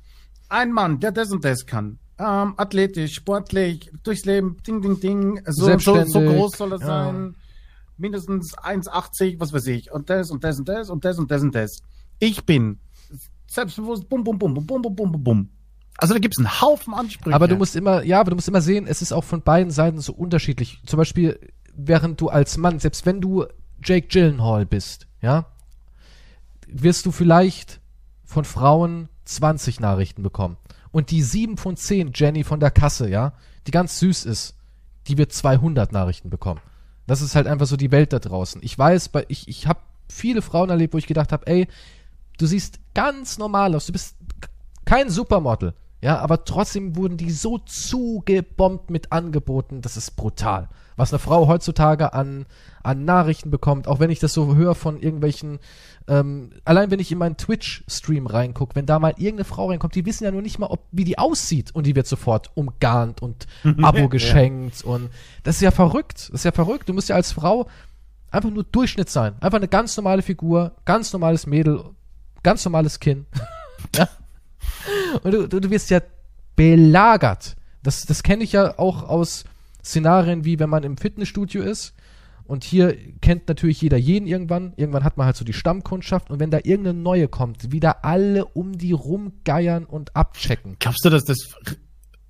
[0.50, 2.00] Ein Mann, der das und das kann.
[2.18, 5.42] Ähm, athletisch, sportlich, durchs Leben, ding, ding, ding.
[5.46, 6.86] So, so, so groß soll er ja.
[6.86, 7.36] sein.
[7.98, 9.92] Mindestens 1,80, was weiß ich.
[9.92, 11.82] Und das und das und das und das und das und das.
[12.20, 12.80] Ich bin
[13.48, 15.50] selbstbewusst, bum, bum, bum, bum, bum, bum, bum, bum.
[15.98, 17.36] Also da gibt's einen Haufen Ansprüche.
[17.36, 19.72] Aber du musst immer, ja, aber du musst immer sehen, es ist auch von beiden
[19.72, 20.80] Seiten so unterschiedlich.
[20.86, 21.40] Zum Beispiel,
[21.74, 23.46] während du als Mann, selbst wenn du
[23.84, 25.48] Jake Gyllenhaal bist, ja,
[26.68, 27.80] wirst du vielleicht
[28.26, 30.58] von Frauen 20 Nachrichten bekommen.
[30.92, 33.34] Und die 7 von 10, Jenny von der Kasse, ja,
[33.66, 34.56] die ganz süß ist,
[35.08, 36.62] die wird 200 Nachrichten bekommen.
[37.08, 38.62] Das ist halt einfach so die Welt da draußen.
[38.64, 39.80] Ich weiß, ich, ich habe
[40.10, 41.68] viele Frauen erlebt, wo ich gedacht habe, ey,
[42.38, 44.16] du siehst ganz normal aus, du bist
[44.86, 45.74] kein Supermodel.
[46.00, 50.70] Ja, aber trotzdem wurden die so zugebombt mit Angeboten, das ist brutal.
[50.96, 52.46] Was eine Frau heutzutage an,
[52.84, 55.58] an Nachrichten bekommt, auch wenn ich das so höre von irgendwelchen,
[56.08, 60.06] ähm, allein wenn ich in meinen Twitch-Stream reingucke, wenn da mal irgendeine Frau reinkommt, die
[60.06, 63.48] wissen ja nur nicht mal, ob, wie die aussieht und die wird sofort umgarnt und
[63.82, 64.92] Abo geschenkt ja.
[64.92, 65.10] und
[65.44, 66.90] das ist ja verrückt, das ist ja verrückt.
[66.90, 67.68] Du musst ja als Frau
[68.30, 71.84] einfach nur Durchschnitt sein, einfach eine ganz normale Figur, ganz normales Mädel,
[72.48, 73.26] ganz normales Kinn.
[73.96, 74.08] ja.
[75.22, 76.00] Und du, du, du wirst ja
[76.56, 77.58] belagert.
[77.84, 79.44] Das, das kenne ich ja auch aus
[79.84, 81.94] Szenarien, wie wenn man im Fitnessstudio ist.
[82.46, 84.72] Und hier kennt natürlich jeder jeden irgendwann.
[84.78, 86.30] Irgendwann hat man halt so die Stammkundschaft.
[86.30, 90.78] Und wenn da irgendeine neue kommt, wieder alle um die rumgeiern und abchecken.
[90.80, 91.50] Glaubst du, dass das,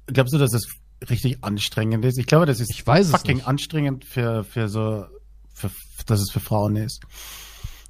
[0.07, 0.65] glaubst du, dass das
[1.11, 2.17] richtig anstrengend ist?
[2.17, 5.05] Ich glaube, das ist ich weiß fucking anstrengend für, für so,
[5.53, 5.69] für,
[6.07, 7.03] dass es für Frauen ist.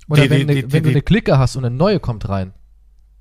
[0.10, 2.54] Oder die, wenn, die, die, wenn du eine Clique hast und eine neue kommt rein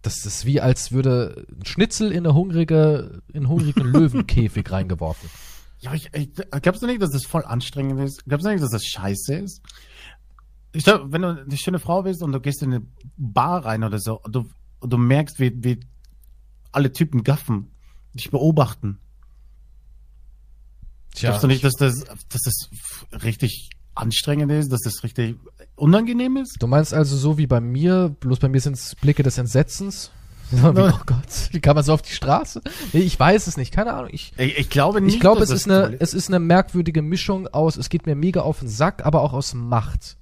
[0.06, 5.28] das ist wie als würde ein Schnitzel in eine hungrige, in einen hungrigen Löwenkäfig reingeworfen.
[5.80, 6.30] Ja, ich, ich,
[6.62, 8.24] glaubst du nicht, dass das voll anstrengend ist?
[8.24, 9.62] Glaubst du nicht, dass das scheiße ist?
[10.72, 12.86] Ich glaube, wenn du eine schöne Frau bist und du gehst in eine
[13.16, 14.48] Bar rein oder so und du,
[14.78, 15.80] und du merkst, wie, wie
[16.70, 17.72] alle Typen gaffen,
[18.14, 18.98] dich beobachten.
[21.14, 22.70] Tja, glaubst du nicht, dass das, dass das
[23.24, 25.36] richtig anstrengend ist, dass das richtig
[25.74, 26.56] unangenehm ist?
[26.60, 30.10] Du meinst also so wie bei mir, bloß bei mir sind es Blicke des Entsetzens?
[30.64, 30.72] oh
[31.06, 32.62] Gott, wie kann man so auf die Straße?
[32.92, 34.10] Nee, ich weiß es nicht, keine Ahnung.
[34.12, 35.14] Ich, ich, ich glaube nicht.
[35.14, 38.42] Ich glaube, es ist eine, es ist eine merkwürdige Mischung aus, es geht mir mega
[38.42, 40.16] auf den Sack, aber auch aus Macht.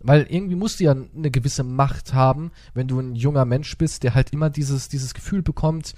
[0.00, 4.02] Weil irgendwie musst du ja eine gewisse Macht haben, wenn du ein junger Mensch bist,
[4.02, 5.94] der halt immer dieses, dieses Gefühl bekommt,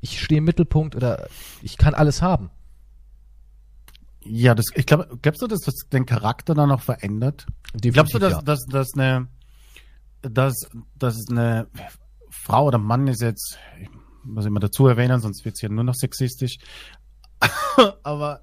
[0.00, 1.28] ich stehe im Mittelpunkt oder
[1.62, 2.50] ich kann alles haben.
[4.24, 7.46] Ja, das, ich glaube, glaubst du, dass das den Charakter dann noch verändert?
[7.74, 8.42] Definitiv, glaubst du, dass, ja.
[8.42, 9.28] dass, dass eine,
[10.22, 11.68] dass, dass eine
[12.30, 13.88] Frau oder Mann ist jetzt, ich
[14.24, 16.58] muss immer dazu erwähnen, sonst wird es ja nur noch sexistisch,
[18.02, 18.42] aber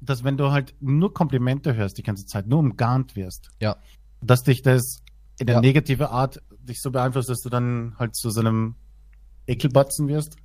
[0.00, 3.76] dass wenn du halt nur Komplimente hörst die ganze Zeit, nur umgarnt wirst, ja.
[4.22, 5.02] dass dich das
[5.38, 5.60] in der ja.
[5.60, 8.76] negative Art dich so beeinflusst, dass du dann halt zu so einem
[9.46, 10.36] Ekelbatzen wirst?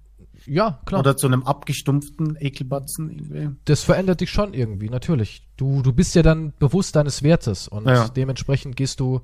[0.48, 1.00] Ja, klar.
[1.00, 3.50] Oder zu einem abgestumpften Ekelbatzen irgendwie.
[3.66, 5.48] Das verändert dich schon irgendwie, natürlich.
[5.58, 8.08] Du, du bist ja dann bewusst deines Wertes und ja.
[8.10, 9.22] dementsprechend gehst du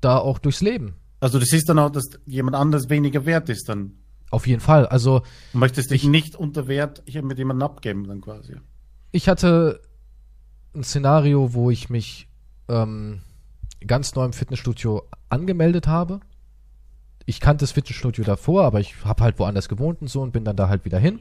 [0.00, 0.94] da auch durchs Leben.
[1.20, 3.92] Also du siehst dann auch, dass jemand anders weniger wert ist dann.
[4.30, 4.86] Auf jeden Fall.
[4.86, 5.22] Also
[5.52, 8.56] du möchtest dich ich, nicht unter Wert hier mit jemandem abgeben dann quasi.
[9.12, 9.80] Ich hatte
[10.74, 12.28] ein Szenario, wo ich mich
[12.68, 13.20] ähm,
[13.86, 16.20] ganz neu im Fitnessstudio angemeldet habe
[17.30, 20.44] ich kannte das Fitnessstudio davor, aber ich habe halt woanders gewohnt und so und bin
[20.44, 21.20] dann da halt wieder hin.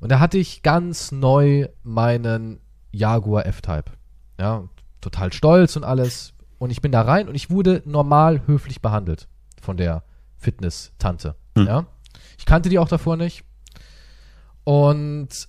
[0.00, 2.58] Und da hatte ich ganz neu meinen
[2.90, 3.92] Jaguar F-Type.
[4.40, 4.64] Ja,
[5.02, 6.32] total stolz und alles.
[6.58, 9.28] Und ich bin da rein und ich wurde normal höflich behandelt
[9.60, 10.02] von der
[10.38, 11.36] Fitness-Tante.
[11.54, 11.66] Hm.
[11.66, 11.86] Ja.
[12.38, 13.44] Ich kannte die auch davor nicht.
[14.64, 15.48] Und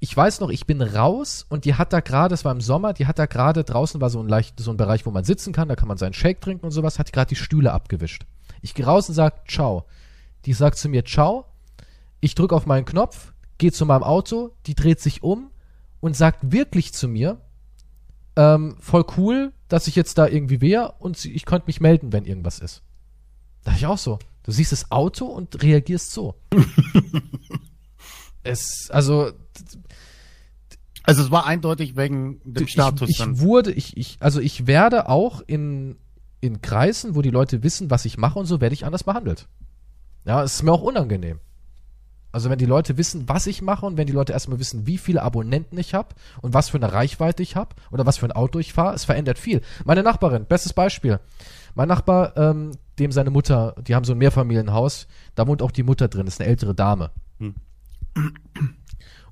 [0.00, 2.94] ich weiß noch, ich bin raus und die hat da gerade, es war im Sommer,
[2.94, 5.52] die hat da gerade draußen war so ein leicht, so ein Bereich, wo man sitzen
[5.52, 8.24] kann, da kann man seinen Shake trinken und sowas, hat gerade die Stühle abgewischt.
[8.64, 9.84] Ich gehe raus und sage Ciao.
[10.46, 11.44] Die sagt zu mir Ciao.
[12.20, 15.50] Ich drücke auf meinen Knopf, gehe zu meinem Auto, die dreht sich um
[16.00, 17.38] und sagt wirklich zu mir,
[18.36, 22.24] ähm, voll cool, dass ich jetzt da irgendwie wäre und ich könnte mich melden, wenn
[22.24, 22.82] irgendwas ist.
[23.64, 24.18] Da ich auch so.
[24.44, 26.34] Du siehst das Auto und reagierst so.
[28.42, 29.32] es, also.
[31.02, 33.10] Also es war eindeutig wegen dem Status.
[33.10, 35.98] Ich, ich wurde, ich, ich, also ich werde auch in
[36.44, 39.48] in Kreisen, wo die Leute wissen, was ich mache und so, werde ich anders behandelt.
[40.26, 41.40] Ja, es ist mir auch unangenehm.
[42.32, 44.98] Also wenn die Leute wissen, was ich mache und wenn die Leute erstmal wissen, wie
[44.98, 48.32] viele Abonnenten ich habe und was für eine Reichweite ich habe oder was für ein
[48.32, 49.62] Auto ich fahre, es verändert viel.
[49.84, 51.20] Meine Nachbarin, bestes Beispiel.
[51.74, 55.06] Mein Nachbar, ähm, dem seine Mutter, die haben so ein Mehrfamilienhaus,
[55.36, 57.10] da wohnt auch die Mutter drin, ist eine ältere Dame.
[57.38, 57.54] Hm.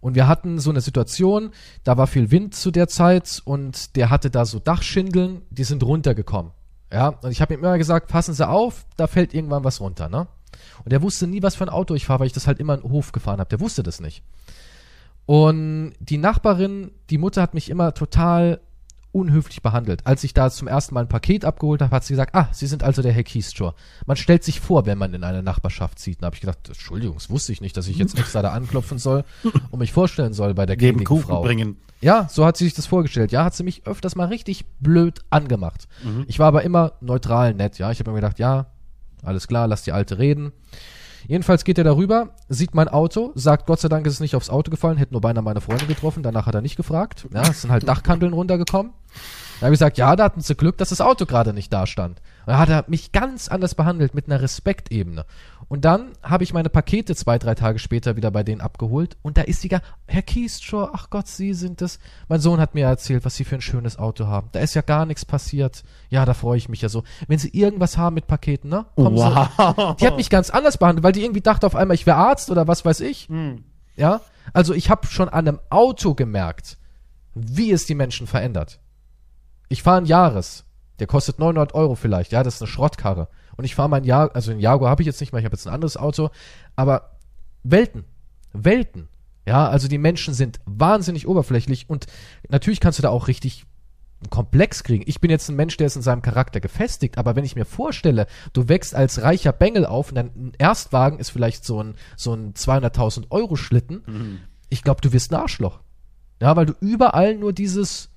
[0.00, 1.50] Und wir hatten so eine Situation,
[1.84, 5.82] da war viel Wind zu der Zeit und der hatte da so Dachschindeln, die sind
[5.82, 6.52] runtergekommen.
[6.92, 10.08] Ja, und ich habe ihm immer gesagt, passen Sie auf, da fällt irgendwann was runter,
[10.08, 10.26] ne?
[10.84, 12.74] Und er wusste nie, was für ein Auto ich fahre, weil ich das halt immer
[12.74, 13.48] in den Hof gefahren habe.
[13.48, 14.22] Der wusste das nicht.
[15.26, 18.60] Und die Nachbarin, die Mutter hat mich immer total
[19.12, 20.06] unhöflich behandelt.
[20.06, 22.66] Als ich da zum ersten Mal ein Paket abgeholt habe, hat sie gesagt, ah, Sie
[22.66, 23.74] sind also der Herr Kiestor.
[24.06, 26.22] Man stellt sich vor, wenn man in eine Nachbarschaft zieht.
[26.22, 28.98] Da habe ich gedacht, Entschuldigung, das wusste ich nicht, dass ich jetzt extra da anklopfen
[28.98, 29.24] soll
[29.70, 31.42] und mich vorstellen soll bei der gnädigen Frau.
[31.42, 31.76] Bringen.
[32.02, 33.32] Ja, so hat sie sich das vorgestellt.
[33.32, 35.86] Ja, hat sie mich öfters mal richtig blöd angemacht.
[36.02, 36.24] Mhm.
[36.26, 37.90] Ich war aber immer neutral nett, ja.
[37.90, 38.66] Ich habe mir gedacht, ja,
[39.22, 40.52] alles klar, lass die Alte reden.
[41.28, 44.50] Jedenfalls geht er darüber, sieht mein Auto, sagt, Gott sei Dank ist es nicht aufs
[44.50, 47.28] Auto gefallen, hätte nur beinahe meine Freunde getroffen, danach hat er nicht gefragt.
[47.32, 48.92] Ja, es sind halt Dachkanteln runtergekommen.
[49.62, 51.86] Da habe ich gesagt, ja, da hatten sie Glück, dass das Auto gerade nicht da
[51.86, 52.20] stand.
[52.46, 55.24] Und da hat er mich ganz anders behandelt, mit einer Respektebene.
[55.68, 59.16] Und dann habe ich meine Pakete zwei, drei Tage später wieder bei denen abgeholt.
[59.22, 62.00] Und da ist sie gar, Herr Kiestrow, ach Gott, Sie sind es.
[62.26, 64.48] Mein Sohn hat mir erzählt, was Sie für ein schönes Auto haben.
[64.50, 65.84] Da ist ja gar nichts passiert.
[66.08, 67.04] Ja, da freue ich mich ja so.
[67.28, 68.86] Wenn Sie irgendwas haben mit Paketen, ne?
[68.96, 69.48] Kommen Wow.
[69.56, 69.96] Sie.
[70.00, 72.50] Die hat mich ganz anders behandelt, weil die irgendwie dachte auf einmal, ich wäre Arzt
[72.50, 73.28] oder was weiß ich.
[73.28, 73.62] Hm.
[73.94, 76.78] Ja, also ich habe schon an einem Auto gemerkt,
[77.36, 78.80] wie es die Menschen verändert.
[79.72, 80.66] Ich fahre einen Jahres,
[80.98, 83.28] der kostet 900 Euro vielleicht, ja, das ist eine Schrottkarre.
[83.56, 85.54] Und ich fahre mein Jahr, also einen Jaguar habe ich jetzt nicht mehr, ich habe
[85.56, 86.28] jetzt ein anderes Auto,
[86.76, 87.16] aber
[87.62, 88.04] Welten,
[88.52, 89.08] Welten.
[89.46, 92.04] Ja, also die Menschen sind wahnsinnig oberflächlich und
[92.50, 93.64] natürlich kannst du da auch richtig
[94.20, 95.04] einen Komplex kriegen.
[95.06, 97.64] Ich bin jetzt ein Mensch, der ist in seinem Charakter gefestigt, aber wenn ich mir
[97.64, 102.34] vorstelle, du wächst als reicher Bengel auf und dein Erstwagen ist vielleicht so ein, so
[102.34, 105.80] ein 200.000 Euro Schlitten, ich glaube, du wirst ein Arschloch.
[106.42, 108.11] Ja, weil du überall nur dieses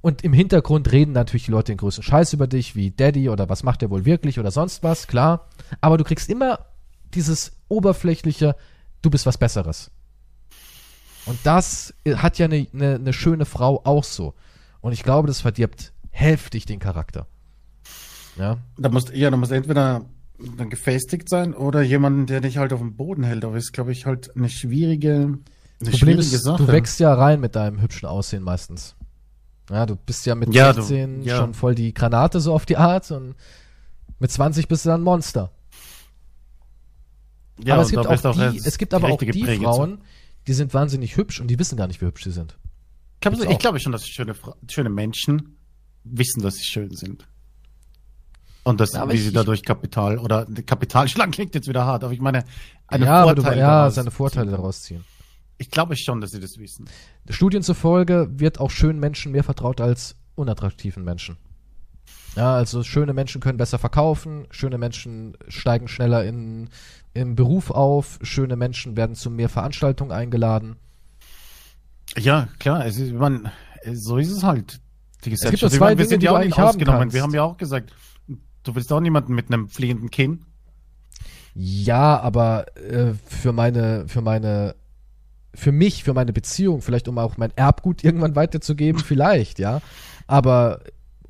[0.00, 3.48] und im Hintergrund reden natürlich die Leute den größten Scheiß über dich, wie Daddy oder
[3.48, 5.48] was macht er wohl wirklich oder sonst was, klar.
[5.80, 6.66] Aber du kriegst immer
[7.14, 8.56] dieses oberflächliche,
[9.02, 9.90] du bist was Besseres.
[11.26, 14.34] Und das äh, hat ja eine ne, ne schöne Frau auch so.
[14.80, 17.26] Und ich glaube, das verdirbt heftig den Charakter.
[18.36, 18.58] Ja.
[18.78, 20.06] Da musst, ja, da musst entweder
[20.56, 23.44] dann gefestigt sein oder jemanden, der dich halt auf dem Boden hält.
[23.44, 25.38] Aber ist, glaube ich, halt eine schwierige, eine
[25.78, 26.64] Problem schwierige ist, Sache.
[26.64, 28.96] du wächst ja rein mit deinem hübschen Aussehen meistens.
[29.70, 31.36] Ja, du bist ja mit Ja, du- 16 ja.
[31.38, 33.34] schon voll die Granate so auf die Art und
[34.18, 35.50] mit 20 bist du dann ein Monster.
[37.62, 40.00] ja, aber es gibt auch du die, es gibt aber auch die Frauen,
[40.46, 42.56] die sind wahnsinnig hübsch und die wissen gar nicht, wie hübsch sie sind.
[43.16, 44.34] Ich glaube, Gibt's ich glaube schon, dass schöne,
[44.68, 45.56] schöne Menschen
[46.04, 47.26] wissen, dass sie schön sind.
[48.62, 51.84] Und dass, Ja, aber wie ich- sie dadurch Kapital oder Kapital schlagen klingt jetzt wieder
[51.84, 52.44] hart, aber ich meine,
[52.86, 54.52] eine ja, aber du, ja, seine Vorteile ziehen.
[54.56, 55.04] daraus ziehen.
[55.60, 56.88] Ich glaube schon, dass sie das wissen.
[57.28, 61.36] Studien zufolge wird auch schönen Menschen mehr vertraut als unattraktiven Menschen.
[62.34, 66.70] Ja, also schöne Menschen können besser verkaufen, schöne Menschen steigen schneller in,
[67.12, 70.76] im Beruf auf, schöne Menschen werden zu mehr Veranstaltungen eingeladen.
[72.16, 73.50] Ja, klar, es ist, man,
[73.92, 74.80] so ist es halt.
[75.24, 75.74] Die gibt Gesellschaft.
[75.74, 77.12] Ich zwei meine, wir Dinge, sind ja auch nicht haben ausgenommen.
[77.12, 77.92] Wir haben ja auch gesagt,
[78.62, 80.46] du willst auch niemanden mit einem fliegenden Kinn.
[81.52, 84.76] Ja, aber äh, für meine, für meine,
[85.54, 89.80] für mich, für meine Beziehung, vielleicht um auch mein Erbgut irgendwann weiterzugeben, vielleicht, ja.
[90.26, 90.80] Aber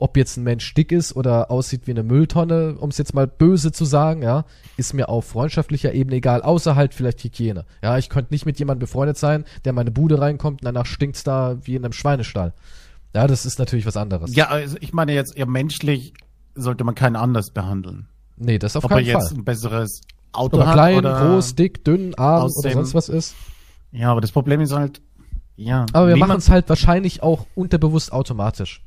[0.01, 3.27] ob jetzt ein Mensch dick ist oder aussieht wie eine Mülltonne, um es jetzt mal
[3.27, 4.45] böse zu sagen, ja,
[4.77, 7.67] ist mir auf freundschaftlicher Ebene egal, außer halt vielleicht Hygiene.
[7.83, 10.87] Ja, ich könnte nicht mit jemandem befreundet sein, der in meine Bude reinkommt und danach
[10.87, 12.55] stinkt's da wie in einem Schweinestall.
[13.15, 14.35] Ja, das ist natürlich was anderes.
[14.35, 16.15] Ja, also ich meine jetzt, ja, menschlich
[16.55, 18.07] sollte man keinen anders behandeln.
[18.37, 19.39] Nee, das auf Ob er keinen jetzt Fall.
[19.39, 20.01] ein besseres
[20.33, 23.35] Auto Ob er hat klein, oder groß, dick, dünn, arm oder sonst was ist.
[23.93, 25.01] Ja, aber das Problem ist halt,
[25.57, 25.87] ja.
[25.93, 28.83] Aber wir machen es halt wahrscheinlich auch unterbewusst automatisch.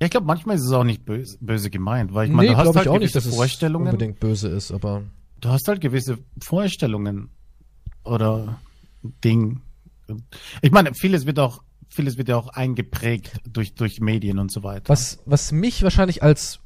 [0.00, 2.54] Ja, ich glaube, manchmal ist es auch nicht böse, böse gemeint, weil ich meine, nee,
[2.54, 3.88] du hast halt auch nicht, dass es Vorstellungen.
[3.88, 5.02] unbedingt böse ist, aber
[5.40, 7.30] Du hast halt gewisse Vorstellungen
[8.04, 8.58] oder
[9.24, 9.60] Ding.
[10.62, 14.62] Ich meine, vieles wird auch, vieles wird ja auch eingeprägt durch, durch Medien und so
[14.62, 14.88] weiter.
[14.88, 16.60] was, was mich wahrscheinlich als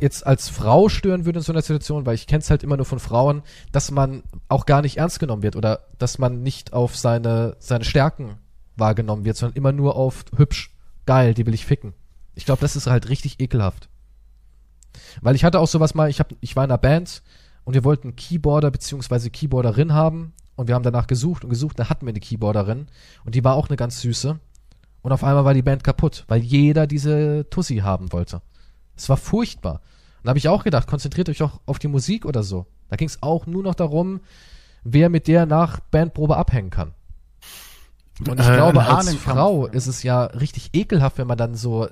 [0.00, 2.76] jetzt als Frau stören würde in so einer Situation, weil ich kenne es halt immer
[2.76, 6.72] nur von Frauen, dass man auch gar nicht ernst genommen wird oder dass man nicht
[6.72, 8.38] auf seine, seine Stärken
[8.76, 10.74] wahrgenommen wird, sondern immer nur auf hübsch,
[11.06, 11.94] geil, die will ich ficken.
[12.34, 13.88] Ich glaube, das ist halt richtig ekelhaft.
[15.20, 17.22] Weil ich hatte auch sowas mal, ich, hab, ich war in einer Band
[17.64, 21.88] und wir wollten Keyboarder beziehungsweise Keyboarderin haben und wir haben danach gesucht und gesucht, da
[21.88, 22.86] hatten wir eine Keyboarderin
[23.24, 24.38] und die war auch eine ganz süße.
[25.02, 28.42] Und auf einmal war die Band kaputt, weil jeder diese Tussi haben wollte.
[29.00, 29.80] Es war furchtbar.
[30.18, 32.66] Und da habe ich auch gedacht, konzentriert euch auch auf die Musik oder so.
[32.90, 34.20] Da ging es auch nur noch darum,
[34.84, 36.92] wer mit der nach Bandprobe abhängen kann.
[38.28, 41.88] Und ich Äh, glaube, als Frau ist es ja richtig ekelhaft, wenn man dann so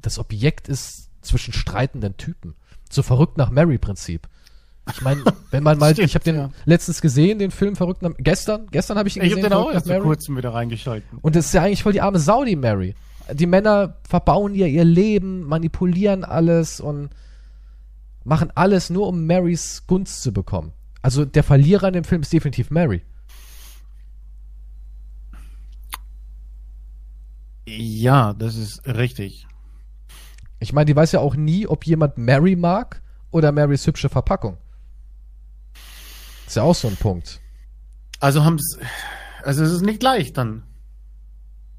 [0.00, 2.54] das Objekt ist zwischen streitenden Typen.
[2.88, 4.28] So verrückt nach Mary-Prinzip.
[4.92, 6.50] Ich meine, wenn man mal, Stimmt, ich habe den ja.
[6.66, 9.58] letztens gesehen, den Film Verrückt nach, gestern, gestern habe ich ihn Ich gesehen, habe den
[9.58, 11.18] auch erst vor kurzem wieder reingeschalten.
[11.20, 12.94] Und das ist ja eigentlich voll die arme Saudi Mary.
[13.32, 17.10] Die Männer verbauen ihr ihr Leben, manipulieren alles und
[18.24, 20.72] machen alles nur, um Marys Gunst zu bekommen.
[21.02, 23.02] Also der Verlierer in dem Film ist definitiv Mary.
[27.66, 29.46] Ja, das ist richtig.
[30.58, 34.58] Ich meine, die weiß ja auch nie, ob jemand Mary mag oder Marys hübsche Verpackung.
[36.46, 37.40] Ist ja auch so ein Punkt.
[38.20, 38.78] Also haben's,
[39.42, 40.62] also es ist nicht leicht dann.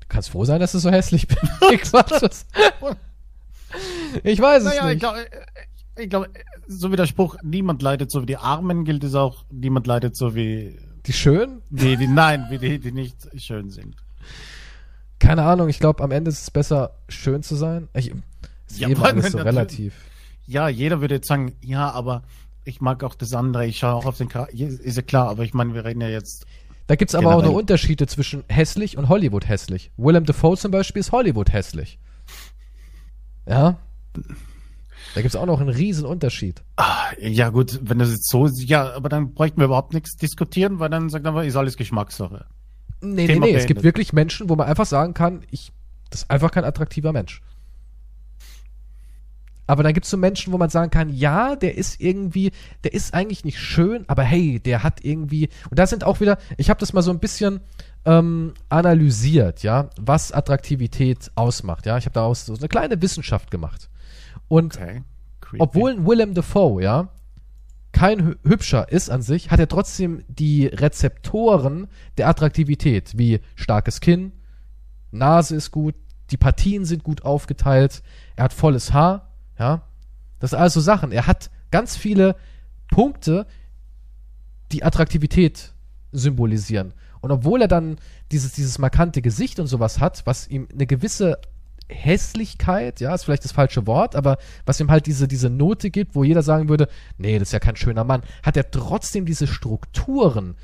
[0.08, 1.42] Kannst froh sein, dass du so hässlich bist.
[4.24, 5.00] ich, weiß es Naja, ich nicht.
[5.00, 5.26] glaube,
[5.98, 6.30] ich glaube,
[6.68, 10.16] so wie der Spruch, niemand leidet so wie die Armen, gilt es auch, niemand leidet
[10.16, 11.62] so wie Die schön?
[11.70, 13.96] die, die nein, wie die, die nicht schön sind.
[15.20, 17.88] keine Ahnung, ich glaube, am Ende ist es besser, schön zu sein.
[17.94, 18.12] Ich,
[18.68, 19.94] ist Ja, alles so relativ.
[20.46, 22.24] Ja, jeder würde jetzt sagen, ja, aber
[22.64, 24.56] ich mag auch das andere, ich schaue auch auf den Charakter.
[24.58, 26.46] Ist ja klar, aber ich meine, wir reden ja jetzt.
[26.88, 27.52] Da gibt's aber auch Generell.
[27.52, 29.92] noch Unterschiede zwischen hässlich und Hollywood hässlich.
[29.98, 32.00] Willem Dafoe zum Beispiel ist Hollywood hässlich.
[33.48, 33.78] Ja.
[35.16, 36.64] Da gibt's auch noch einen riesen Unterschied.
[36.76, 40.16] Ah, ja, gut, wenn das jetzt so ist, ja, aber dann bräuchten wir überhaupt nichts
[40.18, 42.46] diskutieren, weil dann sagt man, ist alles Geschmackssache.
[43.02, 43.54] Nee, nee, Thema nee.
[43.54, 43.84] Es gibt beendet.
[43.84, 45.72] wirklich Menschen, wo man einfach sagen kann, ich,
[46.10, 47.42] das ist einfach kein attraktiver Mensch.
[49.68, 52.52] Aber dann gibt's so Menschen, wo man sagen kann, ja, der ist irgendwie,
[52.84, 55.50] der ist eigentlich nicht schön, aber hey, der hat irgendwie.
[55.70, 57.62] Und da sind auch wieder, ich habe das mal so ein bisschen
[58.06, 61.86] ähm, analysiert, ja, was Attraktivität ausmacht.
[61.88, 63.90] Ja, ich habe daraus so eine kleine Wissenschaft gemacht.
[64.48, 65.02] Und Okay.
[65.60, 67.10] Obwohl Willem Dafoe, ja,
[67.92, 71.88] kein hü- hübscher ist an sich, hat er trotzdem die Rezeptoren
[72.18, 74.32] der Attraktivität, wie starkes Kinn,
[75.12, 75.96] Nase ist gut,
[76.32, 78.02] die Partien sind gut aufgeteilt,
[78.36, 79.84] er hat volles Haar, ja.
[80.40, 81.12] Das sind also Sachen.
[81.12, 82.36] Er hat ganz viele
[82.90, 83.48] Punkte,
[84.72, 85.74] die Attraktivität
[86.12, 86.94] symbolisieren.
[87.22, 87.98] Und obwohl er dann
[88.32, 91.40] dieses, dieses markante Gesicht und sowas hat, was ihm eine gewisse
[91.88, 96.16] Hässlichkeit, ja, ist vielleicht das falsche Wort, aber was ihm halt diese, diese Note gibt,
[96.16, 99.48] wo jeder sagen würde, nee, das ist ja kein schöner Mann, hat er trotzdem diese
[99.48, 100.56] Strukturen,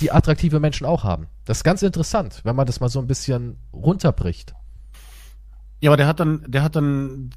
[0.00, 1.26] die attraktive Menschen auch haben.
[1.44, 4.54] Das ist ganz interessant, wenn man das mal so ein bisschen runterbricht.
[5.80, 7.30] Ja, aber der hat dann, der hat dann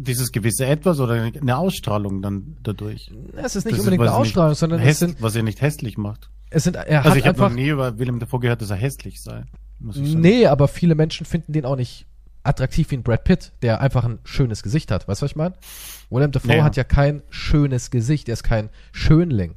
[0.00, 3.10] dieses gewisse Etwas oder eine Ausstrahlung dann dadurch.
[3.36, 5.42] Es ist nicht Das unbedingt was eine er nicht Ausstrahlung, sondern es sind, was er
[5.42, 6.30] nicht hässlich macht.
[6.50, 8.70] es sind, er Also hat ich habe noch einfach, nie über Willem davor gehört, dass
[8.70, 9.44] er hässlich sei.
[9.80, 10.20] Muss ich sagen.
[10.20, 12.06] nee, aber viele Menschen finden den auch nicht
[12.44, 15.06] attraktiv wie ein Brad Pitt, der einfach ein schönes Gesicht hat.
[15.08, 15.54] Weißt du, was ich meine?
[16.10, 16.64] Willem Dafoe Ja.
[16.64, 19.54] hat ja kein schönes Gesicht, er ist kein Schönling.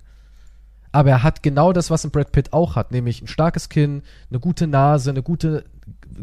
[0.92, 4.02] Aber er hat genau das, was ein Brad Pitt auch hat, nämlich ein starkes Kinn,
[4.30, 5.64] eine gute Nase, eine gute,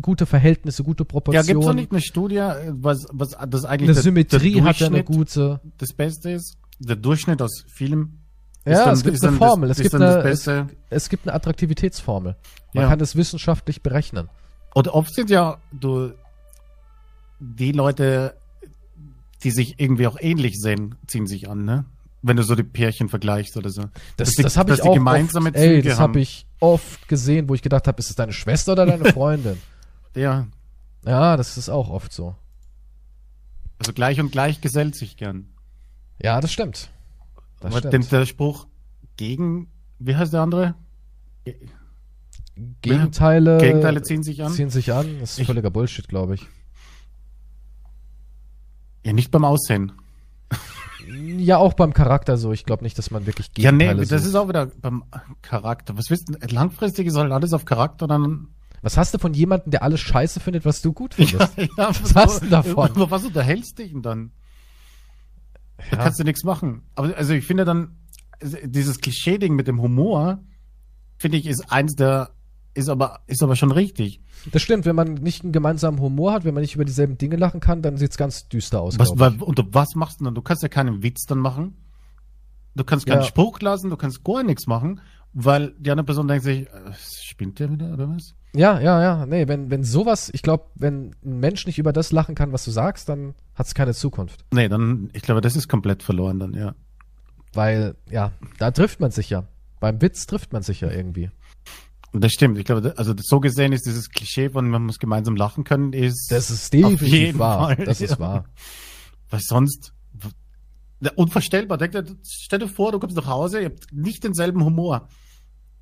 [0.03, 1.47] gute Verhältnisse, gute Ja, Proportionen.
[1.47, 4.81] gibt es noch nicht eine Studie, äh, was, was das eigentlich eine Symmetrie der hat
[4.81, 5.61] er eine gute.
[5.79, 6.57] das Beste ist?
[6.79, 8.19] Der Durchschnitt aus Film
[8.67, 10.49] Ja, dann- es gibt ist eine dann das- Formel, es gibt eine, es,
[10.91, 12.37] es gibt eine Attraktivitätsformel.
[12.75, 12.89] Man Ja.
[12.91, 14.29] kann das wissenschaftlich berechnen.
[14.75, 16.13] Und oft sind ja du
[17.41, 18.35] die Leute,
[19.45, 21.85] die sich irgendwie auch ähnlich sehen, ziehen sich an, ne?
[22.21, 23.85] Wenn du so die Pärchen vergleichst oder so.
[24.17, 27.63] Das, das habe ich auch gemeinsame oft, ey, das habe ich oft gesehen, wo ich
[27.63, 29.57] gedacht habe, ist es deine Schwester oder deine Freundin?
[30.17, 30.47] Ja,
[31.05, 32.35] ja, das ist auch oft so.
[33.79, 35.49] also gleich und gleich gesellt sich gern.
[36.21, 36.91] Ja, das stimmt.
[37.61, 38.11] Das Aber stimmt.
[38.13, 38.67] der Spruch
[39.17, 40.75] gegen, wie heißt der andere?
[42.83, 44.53] Gegenteile, Gegenteile ziehen sich an?
[44.53, 45.21] ziehen sich an.
[45.21, 46.47] Das ist Ich- völliger Bullshit, glaube ich.
[49.05, 49.93] Ja, nicht beim Aussehen.
[51.39, 52.53] Ja, auch beim Charakter so.
[52.53, 54.29] Ich glaube nicht, dass man wirklich Ja, nee, Gegenteile das sucht.
[54.31, 55.05] ist auch wieder beim
[55.41, 55.97] Charakter.
[55.97, 58.49] Was wisst ihr, langfristig ist halt alles auf Charakter dann.
[58.83, 61.57] Was hast du von jemandem, der alles scheiße findet, was du gut findest?
[61.77, 62.91] ja, Was hast du davon?
[62.93, 64.31] Über was unterhältst du dich denn dann?
[65.91, 66.03] Da Ja.
[66.05, 66.83] kannst du nichts machen.
[66.95, 67.97] Aber also ich finde dann,
[68.41, 70.41] also dieses Klischee-Ding mit dem Humor,
[71.17, 72.31] finde ich, ist eins der,
[72.75, 74.21] ist aber, ist aber schon richtig.
[74.53, 77.37] Das stimmt, wenn man nicht einen gemeinsamen Humor hat, wenn man nicht über dieselben Dinge
[77.37, 78.99] lachen kann, dann sieht's ganz düster aus.
[78.99, 80.35] Was, weil, und was machst du dann?
[80.37, 81.77] Du kannst ja keinen Witz dann machen.
[82.77, 83.27] Du kannst keinen Ja.
[83.27, 85.01] Spruch lassen, du kannst gar nichts machen,
[85.33, 86.93] weil die andere Person denkt sich, äh,
[87.25, 88.35] spinnt der wieder oder was?
[88.55, 89.27] Ja, ja, ja.
[89.27, 92.65] Nee, wenn, wenn sowas, ich glaube, wenn ein Mensch nicht über das lachen kann, was
[92.65, 94.45] du sagst, dann hat's keine Zukunft.
[94.53, 96.75] Nee, dann, ich glaube, das ist komplett verloren dann, ja.
[97.53, 99.47] Weil, ja, da trifft man sich ja.
[99.81, 101.31] Beim Witz trifft man sich ja irgendwie.
[102.13, 102.59] Das stimmt.
[102.59, 106.29] Ich glaube, also so gesehen ist dieses Klischee von, man muss gemeinsam lachen können, ist,
[106.31, 107.77] Das ist definitiv jeden wahr.
[107.77, 108.47] Fall, Das ist wahr.
[109.31, 109.93] weil sonst,
[111.17, 111.77] unvorstellbar.
[111.79, 115.09] Denk dir, stell dir vor, du kommst nach Hause, ihr habt nicht denselben Humor.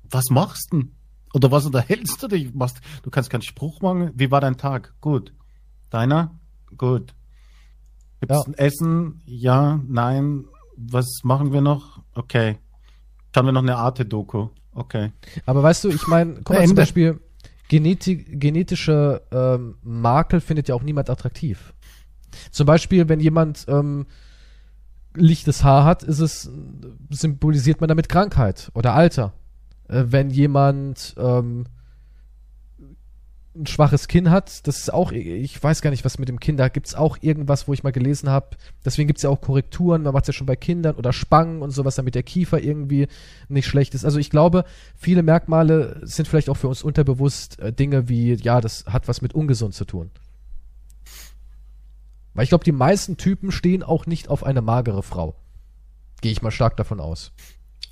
[0.09, 0.91] Was machst du denn?
[1.33, 2.53] Oder was unterhältst du dich?
[2.53, 4.11] Machst, du kannst keinen Spruch machen.
[4.15, 4.93] Wie war dein Tag?
[5.01, 5.33] Gut.
[5.89, 6.39] Deiner?
[6.77, 7.13] Gut.
[8.21, 8.43] Gibt's Ja.
[8.45, 9.21] ein Essen?
[9.25, 10.45] Ja, nein.
[10.77, 12.01] Was machen wir noch?
[12.13, 12.57] Okay.
[13.33, 14.47] Schauen wir noch eine Arte-Doku.
[14.73, 15.11] Okay.
[15.45, 16.67] Aber weißt du, ich meine, guck mal Ende.
[16.67, 17.19] zum Beispiel,
[17.67, 21.73] Geneti genetische ähm, Makel findet ja auch niemand attraktiv.
[22.51, 24.05] Zum Beispiel, wenn jemand ähm,
[25.13, 26.49] lichtes Haar hat, ist es,
[27.09, 29.33] symbolisiert man damit Krankheit oder Alter.
[29.87, 31.65] Äh, wenn jemand ähm,
[33.57, 36.57] ein schwaches Kinn hat, das ist auch, ich weiß gar nicht, was mit dem Kinn,
[36.57, 38.55] da gibt's auch irgendwas, wo ich mal gelesen habe.
[38.85, 41.95] Deswegen gibt's ja auch Korrekturen, man macht's ja schon bei Kindern oder Spangen und sowas,
[41.95, 43.07] damit der Kiefer irgendwie
[43.47, 44.05] nicht schlecht ist.
[44.05, 44.63] Also ich glaube,
[44.95, 49.21] viele Merkmale sind vielleicht auch für uns unterbewusst äh, Dinge wie, ja, das hat was
[49.21, 50.11] mit ungesund zu tun.
[52.33, 55.35] Weil ich glaube, die meisten Typen stehen auch nicht auf eine magere Frau.
[56.21, 57.31] Gehe ich mal stark davon aus.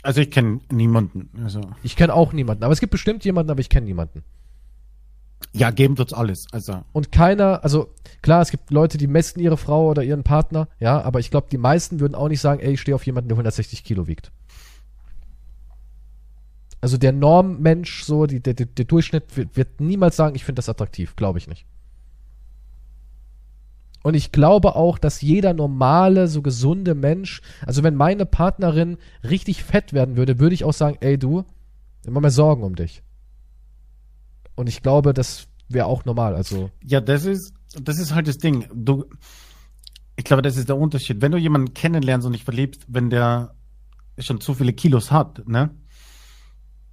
[0.06, 1.32] Also ich kenne niemanden.
[1.44, 4.24] Also Ich kenne auch niemanden, aber es gibt bestimmt jemanden, aber ich kenne niemanden.
[5.52, 6.46] Ja, geben tut's alles.
[6.52, 7.90] Also, Und keiner, also
[8.22, 11.48] klar, es gibt Leute, die messen ihre Frau oder ihren Partner, ja, aber ich glaube,
[11.50, 14.32] die meisten würden auch nicht sagen, ey, ich stehe auf jemanden, der 160 Kilo wiegt.
[16.82, 20.70] Also der Normmensch, so, die, der, der, Durchschnitt wird, wird niemals sagen, ich finde das
[20.70, 21.66] attraktiv, glaube ich nicht.
[24.06, 29.64] Und ich glaube auch, dass jeder normale, so gesunde Mensch, also wenn meine Partnerin richtig
[29.64, 31.44] fett werden würde, würde ich auch sagen, ey du,
[32.06, 33.02] immer mehr Sorgen um dich.
[34.54, 36.70] Und ich glaube, das wäre auch normal, also.
[36.84, 37.52] ja, das ist,
[37.82, 38.68] das ist halt das Ding.
[38.76, 39.06] Du,
[40.16, 41.22] ich glaube, das ist der Unterschied.
[41.22, 43.56] Wenn du jemanden kennenlernst und dich verliebst, wenn der
[44.20, 45.72] schon zu viele Kilos hat, ne?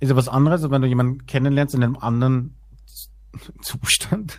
[0.00, 2.56] Ist ja was anderes, als wenn du jemanden kennenlernst in einem anderen
[3.60, 4.38] Zustand.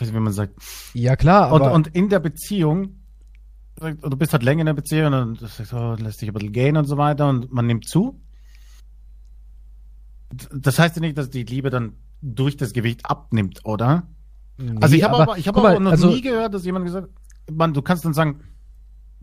[0.00, 0.54] Ich weiß nicht, wie man sagt.
[0.94, 1.72] Ja, klar, Und, aber.
[1.74, 3.00] und in der Beziehung,
[3.78, 6.78] du bist halt länger in der Beziehung und das so, lässt sich ein bisschen gehen
[6.78, 8.18] und so weiter und man nimmt zu.
[10.54, 14.06] Das heißt ja nicht, dass die Liebe dann durch das Gewicht abnimmt, oder?
[14.80, 16.86] Also ich habe aber, ich habe guck aber mal, noch also, nie gehört, dass jemand
[16.86, 18.40] gesagt hat, man, du kannst dann sagen,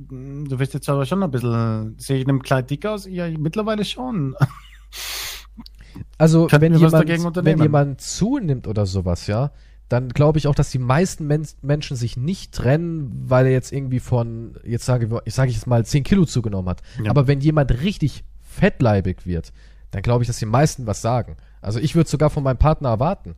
[0.09, 3.07] "Hm, du wirst jetzt aber schon ein bisschen, sehe ich in einem Kleid dick aus?
[3.07, 4.35] Ja, mittlerweile schon.
[6.19, 7.07] Also, wenn jemand,
[7.45, 9.51] wenn jemand zunimmt oder sowas, ja,
[9.89, 13.71] dann glaube ich auch, dass die meisten Men Menschen sich nicht trennen, weil er jetzt
[13.71, 16.81] irgendwie von, jetzt sage ich, sage ich jetzt mal, 10 Kilo zugenommen hat.
[17.03, 17.09] Ja.
[17.11, 19.53] Aber wenn jemand richtig fettleibig wird,
[19.91, 21.37] dann glaube ich, dass die meisten was sagen.
[21.61, 23.35] Also ich würde sogar von meinem Partner erwarten.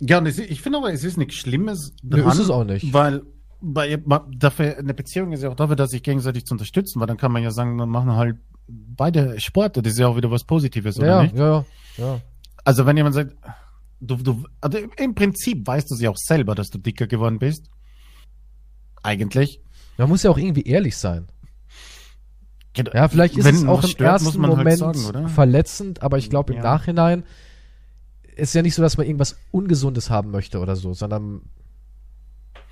[0.00, 1.94] Ja, und es, ich finde aber, es ist nichts Schlimmes.
[2.02, 2.92] Nö, ist es auch nicht.
[2.92, 3.22] Weil,
[3.60, 7.16] ma- dafür, eine Beziehung ist ja auch dafür, dass sich gegenseitig zu unterstützen, weil dann
[7.16, 8.36] kann man ja sagen, dann machen halt
[8.68, 9.76] beide Sport.
[9.76, 11.36] Das ist ja auch wieder was Positives, oder Ja, nicht?
[11.36, 11.64] ja, ja,
[12.04, 12.20] ja.
[12.64, 13.34] Also wenn jemand sagt,
[14.04, 17.70] du, du, also im Prinzip weißt du ja auch selber, dass du dicker geworden bist.
[19.02, 19.60] Eigentlich.
[19.98, 21.26] Man muss ja auch irgendwie ehrlich sein.
[22.72, 22.90] Genau.
[22.92, 25.28] Ja, vielleicht ist Wenn es auch im stört, ersten halt Moment sagen, oder?
[25.28, 26.64] verletzend, aber ich glaube im Ja.
[26.64, 27.22] Nachhinein
[28.34, 31.42] ist ja nicht so, dass man irgendwas Ungesundes haben möchte oder so, sondern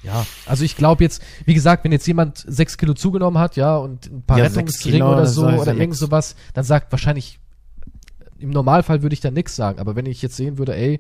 [0.03, 3.77] ja, also ich glaube jetzt, wie gesagt, wenn jetzt jemand sechs Kilo zugenommen hat, ja,
[3.77, 5.99] und ein paar Ja, Rettungsringe oder so oder irgend nix.
[6.01, 7.39] sowas, dann sagt wahrscheinlich,
[8.41, 10.99] im Normalfall würde ich da nichts sagen, aber wenn ich jetzt sehen würde, ey,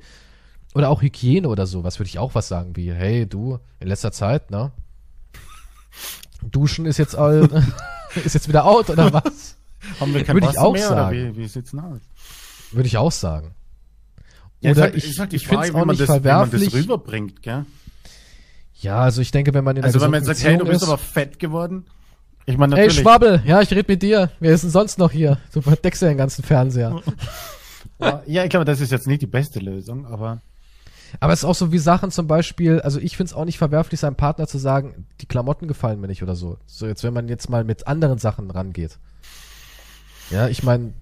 [0.75, 4.13] oder auch Hygiene oder sowas, würde ich auch was sagen, wie, hey, du, in letzter
[4.13, 4.73] Zeit, ne?
[6.43, 7.49] Duschen ist jetzt all,
[8.25, 9.57] ist jetzt wieder out oder was?
[10.01, 11.17] Haben wir kein Würde ich auch mehr, sagen.
[11.19, 12.01] Oder wie, wie sieht's denn aus?
[12.73, 13.55] Würde ich auch sagen.
[14.61, 16.71] Ja, Oder halt- ich, halt ich finde es auch man nicht das, wie man verwerflich.
[16.71, 17.67] das rüberbringt, gell?
[18.81, 20.83] ja, also ich denke, wenn man in Also wenn man jetzt sagt, hey, du bist
[20.83, 21.85] ist, aber fett geworden.
[22.47, 23.03] Ich meine Ey, natürlich.
[23.03, 24.31] Schwabbel, ja, ich rede mit dir.
[24.41, 25.39] Wer ist denn sonst noch hier?
[25.53, 27.01] Du verdeckst ja den ganzen Fernseher.
[28.27, 30.41] ja, ich glaube, das ist jetzt nicht die beste Lösung, aber
[31.21, 33.59] Aber es ist auch so wie Sachen zum Beispiel, also ich finde es auch nicht
[33.59, 36.59] verwerflich, seinem Partner zu sagen, die Klamotten gefallen mir nicht oder so.
[36.67, 38.99] So, jetzt, wenn man jetzt mal mit anderen Sachen rangeht.
[40.31, 40.95] Ja, ich meine,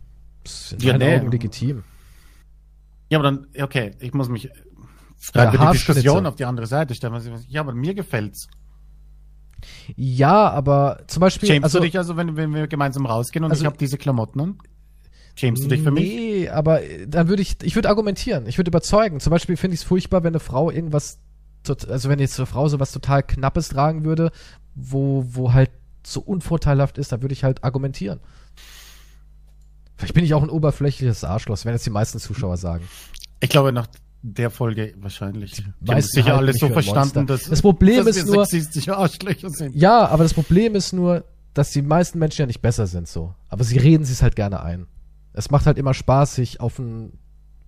[0.44, 1.16] ist in Ja, nee.
[1.16, 1.84] Augen legitim.
[3.10, 4.50] ja, aber dann, okay, ich muss mich
[5.32, 5.72] gerade die.
[5.72, 7.20] Diskussion auf die andere Seite stellen.
[7.48, 8.48] Ja, aber mir gefällt's.
[9.94, 13.50] Ja, aber zum Beispiel, Schämst also, du dich also, wenn, wenn wir gemeinsam rausgehen und
[13.50, 14.58] Also- ich habe diese Klamotten an?
[15.36, 16.04] Schämst du dich für mich?
[16.04, 19.20] Nee, aber äh, dann würde ich, ich würde argumentieren, ich würde überzeugen.
[19.20, 21.18] Zum Beispiel finde ich es furchtbar, wenn eine Frau irgendwas,
[21.88, 24.30] also wenn jetzt eine Frau sowas total Knappes tragen würde,
[24.74, 25.70] wo, wo halt
[26.06, 28.20] so unvorteilhaft ist, dann würde ich halt argumentieren.
[29.96, 32.84] Vielleicht bin ich auch ein oberflächliches Arschloch, werden jetzt die meisten Zuschauer sagen.
[33.40, 33.86] Ich glaube, nach
[34.22, 35.52] der Folge wahrscheinlich.
[35.52, 39.50] Die haben meisten sicher alles so verstanden, dass, Das Problem dass ist nur- sexistische Arschlöcher
[39.50, 39.74] sind.
[39.74, 43.34] Ja, aber das Problem ist nur, dass die meisten Menschen ja nicht besser sind so.
[43.48, 44.86] Aber sie reden sich halt gerne ein.
[45.32, 47.18] Es macht halt immer Spaß, sich auf ein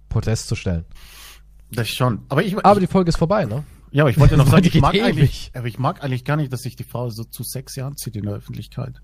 [0.08, 0.84] Podest zu stellen.
[1.70, 2.22] Das schon.
[2.28, 3.64] Aber ich, Aber die Folge ist vorbei, ne?
[3.92, 6.52] ja, aber ich wollte noch sagen, ich mag eigentlich, aber ich mag eigentlich gar nicht,
[6.52, 9.00] dass sich die Frau so zu sexy anzieht in der Öffentlichkeit.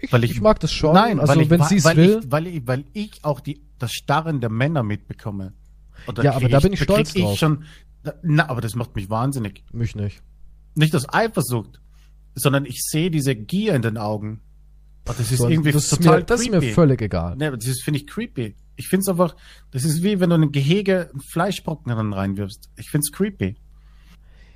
[0.00, 0.94] Ich, Weil ich- ich mag das schon.
[0.94, 2.20] Nein, also weil ich, wenn sie es will.
[2.22, 5.52] Ich, weil, ich, weil ich auch die, das Starren der Männer mitbekomme.
[6.06, 7.32] Und Ja, aber da bin ich stolz drauf.
[7.32, 7.64] Ich schon,
[8.22, 9.64] na, aber das macht mich wahnsinnig.
[9.72, 10.22] mich nicht.
[10.76, 11.80] Nicht das Eifersucht,
[12.36, 14.40] sondern ich sehe diese Gier in den Augen.
[15.08, 17.34] Und das ist So, irgendwie das ist total mir, das ist mir völlig egal.
[17.36, 18.54] Nee, aber das ist, finde ich, creepy.
[18.76, 19.34] Ich finde es einfach,
[19.72, 22.68] das ist wie wenn du in ein Gehege einen Fleischbrocken dann reinwirfst.
[22.76, 23.56] Ich finde es creepy.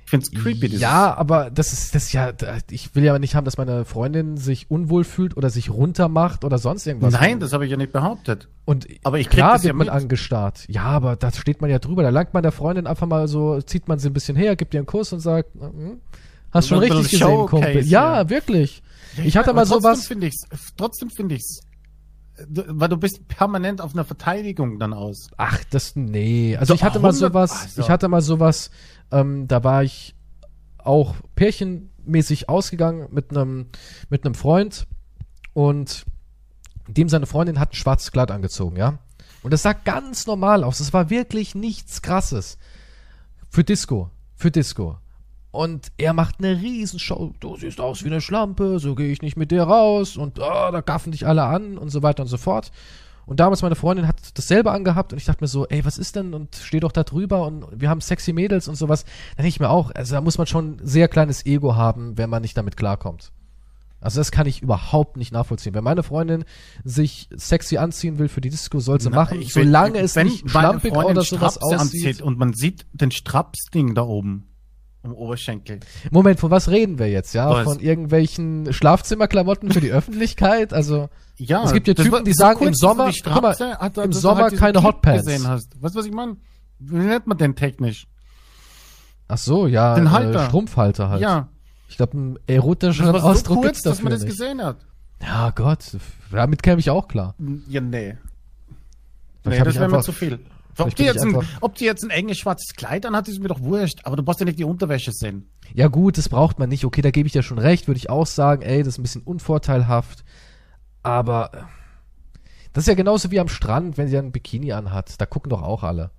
[0.05, 0.67] Ich finde es creepy.
[0.67, 2.31] dieses- Ja, aber das ist das ist ja,
[2.69, 6.57] ich will ja nicht haben, dass meine Freundin sich unwohl fühlt oder sich runtermacht oder
[6.59, 7.13] sonst irgendwas.
[7.13, 8.47] Nein, das habe ich ja nicht behauptet.
[8.65, 9.93] und aber ich klar das ja wird man mit.
[9.95, 10.65] angestarrt.
[10.67, 12.03] Ja, aber da steht man ja drüber.
[12.03, 14.73] Da langt man der Freundin einfach mal so, zieht man sie ein bisschen her, gibt
[14.73, 15.99] ihr einen Kuss und sagt, hm,
[16.51, 17.87] hast schon richtig gesehen, Showcase, Kumpel.
[17.87, 18.29] Ja, ja.
[18.29, 18.83] wirklich.
[19.17, 20.07] Ich hatte Aber mal trotzdem sowas.
[20.07, 21.61] Finde ich's, trotzdem finde ich's,
[22.47, 25.29] weil du bist permanent auf einer Verteidigung dann aus.
[25.37, 26.55] Ach, das, nee.
[26.57, 27.81] Also Doch, ich hatte mal 100 sowas, also.
[27.81, 28.71] ich hatte mal sowas,
[29.11, 30.15] ähm, da war ich
[30.77, 33.67] auch pärchenmäßig ausgegangen mit einem,
[34.09, 34.87] mit einem Freund
[35.53, 36.05] und
[36.87, 38.99] dem seine Freundin hat ein schwarzes Kleid angezogen, ja.
[39.43, 40.79] Und das sah ganz normal aus.
[40.79, 42.57] Es war wirklich nichts krasses.
[43.49, 44.09] Für Disco.
[44.35, 44.97] Für Disco.
[45.53, 47.31] Und er macht eine Riesenshow.
[47.39, 50.17] Du siehst aus wie eine Schlampe, so gehe ich nicht mit dir raus.
[50.17, 52.71] Und oh, da gaffen dich alle an und so weiter und so fort.
[53.27, 56.15] Und damals meine Freundin hat dasselbe angehabt und ich dachte mir so, ey, was ist
[56.15, 56.33] denn?
[56.33, 59.03] Und steh doch da drüber und wir haben sexy Mädels und sowas.
[59.03, 62.17] Da denke ich mir auch, also da muss man schon ein sehr kleines Ego haben,
[62.17, 63.31] wenn man nicht damit klarkommt.
[64.01, 65.75] Also das kann ich überhaupt nicht nachvollziehen.
[65.75, 66.45] Wenn meine Freundin
[66.83, 70.15] sich sexy anziehen will für die Disco, soll sie Na, machen, ich will- solange es
[70.15, 72.23] nicht schlampig oder sowas aussieht.
[72.23, 74.47] Und man sieht den Strapsding da oben
[75.03, 75.79] am Oberschenkel.
[76.11, 77.33] Moment, von was reden wir jetzt?
[77.33, 77.63] Ja, Was?
[77.65, 80.73] von irgendwelchen Schlafzimmerklamotten für die Öffentlichkeit?
[80.73, 83.97] Also Ja, Es gibt ja Typen, die so sagen, im Sommer- dass guck mal, hat,
[83.97, 85.25] im dass Sommer diesen keine Hotpants.
[85.25, 85.81] Gesehen hast.
[85.81, 86.37] Weißt du, was ich meine?
[86.79, 88.07] Wie nennt man den technisch?
[89.29, 90.45] ach so, ja, Den äh, Halter.
[90.45, 91.21] Strumpfhalter halt.
[91.21, 91.47] Ja,
[91.89, 94.31] Ich glaube, einen erotischen das war so Ausdruck kurz, gibt's dass dafür man das nicht.
[94.37, 94.77] gesehen hat.
[95.21, 95.79] Ja, Gott,
[96.31, 97.33] damit käme ich auch klar.
[97.67, 98.17] Ja, nee.
[99.45, 100.39] Nee, das wäre mir zu viel.
[100.77, 103.61] Ob die, jetzt ein, ob die jetzt ein enges schwarzes Kleid anhat, ist mir doch
[103.61, 103.99] wurscht.
[104.03, 105.49] Aber du brauchst ja nicht die Unterwäsche sehen.
[105.73, 106.85] Ja gut, das braucht man nicht.
[106.85, 109.03] Okay, da gebe ich dir schon recht, würde ich auch sagen, ey, das ist ein
[109.03, 110.23] bisschen unvorteilhaft.
[111.03, 111.57] Aber äh,
[112.73, 115.19] das ist ja genauso wie am Strand, wenn sie ein Bikini anhat.
[115.19, 116.11] Da gucken doch auch alle.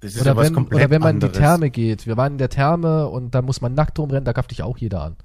[0.00, 1.38] Das ist Oder ja was wenn, komplett oder wenn man in die anderes.
[1.38, 2.06] Therme geht.
[2.06, 4.78] Wir waren in der Therme und da muss man nackt rumrennen, da gafft dich auch
[4.78, 5.16] jeder an.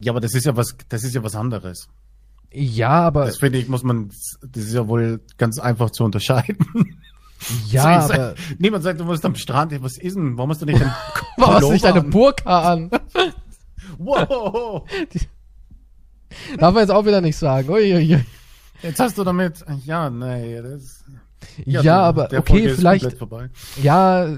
[0.00, 1.88] Ja, aber das ist ja was, das ist ja was anderes.
[2.50, 6.56] Ja, aber Das finde ich, muss man, das ist ja wohl ganz einfach zu unterscheiden.
[7.70, 10.36] ja, So, aber sag- Niemand sagt, du musst am Strand, ja, was ist denn?
[10.36, 10.90] Warum hast du nicht den
[11.36, 12.10] warum hast du nicht Pullover eine an?
[12.10, 12.90] Burka an?
[13.98, 14.82] Wow!
[16.58, 17.68] Darf man jetzt auch wieder nicht sagen.
[17.68, 18.24] Uiuiui.
[18.82, 21.04] Jetzt hast du damit, ja, nee, das,
[21.64, 23.16] Ja, der- aber okay, vielleicht,
[23.82, 24.28] ja,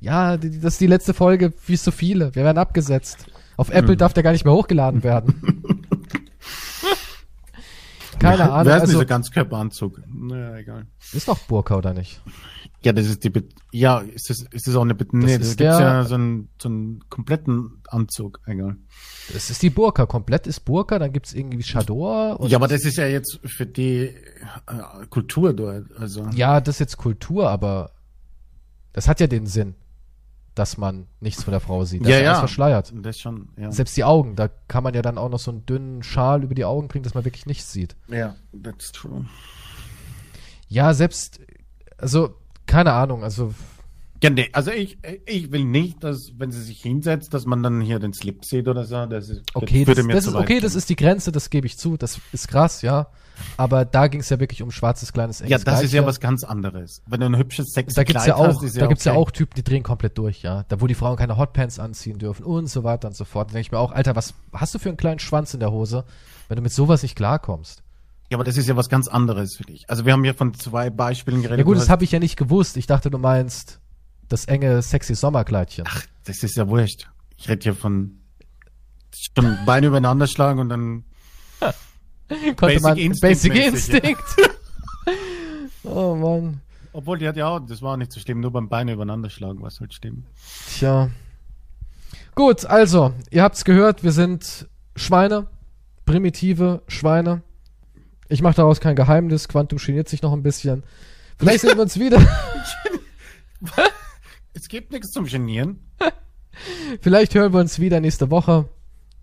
[0.00, 2.34] ja, die- das ist die letzte Folge, wie so viele.
[2.34, 3.26] Wir werden abgesetzt.
[3.56, 3.98] Auf Apple Hm.
[3.98, 5.62] darf der gar nicht mehr hochgeladen werden.
[8.18, 10.00] Keine Wer- Ahnung, Wer ist also dieser Ganzkörperanzug?
[10.08, 10.86] Naja, egal.
[11.12, 12.20] ist doch Burka oder nicht?
[12.82, 15.40] Ja, das ist die, Be ja, ist das, ist das auch eine, Be nee, ist
[15.40, 18.76] das gibt's der- ja so einen, so einen kompletten Anzug, egal.
[19.32, 20.06] Das ist die Burka.
[20.06, 22.38] Komplett ist Burka, dann gibt's irgendwie Chador.
[22.40, 24.14] und- Ja, aber das ist ja jetzt für die äh,
[25.10, 26.26] Kultur dort, also.
[26.34, 27.90] Ja, das ist jetzt Kultur, aber
[28.92, 29.74] das hat ja den Sinn,
[30.56, 32.00] dass man nichts von der Frau sieht.
[32.02, 32.28] Das Ja, ist ja.
[32.30, 32.92] alles verschleiert.
[32.96, 33.70] Das schon, ja.
[33.70, 36.54] Selbst die Augen, da kann man ja dann auch noch so einen dünnen Schal über
[36.54, 37.94] die Augen kriegen, dass man wirklich nichts sieht.
[38.08, 39.26] Ja, that's true.
[40.68, 41.40] Ja, selbst,
[41.98, 42.34] also,
[42.66, 43.54] keine Ahnung, also,
[44.22, 47.82] Ja, nee, also ich, ich will nicht, dass, wenn sie sich hinsetzt, dass man dann
[47.82, 49.04] hier den Slip sieht oder so.
[49.06, 50.78] Das ist, okay, das, mir das zu ist, okay, das gehen.
[50.78, 53.08] ist die Grenze, das gebe ich zu, das ist krass, ja.
[53.56, 56.20] Aber da ging es ja wirklich um schwarzes kleines enges Ja, das ist ja was
[56.20, 57.02] ganz anderes.
[57.06, 59.12] Wenn du ein hübsches sexy Da gibt's Kleid ja auch, hast, ist da gibt's ja
[59.12, 59.20] okay.
[59.20, 60.64] auch Typen, die drehen komplett durch, ja.
[60.68, 63.48] Da wo die Frauen keine Hotpants anziehen dürfen und so weiter und so fort.
[63.48, 65.72] Da denke ich mir auch, Alter, was hast du für einen kleinen Schwanz in der
[65.72, 66.04] Hose,
[66.48, 67.82] wenn du mit sowas nicht klarkommst?
[68.30, 69.88] Ja, aber das ist ja was ganz anderes für dich.
[69.88, 71.58] Also wir haben hier von zwei Beispielen geredet.
[71.58, 72.76] Ja gut, das habe ich ja nicht gewusst.
[72.76, 73.78] Ich dachte, du meinst
[74.28, 75.84] das enge, sexy Sommerkleidchen.
[76.24, 77.08] das ist ja wurscht.
[77.36, 78.18] Ich rede hier von
[79.34, 81.04] schon Beine übereinander schlagen und dann
[82.28, 83.62] Basic man Instinct Basic ja.
[83.64, 84.24] Instinct.
[85.84, 86.60] oh Mann.
[86.92, 89.28] Obwohl, die hat ja auch, das war auch nicht so schlimm, nur beim Beine übereinander
[89.28, 90.24] schlagen war es halt schlimm.
[90.68, 91.10] Tja.
[92.34, 95.46] Gut, also, ihr habt's gehört, wir sind Schweine,
[96.06, 97.42] primitive Schweine.
[98.28, 100.84] Ich mache daraus kein Geheimnis, Quantum geniert sich noch ein bisschen.
[101.38, 102.20] Vielleicht sehen wir uns wieder.
[104.56, 105.80] Es gibt nichts zum Genieren.
[107.02, 108.68] Vielleicht hören wir uns wieder nächste Woche,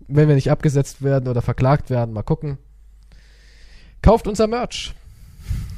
[0.06, 2.14] wenn wir nicht abgesetzt werden oder verklagt werden.
[2.14, 2.58] Mal gucken.
[4.04, 4.94] Kauft unser Merch.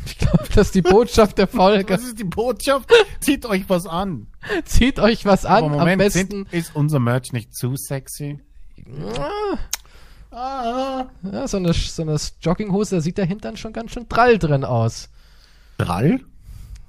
[0.05, 1.95] Ich glaube, das ist die Botschaft der Folge.
[1.95, 2.91] Was ist die Botschaft?
[3.21, 4.27] Zieht euch was an.
[4.65, 5.59] Zieht euch was an.
[5.65, 6.29] Aber Am Moment, besten.
[6.29, 8.41] sind, ist unser Merch nicht zu sexy?
[10.33, 11.07] Ah.
[11.23, 14.65] Ja, so eine, so eine Jogginghose, da sieht der Hintern schon ganz schön drall drin
[14.65, 15.09] aus.
[15.79, 16.21] Drall?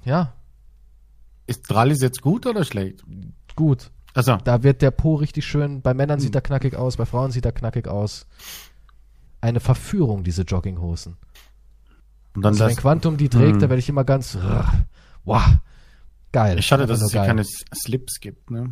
[0.04, 0.34] Ja,
[1.46, 3.04] Ist Drall ist jetzt gut oder schlecht?
[3.56, 3.90] gut.
[4.14, 5.82] Also, Da wird der Po richtig schön.
[5.82, 6.20] Bei Männern Hm.
[6.24, 8.26] sieht er knackig aus, bei Frauen sieht er knackig aus.
[9.40, 11.16] Eine Verführung, diese Jogginghosen.
[12.34, 12.76] und dann Also wenn das.
[12.78, 13.58] Quantum die trägt, Hm.
[13.60, 14.36] da werde ich immer ganz.
[15.24, 15.42] Wow.
[16.32, 16.60] Geil.
[16.62, 18.70] Schade, dass nur es hier keine Slips gibt, ne?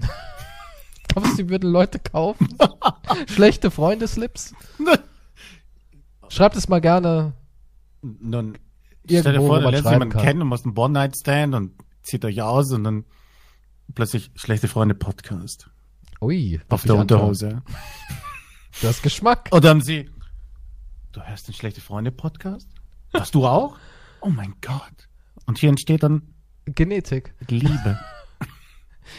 [1.08, 2.48] Glaubst du, die würden Leute kaufen?
[3.28, 4.54] Schlechte Freunde-Slips?
[6.28, 7.32] Schreibt es mal gerne.
[8.02, 8.58] Dann
[9.06, 10.22] stell dir vor, du lernst jemanden kann.
[10.22, 11.72] kennen und machst einen One-Night-Stand und
[12.02, 13.04] zieht euch aus und dann
[13.94, 15.70] plötzlich schlechte Freunde Podcast.
[16.20, 16.60] Ui.
[16.68, 16.96] Auf der.
[16.96, 17.62] Unterhose.
[18.80, 19.48] Du hast Geschmack.
[19.52, 20.10] Oder haben sie,
[21.16, 22.68] du hörst den schlechte Freunde Podcast?
[23.12, 23.78] Hast du auch?
[24.20, 25.08] Oh mein Gott.
[25.46, 26.34] Und hier entsteht dann
[26.66, 27.34] Genetik.
[27.48, 27.98] Liebe.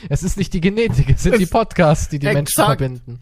[0.10, 2.68] Es ist nicht die Genetik, es sind die Podcasts, die die Menschen Exakt.
[2.68, 3.22] verbinden.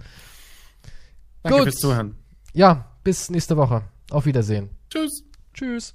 [1.43, 1.63] Danke Gut.
[1.65, 2.15] fürs Zuhören.
[2.53, 3.83] Ja, bis nächste Woche.
[4.09, 4.71] Auf Wiedersehen.
[4.89, 5.23] Tschüss.
[5.53, 5.93] Tschüss.